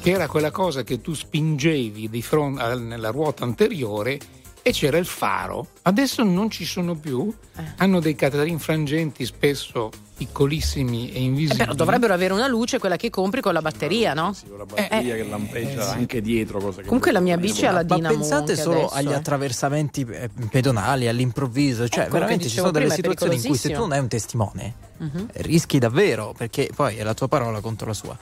che 0.00 0.10
era 0.10 0.26
quella 0.26 0.50
cosa 0.50 0.84
che 0.84 1.02
tu 1.02 1.12
spingevi 1.12 2.08
di 2.08 2.22
fronte 2.22 2.74
nella 2.76 3.10
ruota 3.10 3.44
anteriore 3.44 4.18
e 4.66 4.72
c'era 4.72 4.98
il 4.98 5.06
faro. 5.06 5.68
Adesso 5.82 6.24
non 6.24 6.50
ci 6.50 6.64
sono 6.64 6.96
più, 6.96 7.32
Eh. 7.56 7.62
hanno 7.76 8.00
dei 8.00 8.16
catarini 8.16 8.58
frangenti 8.58 9.24
spesso 9.24 9.90
piccolissimi 10.16 11.12
e 11.12 11.18
Eh, 11.18 11.20
invisibili. 11.20 11.58
però 11.58 11.74
dovrebbero 11.74 12.12
avere 12.12 12.32
una 12.32 12.48
luce, 12.48 12.80
quella 12.80 12.96
che 12.96 13.08
compri 13.08 13.40
con 13.40 13.52
la 13.52 13.62
batteria, 13.62 14.12
no? 14.12 14.34
La 14.58 14.64
batteria 14.64 15.14
che 15.14 15.22
lampeggia 15.22 15.92
anche 15.92 16.20
dietro. 16.20 16.58
Cosa 16.58 16.80
che 16.80 16.86
Comunque 16.86 17.12
la 17.12 17.20
mia 17.20 17.36
bici 17.36 17.64
ha 17.64 17.70
la 17.70 17.84
Ma 17.86 17.94
dinamo 17.94 18.14
pensate 18.16 18.50
anche 18.52 18.56
solo 18.56 18.78
adesso, 18.86 18.94
agli 18.94 19.12
eh. 19.12 19.14
attraversamenti 19.14 20.06
eh, 20.10 20.30
pedonali, 20.50 21.06
all'improvviso, 21.06 21.86
cioè 21.88 22.04
Ecco, 22.06 22.14
veramente 22.14 22.48
ci 22.48 22.56
sono 22.56 22.72
delle 22.72 22.90
situazioni 22.90 23.36
in 23.36 23.42
cui 23.44 23.56
se 23.56 23.70
tu 23.70 23.78
non 23.78 23.92
hai 23.92 24.00
un 24.00 24.08
testimone 24.08 24.74
Mhm. 24.98 25.28
rischi 25.34 25.78
davvero 25.78 26.34
perché 26.36 26.70
poi 26.74 26.96
è 26.96 27.04
la 27.04 27.14
tua 27.14 27.28
parola 27.28 27.60
contro 27.60 27.86
la 27.86 27.94
sua. 27.94 28.18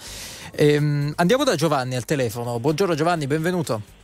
Ehm, 0.53 1.11
andiamo 1.17 1.45
da 1.45 1.55
Giovanni 1.55 1.95
al 1.97 2.05
telefono. 2.05 2.61
Buongiorno 2.61 2.95
Giovanni, 2.95 3.27
benvenuto. 3.27 4.03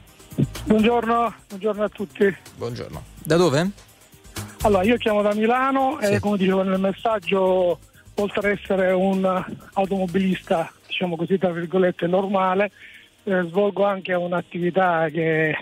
Buongiorno, 0.64 1.34
buongiorno 1.48 1.82
a 1.84 1.88
tutti. 1.88 2.34
Buongiorno. 2.56 3.02
Da 3.24 3.36
dove? 3.36 3.70
Allora, 4.62 4.82
io 4.82 4.96
chiamo 4.96 5.22
da 5.22 5.34
Milano 5.34 5.98
Sì. 6.00 6.12
e 6.12 6.20
come 6.20 6.36
dicevo 6.36 6.62
nel 6.62 6.78
messaggio, 6.78 7.78
oltre 8.14 8.38
ad 8.52 8.58
essere 8.58 8.92
un 8.92 9.44
automobilista, 9.72 10.70
diciamo 10.86 11.16
così, 11.16 11.38
tra 11.38 11.50
virgolette, 11.50 12.06
normale, 12.06 12.70
eh, 13.24 13.42
svolgo 13.48 13.84
anche 13.84 14.14
un'attività 14.14 15.08
che 15.10 15.56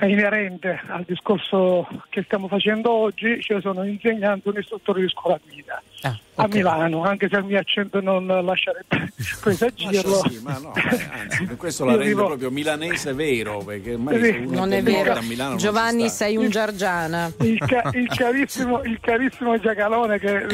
è 0.00 0.06
inerente 0.06 0.80
al 0.86 1.04
discorso 1.06 1.86
che 2.08 2.22
stiamo 2.22 2.48
facendo 2.48 2.90
oggi, 2.90 3.38
cioè 3.42 3.60
sono 3.60 3.84
insegnante, 3.84 4.48
un 4.48 4.56
istruttore 4.58 5.02
di 5.02 5.08
scuola 5.10 5.38
guida 5.46 5.82
Ah, 6.02 6.18
a 6.36 6.46
Milano, 6.48 7.04
anche 7.04 7.28
se 7.30 7.36
il 7.36 7.44
mio 7.44 7.58
accento 7.58 8.00
non 8.00 8.26
lascerebbe 8.26 9.12
presagirlo. 9.42 10.22
Sì, 10.26 10.40
ma 10.42 10.56
no, 10.58 10.72
eh, 10.74 11.08
anzi, 11.12 11.44
questo 11.56 11.84
la 11.84 11.90
rende 11.92 12.06
vivo- 12.06 12.24
proprio 12.28 12.50
milanese 12.50 13.12
vero, 13.12 13.58
perché 13.58 13.92
ormai 13.92 14.14
Sì. 14.14 14.22
se 14.32 14.38
uno 14.38 14.58
Non 14.60 14.72
è 14.72 14.82
vero. 14.82 15.12
a 15.12 15.20
Milano 15.20 15.56
Giovanni, 15.56 16.08
sei 16.08 16.38
un 16.38 16.48
Giargiana. 16.48 17.30
il, 17.40 17.58
ca- 17.58 17.90
il 17.92 18.08
carissimo, 18.08 18.82
il 18.84 18.98
carissimo 19.00 19.58
Giacalone 19.60 20.18
che, 20.18 20.46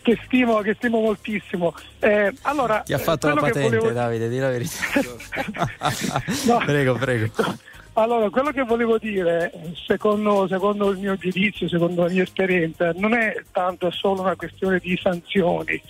che 0.00 0.18
stimo, 0.24 0.60
che 0.60 0.72
stimo 0.78 1.00
moltissimo. 1.00 1.74
Eh, 1.98 2.32
allora, 2.42 2.80
Ti 2.80 2.94
ha 2.94 2.98
fatto 2.98 3.28
la 3.28 3.34
patente, 3.34 3.60
volevo- 3.76 3.90
Davide, 3.90 4.30
di 4.30 4.38
la 4.38 4.48
verità. 4.48 4.72
No. 6.46 6.58
Prego, 6.64 6.94
prego. 6.94 7.28
Allora, 7.96 8.28
quello 8.28 8.50
che 8.50 8.64
volevo 8.64 8.98
dire, 8.98 9.52
secondo, 9.86 10.48
secondo 10.48 10.90
il 10.90 10.98
mio 10.98 11.16
giudizio, 11.16 11.68
secondo 11.68 12.02
la 12.02 12.10
mia 12.10 12.24
esperienza, 12.24 12.90
non 12.96 13.14
è 13.14 13.40
tanto 13.52 13.88
solo 13.92 14.22
una 14.22 14.34
questione 14.34 14.78
di 14.78 14.98
sanzioni, 15.00 15.80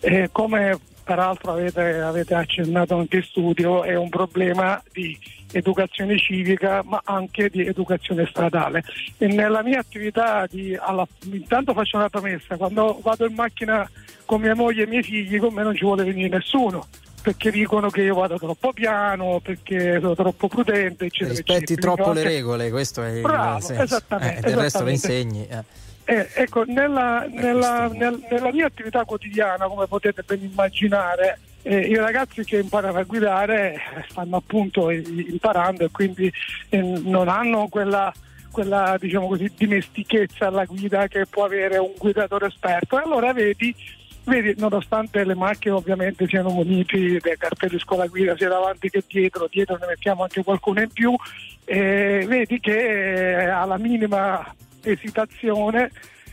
Eh, 0.00 0.28
come 0.30 0.78
peraltro 1.02 1.52
avete, 1.52 2.00
avete 2.00 2.34
accennato 2.34 2.96
anche 2.98 3.16
in 3.16 3.22
studio, 3.22 3.82
è 3.82 3.94
un 3.94 4.10
problema 4.10 4.82
di 4.92 5.18
educazione 5.52 6.18
civica 6.18 6.82
ma 6.84 7.00
anche 7.04 7.48
di 7.48 7.64
educazione 7.64 8.26
stradale. 8.26 8.82
E 9.16 9.26
nella 9.26 9.62
mia 9.62 9.78
attività, 9.78 10.46
di, 10.46 10.76
alla- 10.78 11.06
intanto 11.32 11.72
faccio 11.72 11.96
una 11.96 12.10
promessa, 12.10 12.56
quando 12.58 12.98
vado 13.02 13.26
in 13.26 13.34
macchina 13.34 13.88
con 14.26 14.42
mia 14.42 14.54
moglie 14.54 14.82
e 14.82 14.84
i 14.84 14.88
miei 14.88 15.02
figli, 15.02 15.38
con 15.38 15.54
me 15.54 15.62
non 15.62 15.74
ci 15.74 15.84
vuole 15.84 16.04
venire 16.04 16.28
nessuno. 16.28 16.86
Perché 17.24 17.50
dicono 17.50 17.88
che 17.88 18.02
io 18.02 18.14
vado 18.14 18.36
troppo 18.36 18.74
piano, 18.74 19.40
perché 19.42 19.98
sono 19.98 20.14
troppo 20.14 20.46
prudente, 20.46 21.06
eccetera. 21.06 21.30
Rispetti 21.30 21.72
eccetera. 21.72 21.94
troppo 21.94 22.12
le 22.12 22.20
anche- 22.20 22.32
regole, 22.34 22.70
questo 22.70 23.02
è 23.02 23.20
Bravo, 23.22 23.56
il 23.56 23.62
senso. 23.62 23.82
esattamente, 23.82 24.38
Eh, 24.46 24.50
del 24.50 24.56
resto 24.58 24.84
lo 24.84 24.90
insegni. 24.90 25.46
eh. 25.48 25.62
Eh, 26.04 26.28
ecco, 26.34 26.64
nella, 26.66 27.26
nella- 27.30 27.88
nel- 27.90 28.22
nella 28.30 28.52
mia 28.52 28.66
attività 28.66 29.06
quotidiana, 29.06 29.64
come 29.68 29.86
potete 29.86 30.22
ben 30.22 30.42
immaginare, 30.42 31.38
eh, 31.62 31.78
i 31.78 31.96
ragazzi 31.96 32.44
che 32.44 32.58
imparano 32.58 32.98
a 32.98 33.04
guidare 33.04 33.72
eh, 33.72 34.04
stanno 34.10 34.36
appunto 34.36 34.90
imparando 34.90 35.84
e 35.86 35.88
quindi 35.90 36.30
eh, 36.68 36.78
non 36.82 37.28
hanno 37.28 37.68
quella, 37.68 38.12
quella 38.50 38.96
diciamo 39.00 39.28
così, 39.28 39.50
dimestichezza 39.56 40.48
alla 40.48 40.66
guida 40.66 41.06
che 41.08 41.24
può 41.24 41.46
avere 41.46 41.78
un 41.78 41.92
guidatore 41.96 42.48
esperto. 42.48 42.98
E 42.98 43.02
allora 43.02 43.32
vedi, 43.32 43.74
vedi, 44.24 44.54
nonostante 44.58 45.24
le 45.24 45.34
macchine 45.34 45.74
ovviamente 45.74 46.26
siano 46.26 46.50
muniti 46.50 47.18
dei 47.20 47.36
cartelli 47.36 47.78
scuola 47.78 48.06
guida 48.06 48.36
sia 48.36 48.48
davanti 48.48 48.90
che 48.90 49.02
dietro, 49.06 49.48
dietro 49.50 49.76
ne 49.78 49.86
mettiamo 49.86 50.22
anche 50.22 50.42
qualcuno 50.42 50.80
in 50.80 50.90
più, 50.92 51.14
eh, 51.64 52.24
vedi 52.26 52.60
che 52.60 53.40
eh, 53.42 53.44
alla 53.46 53.78
minima 53.78 54.54
esitazione 54.82 55.90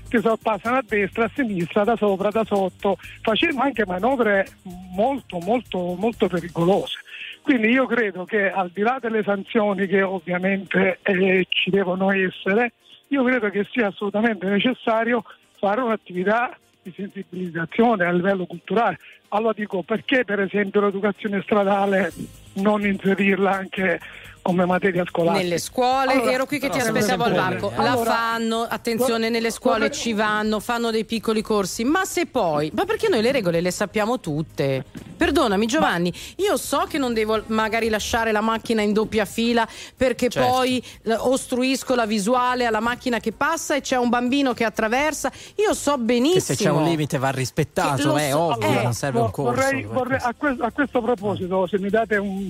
ti 0.10 0.20
sorpassano 0.20 0.78
a 0.78 0.84
destra, 0.86 1.26
a 1.26 1.32
sinistra, 1.34 1.86
da 1.86 1.96
sopra, 1.96 2.30
da 2.30 2.44
sotto, 2.44 2.98
facendo 3.22 3.62
anche 3.62 3.86
manovre 3.86 4.46
molto, 4.94 5.40
molto, 5.40 5.96
molto 5.98 6.28
pericolose. 6.28 7.00
Quindi 7.42 7.70
io 7.70 7.86
credo 7.86 8.26
che 8.26 8.52
al 8.52 8.70
di 8.74 8.82
là 8.82 8.98
delle 9.00 9.24
sanzioni 9.24 9.88
che 9.88 10.02
ovviamente 10.02 11.00
eh, 11.02 11.46
ci 11.50 11.70
devono 11.70 12.12
essere, 12.12 12.74
io 13.08 13.24
credo 13.24 13.50
che 13.50 13.66
sia 13.72 13.88
assolutamente 13.88 14.48
necessario 14.48 15.24
fare 15.58 15.82
un'attività 15.82 16.56
di 16.82 16.94
sensibilizzazione 16.96 18.06
a 18.06 18.12
livello 18.12 18.46
culturale. 18.46 18.98
Allora 19.30 19.54
dico 19.54 19.84
perché 19.84 20.26
per 20.26 20.40
esempio 20.40 20.82
l'educazione 20.82 21.42
stradale 21.42 22.12
non 22.54 22.86
inserirla 22.86 23.52
anche 23.52 24.00
come 24.42 24.66
materia 24.66 25.04
scolastica? 25.06 25.44
Nelle 25.44 25.58
scuole, 25.60 26.14
Allora, 26.14 26.32
ero 26.32 26.46
qui 26.46 26.60
che 26.60 26.70
ti 26.70 26.80
aspettavo 26.80 27.24
al 27.24 27.32
bene. 27.34 27.60
La 27.60 27.92
Allora, 27.92 28.12
fanno, 28.12 28.62
attenzione, 28.64 29.30
nelle 29.30 29.52
scuole 29.52 29.80
vorrei- 29.80 29.94
ci 29.98 30.14
vanno, 30.14 30.60
fanno 30.60 30.90
dei 30.92 31.06
piccoli 31.06 31.42
corsi, 31.42 31.84
ma 31.84 32.06
se 32.06 32.26
poi, 32.26 32.72
ma 32.74 32.86
perché 32.86 33.08
noi 33.08 33.22
le 33.22 33.32
regole 33.32 33.62
le 33.62 33.72
sappiamo 33.72 34.20
tutte? 34.20 34.84
Perdonami 35.16 35.66
Giovanni, 35.68 36.12
io 36.38 36.58
so 36.58 36.86
che 36.90 36.98
non 36.98 37.14
devo 37.14 37.44
magari 37.48 37.90
lasciare 37.90 38.32
la 38.32 38.42
macchina 38.42 38.82
in 38.82 38.92
doppia 38.94 39.26
fila 39.26 39.68
perché 39.96 40.30
Certo. 40.30 40.50
poi 40.50 40.84
eh, 41.04 41.14
ostruisco 41.14 41.94
la 41.94 42.06
visuale 42.08 42.66
alla 42.66 42.80
macchina 42.80 43.20
che 43.20 43.32
passa 43.32 43.76
e 43.76 43.82
c'è 43.82 43.98
un 43.98 44.10
bambino 44.10 44.54
che 44.54 44.64
attraversa. 44.64 45.32
Io 45.58 45.74
so 45.76 45.98
benissimo. 46.00 46.34
Che 46.34 46.40
se 46.42 46.56
c'è 46.56 46.70
un 46.72 46.84
limite 46.84 47.18
va 47.20 47.30
rispettato, 47.30 48.16
è 48.16 48.30
so- 48.32 48.40
ovvio, 48.40 48.68
eh, 48.80 48.84
non 48.84 48.94
serve 48.94 49.20
un 49.20 49.30
corso. 49.32 49.62
vorrei- 49.62 49.84
questo. 49.86 50.28
a, 50.28 50.34
que- 50.36 50.58
a 50.60 50.72
questo 50.72 51.02
proposito, 51.02 51.68
se 51.68 51.78
mi 51.78 51.90
date 51.90 52.18
un, 52.18 52.50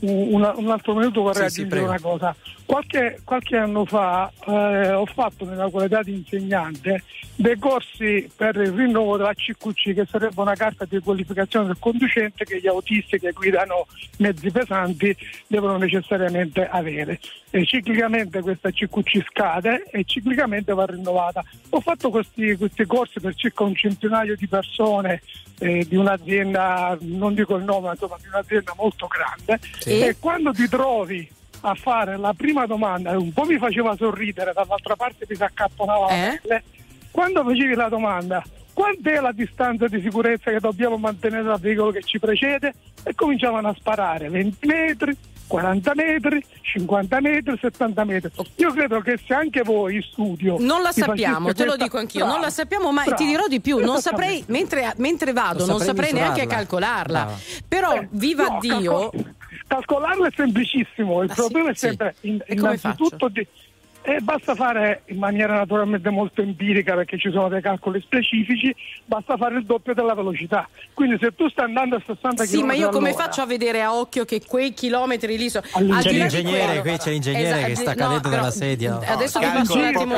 un- 0.00 0.52
un 0.56 0.70
altro 0.70 0.94
minuto 0.94 1.22
vorrei 1.22 1.48
Sì, 1.48 1.54
sì, 1.54 1.60
aggiungere 1.62 1.86
prego. 1.86 1.90
una 1.90 2.00
cosa. 2.18 2.36
Qualche, 2.64 3.20
qualche 3.24 3.56
anno 3.56 3.84
fa 3.84 4.30
eh, 4.46 4.92
ho 4.92 5.06
fatto 5.06 5.44
nella 5.44 5.68
qualità 5.68 6.02
di 6.02 6.12
insegnante 6.14 7.02
dei 7.34 7.58
corsi 7.58 8.30
per 8.36 8.54
il 8.56 8.70
rinnovo 8.72 9.16
della 9.16 9.34
CQC, 9.34 9.94
che 9.94 10.06
sarebbe 10.08 10.40
una 10.40 10.54
carta 10.54 10.84
di 10.88 10.98
qualificazione 11.00 11.66
del 11.66 11.76
conducente 11.78 12.44
che 12.44 12.60
gli 12.60 12.68
autisti 12.68 13.18
che 13.18 13.32
guidano 13.32 13.86
mezzi 14.18 14.50
pesanti 14.50 15.16
devono 15.46 15.76
necessariamente 15.78 16.66
avere. 16.66 17.18
E 17.50 17.64
ciclicamente 17.66 18.40
questa 18.42 18.70
CQC 18.70 19.24
scade 19.28 19.84
e 19.90 20.04
ciclicamente 20.04 20.72
va 20.72 20.84
rinnovata. 20.84 21.42
Ho 21.70 21.80
fatto 21.80 22.10
questi, 22.10 22.54
questi 22.56 22.84
corsi 22.86 23.18
per 23.20 23.34
circa 23.34 23.64
un 23.64 23.74
centinaio 23.74 24.36
di 24.36 24.46
persone 24.46 25.20
eh, 25.60 25.86
di 25.88 25.94
un'azienda, 25.96 26.96
non 27.00 27.34
dico 27.34 27.54
il 27.56 27.64
nome, 27.64 27.86
ma 27.86 27.92
insomma 27.92 28.16
di 28.20 28.26
un'azienda 28.28 28.72
molto 28.76 29.06
grande. 29.06 29.60
Sì. 29.78 30.00
E 30.00 30.16
quando 30.18 30.52
ti 30.52 30.68
trovi 30.68 31.28
a 31.62 31.74
fare 31.74 32.16
la 32.16 32.32
prima 32.34 32.66
domanda, 32.66 33.16
un 33.18 33.32
po' 33.32 33.44
mi 33.44 33.58
faceva 33.58 33.94
sorridere, 33.94 34.52
dall'altra 34.54 34.96
parte 34.96 35.26
mi 35.28 35.36
si 35.36 35.42
accapponava 35.42 36.06
la 36.06 36.32
Eh? 36.32 36.40
pelle. 36.42 36.62
Quando 37.10 37.44
facevi 37.44 37.74
la 37.74 37.88
domanda, 37.88 38.42
quant'è 38.72 39.20
la 39.20 39.32
distanza 39.32 39.86
di 39.88 40.00
sicurezza 40.00 40.50
che 40.50 40.60
dobbiamo 40.60 40.96
mantenere 40.96 41.42
dal 41.42 41.60
veicolo 41.60 41.90
che 41.90 42.02
ci 42.02 42.18
precede? 42.18 42.72
E 43.02 43.14
cominciavano 43.14 43.68
a 43.68 43.74
sparare 43.78 44.28
20 44.30 44.66
metri, 44.66 45.14
40 45.50 45.92
metri, 45.96 46.44
50 46.62 47.20
metri, 47.20 47.58
70 47.60 48.04
metri. 48.04 48.30
Io 48.56 48.72
credo 48.72 49.00
che 49.00 49.18
se 49.26 49.34
anche 49.34 49.62
voi 49.62 49.96
in 49.96 50.02
studio 50.02 50.56
Non 50.60 50.80
la 50.80 50.92
sappiamo, 50.92 51.52
te 51.52 51.64
lo 51.64 51.74
dico 51.76 51.98
anch'io, 51.98 52.20
non 52.20 52.34
la 52.34 52.38
Bravo, 52.38 52.52
sappiamo, 52.54 52.92
ma 52.92 53.02
ti 53.02 53.08
bravo, 53.08 53.24
dirò 53.24 53.46
di 53.48 53.60
più, 53.60 53.78
non 53.78 54.00
saprei, 54.00 54.44
mentre, 54.46 54.92
mentre 54.98 55.32
vado, 55.32 55.66
Non 55.66 55.78
saprei 55.80 55.86
saprei 55.86 56.12
neanche 56.12 56.40
misurarla. 56.42 56.56
calcolarla. 56.56 57.24
Brava. 57.24 57.38
Però, 57.66 57.94
Eh, 57.94 58.08
viva 58.12 58.44
no, 58.46 58.58
Dio, 58.60 58.98
calcol- 59.10 59.34
calcolarlo 59.66 60.24
è 60.26 60.30
semplicissimo, 60.36 61.22
il 61.22 61.30
Ah, 61.30 61.34
sì? 61.34 61.40
problema 61.40 61.70
è 61.70 61.74
Sì. 61.74 61.78
sempre 61.86 62.14
in- 62.20 62.40
E 62.46 62.54
come 62.54 62.78
innanzitutto 62.80 63.28
di- 63.28 63.46
eh, 64.02 64.20
basta 64.20 64.54
fare 64.54 65.02
in 65.06 65.18
maniera 65.18 65.54
naturalmente 65.54 66.08
molto 66.10 66.40
empirica 66.40 66.94
perché 66.94 67.18
ci 67.18 67.30
sono 67.30 67.48
dei 67.48 67.60
calcoli 67.60 68.00
specifici, 68.00 68.74
basta 69.04 69.36
fare 69.36 69.58
il 69.58 69.64
doppio 69.66 69.92
della 69.94 70.14
velocità. 70.14 70.68
Quindi 70.94 71.18
se 71.20 71.34
tu 71.34 71.48
stai 71.48 71.66
andando 71.66 71.96
a 71.96 72.02
60 72.04 72.44
sì, 72.44 72.62
ma 72.62 72.72
io 72.72 72.88
km 72.88 72.92
come 72.92 73.08
all'ora, 73.10 73.24
faccio 73.24 73.42
a 73.42 73.46
vedere 73.46 73.82
a 73.82 73.94
occhio 73.94 74.24
che 74.24 74.42
quei 74.46 74.72
chilometri 74.72 75.36
lì 75.36 75.50
sono. 75.50 75.64
C'è 75.66 75.78
al 75.78 75.84
di 75.84 75.88
là 75.90 76.00
di 76.00 76.18
l'ingegnere, 76.18 76.80
qui 76.80 76.96
c'è 76.96 77.10
l'ingegnere 77.10 77.48
Esatto, 77.48 77.66
che 77.66 77.74
sta 77.76 77.90
no, 77.90 77.96
cadendo 77.96 78.28
però- 78.28 78.40
dalla 78.40 78.50
sedia. 78.50 78.98
Adesso 79.04 79.38
ti 79.38 79.46
passo 79.46 79.74
un 79.76 79.84
attimo 79.84 80.14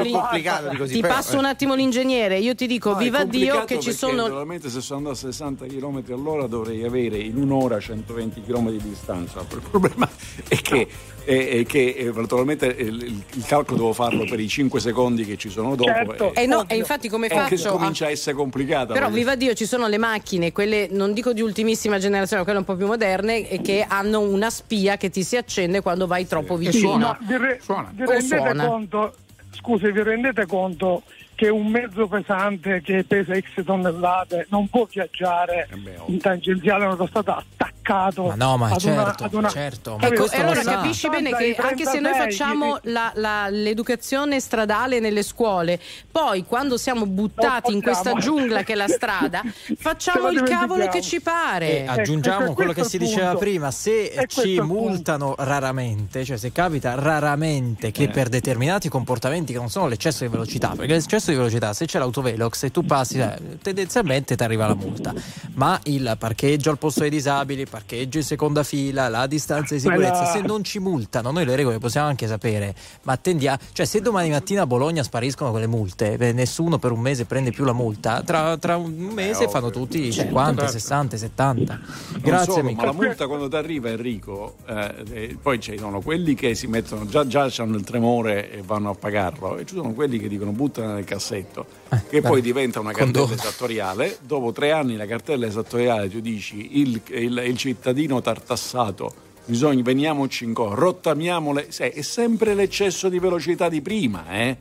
così, 0.77 0.95
Ti 0.95 1.01
passo 1.01 1.39
un 1.39 1.45
attimo 1.45 1.75
l'ingegnere, 1.75 2.39
io 2.39 2.55
ti 2.55 2.67
dico, 2.67 2.91
No, 2.91 2.97
viva 2.97 3.25
Dio 3.25 3.65
che 3.65 3.81
ci 3.81 3.93
sono. 3.93 4.23
Naturalmente 4.23 4.69
se 4.71 4.81
sono 4.81 4.99
andato 4.99 5.17
a 5.17 5.19
60 5.33 5.67
km 5.67 6.03
all'ora 6.11 6.47
dovrei 6.47 6.85
avere 6.85 7.19
in 7.19 7.37
un'ora 7.37 7.81
120 7.81 8.43
km 8.43 8.71
di 8.71 8.83
distanza. 8.83 9.41
Il 9.41 9.63
problema 9.71 10.09
è 10.49 10.57
che, 10.57 10.89
è- 11.25 11.49
è 11.61 11.65
che, 11.67 11.95
eh, 11.99 12.13
naturalmente 12.15 12.67
il, 12.67 13.03
il- 13.03 13.23
il 13.35 13.45
calcolo 13.47 13.77
devo 13.79 13.93
farlo 13.93 14.25
per 14.25 14.41
i 14.41 14.49
5 14.49 14.81
secondi 14.81 15.25
che 15.25 15.37
ci 15.37 15.49
sono 15.49 15.75
dopo. 15.75 15.91
Certo. 15.91 16.35
Eh 16.35 16.47
no, 16.47 16.65
e 16.69 16.77
infatti 16.77 17.09
come 17.09 17.27
e 17.27 17.31
che 17.31 17.37
faccio? 17.57 17.69
a- 17.69 17.73
comincia 17.73 18.07
a 18.07 18.11
essere 18.11 18.35
complicata. 18.37 18.93
Però 18.93 19.09
viva 19.11 19.35
Dio 19.37 19.55
ci 19.55 19.67
sono 19.67 19.87
le 19.89 19.99
macchine, 19.99 20.53
quelle 20.53 20.89
non 20.91 21.13
dico 21.13 21.33
di 21.33 21.41
ultimissima 21.41 21.99
generazione, 21.99 22.43
quelle 22.45 22.59
un 22.59 22.65
po' 22.65 22.77
più 22.77 22.87
moderne 22.87 23.49
e 23.49 23.61
che 23.61 23.85
hanno 23.87 24.21
una 24.21 24.51
spia 24.51 24.97
che 24.97 25.11
ti 25.11 25.23
si 25.23 25.37
accende 25.37 25.81
quando 25.81 26.07
vai 26.07 26.27
troppo 26.27 26.57
vicino. 26.57 26.97
ma 26.99 27.19
vi, 27.21 27.37
re- 27.37 27.61
vi 27.65 27.73
O 28.03 28.07
rendete 28.07 28.27
suona. 28.27 28.67
conto, 28.67 29.15
scusi, 29.53 29.91
vi 29.93 30.03
rendete 30.03 30.47
conto 30.47 31.03
che 31.35 31.49
un 31.49 31.67
mezzo 31.69 32.07
pesante 32.07 32.83
che 32.83 33.05
pesa 33.05 33.35
X 33.39 33.65
tonnellate 33.65 34.47
non 34.51 34.69
può 34.69 34.87
viaggiare 34.91 35.67
in 36.07 36.19
tangenziale 36.21 36.85
un'autostrada 36.85 37.43
attaccato 37.83 38.23
Ma 38.27 38.35
no, 38.37 38.57
ma 38.57 38.67
ad 38.71 38.83
una- 38.85 39.05
certo, 39.05 39.25
ad 39.25 39.35
una- 39.35 39.49
certo. 39.49 39.97
Ma? 40.01 40.07
Ecco, 40.07 40.31
e 40.31 40.37
allora 40.41 40.55
lo 40.55 40.63
sa. 40.63 40.71
capisci 40.77 41.09
bene 41.09 41.31
che 41.35 41.55
anche 41.59 41.85
se 41.85 41.99
noi 41.99 42.13
36, 42.13 42.21
facciamo 42.31 42.79
la- 42.85 43.13
la- 43.17 43.49
l'educazione 43.49 44.41
stradale 44.41 45.01
nelle 45.01 45.23
scuole, 45.23 45.79
poi 46.11 46.45
quando 46.45 46.77
siamo 46.77 47.07
buttati 47.07 47.73
in 47.73 47.83
questa 47.83 48.15
giungla 48.15 48.63
che 48.63 48.73
è 48.73 48.77
la 48.77 48.89
strada, 48.89 49.43
facciamo 49.77 50.31
il 50.31 50.43
cavolo 50.43 50.87
che 50.89 51.01
ci 51.03 51.21
pare. 51.21 51.83
E 51.83 51.87
aggiungiamo 51.87 52.45
ecco, 52.47 52.55
quello 52.55 52.73
che 52.73 52.85
si 52.85 52.97
il 52.97 53.03
diceva 53.03 53.31
punto. 53.31 53.39
prima, 53.41 53.71
se 53.71 54.11
è 54.11 54.27
ci 54.27 54.49
il 54.51 54.59
punto. 54.59 54.73
multano 54.75 55.35
raramente, 55.39 56.25
cioè 56.25 56.37
se 56.37 56.53
capita 56.53 56.95
raramente 56.95 57.91
che 57.91 58.09
per 58.09 58.29
determinati 58.29 58.89
comportamenti 58.89 59.53
che 59.53 59.59
non 59.59 59.69
sono 59.71 59.89
l'eccesso 59.89 60.25
di 60.25 60.31
velocità, 60.31 60.75
perché 60.77 60.95
l'eccesso 60.95 61.31
di 61.31 61.37
velocità 61.37 61.73
se 61.73 61.87
c'è 61.87 61.99
l'autovelox 61.99 62.63
e 62.65 62.71
tu 62.71 62.85
passi, 62.85 63.19
eh, 63.19 63.59
tendenzialmente 63.61 64.37
ti 64.37 64.43
arriva 64.43 64.67
la 64.67 64.75
multa, 64.75 65.13
ma 65.55 65.79
il 65.85 66.15
parcheggio 66.19 66.71
al 66.71 66.79
posto 66.79 67.01
dei 67.01 67.11
disabili, 67.11 67.63
il 67.63 67.69
parcheggio 67.73 68.19
in 68.19 68.25
seconda 68.25 68.63
fila, 68.65 69.09
la 69.09 69.27
distanza 69.27 69.73
di 69.73 69.81
sicurezza, 69.81 70.11
Quella- 70.11 70.31
se 70.31 70.41
non 70.43 70.63
ci 70.63 70.79
multano, 70.79 71.31
noi 71.31 71.47
le 71.47 71.57
regole 71.57 71.79
possiamo 71.79 72.07
anche 72.07 72.27
sapere, 72.27 72.75
ma 73.05 73.15
attendiamo, 73.15 73.57
cioè 73.73 73.87
se 73.87 74.03
domani 74.03 74.29
mattina 74.29 74.63
a 74.63 74.67
Bologna 74.67 75.03
spariscono 75.03 75.51
quelle 75.51 75.67
multe, 75.67 76.19
eh, 76.19 76.33
nessuno 76.33 76.79
per 76.79 76.93
un 76.93 77.01
mese 77.01 77.25
prende 77.25 77.51
più 77.51 77.65
la 77.65 77.73
multa, 77.73 78.23
tra, 78.23 78.59
tra 78.59 78.77
un 78.77 78.93
mese 78.93 79.49
fanno 79.49 79.71
tutti 79.71 80.13
50, 80.13 80.69
60, 80.69 81.17
70. 81.17 81.81
Non 82.13 82.21
Grazie 82.21 82.53
solo, 82.53 82.61
amico. 82.61 82.81
ma 82.81 82.85
la 82.85 82.93
multa 82.93 83.27
quando 83.27 83.49
ti 83.49 83.57
arriva 83.57 83.89
Enrico, 83.89 84.57
eh, 84.67 84.95
eh, 85.11 85.39
poi 85.41 85.59
ci 85.59 85.79
sono 85.79 86.03
quelli 86.03 86.35
che 86.35 86.55
si 86.55 86.67
mettono, 86.67 87.07
già, 87.07 87.27
già 87.27 87.51
hanno 87.57 87.77
il 87.77 87.85
tremore 87.85 88.51
e 88.53 88.61
vanno 88.63 88.91
a 88.91 88.95
pagarlo, 88.95 89.57
e 89.57 89.65
ci 89.65 89.75
sono 89.75 89.93
quelli 89.95 90.19
che 90.19 90.29
dicono 90.29 90.51
buttano 90.51 90.93
nel 90.93 91.05
cassetto, 91.05 91.65
che 92.09 92.21
beh, 92.21 92.29
poi 92.29 92.41
diventa 92.41 92.81
una 92.81 92.93
cartella 92.93 93.19
condono. 93.27 93.41
esattoriale, 93.41 94.19
dopo 94.23 94.53
tre 94.53 94.73
anni 94.73 94.97
la 94.97 95.07
cartella 95.07 95.47
esattoriale 95.47 96.09
tu 96.11 96.21
dici 96.21 96.81
il, 96.81 97.01
il- 97.09 97.43
il 97.47 97.57
cittadino 97.57 98.21
tartassato, 98.21 99.13
bisogna, 99.45 99.83
veniamoci 99.83 100.45
in 100.45 100.55
co, 100.55 100.75
rottamiamole, 100.75 101.67
sai, 101.71 101.91
è 101.91 102.03
sempre 102.03 102.55
l'eccesso 102.55 103.09
di 103.09 103.19
velocità 103.19 103.69
di 103.69 103.81
prima, 103.83 104.25
eh? 104.31 104.57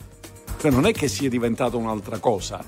Cioè 0.60 0.70
non 0.72 0.86
è 0.86 0.91
che 0.91 1.08
sia 1.08 1.30
diventato 1.30 1.78
un'altra 1.78 2.20
cosa. 2.20 2.64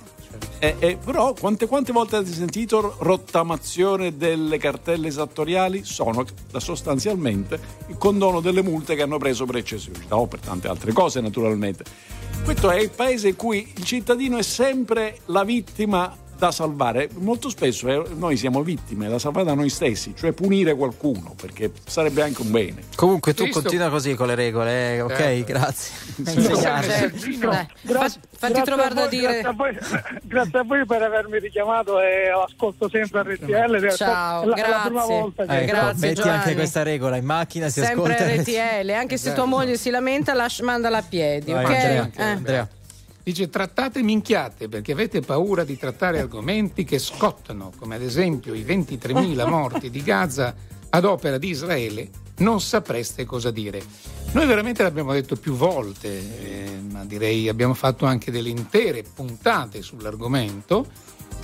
Eh, 0.60 0.76
eh, 0.80 0.98
però 1.04 1.34
quante, 1.34 1.68
quante 1.68 1.92
volte 1.92 2.16
avete 2.16 2.34
sentito 2.34 2.96
rottamazione 3.00 4.16
delle 4.16 4.58
cartelle 4.58 5.08
esattoriali? 5.08 5.84
Sono 5.84 6.26
sostanzialmente 6.58 7.60
il 7.88 7.98
condono 7.98 8.40
delle 8.40 8.62
multe 8.62 8.96
che 8.96 9.02
hanno 9.02 9.18
preso 9.18 9.46
per 9.46 9.62
velocità 9.62 10.18
o 10.18 10.28
per 10.28 10.40
tante 10.40 10.68
altre 10.68 10.94
cose 10.94 11.20
naturalmente. 11.22 11.84
Questo 12.44 12.70
è 12.70 12.80
il 12.80 12.90
paese 12.90 13.30
in 13.30 13.36
cui 13.36 13.72
il 13.76 13.84
cittadino 13.84 14.38
è 14.38 14.44
sempre 14.44 15.20
la 15.26 15.44
vittima 15.44 16.16
da 16.44 16.52
salvare. 16.52 17.08
Molto 17.20 17.48
spesso 17.50 17.88
eh, 17.88 18.04
noi 18.16 18.36
siamo 18.36 18.62
vittime 18.64 19.08
da 19.08 19.18
salvare 19.18 19.46
da 19.46 19.54
noi 19.54 19.70
stessi, 19.70 20.14
cioè 20.18 20.34
punire 20.34 20.74
qualcuno, 20.76 21.34
perché 21.40 21.72
sarebbe 21.86 22.22
anche 22.22 22.42
un 22.42 22.52
bene. 22.52 22.82
Comunque 22.96 23.34
tu 23.34 23.46
Visto- 23.46 23.62
continua 23.62 23.90
così 23.90 24.14
con 24.16 24.28
le 24.28 24.36
regole, 24.36 24.96
eh, 24.96 25.02
ok? 25.02 25.16
Certo. 25.16 25.44
Grazie. 25.54 25.94
Sì. 26.16 26.22
Insegnate. 26.36 26.88
Certo. 27.18 27.50
Dai, 27.50 27.68
Gra- 27.82 28.00
fa- 28.00 28.10
fatti 28.10 28.54
grazie 28.54 28.62
trovare 28.64 28.94
da 28.94 29.08
dire. 29.08 29.42
Grazie 29.42 29.48
a, 29.48 29.54
voi, 29.54 29.78
grazie 30.24 30.60
a 30.60 30.64
voi 30.64 30.86
per 30.86 31.02
avermi 31.02 31.40
richiamato 31.40 32.02
e 32.02 32.30
ascolto 32.30 32.90
sempre 32.90 33.22
RTL. 33.24 33.96
Ciao, 33.96 34.46
la, 34.46 34.56
è 34.56 34.70
la 34.70 34.82
prima 34.84 35.00
grazie. 35.00 35.20
volta 35.20 35.46
che 35.46 35.58
Ecco, 35.58 35.66
Grazie, 35.72 36.08
metti 36.08 36.14
Giovanni. 36.22 36.38
anche 36.38 36.54
questa 36.56 36.84
regola 36.84 37.16
in 37.16 37.26
macchina, 37.26 37.70
si 37.70 37.82
Sempre 37.82 38.16
ascolta. 38.16 38.42
RTL, 38.42 38.90
anche 38.90 39.18
se 39.18 39.32
tua 39.34 39.46
moglie 39.46 39.78
si 39.78 39.90
lamenta, 39.90 40.34
lascia, 40.34 40.64
mandala 40.66 40.98
a 40.98 41.04
piedi, 41.08 41.52
Vai, 41.54 41.64
ok? 41.64 41.72
Andrea, 41.72 42.10
Eh. 42.16 42.22
Andrea. 42.24 42.68
Dice 43.24 43.50
trattate 43.50 44.04
minchiate 44.04 44.68
perché 44.68 44.92
avete 44.92 45.22
paura 45.22 45.64
di 45.64 45.78
trattare 45.78 46.20
argomenti 46.20 46.84
che 46.84 47.00
scottano, 47.00 47.72
come 47.78 47.96
ad 47.96 48.02
esempio 48.02 48.54
i 48.54 48.64
23.000 48.64 49.48
morti 49.48 49.90
di 49.90 50.04
Gaza 50.04 50.54
ad 50.90 51.06
opera 51.06 51.38
di 51.38 51.48
Israele, 51.48 52.10
non 52.38 52.60
sapreste 52.60 53.24
cosa 53.24 53.50
dire. 53.50 53.82
Noi 54.34 54.46
veramente 54.46 54.84
l'abbiamo 54.84 55.14
detto 55.14 55.38
più 55.38 55.54
volte, 55.54 56.10
eh, 56.10 56.80
ma 56.92 57.06
direi 57.06 57.48
abbiamo 57.48 57.74
fatto 57.74 58.06
anche 58.06 58.30
delle 58.30 58.50
intere 58.50 59.04
puntate 59.04 59.82
sull'argomento. 59.82 60.86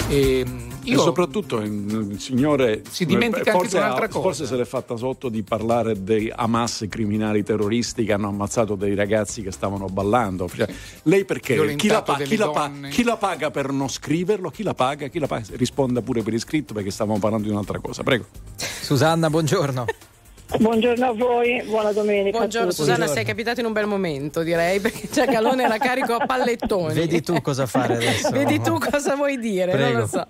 E, 0.08 0.44
mm, 0.48 0.70
E 0.86 0.92
io 0.92 1.02
soprattutto 1.02 1.58
il 1.60 2.16
signore 2.20 2.82
Si 2.90 3.06
dimentica 3.06 3.52
anche 3.52 3.52
forse, 3.52 3.78
di 3.78 3.84
un'altra 3.84 4.08
cosa. 4.08 4.22
forse 4.22 4.46
se 4.48 4.56
l'è 4.56 4.66
fatta 4.66 4.96
sotto 4.96 5.30
di 5.30 5.44
parlare 5.44 6.02
dei 6.04 6.32
Hamas 6.34 6.86
criminali 6.90 7.44
terroristi 7.44 8.06
che 8.06 8.14
hanno 8.14 8.30
ammazzato 8.30 8.74
dei 8.76 8.96
ragazzi 8.96 9.44
che 9.44 9.52
stavano 9.52 9.86
ballando. 9.88 10.50
Cioè, 10.50 10.68
lei 11.04 11.26
perché? 11.26 11.54
Chi 11.54 11.58
la, 11.60 12.02
Violentato 12.02 12.14
pa- 12.14 12.18
chi, 12.24 12.36
la 12.38 12.50
pa- 12.50 12.68
donne. 12.68 12.90
chi 12.90 13.04
la 13.04 13.18
paga 13.18 13.52
per 13.52 13.72
non 13.72 13.88
scriverlo? 13.90 14.50
Chi 14.50 14.64
la 14.64 14.74
paga? 14.74 15.08
Chi 15.08 15.20
la 15.20 15.28
paga? 15.28 15.46
Risponda 15.52 16.02
pure 16.02 16.24
per 16.24 16.34
iscritto 16.34 16.74
perché 16.74 16.90
stavamo 16.90 17.20
parlando 17.20 17.46
di 17.46 17.52
un'altra 17.54 17.80
cosa. 17.80 18.02
Prego. 18.02 18.26
Susanna, 18.56 19.30
buongiorno. 19.30 19.86
Buongiorno 20.58 21.06
a 21.06 21.14
voi, 21.14 21.62
buona 21.68 21.92
domenica. 21.92 22.38
a 22.38 22.40
Buongiorno 22.40 22.70
tutti. 22.70 22.82
Susanna, 22.82 23.06
sei 23.06 23.24
capitato 23.24 23.60
in 23.60 23.68
un 23.68 23.72
bel 23.72 23.86
momento 23.86 24.42
direi 24.42 24.80
perché 24.82 25.08
Giacalone 25.12 25.64
era 25.64 25.78
carico 25.78 26.16
a 26.16 26.26
pallettoni. 26.26 26.94
Vedi 26.96 27.22
tu 27.22 27.40
cosa 27.40 27.68
fare 27.68 27.94
adesso. 27.98 28.32
Vedi 28.32 28.60
tu 28.60 28.80
cosa 28.80 29.16
vuoi 29.16 29.38
dire, 29.38 29.66
non 29.66 29.76
Prego. 29.76 30.00
lo 30.00 30.08
so. 30.08 30.26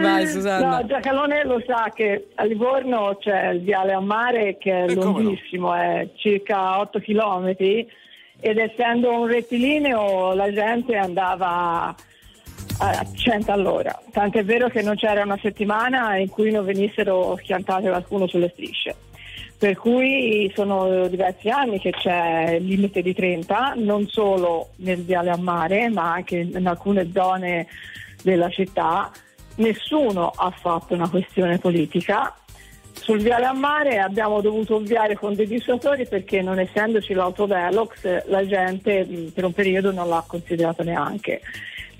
Vai 0.00 0.28
Susanna. 0.28 0.78
No, 0.78 0.86
Giacalone 0.86 1.44
lo 1.44 1.60
sa 1.66 1.90
che 1.92 2.28
a 2.36 2.44
Livorno 2.44 3.16
c'è 3.20 3.48
il 3.48 3.62
viale 3.62 3.92
a 3.92 4.00
mare 4.00 4.58
che 4.58 4.84
è 4.84 4.88
lunghissimo, 4.90 5.74
è 5.74 6.08
circa 6.14 6.78
8 6.78 7.00
km 7.00 7.48
ed 8.40 8.58
essendo 8.58 9.10
un 9.10 9.26
rettilineo 9.26 10.34
la 10.34 10.52
gente 10.52 10.94
andava 10.94 11.92
a 12.78 13.06
100 13.12 13.50
all'ora. 13.50 14.00
Tant'è 14.12 14.44
vero 14.44 14.68
che 14.68 14.82
non 14.82 14.94
c'era 14.94 15.22
una 15.24 15.38
settimana 15.42 16.16
in 16.16 16.28
cui 16.28 16.52
non 16.52 16.64
venissero 16.64 17.36
schiantate 17.42 17.88
qualcuno 17.88 18.28
sulle 18.28 18.50
strisce. 18.52 18.94
Per 19.58 19.76
cui 19.76 20.52
sono 20.54 21.08
diversi 21.08 21.48
anni 21.48 21.80
che 21.80 21.90
c'è 21.90 22.58
il 22.60 22.64
limite 22.64 23.02
di 23.02 23.12
30, 23.12 23.72
non 23.76 24.06
solo 24.06 24.68
nel 24.76 25.02
viale 25.02 25.30
a 25.30 25.36
mare, 25.36 25.88
ma 25.88 26.12
anche 26.12 26.36
in 26.36 26.66
alcune 26.66 27.10
zone 27.12 27.66
della 28.22 28.48
città. 28.50 29.10
Nessuno 29.56 30.30
ha 30.30 30.50
fatto 30.50 30.94
una 30.94 31.08
questione 31.08 31.58
politica. 31.58 32.32
Sul 32.92 33.20
viale 33.20 33.46
a 33.46 33.52
mare 33.52 33.98
abbiamo 33.98 34.40
dovuto 34.40 34.76
ovviare 34.76 35.16
con 35.16 35.34
dei 35.34 35.48
dissuasori 35.48 36.06
perché 36.06 36.40
non 36.40 36.60
essendoci 36.60 37.12
l'autovelox 37.12 38.26
la 38.26 38.46
gente 38.46 39.32
per 39.34 39.44
un 39.44 39.52
periodo 39.52 39.90
non 39.90 40.08
l'ha 40.08 40.22
considerato 40.24 40.84
neanche. 40.84 41.40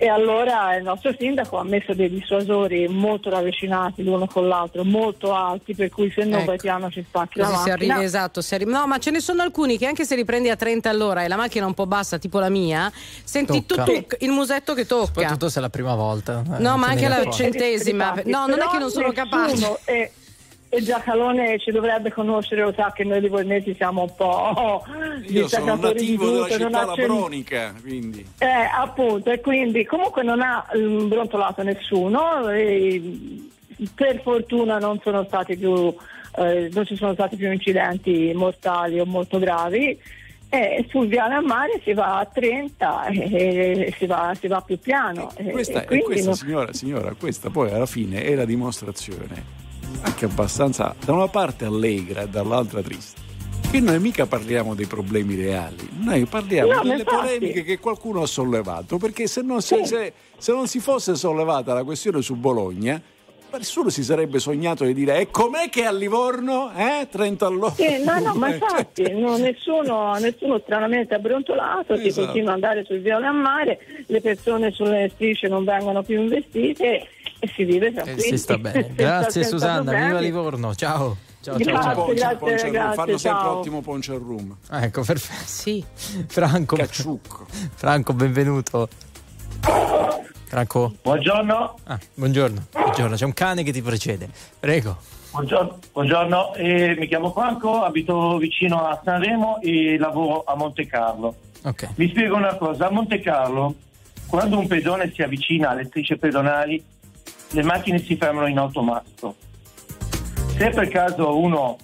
E 0.00 0.06
allora 0.06 0.76
il 0.76 0.84
nostro 0.84 1.12
sindaco 1.18 1.56
ha 1.56 1.64
messo 1.64 1.92
dei 1.92 2.08
dissuasori 2.08 2.86
molto 2.86 3.30
ravvicinati 3.30 4.04
l'uno 4.04 4.28
con 4.28 4.46
l'altro, 4.46 4.84
molto 4.84 5.34
alti, 5.34 5.74
per 5.74 5.88
cui 5.90 6.08
se 6.14 6.22
non 6.22 6.34
Ecco. 6.38 6.44
vai 6.44 6.56
piano 6.56 6.88
ci 6.88 7.04
spacchi 7.04 7.38
la 7.40 7.46
Così 7.46 7.56
si 7.64 7.68
macchina. 7.70 7.94
arriva, 7.94 8.06
esatto, 8.06 8.40
si 8.40 8.54
arriva- 8.54 8.78
No, 8.78 8.86
ma 8.86 8.98
ce 8.98 9.10
ne 9.10 9.18
sono 9.18 9.42
alcuni 9.42 9.76
che 9.76 9.86
anche 9.86 10.04
se 10.04 10.14
li 10.14 10.24
prendi 10.24 10.50
a 10.50 10.54
30 10.56 10.88
all'ora 10.88 11.24
e 11.24 11.28
la 11.28 11.34
macchina 11.34 11.64
è 11.64 11.66
un 11.66 11.74
po' 11.74 11.86
bassa, 11.86 12.16
tipo 12.18 12.38
la 12.38 12.48
mia, 12.48 12.92
senti 13.24 13.66
tuc, 13.66 13.82
tuc, 13.82 14.16
il 14.20 14.30
musetto 14.30 14.72
che 14.74 14.86
tocca. 14.86 15.06
Soprattutto 15.06 15.48
se 15.48 15.58
è 15.58 15.62
la 15.62 15.68
prima 15.70 15.96
volta. 15.96 16.44
eh, 16.46 16.58
No, 16.62 16.76
ma 16.76 16.86
anche 16.86 17.08
la 17.08 17.28
centesima. 17.28 18.14
No, 18.26 18.46
non 18.46 18.60
è 18.60 18.68
che 18.70 18.78
non 18.78 18.90
sono 18.90 19.10
capace. 19.10 19.78
È, 19.82 20.10
e 20.70 20.82
Giacalone 20.82 21.58
ci 21.58 21.70
dovrebbe 21.70 22.12
conoscere, 22.12 22.62
lo 22.62 22.72
sa 22.72 22.92
che 22.92 23.02
noi 23.02 23.20
livornesi 23.22 23.74
siamo 23.74 24.02
un 24.02 24.14
po' 24.14 24.84
Io 25.28 25.44
gli 25.44 25.48
sono 25.48 25.76
nativo 25.76 26.30
della 26.30 26.48
città 26.48 26.84
labronica, 26.84 27.74
quindi. 27.80 28.26
Eh, 28.38 28.46
appunto, 28.46 29.30
e 29.30 29.40
quindi 29.40 29.86
comunque 29.86 30.22
non 30.22 30.42
ha 30.42 30.66
mm, 30.76 31.08
brontolato 31.08 31.62
nessuno, 31.62 32.48
e, 32.50 33.02
per 33.94 34.20
fortuna 34.20 34.78
non 34.78 35.00
sono 35.02 35.24
stati 35.24 35.56
più, 35.56 35.94
eh, 36.36 36.68
non 36.70 36.84
ci 36.84 36.96
sono 36.96 37.14
stati 37.14 37.36
più 37.36 37.50
incidenti 37.50 38.32
mortali 38.34 39.00
o 39.00 39.06
molto 39.06 39.38
gravi. 39.38 39.98
E 40.50 40.86
sul 40.88 41.08
viale 41.08 41.34
a 41.34 41.42
mare 41.42 41.78
si 41.84 41.92
va 41.92 42.18
a 42.20 42.24
30 42.24 43.06
e, 43.08 43.94
si, 43.98 44.06
va, 44.06 44.34
si 44.38 44.46
va 44.46 44.62
più 44.62 44.78
piano. 44.78 45.30
E- 45.36 45.50
Questa, 45.50 45.84
e 45.86 45.98
e 45.98 46.02
questa 46.02 46.24
non- 46.26 46.34
signora, 46.34 46.72
signora, 46.72 47.14
questa 47.18 47.50
poi 47.50 47.70
alla 47.70 47.84
fine 47.84 48.22
è 48.22 48.34
la 48.34 48.46
dimostrazione 48.46 49.66
anche 50.02 50.24
abbastanza 50.24 50.94
da 51.04 51.12
una 51.12 51.28
parte 51.28 51.64
allegra 51.64 52.22
e 52.22 52.28
dall'altra 52.28 52.82
triste. 52.82 53.26
Che 53.70 53.80
noi 53.80 54.00
mica 54.00 54.24
parliamo 54.26 54.74
dei 54.74 54.86
problemi 54.86 55.34
reali, 55.34 55.88
noi 56.00 56.24
parliamo 56.24 56.72
No, 56.72 56.82
delle 56.82 57.04
polemiche 57.04 57.62
che 57.64 57.78
qualcuno 57.78 58.22
ha 58.22 58.26
sollevato, 58.26 58.96
perché 58.96 59.26
se 59.26 59.42
non, 59.42 59.60
se- 59.60 59.84
se- 59.84 60.12
se 60.38 60.52
non 60.52 60.66
si 60.66 60.78
fosse 60.80 61.14
sollevata 61.14 61.74
la 61.74 61.84
questione 61.84 62.22
su 62.22 62.34
Bologna, 62.36 62.98
nessuno 63.50 63.88
si 63.90 64.02
sarebbe 64.04 64.38
sognato 64.38 64.84
di 64.84 64.94
dire 64.94 65.18
e 65.18 65.30
com'è 65.30 65.68
che 65.68 65.84
a 65.84 65.92
Livorno, 65.92 66.70
eh, 66.74 67.08
30 67.10 67.46
all'ora? 67.46 67.72
Sì, 67.74 68.02
no, 68.02 68.18
no, 68.20 68.34
ma 68.36 68.48
Eh, 68.48 68.54
infatti 68.56 69.12
no, 69.12 69.36
nessuno, 69.36 70.14
nessuno 70.18 70.58
stranamente 70.60 71.14
ha 71.14 71.18
brontolato, 71.18 71.94
si 71.98 72.06
Esatto. 72.06 72.24
continua 72.26 72.50
ad 72.54 72.62
andare 72.62 72.84
sul 72.86 73.00
viale 73.00 73.26
a 73.26 73.32
mare, 73.32 73.78
le 74.06 74.20
persone 74.22 74.70
sulle 74.70 75.10
strisce 75.12 75.46
non 75.48 75.64
vengono 75.64 76.02
più 76.02 76.20
investite 76.22 77.06
e 77.40 77.50
si 77.54 77.64
vive 77.64 77.88
Eh, 77.88 77.92
tranquilli. 77.92 78.20
si 78.28 78.36
sta 78.38 78.58
bene. 78.58 78.90
Grazie 78.94 79.30
senza 79.42 79.48
Susanna, 79.48 80.06
viva 80.06 80.18
Livorno. 80.20 80.74
Ciao. 80.74 81.16
Ciao, 81.40 81.56
Grazie, 81.56 81.72
ciao, 81.72 81.94
ciao. 81.94 82.06
grazie, 82.14 82.36
Ponce 82.36 82.62
ragazzi, 82.64 82.94
fanno 82.96 83.16
sempre 83.18 83.40
ciao. 83.42 83.58
ottimo 83.58 83.80
ponce 83.80 84.12
al 84.12 84.18
room. 84.18 84.56
Ecco, 84.70 85.02
perfetto. 85.02 85.42
Sì. 85.44 85.84
Franco. 86.26 86.76
Cacciucco. 86.76 87.46
Franco, 87.74 88.12
benvenuto. 88.12 88.88
Franco. 90.44 90.94
Buongiorno. 91.02 91.78
Ah, 91.84 91.98
buongiorno. 92.14 92.66
Buongiorno, 92.72 93.16
c'è 93.16 93.24
un 93.24 93.34
cane 93.34 93.62
che 93.62 93.72
ti 93.72 93.82
precede. 93.82 94.28
Prego. 94.58 94.96
Buongiorno, 95.30 95.78
buongiorno. 95.92 96.54
Eh, 96.54 96.96
mi 96.98 97.06
chiamo 97.06 97.30
Franco, 97.32 97.82
abito 97.82 98.38
vicino 98.38 98.86
a 98.86 99.00
Sanremo 99.04 99.60
e 99.60 99.96
lavoro 99.98 100.42
a 100.44 100.56
Monte 100.56 100.86
Carlo. 100.86 101.34
Ok. 101.64 101.90
Vi 101.94 102.08
spiego 102.08 102.36
una 102.36 102.54
cosa, 102.56 102.86
a 102.86 102.90
Monte 102.90 103.20
Carlo 103.20 103.74
quando 104.26 104.58
un 104.58 104.66
pedone 104.66 105.10
si 105.14 105.22
avvicina 105.22 105.70
alle 105.70 105.84
strisce 105.84 106.16
pedonali 106.16 106.82
le 107.50 107.62
macchine 107.62 107.98
si 107.98 108.16
fermano 108.16 108.46
in 108.46 108.58
automatico. 108.58 109.34
Se 110.56 110.70
per 110.70 110.88
caso 110.88 111.38
uno 111.38 111.76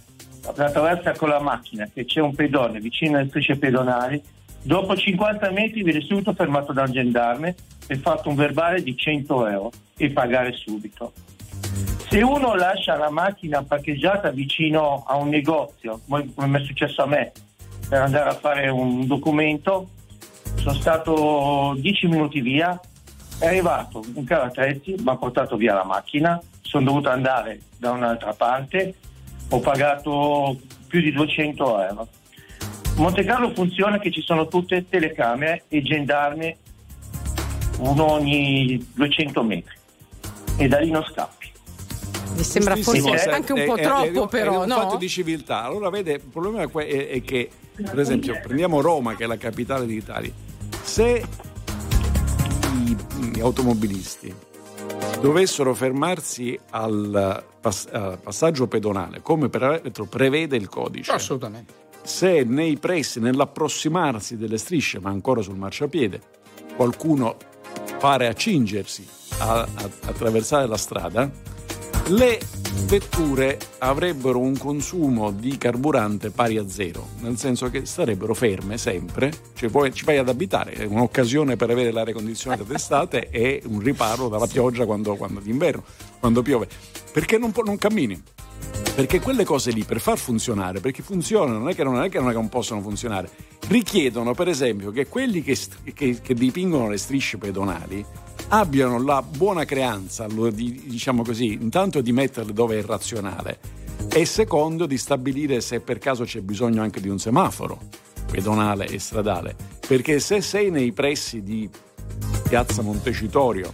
attraversa 0.47 1.12
con 1.12 1.28
la 1.28 1.41
macchina 1.41 1.89
e 1.95 2.05
c'è 2.05 2.20
un 2.20 2.35
pedone 2.35 2.81
vicino 2.81 3.19
alle 3.19 3.28
strisce 3.28 3.57
pedonali, 3.57 4.23
dopo 4.62 4.97
50 4.97 5.51
metri 5.51 5.82
viene 5.82 6.01
subito 6.01 6.35
fermato 6.35 6.73
da 6.73 6.82
un 6.82 6.93
gendarme 6.93 7.55
e 7.86 7.97
fatto 7.97 8.28
un 8.28 8.35
verbale 8.35 8.82
di 8.82 8.97
100 8.97 9.47
euro 9.47 9.70
e 9.97 10.11
pagare 10.11 10.53
subito. 10.53 11.12
Se 12.09 12.23
uno 12.23 12.55
lascia 12.55 12.97
la 12.97 13.11
macchina 13.11 13.62
parcheggiata 13.62 14.31
vicino 14.31 15.05
a 15.07 15.16
un 15.16 15.28
negozio, 15.28 16.01
come 16.07 16.59
è 16.59 16.65
successo 16.65 17.03
a 17.03 17.07
me, 17.07 17.32
per 17.89 18.03
andare 18.03 18.28
a 18.28 18.35
fare 18.35 18.69
un 18.69 19.07
documento, 19.07 19.89
sono 20.57 20.74
stato 20.74 21.74
10 21.77 22.07
minuti 22.07 22.41
via, 22.41 22.78
è 23.39 23.47
arrivato 23.47 24.02
un 24.15 24.24
carro 24.24 24.44
attrezzi, 24.44 24.94
mi 24.98 25.09
ha 25.11 25.16
portato 25.16 25.56
via 25.56 25.74
la 25.74 25.85
macchina, 25.85 26.40
sono 26.61 26.85
dovuto 26.86 27.09
andare 27.11 27.61
da 27.77 27.90
un'altra 27.90 28.32
parte, 28.32 28.94
ho 29.51 29.61
pagato 29.61 30.56
più 30.89 31.01
di 31.01 31.12
200 31.12 31.82
euro. 31.82 32.09
Monte 32.97 33.24
Carlo 33.24 33.52
funziona 33.52 33.98
che 33.98 34.11
ci 34.12 34.23
sono 34.23 34.47
tutte 34.47 34.89
telecamere 34.89 35.65
e 35.69 35.82
gendarmi 35.82 36.56
uno 37.78 38.12
ogni 38.12 38.86
200 38.94 39.43
metri 39.43 39.74
e 40.56 40.69
da 40.69 40.78
lì 40.78 40.90
non 40.90 41.02
scappi. 41.05 41.51
Mi 42.36 42.43
sembra 42.43 42.77
forse 42.77 43.31
anche 43.31 43.52
un 43.52 43.59
è- 43.61 43.65
po' 43.65 43.77
è- 43.77 43.82
troppo, 43.82 44.24
è- 44.24 44.28
però, 44.28 44.52
è 44.55 44.59
un 44.59 44.69
no? 44.69 44.74
fatto 44.77 44.97
di 44.97 45.09
civiltà. 45.09 45.62
Allora, 45.65 45.90
vede, 45.90 46.15
il 46.15 46.20
problema 46.20 46.62
è 46.62 47.23
che, 47.23 47.51
per 47.77 47.98
esempio, 47.98 48.39
prendiamo 48.43 48.81
Roma, 48.81 49.15
che 49.16 49.24
è 49.24 49.27
la 49.27 49.36
capitale 49.36 49.86
d'Italia. 49.86 50.32
Se 50.82 51.24
i, 52.85 52.97
gli 53.32 53.40
automobilisti 53.40 54.35
dovessero 55.20 55.74
fermarsi 55.74 56.59
al 56.70 57.43
pass- 57.61 57.89
al 57.90 58.19
passaggio 58.19 58.66
pedonale, 58.66 59.23
come 59.23 59.48
peraltro 59.48 60.05
prevede 60.05 60.56
il 60.56 60.69
codice, 60.69 61.12
Assolutamente. 61.12 61.73
se 62.02 62.44
nei 62.44 62.77
pressi, 62.77 63.20
nell'approssimarsi 63.20 64.36
delle 64.36 64.59
strisce, 64.59 65.01
ma 65.01 65.11
ancora 65.11 65.40
sul 65.40 65.56
marciapiede, 65.56 66.20
qualcuno 66.77 67.36
pare 67.98 68.27
accingersi 68.27 69.06
a, 69.39 69.61
a- 69.61 69.69
attraversare 70.06 70.66
la 70.66 70.77
strada, 70.77 71.31
le 72.09 72.39
vetture 72.83 73.59
avrebbero 73.79 74.39
un 74.39 74.57
consumo 74.59 75.31
di 75.31 75.57
carburante 75.57 76.31
pari 76.31 76.59
a 76.59 76.69
zero, 76.69 77.09
nel 77.21 77.39
senso 77.39 77.71
che 77.71 77.87
starebbero 77.87 78.35
ferme 78.35 78.79
sempre, 78.79 79.33
cioè 79.55 79.71
poi 79.71 79.93
ci 79.93 80.05
vai 80.05 80.19
ad 80.19 80.29
abitare, 80.29 80.73
è 80.73 80.85
un'occasione 80.85 81.57
per 81.57 81.71
avere 81.71 81.93
l'aria 81.93 82.15
condizionata 82.15 82.63
d'estate 82.67 83.31
e 83.31 83.63
un 83.67 83.81
riparo 83.81 84.29
dalla 84.29 84.47
pioggia 84.47 84.85
quando, 84.85 85.17
quando 85.17 85.41
d'inverno, 85.41 85.83
quando 86.21 86.43
piove, 86.43 86.69
perché 87.13 87.39
non, 87.39 87.53
non 87.65 87.79
cammini. 87.79 88.23
Perché 88.95 89.19
quelle 89.19 89.45
cose 89.45 89.73
lì 89.73 89.83
per 89.83 90.01
far 90.01 90.19
funzionare, 90.19 90.79
perché 90.79 91.03
funzionano, 91.03 91.59
non 91.59 91.69
è 91.69 91.75
che 91.75 91.83
non, 91.83 92.01
è 92.01 92.09
che 92.09 92.21
non, 92.21 92.49
possono 92.49 92.81
funzionare, 92.81 93.29
richiedono 93.67 94.35
per 94.35 94.47
esempio 94.47 94.93
che 94.93 95.09
quelli 95.09 95.43
che, 95.43 95.59
che- 95.93 96.21
che 96.23 96.35
dipingono 96.35 96.89
le 96.89 96.97
strisce 96.97 97.37
pedonali 97.37 98.07
abbiano 98.49 99.03
la 99.03 99.23
buona 99.23 99.65
creanza, 99.65 100.27
diciamo 100.27 101.23
così, 101.23 101.53
intanto 101.53 102.01
di 102.01 102.12
metterle 102.12 102.53
dove 102.53 102.79
è 102.79 102.83
razionale 102.83 103.59
e 104.09 104.25
secondo 104.27 104.87
di 104.87 104.99
stabilire 104.99 105.61
se 105.61 105.81
per 105.81 105.99
caso 105.99 106.25
c'è 106.25 106.41
bisogno 106.41 106.83
anche 106.83 107.01
di 107.01 107.09
un 107.09 107.19
semaforo 107.19 107.81
pedonale 108.31 108.87
e 108.87 108.99
stradale. 108.99 109.57
Perché 109.87 110.19
se 110.21 110.41
sei 110.41 110.71
nei 110.71 110.93
pressi 110.93 111.43
di 111.43 111.69
Piazza 112.49 112.83
Montecitorio, 112.83 113.73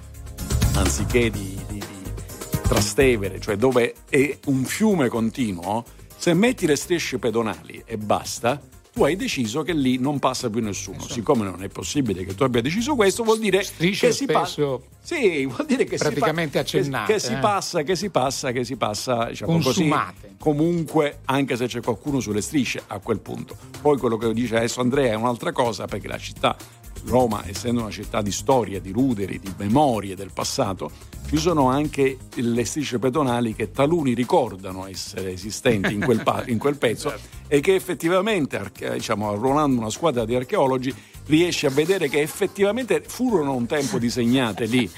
anziché 0.74 1.30
di, 1.30 1.58
di- 1.68 1.78
di 1.78 2.58
Trastevere, 2.62 3.40
cioè 3.40 3.56
dove 3.56 3.94
è 4.08 4.38
un 4.46 4.64
fiume 4.64 5.08
continuo, 5.08 5.84
se 6.16 6.34
metti 6.34 6.66
le 6.66 6.76
strisce 6.76 7.18
pedonali 7.18 7.82
e 7.84 7.96
basta, 7.96 8.60
tu 8.92 9.04
hai 9.04 9.16
deciso 9.16 9.62
che 9.62 9.72
lì 9.72 9.98
non 9.98 10.18
passa 10.18 10.50
più 10.50 10.60
nessuno. 10.60 11.00
Siccome 11.00 11.44
non 11.44 11.62
è 11.62 11.68
possibile 11.68 12.24
che 12.24 12.34
tu 12.34 12.42
abbia 12.42 12.60
deciso 12.60 12.94
questo, 12.94 13.22
vuol 13.22 13.38
dire 13.38 13.62
Strisce 13.62 14.08
che 14.08 14.12
si 14.12 14.26
passa. 14.26 14.78
Sì, 15.02 15.46
vuol 15.46 15.66
dire 15.66 15.84
che 15.84 15.96
praticamente 15.96 16.64
si, 16.64 16.76
pa- 16.76 16.78
accennate, 16.78 17.06
che, 17.06 17.12
che 17.12 17.18
si 17.20 17.32
eh. 17.32 17.38
passa, 17.38 17.82
che 17.82 17.96
si 17.96 18.10
passa, 18.10 18.52
che 18.52 18.64
si 18.64 18.76
passa, 18.76 19.24
diciamo 19.26 19.52
Consumate. 19.52 20.20
così, 20.20 20.34
comunque, 20.38 21.20
anche 21.26 21.56
se 21.56 21.66
c'è 21.66 21.80
qualcuno 21.80 22.20
sulle 22.20 22.40
strisce 22.42 22.82
a 22.86 22.98
quel 22.98 23.18
punto. 23.20 23.56
Poi 23.80 23.96
quello 23.96 24.16
che 24.16 24.32
dice 24.32 24.56
adesso 24.56 24.80
Andrea 24.80 25.12
è 25.12 25.14
un'altra 25.14 25.52
cosa, 25.52 25.86
perché 25.86 26.06
la 26.08 26.18
città, 26.18 26.56
Roma, 27.04 27.42
essendo 27.46 27.80
una 27.80 27.90
città 27.90 28.22
di 28.22 28.32
storia, 28.32 28.80
di 28.80 28.90
ruderi, 28.90 29.38
di 29.38 29.52
memorie 29.56 30.14
del 30.14 30.30
passato, 30.32 30.90
ci 31.28 31.36
sono 31.36 31.68
anche 31.68 32.18
le 32.34 32.64
strisce 32.64 32.98
pedonali 32.98 33.54
che 33.54 33.70
taluni 33.70 34.14
ricordano 34.14 34.86
essere 34.86 35.32
esistenti 35.32 35.94
in 35.94 36.00
quel, 36.00 36.22
pa- 36.22 36.44
in 36.46 36.58
quel 36.58 36.76
pezzo 36.76 37.12
e 37.46 37.60
che 37.60 37.74
effettivamente, 37.74 38.56
arche- 38.56 38.92
diciamo, 38.94 39.30
arruolando 39.30 39.80
una 39.80 39.90
squadra 39.90 40.24
di 40.24 40.34
archeologi, 40.34 40.94
riesce 41.26 41.66
a 41.66 41.70
vedere 41.70 42.08
che 42.08 42.20
effettivamente 42.20 43.02
furono 43.06 43.54
un 43.54 43.66
tempo 43.66 43.98
disegnate 43.98 44.64
lì 44.64 44.90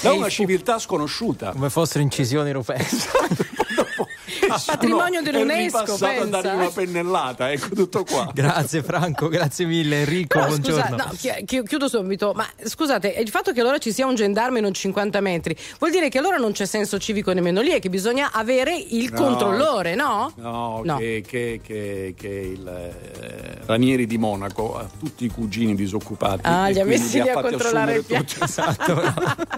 da 0.00 0.12
una 0.12 0.28
civiltà 0.28 0.78
sconosciuta. 0.78 1.50
Come 1.50 1.70
fossero 1.70 2.02
incisioni 2.02 2.52
rupestri. 2.52 3.08
Patrimonio 4.66 5.22
dell'UNESCO, 5.22 5.80
ripassato 5.80 6.04
a 6.04 6.08
pensa. 6.30 6.52
una 6.52 6.68
pennellata, 6.70 7.50
ecco 7.52 7.68
tutto 7.74 8.04
qua. 8.04 8.30
Grazie 8.34 8.82
Franco, 8.82 9.28
grazie 9.28 9.64
mille 9.66 10.00
Enrico, 10.00 10.38
Però, 10.38 10.46
buongiorno. 10.46 10.82
scusa, 10.98 11.04
no, 11.04 11.10
chi- 11.16 11.44
chi- 11.44 11.62
chiudo 11.64 11.88
subito, 11.88 12.32
ma 12.34 12.46
scusate, 12.64 13.08
il 13.08 13.28
fatto 13.28 13.52
che 13.52 13.60
allora 13.60 13.78
ci 13.78 13.92
sia 13.92 14.06
un 14.06 14.14
gendarme 14.14 14.60
non 14.60 14.72
50 14.72 15.20
metri 15.20 15.56
vuol 15.78 15.90
dire 15.90 16.08
che 16.08 16.18
allora 16.18 16.36
non 16.36 16.52
c'è 16.52 16.64
senso 16.66 16.98
civico 16.98 17.32
nemmeno 17.32 17.60
lì 17.60 17.72
e 17.74 17.78
che 17.80 17.88
bisogna 17.90 18.30
avere 18.32 18.76
il 18.76 19.10
No. 19.12 19.20
controllore, 19.20 19.94
no? 19.94 20.32
No, 20.36 20.82
No. 20.84 20.96
Che, 20.96 21.24
che- 21.26 21.60
che- 21.62 22.14
che 22.16 22.28
il 22.28 22.66
eh, 22.66 23.58
Ranieri 23.66 24.06
di 24.06 24.18
Monaco 24.18 24.76
ha 24.78 24.88
tutti 24.98 25.24
i 25.24 25.28
cugini 25.28 25.74
disoccupati. 25.74 26.40
Ah, 26.44 26.68
e 26.68 26.72
li 26.72 26.80
ha 26.80 26.84
messi 26.84 27.20
lì 27.22 27.28
a 27.28 27.40
controllare 27.40 27.94
il 27.96 28.04
piano. 28.04 28.24
Esatto. 28.42 29.02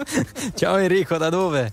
Ciao 0.55 0.77
Enrico, 0.77 1.16
da 1.16 1.28
dove? 1.28 1.73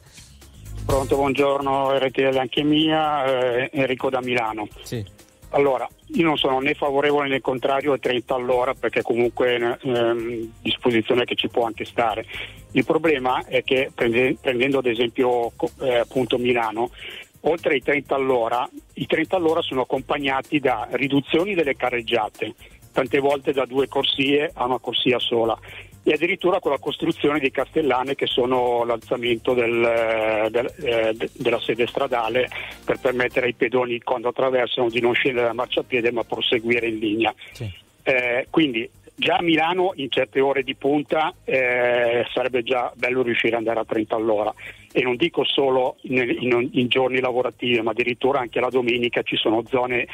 Pronto, 0.89 1.17
buongiorno, 1.17 1.99
RTL 1.99 2.35
anche 2.35 2.63
mia, 2.63 3.23
eh, 3.23 3.69
Enrico 3.73 4.09
da 4.09 4.21
Milano. 4.21 4.67
Sì. 4.81 5.05
Allora, 5.49 5.87
io 6.07 6.25
non 6.25 6.35
sono 6.35 6.59
né 6.61 6.73
favorevole 6.73 7.29
né 7.29 7.41
contrario 7.41 7.93
a 7.93 7.99
30 7.99 8.33
all'ora 8.33 8.73
perché 8.73 9.03
comunque 9.03 9.55
è 9.55 9.55
una 9.57 9.77
ehm, 9.79 10.51
disposizione 10.63 11.25
che 11.25 11.35
ci 11.35 11.47
può 11.47 11.67
anche 11.67 11.85
stare. 11.85 12.25
Il 12.71 12.85
problema 12.85 13.45
è 13.45 13.63
che 13.63 13.91
prende- 13.93 14.35
prendendo 14.41 14.79
ad 14.79 14.87
esempio 14.87 15.51
eh, 15.81 15.97
appunto 15.97 16.39
Milano, 16.39 16.89
oltre 17.41 17.75
ai 17.75 17.83
30 17.83 18.15
all'ora, 18.15 18.67
i 18.93 19.05
30 19.05 19.35
all'ora 19.35 19.61
sono 19.61 19.81
accompagnati 19.81 20.59
da 20.59 20.87
riduzioni 20.93 21.53
delle 21.53 21.75
carreggiate, 21.75 22.55
tante 22.91 23.19
volte 23.19 23.53
da 23.53 23.65
due 23.67 23.87
corsie 23.87 24.49
a 24.55 24.65
una 24.65 24.79
corsia 24.79 25.19
sola 25.19 25.55
e 26.09 26.13
addirittura 26.15 26.59
con 26.59 26.71
la 26.71 26.79
costruzione 26.79 27.37
di 27.39 27.51
castellane 27.51 28.15
che 28.15 28.25
sono 28.25 28.83
l'alzamento 28.83 29.53
del, 29.53 29.83
eh, 29.83 30.49
del- 30.49 30.73
eh, 30.83 31.13
de- 31.13 31.29
della 31.33 31.59
sede 31.59 31.85
stradale 31.85 32.49
per 32.83 32.97
permettere 32.99 33.45
ai 33.45 33.53
pedoni 33.53 33.99
quando 34.01 34.29
attraversano 34.29 34.89
di 34.89 34.99
non 35.01 35.13
scendere 35.13 35.45
dal 35.45 35.55
marciapiede 35.55 36.11
ma 36.11 36.23
proseguire 36.23 36.87
in 36.87 36.97
linea. 36.97 37.33
Eh, 38.01 38.47
quindi 38.49 38.89
già 39.13 39.35
a 39.35 39.43
Milano 39.43 39.91
in 39.97 40.09
certe 40.09 40.39
ore 40.39 40.63
di 40.63 40.73
punta 40.73 41.31
eh, 41.43 42.25
sarebbe 42.33 42.63
già 42.63 42.91
bello 42.95 43.21
riuscire 43.21 43.51
ad 43.53 43.59
andare 43.59 43.81
a 43.81 43.85
30 43.85 44.15
all'ora 44.15 44.51
e 44.91 45.03
non 45.03 45.15
dico 45.15 45.43
solo 45.43 45.97
in, 46.03 46.17
in- 46.39 46.69
in 46.71 46.87
giorni 46.87 47.19
lavorativi 47.19 47.79
ma 47.81 47.91
addirittura 47.91 48.39
anche 48.39 48.59
la 48.59 48.69
domenica 48.69 49.21
ci 49.21 49.35
sono 49.35 49.61
zone 49.67 50.07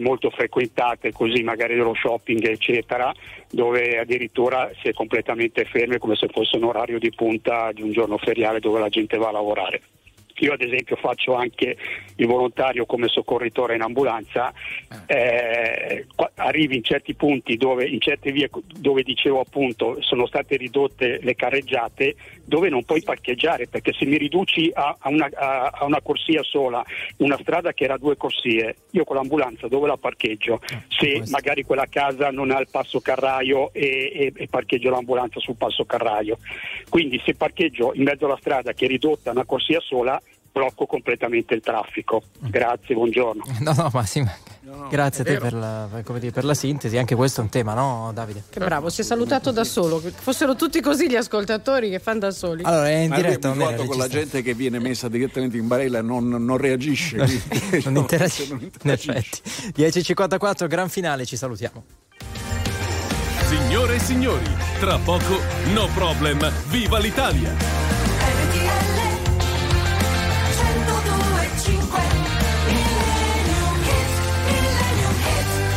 molto 0.00 0.30
frequentate 0.30 1.12
così 1.12 1.42
magari 1.42 1.74
dello 1.74 1.94
shopping 1.94 2.44
eccetera 2.44 3.14
dove 3.50 3.98
addirittura 3.98 4.70
si 4.80 4.88
è 4.88 4.92
completamente 4.92 5.64
fermi 5.64 5.98
come 5.98 6.16
se 6.16 6.28
fosse 6.28 6.56
un 6.56 6.64
orario 6.64 6.98
di 6.98 7.12
punta 7.12 7.70
di 7.72 7.82
un 7.82 7.92
giorno 7.92 8.18
feriale 8.18 8.60
dove 8.60 8.80
la 8.80 8.88
gente 8.88 9.16
va 9.16 9.28
a 9.28 9.32
lavorare. 9.32 9.80
Io 10.40 10.52
ad 10.52 10.60
esempio 10.60 10.96
faccio 10.96 11.34
anche 11.34 11.76
il 12.16 12.26
volontario 12.26 12.84
come 12.86 13.08
soccorritore 13.08 13.74
in 13.74 13.82
ambulanza, 13.82 14.52
eh, 15.06 16.06
qua- 16.14 16.30
arrivi 16.34 16.76
in 16.76 16.82
certi 16.82 17.14
punti 17.14 17.56
dove, 17.56 17.86
in 17.86 18.00
certe 18.00 18.32
vie 18.32 18.50
dove 18.78 19.02
dicevo 19.02 19.40
appunto 19.40 19.96
sono 20.00 20.26
state 20.26 20.56
ridotte 20.56 21.18
le 21.22 21.34
carreggiate 21.34 22.16
dove 22.44 22.68
non 22.68 22.84
puoi 22.84 23.02
parcheggiare 23.02 23.66
perché 23.66 23.92
se 23.92 24.04
mi 24.04 24.16
riduci 24.18 24.70
a, 24.74 24.96
a 24.98 25.08
una, 25.08 25.28
a- 25.34 25.70
a 25.72 25.84
una 25.84 26.00
corsia 26.00 26.42
sola, 26.42 26.84
una 27.18 27.38
strada 27.40 27.72
che 27.72 27.84
era 27.84 27.96
due 27.96 28.16
corsie, 28.16 28.76
io 28.90 29.04
con 29.04 29.16
l'ambulanza 29.16 29.68
dove 29.68 29.86
la 29.86 29.96
parcheggio? 29.96 30.60
Se 30.88 31.22
magari 31.30 31.62
quella 31.64 31.86
casa 31.88 32.30
non 32.30 32.50
ha 32.50 32.58
il 32.60 32.68
passo 32.70 33.00
carraio 33.00 33.72
e, 33.72 34.12
e- 34.14 34.32
e 34.34 34.48
parcheggio 34.48 34.90
l'ambulanza 34.90 35.40
sul 35.40 35.56
passo 35.56 35.84
carraio. 35.84 36.38
Quindi 36.88 37.20
se 37.24 37.34
parcheggio 37.34 37.92
in 37.94 38.02
mezzo 38.04 38.26
alla 38.26 38.38
strada 38.38 38.72
che 38.72 38.84
è 38.84 38.88
ridotta 38.88 39.30
a 39.30 39.32
una 39.32 39.44
corsia 39.44 39.80
sola, 39.80 40.20
blocco 40.56 40.86
completamente 40.86 41.52
il 41.52 41.60
traffico. 41.60 42.22
Grazie, 42.38 42.94
buongiorno. 42.94 43.44
No, 43.66 43.72
no, 43.74 43.90
ma 43.92 44.04
sì. 44.04 44.22
ma- 44.22 44.34
Grazie 44.88 45.22
a 45.22 45.26
te 45.26 45.38
per 45.38 45.52
la, 45.52 45.88
dire, 46.18 46.30
per 46.30 46.44
la 46.44 46.54
sintesi. 46.54 46.96
Anche 46.96 47.14
questo 47.14 47.40
è 47.40 47.44
un 47.44 47.50
tema, 47.50 47.74
no, 47.74 48.10
Davide? 48.14 48.44
Che 48.50 48.58
bravo, 48.58 48.88
si 48.88 49.00
è 49.00 49.04
salutato 49.04 49.50
da 49.50 49.64
solo. 49.64 50.00
Che 50.00 50.10
fossero 50.10 50.54
tutti 50.56 50.80
così 50.80 51.08
gli 51.08 51.16
ascoltatori 51.16 51.90
che 51.90 51.98
fanno 51.98 52.20
da 52.20 52.30
soli. 52.30 52.62
Allora, 52.64 52.88
è 52.88 52.94
in 52.94 53.10
Ma 53.10 53.16
diretta, 53.16 53.48
non 53.48 53.58
guardo 53.58 53.84
con 53.84 53.96
la 53.96 54.08
gente 54.08 54.42
che 54.42 54.54
viene 54.54 54.78
messa 54.78 55.08
direttamente 55.08 55.56
in 55.56 55.66
barella 55.66 55.98
e 55.98 56.02
non, 56.02 56.28
non 56.28 56.56
reagisce. 56.56 57.16
quindi- 57.16 57.82
non 57.84 57.96
interagisce. 57.96 58.52
In 58.54 58.90
effetti. 58.90 59.40
10.54, 59.76 60.66
gran 60.66 60.88
finale, 60.88 61.24
ci 61.26 61.36
salutiamo. 61.36 61.84
Signore 63.48 63.94
e 63.94 63.98
signori, 64.00 64.46
tra 64.80 64.98
poco 64.98 65.38
No 65.72 65.88
Problem, 65.94 66.50
viva 66.68 66.98
l'Italia! 66.98 67.95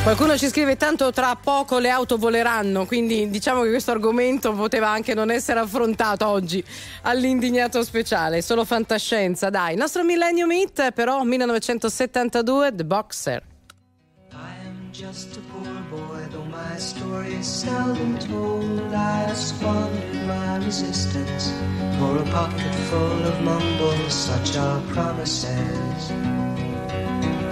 Qualcuno 0.01 0.37
ci 0.37 0.47
scrive 0.47 0.75
tanto 0.75 1.11
tra 1.11 1.35
poco 1.35 1.77
le 1.77 1.89
auto 1.89 2.17
voleranno, 2.17 2.85
quindi 2.85 3.29
diciamo 3.29 3.61
che 3.61 3.69
questo 3.69 3.91
argomento 3.91 4.53
poteva 4.53 4.89
anche 4.89 5.13
non 5.13 5.29
essere 5.29 5.59
affrontato 5.59 6.25
oggi 6.25 6.63
all'indignato 7.03 7.83
speciale, 7.83 8.41
solo 8.41 8.65
fantascienza, 8.65 9.49
dai. 9.49 9.73
Il 9.73 9.79
nostro 9.79 10.03
Millennium 10.03 10.51
Hit 10.51 10.91
però 10.93 11.23
1972 11.23 12.73
The 12.73 12.85
Boxer. 12.85 13.43
just 14.91 15.37
a 15.37 15.41
poor 15.53 15.81
boy, 15.89 16.27
though 16.29 16.43
my 16.43 16.77
story 16.77 17.35
is 17.35 17.47
seldom 17.47 18.17
told. 18.17 18.93
I 18.93 19.33
squandered 19.33 20.27
my 20.27 20.57
resistance 20.57 21.53
for 21.97 22.17
a 22.17 22.25
pocket 22.31 22.75
full 22.89 23.23
of 23.25 23.41
mumbles, 23.41 24.13
such 24.13 24.57
are 24.57 24.81
promises. 24.91 26.68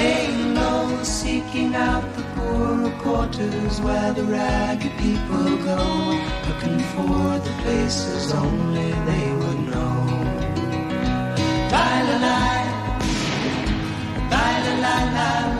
Laying 0.00 0.54
low, 0.54 1.02
seeking 1.02 1.74
out 1.74 2.04
the 2.16 2.22
poorer 2.34 2.90
quarters 3.02 3.80
where 3.82 4.12
the 4.14 4.24
ragged 4.24 4.96
people 4.98 5.44
go, 5.70 5.82
looking 6.48 6.78
for 6.92 7.38
the 7.46 7.54
places 7.62 8.32
only 8.32 8.90
they 9.08 9.26
would 9.40 9.60
know. 9.70 9.96
La 11.74 11.88
la 12.08 12.16
la. 12.26 12.38
La 14.32 14.46
la 14.64 14.74
la 14.84 14.96
la 15.16 15.59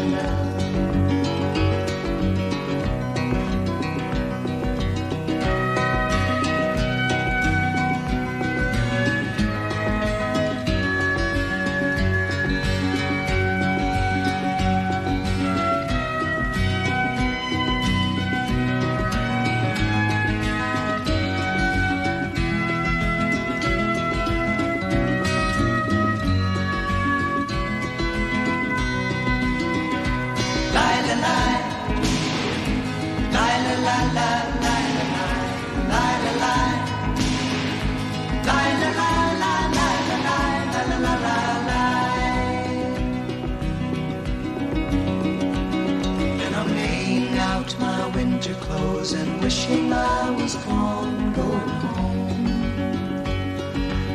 Wishing 49.71 49.93
I 49.93 50.29
was 50.31 50.55
gone, 50.55 51.33
going 51.33 51.69
home. 51.69 53.23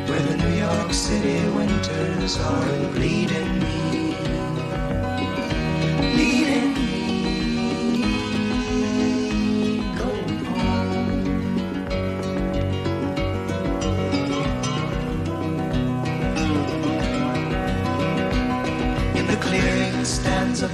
Where 0.07 0.19
the 0.19 0.37
New 0.37 0.55
York 0.55 0.93
City 0.93 1.49
winters 1.55 2.37
are 2.39 2.91
bleeding. 2.93 2.93
Bleeding 2.93 3.46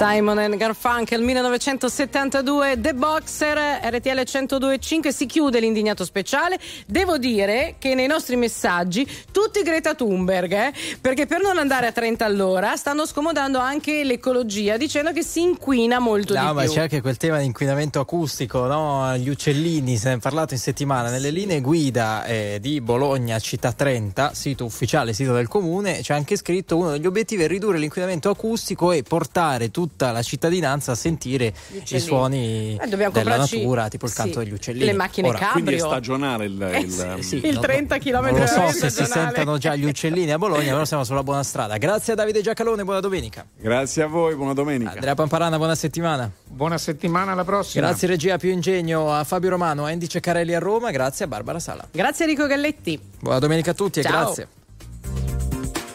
Simon 0.00 0.38
and 0.38 0.56
Garfunkel 0.56 1.20
1972 1.20 2.80
The 2.80 2.94
Boxer 2.94 3.80
RTL 3.84 4.20
102.5 4.20 5.08
si 5.10 5.26
chiude 5.26 5.60
l'indignato 5.60 6.06
speciale 6.06 6.58
devo 6.86 7.18
dire 7.18 7.74
che 7.78 7.94
nei 7.94 8.06
nostri 8.06 8.36
messaggi 8.36 9.06
tutti 9.30 9.60
Greta 9.60 9.94
Thunberg 9.94 10.52
eh, 10.52 10.72
perché 11.02 11.26
per 11.26 11.42
non 11.42 11.58
andare 11.58 11.86
a 11.88 11.92
30 11.92 12.24
all'ora 12.24 12.76
stanno 12.76 13.04
scomodando 13.04 13.58
anche 13.58 14.02
l'ecologia 14.02 14.78
dicendo 14.78 15.12
che 15.12 15.22
si 15.22 15.42
inquina 15.42 15.98
molto 15.98 16.32
No, 16.32 16.48
di 16.48 16.54
ma 16.54 16.62
più 16.62 16.70
c'è 16.70 16.80
anche 16.80 17.02
quel 17.02 17.18
tema 17.18 17.38
di 17.38 17.44
inquinamento 17.44 18.00
acustico, 18.00 18.64
no? 18.64 19.14
Gli 19.18 19.28
uccellini, 19.28 19.98
se 19.98 20.08
ne 20.08 20.14
è 20.14 20.18
parlato 20.18 20.54
in 20.54 20.60
settimana. 20.60 21.10
Nelle 21.10 21.30
linee 21.30 21.60
guida 21.60 22.24
eh, 22.24 22.58
di 22.60 22.80
Bologna 22.80 23.38
Città 23.38 23.72
30, 23.72 24.32
sito 24.32 24.64
ufficiale, 24.64 25.12
sito 25.12 25.34
del 25.34 25.48
comune, 25.48 26.00
c'è 26.00 26.14
anche 26.14 26.36
scritto 26.36 26.76
uno 26.76 26.92
degli 26.92 27.06
obiettivi 27.06 27.42
è 27.42 27.48
ridurre 27.48 27.78
l'inquinamento 27.78 28.30
acustico 28.30 28.92
e 28.92 29.02
portare 29.02 29.70
tutta 29.90 30.12
la 30.12 30.22
cittadinanza 30.22 30.92
a 30.92 30.94
sentire 30.94 31.52
i 31.88 31.98
suoni 32.00 32.78
Eh, 32.80 32.86
della 32.88 33.10
comprarci- 33.10 33.58
natura, 33.58 33.88
tipo 33.88 34.06
il 34.06 34.12
canto 34.12 34.38
sì, 34.38 34.44
degli 34.44 34.54
uccellini. 34.54 34.84
le 34.86 34.92
macchine 34.94 35.28
Ora, 35.28 35.38
cabrio. 35.38 35.62
Quindi 35.64 35.74
è 35.74 35.78
stagionale 35.78 36.44
il, 36.46 36.62
Eh, 36.62 36.78
il- 36.80 37.24
sì, 37.24 37.44
il 37.46 37.54
no, 37.54 37.60
30 37.60 37.98
km 37.98 38.22
Non 38.30 38.38
lo 38.40 38.46
so 38.46 38.68
se 38.70 38.88
si 38.90 39.04
sentono 39.04 39.58
già 39.58 39.74
gli 39.74 39.84
uccellini 39.84 40.30
a 40.32 40.38
Bologna, 40.38 40.72
però 40.72 40.84
siamo 40.84 41.04
sulla 41.04 41.22
buona 41.22 41.42
strada. 41.42 41.76
Grazie 41.76 42.12
a 42.14 42.16
Davide 42.16 42.40
Giacalone, 42.40 42.84
buona 42.84 43.00
domenica. 43.00 43.44
Grazie 43.56 44.02
a 44.04 44.06
voi, 44.06 44.34
buona 44.36 44.54
domenica. 44.54 44.92
Andrea 44.92 45.14
Pamparana, 45.14 45.56
buona 45.56 45.74
settimana. 45.74 46.30
Buona 46.46 46.78
settimana, 46.78 47.32
alla 47.32 47.44
prossima. 47.44 47.86
Grazie 47.86 48.08
regia 48.08 48.36
più 48.38 48.50
ingegno 48.50 49.12
a 49.12 49.24
Fabio 49.24 49.50
Romano, 49.50 49.84
a 49.84 49.90
Indice 49.90 50.20
Carelli 50.20 50.54
a 50.54 50.58
Roma, 50.58 50.90
grazie 50.90 51.24
a 51.26 51.28
Barbara 51.28 51.58
Sala. 51.58 51.86
grazie 51.90 52.24
Enrico 52.24 52.46
Galletti 52.46 52.98
Buona 53.20 53.38
domenica 53.38 53.72
a 53.72 53.74
tutti 53.74 54.00
e 54.00 54.02
Ciao. 54.02 54.24
grazie. 54.24 54.48